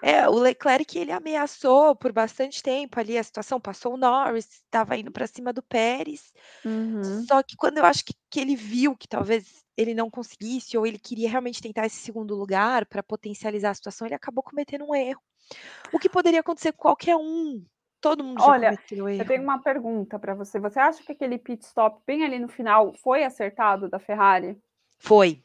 É, 0.03 0.29
o 0.29 0.35
Leclerc 0.35 0.99
ele 0.99 1.13
ameaçou 1.13 1.97
por 1.97 2.13
bastante 2.13 2.63
tempo 2.63 3.01
ali 3.01 3.19
a 3.19 3.25
situação, 3.25 3.61
passou 3.61 3.95
o 3.95 3.99
Norris, 3.99 4.47
estava 4.65 4.97
indo 4.97 5.13
pra 5.13 5.27
cima 5.27 5.53
do 5.53 5.63
Pérez, 5.63 6.33
Uhum. 6.65 7.31
só 7.31 7.43
que 7.43 7.57
quando 7.57 7.79
eu 7.79 7.87
acho 7.87 8.05
que 8.05 8.15
que 8.31 8.41
ele 8.41 8.57
viu 8.57 8.97
que 8.97 9.09
talvez 9.09 9.65
ele 9.77 9.95
não 9.95 10.11
conseguisse 10.11 10.77
ou 10.79 10.87
ele 10.87 10.99
queria 10.99 11.31
realmente 11.31 11.63
tentar 11.63 11.87
esse 11.87 11.99
2º 12.01 12.35
lugar 12.35 12.87
pra 12.87 13.03
potencializar 13.03 13.71
a 13.71 13.75
situação, 13.75 14.07
ele 14.07 14.15
acabou 14.17 14.43
cometendo 14.45 14.85
um 14.87 14.95
erro. 14.95 15.23
O 15.93 15.99
que 15.99 16.11
poderia 16.11 16.41
acontecer 16.41 16.73
com 16.73 16.83
qualquer 16.83 17.17
um, 17.17 17.65
todo 18.01 18.25
mundo 18.25 18.41
já 18.43 18.55
Olha, 18.55 18.79
eu 19.19 19.27
tenho 19.27 19.43
uma 19.43 19.61
pergunta 19.63 20.19
pra 20.19 20.35
você, 20.35 20.59
você 20.61 20.79
acha 20.79 21.03
que 21.05 21.13
aquele 21.13 21.39
pit 21.39 21.65
stop 21.65 22.01
bem 22.07 22.25
ali 22.25 22.39
no 22.39 22.49
final 22.49 22.93
foi 22.95 23.23
acertado 23.25 23.89
da 23.89 23.99
Ferrari? 23.99 24.61
Foi. 24.99 25.43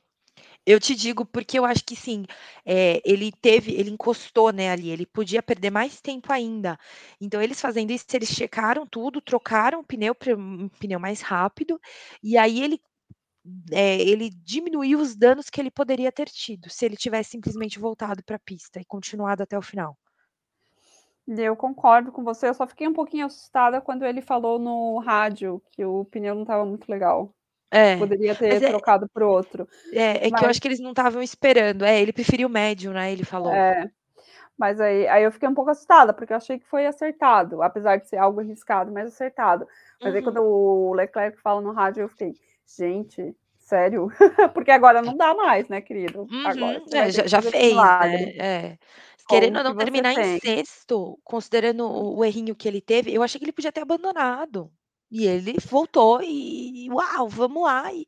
Eu 0.67 0.79
te 0.79 0.95
digo 0.95 1.25
porque 1.25 1.59
eu 1.59 1.65
acho 1.65 1.83
que 1.85 1.95
sim, 1.95 2.25
eh, 2.65 2.99
ele 3.05 3.31
teve 3.31 3.71
ele 3.73 3.91
encostou, 3.91 4.51
né, 4.51 4.71
ali, 4.71 4.89
ele 4.89 5.05
podia 5.05 5.43
perder 5.43 5.69
mais 5.69 6.01
tempo 6.01 6.31
ainda. 6.33 6.77
Então 7.21 7.41
eles 7.41 7.61
fazendo 7.61 7.91
isso, 7.91 8.05
eles 8.13 8.29
checaram 8.29 8.85
tudo, 8.87 9.21
trocaram 9.21 9.79
o 9.81 9.83
pneu 9.83 10.15
pra 10.15 10.35
um 10.35 10.67
pneu 10.69 10.99
mais 10.99 11.21
rápido, 11.21 11.79
e 12.23 12.35
aí 12.37 12.61
ele, 12.63 12.81
eh, 13.71 14.01
ele 14.01 14.29
diminuiu 14.29 14.99
os 14.99 15.15
danos 15.15 15.49
que 15.49 15.61
ele 15.61 15.71
poderia 15.71 16.11
ter 16.11 16.29
tido, 16.29 16.69
se 16.69 16.85
ele 16.85 16.97
tivesse 16.97 17.31
simplesmente 17.31 17.79
voltado 17.79 18.23
pra 18.23 18.39
pista 18.39 18.79
e 18.79 18.85
continuado 18.85 19.43
até 19.43 19.57
o 19.57 19.61
final. 19.61 19.97
Eu 21.27 21.55
concordo 21.55 22.11
com 22.11 22.23
você, 22.23 22.47
eu 22.49 22.53
só 22.53 22.67
fiquei 22.67 22.87
um 22.87 22.93
pouquinho 22.93 23.25
assustada 23.25 23.81
quando 23.81 24.05
ele 24.05 24.21
falou 24.21 24.59
no 24.59 24.99
rádio 24.99 25.61
que 25.71 25.83
o 25.83 26.05
pneu 26.05 26.35
não 26.35 26.43
estava 26.43 26.65
muito 26.65 26.87
legal, 26.89 27.33
É, 27.71 27.95
poderia 27.97 28.35
mas 28.47 28.59
ter 28.59 28.61
é 28.61 28.67
trocado 28.67 29.07
por 29.09 29.23
outro, 29.23 29.67
é, 29.93 30.27
é 30.27 30.31
que 30.31 30.43
eu 30.45 30.49
mas 30.49 30.49
acho 30.49 30.61
que 30.61 30.67
eles 30.67 30.79
não 30.79 30.91
estavam 30.91 31.21
esperando. 31.21 31.85
É, 31.85 32.01
ele 32.01 32.13
preferiu 32.13 32.47
o 32.47 32.51
médio, 32.51 32.91
né, 32.93 33.11
ele 33.11 33.23
falou. 33.25 33.65
É, 33.67 33.89
mas 34.57 34.81
aí 34.81 35.07
aí 35.09 35.23
eu 35.23 35.31
fiquei 35.31 35.49
um 35.49 35.53
pouco 35.55 35.71
assustada, 35.71 36.13
porque 36.13 36.33
eu 36.33 36.37
achei 36.37 36.59
que 36.59 36.67
foi 36.67 36.87
acertado, 36.87 37.61
apesar 37.63 37.97
de 37.97 38.07
ser 38.09 38.17
algo 38.17 38.39
arriscado, 38.41 38.91
mas 38.91 39.07
acertado. 39.13 39.67
Mas 40.03 40.15
aí 40.15 40.21
quando 40.23 40.39
Uhum. 40.39 40.43
o 40.43 40.93
Leclerc 40.95 41.39
fala 41.41 41.61
no 41.61 41.73
rádio 41.73 42.03
eu 42.03 42.09
fiquei: 42.09 42.37
"Gente, 42.67 43.35
sério?" 43.57 44.09
Porque 44.55 44.71
agora 44.71 45.01
não 45.01 45.17
dá 45.17 45.33
mais, 45.35 45.69
né, 45.69 45.81
querido, 45.81 46.31
agora 46.43 46.79
Uhum. 46.79 46.87
vai 46.89 46.93
É, 46.93 47.11
já 47.11 47.27
já 47.27 47.41
fez, 47.41 47.91
né, 47.99 48.31
é. 48.39 48.77
Querendo 49.27 49.57
ou 49.57 49.63
não 49.63 49.75
terminar 49.75 50.13
em 50.13 50.23
tem. 50.23 50.41
6º, 50.43 51.19
considerando 51.23 51.83
o 51.85 52.17
o 52.19 52.25
errinho 52.25 52.55
que 52.55 52.67
ele 52.67 52.81
teve, 52.81 53.13
eu 53.13 53.21
achei 53.23 53.39
que 53.39 53.45
ele 53.45 53.51
podia 53.53 53.71
ter 53.71 53.81
abandonado. 53.81 54.71
E 55.17 55.25
ele 55.33 55.53
voltou 55.59 56.21
e 56.21 56.89
uau, 56.91 57.29
vamos 57.29 57.63
lá, 57.63 57.93
e 57.93 58.05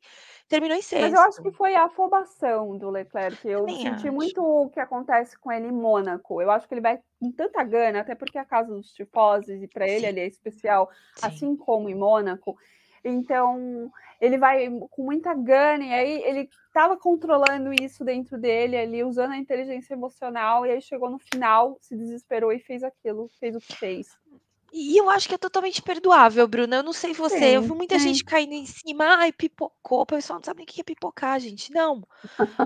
terminou 0.48 0.76
em 0.76 0.82
Mas 1.00 1.12
eu 1.12 1.20
acho 1.20 1.40
que 1.40 1.52
6º. 1.52 1.52
foi 1.52 1.76
a 1.76 1.84
afobação 1.84 2.76
do 2.76 2.90
Leclerc, 2.90 3.46
eu 3.46 3.72
Também 3.72 3.76
senti 3.76 4.10
acho. 4.10 4.10
muito 4.10 4.42
o 4.42 4.68
que 4.68 4.80
acontece 4.80 5.38
com 5.38 5.52
ele 5.52 5.68
em 5.68 5.72
Mônaco, 5.72 6.42
eu 6.42 6.50
acho 6.50 6.66
que 6.66 6.74
ele 6.74 6.80
vai 6.80 6.98
com 7.20 7.30
tanta 7.30 7.62
gana, 7.62 8.00
até 8.00 8.16
porque 8.16 8.36
é 8.36 8.40
a 8.40 8.44
casa 8.44 8.74
dos 8.74 8.92
tifoses 8.92 9.62
e 9.62 9.68
pra 9.68 9.88
ele 9.88 10.06
ali 10.06 10.18
é 10.20 10.26
especial, 10.26 10.90
Sim. 11.14 11.14
assim 11.20 11.56
como 11.56 11.88
em 11.88 11.94
Mônaco, 11.94 12.56
então 13.04 13.92
ele 14.20 14.38
vai 14.38 14.68
com 14.90 15.04
muita 15.04 15.32
gana 15.34 15.84
e 15.84 15.92
aí 15.94 16.22
ele 16.24 16.50
estava 16.66 16.96
controlando 16.98 17.72
isso 17.72 18.04
dentro 18.04 18.36
dele 18.36 18.76
ali, 18.76 19.04
usando 19.04 19.32
a 19.34 19.38
inteligência 19.38 19.94
emocional 19.94 20.66
e 20.66 20.70
aí 20.72 20.82
chegou 20.82 21.08
no 21.10 21.18
final, 21.20 21.78
se 21.80 21.96
desesperou 21.96 22.52
e 22.52 22.58
fez 22.58 22.82
aquilo, 22.82 23.28
fez 23.38 23.54
o 23.54 23.60
que 23.60 23.72
fez. 23.72 24.18
E 24.72 24.98
eu 25.00 25.08
acho 25.08 25.26
que 25.28 25.34
é 25.34 25.38
totalmente 25.38 25.80
perdoável, 25.80 26.46
Bruna, 26.46 26.76
eu 26.76 26.82
não 26.82 26.92
sei 26.92 27.14
você, 27.14 27.56
eu 27.56 27.62
vi 27.62 27.70
muita 27.72 27.98
gente 27.98 28.22
sim. 28.22 28.24
caindo 28.24 28.52
em 28.52 28.66
cima: 28.66 29.16
"Ai, 29.18 29.32
pipocou", 29.32 30.00
o 30.02 30.06
pessoal 30.06 30.38
não 30.38 30.44
sabe 30.44 30.58
nem 30.58 30.64
o 30.64 30.66
que 30.68 30.80
é 30.80 30.84
pipocar 30.84 31.40
gente, 31.40 31.72
não. 31.72 32.02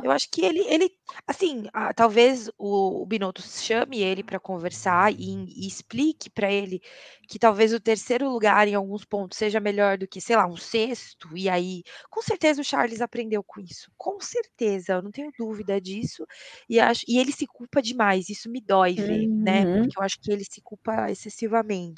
Eu 0.02 0.10
acho 0.12 0.28
que 0.30 0.44
ele 0.44 0.60
ele 0.68 0.90
assim, 1.26 1.64
ah, 1.74 1.94
talvez 1.94 2.48
o 2.58 3.02
o 3.02 3.06
Binotto 3.06 3.42
chame 3.42 4.00
ele 4.02 4.22
pra 4.24 4.40
conversar 4.40 5.12
e 5.12 5.44
e 5.46 5.66
explique 5.68 6.30
pra 6.30 6.50
ele 6.52 6.80
que 7.28 7.38
talvez 7.38 7.72
o 7.74 7.80
3º 7.80 8.28
lugar 8.30 8.68
em 8.68 8.74
alguns 8.74 9.04
pontos 9.04 9.38
seja 9.38 9.60
melhor 9.60 9.98
do 9.98 10.08
que, 10.08 10.20
sei 10.20 10.36
lá, 10.36 10.46
um 10.46 10.56
6º, 10.56 11.36
e 11.36 11.48
aí 11.48 11.82
com 12.10 12.22
certeza 12.22 12.60
o 12.62 12.64
Charles 12.64 13.00
aprendeu 13.02 13.42
com 13.44 13.60
isso, 13.60 13.90
com 13.98 14.20
certeza, 14.20 14.94
eu 14.94 15.02
não 15.02 15.10
tenho 15.12 15.32
dúvida 15.38 15.80
disso, 15.80 16.26
e 16.68 16.80
acho 16.80 17.04
e 17.08 17.18
ele 17.18 17.32
se 17.32 17.46
culpa 17.46 17.82
demais, 17.82 18.28
isso 18.30 18.50
me 18.50 18.60
dói 18.60 18.94
ver, 18.96 19.28
né, 19.40 19.66
Uhum. 19.66 19.78
porque 19.78 19.98
eu 19.98 20.02
acho 20.04 20.18
que 20.22 20.32
ele 20.32 20.44
se 20.44 20.60
culpa 20.62 21.10
excessivamente. 21.10 21.91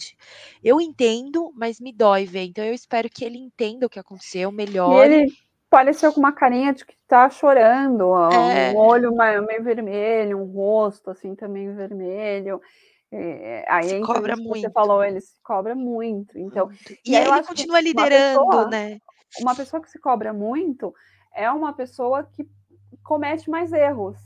Eu 0.62 0.80
entendo, 0.80 1.52
mas 1.54 1.80
me 1.80 1.92
dói 1.92 2.24
ver, 2.26 2.44
então 2.44 2.64
eu 2.64 2.74
espero 2.74 3.08
que 3.10 3.24
ele 3.24 3.38
entenda 3.38 3.86
o 3.86 3.90
que 3.90 3.98
aconteceu, 3.98 4.50
melhore 4.52 5.16
ele 5.16 5.32
pareceu 5.70 6.12
com 6.12 6.20
uma 6.20 6.32
carinha 6.32 6.72
de 6.72 6.84
que 6.84 6.96
tá 7.08 7.28
chorando, 7.30 8.04
um 8.06 8.74
É. 8.74 8.76
olho 8.76 9.14
mai 9.14 9.40
meio 9.40 9.62
vermelho, 9.64 10.38
um 10.40 10.44
rosto, 10.52 11.10
assim, 11.10 11.34
também 11.34 11.74
vermelho, 11.74 12.60
eh, 13.12 13.64
aí 13.68 13.88
Se 13.88 13.96
cobra 13.96 14.36
que 14.40 14.48
você 14.48 14.70
muito. 14.70 14.70
falou, 14.70 15.02
ele 15.04 15.20
se 15.20 15.40
cobra 15.42 15.74
muito, 15.74 16.38
então 16.38 16.68
Muito. 16.68 16.96
e 17.04 17.14
E 17.14 17.16
aí 17.16 17.26
ele 17.28 17.40
continua 17.42 17.80
liderando, 17.80 18.64
pessoa 18.64 18.66
né. 18.66 19.00
uma 19.36 19.54
pessoa 19.56 19.82
que 19.82 19.90
se 19.90 19.98
cobra 20.00 20.32
muito, 20.34 20.94
é 21.34 21.50
uma 21.50 21.72
pessoa 21.74 22.24
que 22.24 22.48
comete 23.04 23.50
mais 23.50 23.72
erros, 23.72 24.18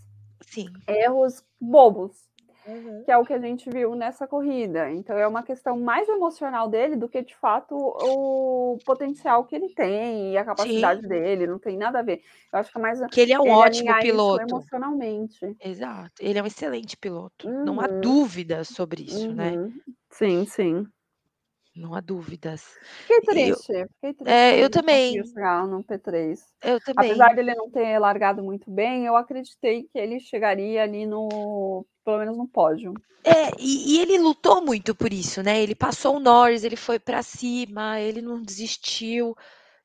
Sim. 0.46 0.84
erros 0.88 1.44
bobos, 1.60 2.27
Uhum. 2.68 3.04
que 3.04 3.12
é 3.12 3.16
o 3.18 3.24
que 3.24 3.32
a 3.34 3.40
gente 3.40 3.70
viu 3.70 3.94
nessa 3.96 4.26
corrida, 4.28 4.90
então 4.92 5.16
é 5.18 5.26
uma 5.28 5.42
questão 5.42 5.78
mais 5.80 6.08
emocional 6.08 6.68
dele 6.68 6.96
do 6.96 7.08
que 7.08 7.22
de 7.22 7.34
fato 7.36 7.74
o 7.76 8.80
potencial 8.84 9.44
que 9.46 9.56
ele 9.56 9.70
tem 9.70 10.32
e 10.32 10.38
a 10.38 10.44
capacidade 10.44 11.02
Sim. 11.02 11.08
dele, 11.08 11.46
não 11.46 11.58
tem 11.58 11.76
nada 11.78 12.00
a 12.00 12.02
ver. 12.02 12.22
Eu 12.52 12.58
acho 12.60 12.72
que 12.72 12.78
é 12.78 12.80
mais 12.82 13.00
Que 13.10 13.20
ele 13.22 13.32
é 13.32 13.40
um 13.40 13.48
ele 13.48 13.88
ótimo 13.88 13.94
piloto. 13.94 14.56
emocionalmente. 14.58 15.58
Exato, 15.60 16.14
ele 16.22 16.38
é 16.38 16.42
um 16.44 16.46
excelente 16.46 16.96
piloto, 16.96 17.52
não 17.62 17.80
há 17.80 17.86
Uhum. 17.86 18.02
dúvida 18.02 18.64
sobre 18.64 19.02
isso, 19.04 19.34
né. 19.34 19.58
Uhum. 19.66 19.82
Sim, 20.10 20.46
sim. 20.46 20.86
Não 21.78 21.94
há 21.94 22.00
dúvidas. 22.00 22.76
Fiquei 23.02 23.20
E 23.20 23.48
eu 23.50 23.56
triste, 23.56 23.72
fiquei 23.94 24.14
triste 24.14 24.28
é, 24.28 24.62
eu 24.62 24.68
também. 24.68 25.22
no 25.68 25.84
P3. 25.84 26.40
Eu 26.62 26.80
Apesar 26.96 27.28
também. 27.28 27.36
dele 27.36 27.54
não 27.54 27.70
ter 27.70 27.98
largado 28.00 28.42
muito 28.42 28.68
bem, 28.68 29.06
eu 29.06 29.14
acreditei 29.14 29.84
que 29.84 29.96
ele 29.96 30.18
chegaria 30.18 30.82
ali 30.82 31.06
no 31.06 31.86
pelo 32.04 32.18
menos 32.18 32.36
no 32.36 32.48
pódio. 32.48 32.92
É, 33.24 33.50
e 33.58 33.96
e 33.96 34.00
ele 34.00 34.18
lutou 34.18 34.60
muito 34.60 34.94
por 34.94 35.12
isso, 35.12 35.42
né, 35.42 35.60
ele 35.62 35.74
passou 35.74 36.16
o 36.16 36.20
Norris, 36.20 36.64
ele 36.64 36.76
foi 36.76 36.98
pra 36.98 37.22
cima, 37.22 38.00
ele 38.00 38.22
não 38.22 38.42
desistiu, 38.42 39.36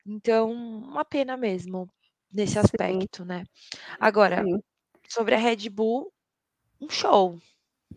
então 0.06 0.50
uma 0.50 1.04
pena 1.04 1.36
mesmo, 1.36 1.88
nesse 2.32 2.54
Sim. 2.54 2.60
aspecto, 2.60 3.24
né. 3.24 3.44
Agora, 4.00 4.42
Sim. 4.42 4.60
sobre 5.08 5.34
a 5.34 5.38
Red 5.38 5.68
Bull, 5.68 6.12
um 6.80 6.88
show, 6.88 7.38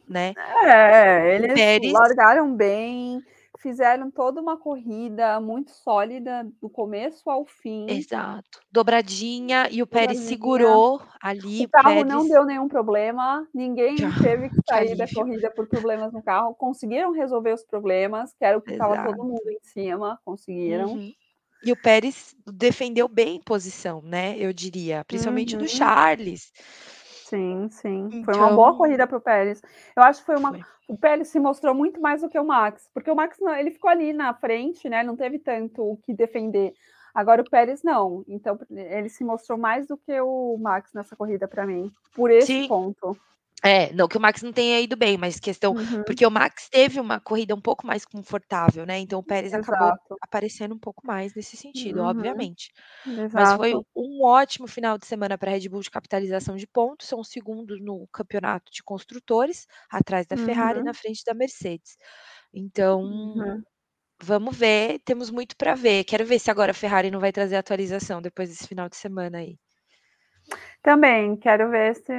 né. 0.07 0.33
É, 0.35 1.35
O 1.35 1.35
eles 1.35 1.53
Pérez 1.53 1.93
largaram 1.93 2.55
bem, 2.55 3.21
fizeram 3.57 4.11
toda 4.11 4.41
uma 4.41 4.57
corrida 4.57 5.39
muito 5.41 5.71
sólida, 5.71 6.43
do 6.61 6.69
começo 6.69 7.29
ao 7.29 7.45
fim. 7.45 7.87
Exato, 7.89 8.59
dobradinha 8.69 9.69
e 9.71 9.81
o 9.81 9.87
Pérez 9.87 10.19
Dobradinha. 10.19 10.27
segurou 10.27 11.01
ali, 11.21 11.65
o 11.65 11.69
carro 11.69 12.03
não 12.03 12.27
Pérez 12.27 12.29
deu 12.29 12.45
nenhum 12.45 12.67
problema, 12.67 13.47
ninguém 13.53 14.13
teve 14.21 14.49
que 14.49 14.61
Que 14.65 14.69
sair 14.69 14.95
da 14.95 15.07
alívio. 15.07 15.07
corrida 15.07 15.51
por 15.51 15.67
problemas 15.67 16.13
no 16.13 16.21
carro, 16.23 16.55
conseguiram 16.55 17.11
resolver 17.11 17.53
os 17.53 17.63
problemas, 17.65 18.33
que 18.33 18.45
era 18.45 18.57
o 18.57 18.61
que 18.61 18.71
estava 18.71 18.99
todo 18.99 19.23
mundo 19.23 19.49
em 19.49 19.59
cima, 19.61 20.19
conseguiram. 20.25 20.93
Uhum. 20.93 21.13
E 21.63 21.71
o 21.71 21.75
Pérez 21.75 22.35
defendeu 22.45 23.07
bem 23.07 23.41
posição, 23.41 24.01
né, 24.01 24.37
eu 24.37 24.53
diria, 24.53 25.03
principalmente 25.05 25.57
do 25.57 25.63
Uhum. 25.63 25.67
Charles. 25.67 26.51
Sim, 27.29 27.67
sim, 27.69 28.23
foi 28.23 28.35
uma 28.35 28.51
boa 28.51 28.69
Então 28.69 28.77
corrida 28.77 29.05
para 29.05 29.17
o 29.17 29.21
Pérez. 29.21 29.61
Eu 29.95 30.03
acho 30.03 30.21
que 30.21 30.25
foi 30.25 30.37
uma 30.37 30.51
Foi. 30.51 30.61
o 30.87 30.97
Pérez 30.97 31.27
se 31.27 31.39
mostrou 31.39 31.75
muito 31.75 31.99
mais 31.99 32.21
do 32.21 32.29
que 32.29 32.39
o 32.39 32.45
Max, 32.45 32.89
porque 32.93 33.11
o 33.11 33.15
Max 33.15 33.37
não, 33.41 33.53
ele 33.53 33.69
ficou 33.71 33.89
ali 33.89 34.13
na 34.13 34.33
frente, 34.33 34.87
né, 34.87 35.03
não 35.03 35.17
teve 35.17 35.37
tanto 35.37 35.83
o 35.83 35.97
que 35.97 36.13
defender. 36.13 36.73
Agora 37.13 37.41
o 37.41 37.49
Pérez 37.49 37.83
não, 37.83 38.23
então 38.29 38.57
ele 38.69 39.09
se 39.09 39.25
mostrou 39.25 39.57
mais 39.57 39.87
do 39.87 39.97
que 39.97 40.21
o 40.21 40.57
Max 40.57 40.93
nessa 40.93 41.17
corrida 41.17 41.47
pra 41.49 41.65
mim, 41.65 41.91
por 42.15 42.31
esse 42.31 42.47
Sim. 42.47 42.67
ponto. 42.67 43.17
É, 43.65 43.91
não 43.93 44.07
que 44.07 44.17
o 44.17 44.21
Max 44.21 44.43
não 44.43 44.53
tenha 44.53 44.79
ido 44.79 44.95
bem, 44.95 45.17
mas 45.17 45.39
questão 45.39 45.73
Uhum. 45.73 46.03
porque 46.05 46.25
o 46.25 46.29
Max 46.29 46.69
teve 46.69 46.99
uma 46.99 47.19
corrida 47.19 47.55
um 47.55 47.61
pouco 47.61 47.87
mais 47.87 48.05
confortável, 48.05 48.85
né, 48.85 48.99
então 48.99 49.19
o 49.19 49.23
Pérez 49.23 49.53
acabou 49.55 49.91
Exato. 49.91 50.19
aparecendo 50.21 50.75
um 50.75 50.79
pouco 50.79 51.05
mais 51.05 51.33
nesse 51.33 51.57
sentido, 51.57 52.01
Uhum. 52.03 52.03
obviamente. 52.03 52.71
Mas 53.33 53.51
foi 53.53 53.73
Exato. 53.73 53.85
um 53.95 54.23
ótimo 54.25 54.67
final 54.67 54.97
de 54.97 55.07
semana 55.07 55.37
pra 55.37 55.51
Red 55.51 55.67
Bull 55.69 55.81
de 55.81 55.89
capitalização 55.91 56.55
de 56.55 56.67
pontos, 56.67 57.07
são 57.07 57.19
os 57.19 57.29
segundos 57.29 57.79
no 57.81 58.07
campeonato 58.13 58.71
de 58.71 58.83
construtores, 58.83 59.65
atrás 59.91 60.27
da 60.27 60.37
Ferrari, 60.37 60.81
na 60.83 60.93
Uhum. 60.93 60.95
frente 60.95 61.23
da 61.25 61.33
Mercedes. 61.33 61.97
Então, 62.53 63.03
Uhum. 63.03 63.65
vamos 64.23 64.57
ver, 64.57 64.99
temos 65.05 65.29
muito 65.31 65.55
pra 65.57 65.75
ver. 65.75 66.03
Quero 66.05 66.25
ver 66.25 66.39
se 66.39 66.51
agora 66.51 66.71
a 66.71 66.75
Ferrari 66.75 67.11
não 67.11 67.19
vai 67.21 67.31
trazer 67.33 67.57
atualização 67.57 68.21
depois 68.21 68.49
desse 68.49 68.67
final 68.67 68.89
de 68.89 68.97
semana 68.97 69.39
aí. 69.39 69.57
Também, 70.83 71.35
quero 71.37 71.69
ver 71.69 71.95
se 71.95 72.13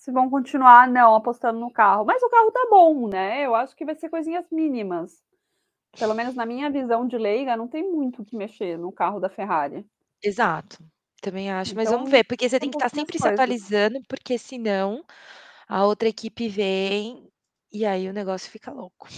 se 0.00 0.12
vão 0.12 0.30
continuar 0.30 0.88
não 0.88 1.14
apostando 1.16 1.60
no 1.60 1.72
carro, 1.72 2.04
mas 2.06 2.22
o 2.24 2.30
carro 2.30 2.52
tá 2.52 2.68
bom, 2.70 3.08
né, 3.08 3.46
eu 3.46 3.54
acho 3.54 3.76
que 3.76 3.86
vai 3.86 3.94
ser 3.96 4.10
coisinhas 4.10 4.50
mínimas. 4.50 5.22
Pelo 5.98 6.14
menos 6.14 6.34
na 6.36 6.46
minha 6.46 6.70
visão 6.70 7.06
de 7.06 7.18
leiga, 7.18 7.56
não 7.56 7.68
tem 7.68 7.90
muito 7.90 8.22
o 8.22 8.24
que 8.26 8.36
mexer 8.36 8.78
no 8.78 8.92
carro 8.92 9.20
da 9.20 9.30
Ferrari. 9.30 9.86
Exato, 10.22 10.78
também 11.22 11.50
acho, 11.50 11.74
mas 11.76 11.88
vamos 11.90 12.10
Então, 12.10 12.10
ver, 12.10 12.24
porque 12.24 12.48
você 12.48 12.60
tem 12.60 12.70
que 12.70 12.74
estar 12.76 12.90
pouquinhas 12.90 13.08
sempre 13.10 13.18
se 13.18 13.26
atualizando, 13.28 14.00
porque 14.08 14.36
senão 14.38 15.04
a 15.68 15.84
outra 15.86 16.08
equipe 16.08 16.48
vem, 16.48 17.30
e 17.72 17.86
aí 17.86 18.08
o 18.08 18.12
negócio 18.12 18.50
fica 18.50 18.72
louco. 18.72 19.08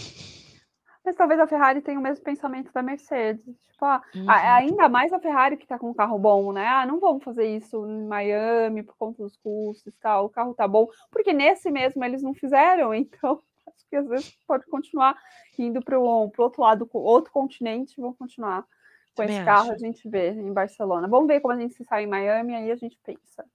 Mas 1.05 1.15
talvez 1.17 1.39
a 1.39 1.47
Ferrari 1.47 1.81
tenha 1.81 1.99
o 1.99 2.01
mesmo 2.01 2.23
pensamento 2.23 2.71
da 2.71 2.81
Mercedes, 2.81 3.43
tipo, 3.61 3.83
ah, 3.85 4.01
a 4.25 4.55
Uhum. 4.55 4.59
ainda 4.59 4.87
mais 4.87 5.11
a 5.11 5.19
Ferrari 5.19 5.57
que 5.57 5.67
tá 5.67 5.77
com 5.77 5.89
um 5.89 5.93
carro 5.93 6.17
bom, 6.17 6.53
né, 6.53 6.65
"Ah, 6.65 6.85
não 6.85 6.99
vamos 6.99 7.23
fazer 7.23 7.45
isso 7.45 7.85
em 7.85 8.07
Miami 8.07 8.83
por 8.83 8.95
conta 8.97 9.21
dos 9.21 9.35
custos, 9.37 9.93
tal, 9.99 10.25
o 10.25 10.29
carro 10.29 10.53
tá 10.53 10.65
bom", 10.67 10.87
porque 11.11 11.33
nesse 11.33 11.69
mesmo 11.69 12.03
eles 12.05 12.23
não 12.23 12.33
fizeram, 12.33 12.93
então 12.95 13.41
acho 13.67 13.85
que 13.89 13.95
às 13.97 14.07
vezes 14.07 14.31
pode 14.47 14.65
continuar 14.67 15.17
indo 15.57 15.81
para 15.83 15.99
o 15.99 16.29
para 16.29 16.43
outro 16.45 16.61
lado, 16.61 16.89
outro 16.93 17.31
continente, 17.33 17.99
vão 17.99 18.13
continuar 18.13 18.65
com 19.15 19.21
Também 19.21 19.37
esse 19.37 19.41
carro, 19.41 19.71
a 19.71 19.77
gente 19.77 20.09
vê 20.09 20.31
em 20.31 20.51
Barcelona. 20.53 21.07
Vamos 21.07 21.27
ver 21.27 21.39
como 21.41 21.53
a 21.53 21.57
gente 21.59 21.73
se 21.75 21.83
sai 21.85 22.03
em 22.03 22.07
Miami, 22.07 22.55
aí 22.55 22.71
a 22.71 22.75
gente 22.75 22.97
pensa. 23.03 23.45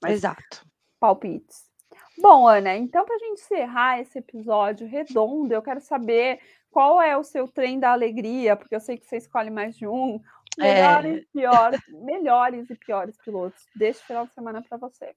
Mas 0.00 0.16
Exato. 0.16 0.64
palpites. 1.00 1.68
Bom, 2.16 2.46
Ana, 2.48 2.76
então 2.76 3.04
pra 3.04 3.18
gente 3.18 3.40
encerrar 3.42 4.00
esse 4.00 4.18
episódio 4.18 4.86
redondo, 4.88 5.52
eu 5.54 5.62
quero 5.62 5.80
saber 5.80 6.40
qual 6.70 7.00
é 7.02 7.16
o 7.16 7.24
seu 7.24 7.48
trem 7.48 7.78
da 7.80 7.92
alegria, 7.92 8.56
porque 8.56 8.74
eu 8.76 8.80
sei 8.80 8.98
que 8.98 9.06
você 9.06 9.16
escolhe 9.18 9.50
mais 9.50 9.76
de 9.76 9.86
um, 9.86 10.20
melhor 10.56 11.04
e 11.06 11.20
É. 11.20 11.28
pior 11.32 11.78
melhores 11.88 12.70
e 12.70 12.76
piores 12.76 13.16
pilotos 13.18 13.68
deste 13.74 14.06
final 14.06 14.26
de 14.26 14.34
semana 14.34 14.62
pra 14.62 14.78
você. 14.78 15.14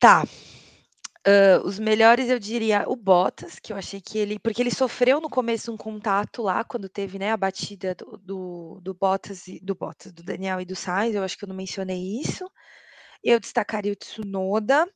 Tá. 0.00 0.24
Hã, 1.26 1.60
os 1.64 1.78
melhores 1.78 2.28
eu 2.30 2.38
diria 2.38 2.84
o 2.88 2.96
Bottas, 2.96 3.58
que 3.60 3.72
eu 3.72 3.76
achei 3.78 4.00
que 4.00 4.18
ele 4.18 4.38
porque 4.38 4.62
ele 4.62 4.70
sofreu 4.70 5.20
no 5.20 5.30
começo 5.30 5.72
um 5.72 5.76
contato 5.76 6.42
lá, 6.42 6.64
quando 6.64 6.88
teve, 6.88 7.18
né, 7.18 7.32
a 7.32 7.36
batida 7.36 7.94
do 7.94 8.18
do 8.18 8.80
do 8.82 8.94
Bottas 8.94 9.48
e 9.48 9.60
do 9.60 9.74
Bottas, 9.74 10.12
do 10.12 10.22
Daniel 10.22 10.60
e 10.60 10.66
do 10.66 10.76
Sainz, 10.76 11.14
eu 11.14 11.22
acho 11.24 11.38
que 11.38 11.44
eu 11.44 11.48
não 11.48 11.56
mencionei 11.56 12.20
isso. 12.20 12.50
Eu 13.24 13.40
destacaria 13.40 13.92
o 13.92 13.96
Tsunoda. 13.96 14.88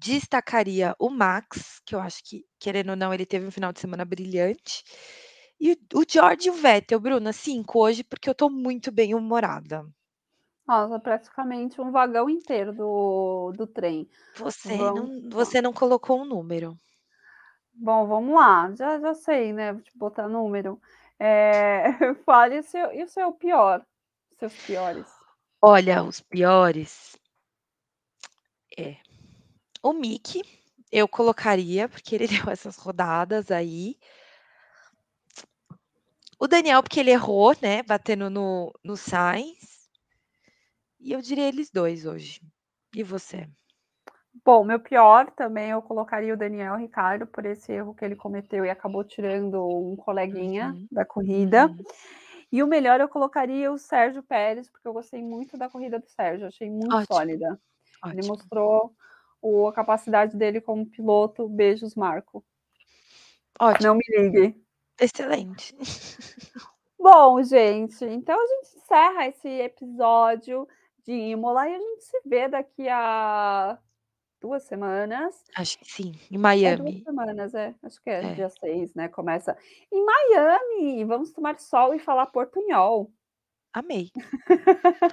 Destacaria 0.00 0.94
o 0.98 1.10
Max, 1.10 1.80
que 1.84 1.94
eu 1.94 2.00
acho 2.00 2.22
que, 2.24 2.44
querendo 2.58 2.90
ou 2.90 2.96
não, 2.96 3.12
ele 3.12 3.26
teve 3.26 3.46
um 3.46 3.50
final 3.50 3.72
de 3.72 3.80
semana 3.80 4.04
brilhante. 4.04 4.84
E 5.60 5.72
o 5.92 6.04
George 6.08 6.48
e 6.48 6.50
o 6.50 6.54
Vettel, 6.54 7.00
Bruna, 7.00 7.32
5 7.32 7.80
hoje, 7.80 8.04
porque 8.04 8.30
eu 8.30 8.34
tô 8.34 8.48
muito 8.48 8.92
bem-humorada. 8.92 9.84
Nossa, 10.66 11.00
praticamente 11.00 11.80
um 11.80 11.90
vagão 11.90 12.28
inteiro 12.30 12.72
do 12.72 13.52
do 13.56 13.66
trem. 13.66 14.08
Você 14.36 14.76
Vamos 14.76 15.22
não 15.22 15.30
você 15.30 15.60
não 15.60 15.72
colocou 15.72 16.20
um 16.20 16.24
número. 16.24 16.78
Bom, 17.74 18.06
vamos 18.06 18.34
lá, 18.34 18.72
já 18.74 18.98
já 19.00 19.14
sei, 19.14 19.52
né, 19.52 19.72
vou 19.72 19.82
te 19.82 19.96
botar 19.96 20.28
número. 20.28 20.80
Eh, 21.18 21.84
fale 22.24 22.58
o 22.58 22.62
seu 22.62 22.92
e 22.92 23.02
o 23.02 23.08
seu 23.08 23.32
pior, 23.32 23.84
seus 24.38 24.54
piores? 24.64 25.06
Olha, 25.62 26.02
os 26.04 26.20
piores 26.20 27.18
É. 28.76 29.07
O 29.82 29.92
Mick, 29.92 30.40
eu 30.90 31.08
colocaria, 31.08 31.88
porque 31.88 32.14
ele 32.14 32.26
deu 32.46 32.48
essas 32.50 32.76
rodadas 32.76 33.50
aí. 33.50 33.96
O 36.36 36.48
Daniel, 36.48 36.82
porque 36.82 36.98
ele 36.98 37.12
errou, 37.12 37.54
né, 37.62 37.80
batendo 37.84 38.28
no 38.28 38.72
no 38.82 38.96
Sainz. 38.96 39.88
E 41.00 41.10
eu 41.12 41.20
diria 41.20 41.48
eles 41.48 41.70
2 41.72 42.06
hoje. 42.06 42.40
E 42.94 43.02
você? 43.02 43.48
Bom, 44.44 44.64
meu 44.64 44.78
pior 44.80 45.30
também 45.32 45.70
eu 45.70 45.82
colocaria 45.82 46.32
o 46.32 46.36
Daniel 46.36 46.76
Ricciardo, 46.76 47.26
por 47.26 47.44
esse 47.44 47.72
erro 47.72 47.94
que 47.94 48.04
ele 48.04 48.14
cometeu 48.16 48.64
e 48.64 48.70
acabou 48.70 49.02
tirando 49.04 49.60
um 49.66 49.96
coleguinha 49.96 50.78
Uhum, 50.78 50.88
da 50.90 51.04
corrida. 51.04 51.68
uhum. 51.68 51.84
E 52.52 52.62
o 52.62 52.66
melhor 52.66 53.00
eu 53.00 53.08
colocaria 53.08 53.72
o 53.72 53.78
Sérgio 53.78 54.22
Pérez, 54.22 54.70
porque 54.70 54.88
eu 54.88 54.92
gostei 54.92 55.22
muito 55.22 55.56
da 55.58 55.68
corrida 55.70 55.98
do 55.98 56.08
Sérgio, 56.08 56.46
achei 56.48 56.70
muito 56.70 57.00
Ótimo, 57.00 57.06
sólida. 57.06 57.60
Ele 58.12 58.22
ótimo. 58.22 58.22
mostrou 58.22 58.94
o 59.42 59.68
a 59.68 59.72
capacidade 59.72 60.36
dele 60.36 60.60
como 60.60 60.86
piloto, 60.86 61.48
beijos 61.48 61.94
Marco. 61.94 62.44
Não 63.60 63.68
Ótimo. 63.68 63.94
me 63.96 64.04
ligue. 64.30 64.64
Excelente. 65.00 65.74
Bom, 66.98 67.42
gente, 67.42 68.04
então 68.04 68.36
a 68.40 68.46
gente 68.46 68.76
encerra 68.76 69.26
esse 69.28 69.48
episódio 69.48 70.66
de 71.04 71.12
Imola 71.12 71.68
e 71.68 71.74
a 71.74 71.78
gente 71.78 72.04
se 72.04 72.20
vê 72.26 72.48
daqui 72.48 72.88
a 72.88 73.78
2 74.40 74.62
semanas. 74.64 75.34
Acho 75.56 75.78
que 75.78 75.90
sim, 75.90 76.12
em 76.30 76.36
É 76.62 76.76
2 76.76 76.90
Miami. 76.92 77.02
semanas, 77.04 77.54
é, 77.54 77.74
acho 77.82 78.02
que 78.02 78.10
é 78.10 78.24
É. 78.24 78.34
dia 78.34 78.48
6, 78.50 78.94
né, 78.94 79.08
começa. 79.08 79.56
Em 79.92 80.04
Miami, 80.04 81.04
vamos 81.04 81.32
tomar 81.32 81.58
sol 81.60 81.94
e 81.94 81.98
falar 81.98 82.26
portunhol. 82.26 83.12
Amei. 83.72 84.10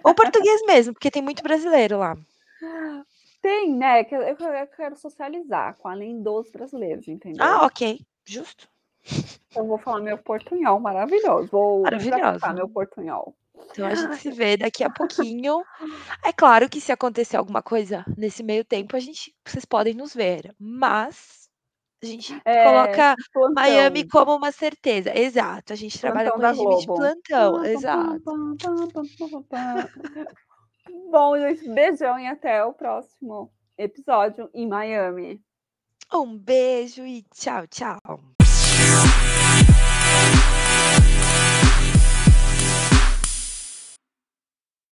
Ou 0.03 0.15
português 0.15 0.61
mesmo, 0.65 0.93
porque 0.93 1.11
tem 1.11 1.22
muito 1.22 1.43
brasileiro 1.43 1.97
lá. 1.99 2.15
Tem, 3.45 3.76
né, 3.76 4.03
que 4.03 4.15
eu 4.15 4.22
eu 4.23 4.35
eu 4.35 4.67
quero 4.67 4.95
socializar 4.95 5.77
com 5.77 5.88
além 5.88 6.19
dos 6.19 6.49
brasileiros, 6.49 7.07
entendeu? 7.07 7.45
Ah, 7.45 7.63
ok, 7.67 7.99
justo. 8.26 8.67
Então 9.51 9.67
vou 9.67 9.77
falar 9.77 10.01
meu 10.01 10.17
portunhol 10.17 10.80
maravilhoso, 10.80 11.47
vou 11.51 11.84
praticar 11.84 12.17
Maravilhosa. 12.19 12.53
meu 12.53 12.67
portunhol. 12.67 13.35
Então 13.69 13.85
a 13.85 13.93
gente 13.93 14.15
se 14.15 14.31
vê 14.31 14.57
daqui 14.57 14.84
a 14.84 14.89
pouquinho. 14.89 15.63
É 16.23 16.34
claro 16.34 16.67
que 16.67 16.81
se 16.81 16.91
acontecer 16.91 17.38
alguma 17.38 17.61
coisa 17.61 18.03
nesse 18.17 18.41
meio 18.41 18.65
tempo, 18.65 18.95
a 18.95 18.99
gente 18.99 19.31
vocês 19.47 19.63
podem 19.63 19.93
nos 19.93 20.11
ver, 20.15 20.51
mas 20.59 21.47
a 22.01 22.05
gente 22.07 22.41
É, 22.45 22.63
coloca 22.63 23.15
Miami 23.53 24.03
plantão. 24.05 24.26
como 24.26 24.38
uma 24.38 24.51
certeza. 24.51 25.15
Exato, 25.15 25.72
a 25.72 25.76
gente 25.76 25.99
trabalha 25.99 26.31
Plantão 26.31 26.55
com 26.55 26.63
regime 26.63 26.80
de 26.80 26.85
Globo. 26.88 27.01
plantão. 27.01 27.65
Exato. 27.65 28.23
Bom, 30.90 31.38
gente, 31.38 31.68
beijão 31.70 32.20
e 32.20 32.28
até 32.28 32.64
o 32.64 32.74
próximo 32.74 33.52
episódio 33.78 34.49
em 34.53 34.68
Miami. 34.68 35.41
Um 36.14 36.38
beijo 36.38 37.06
e 37.06 37.24
tchau, 37.34 37.68
tchau. 37.68 38.35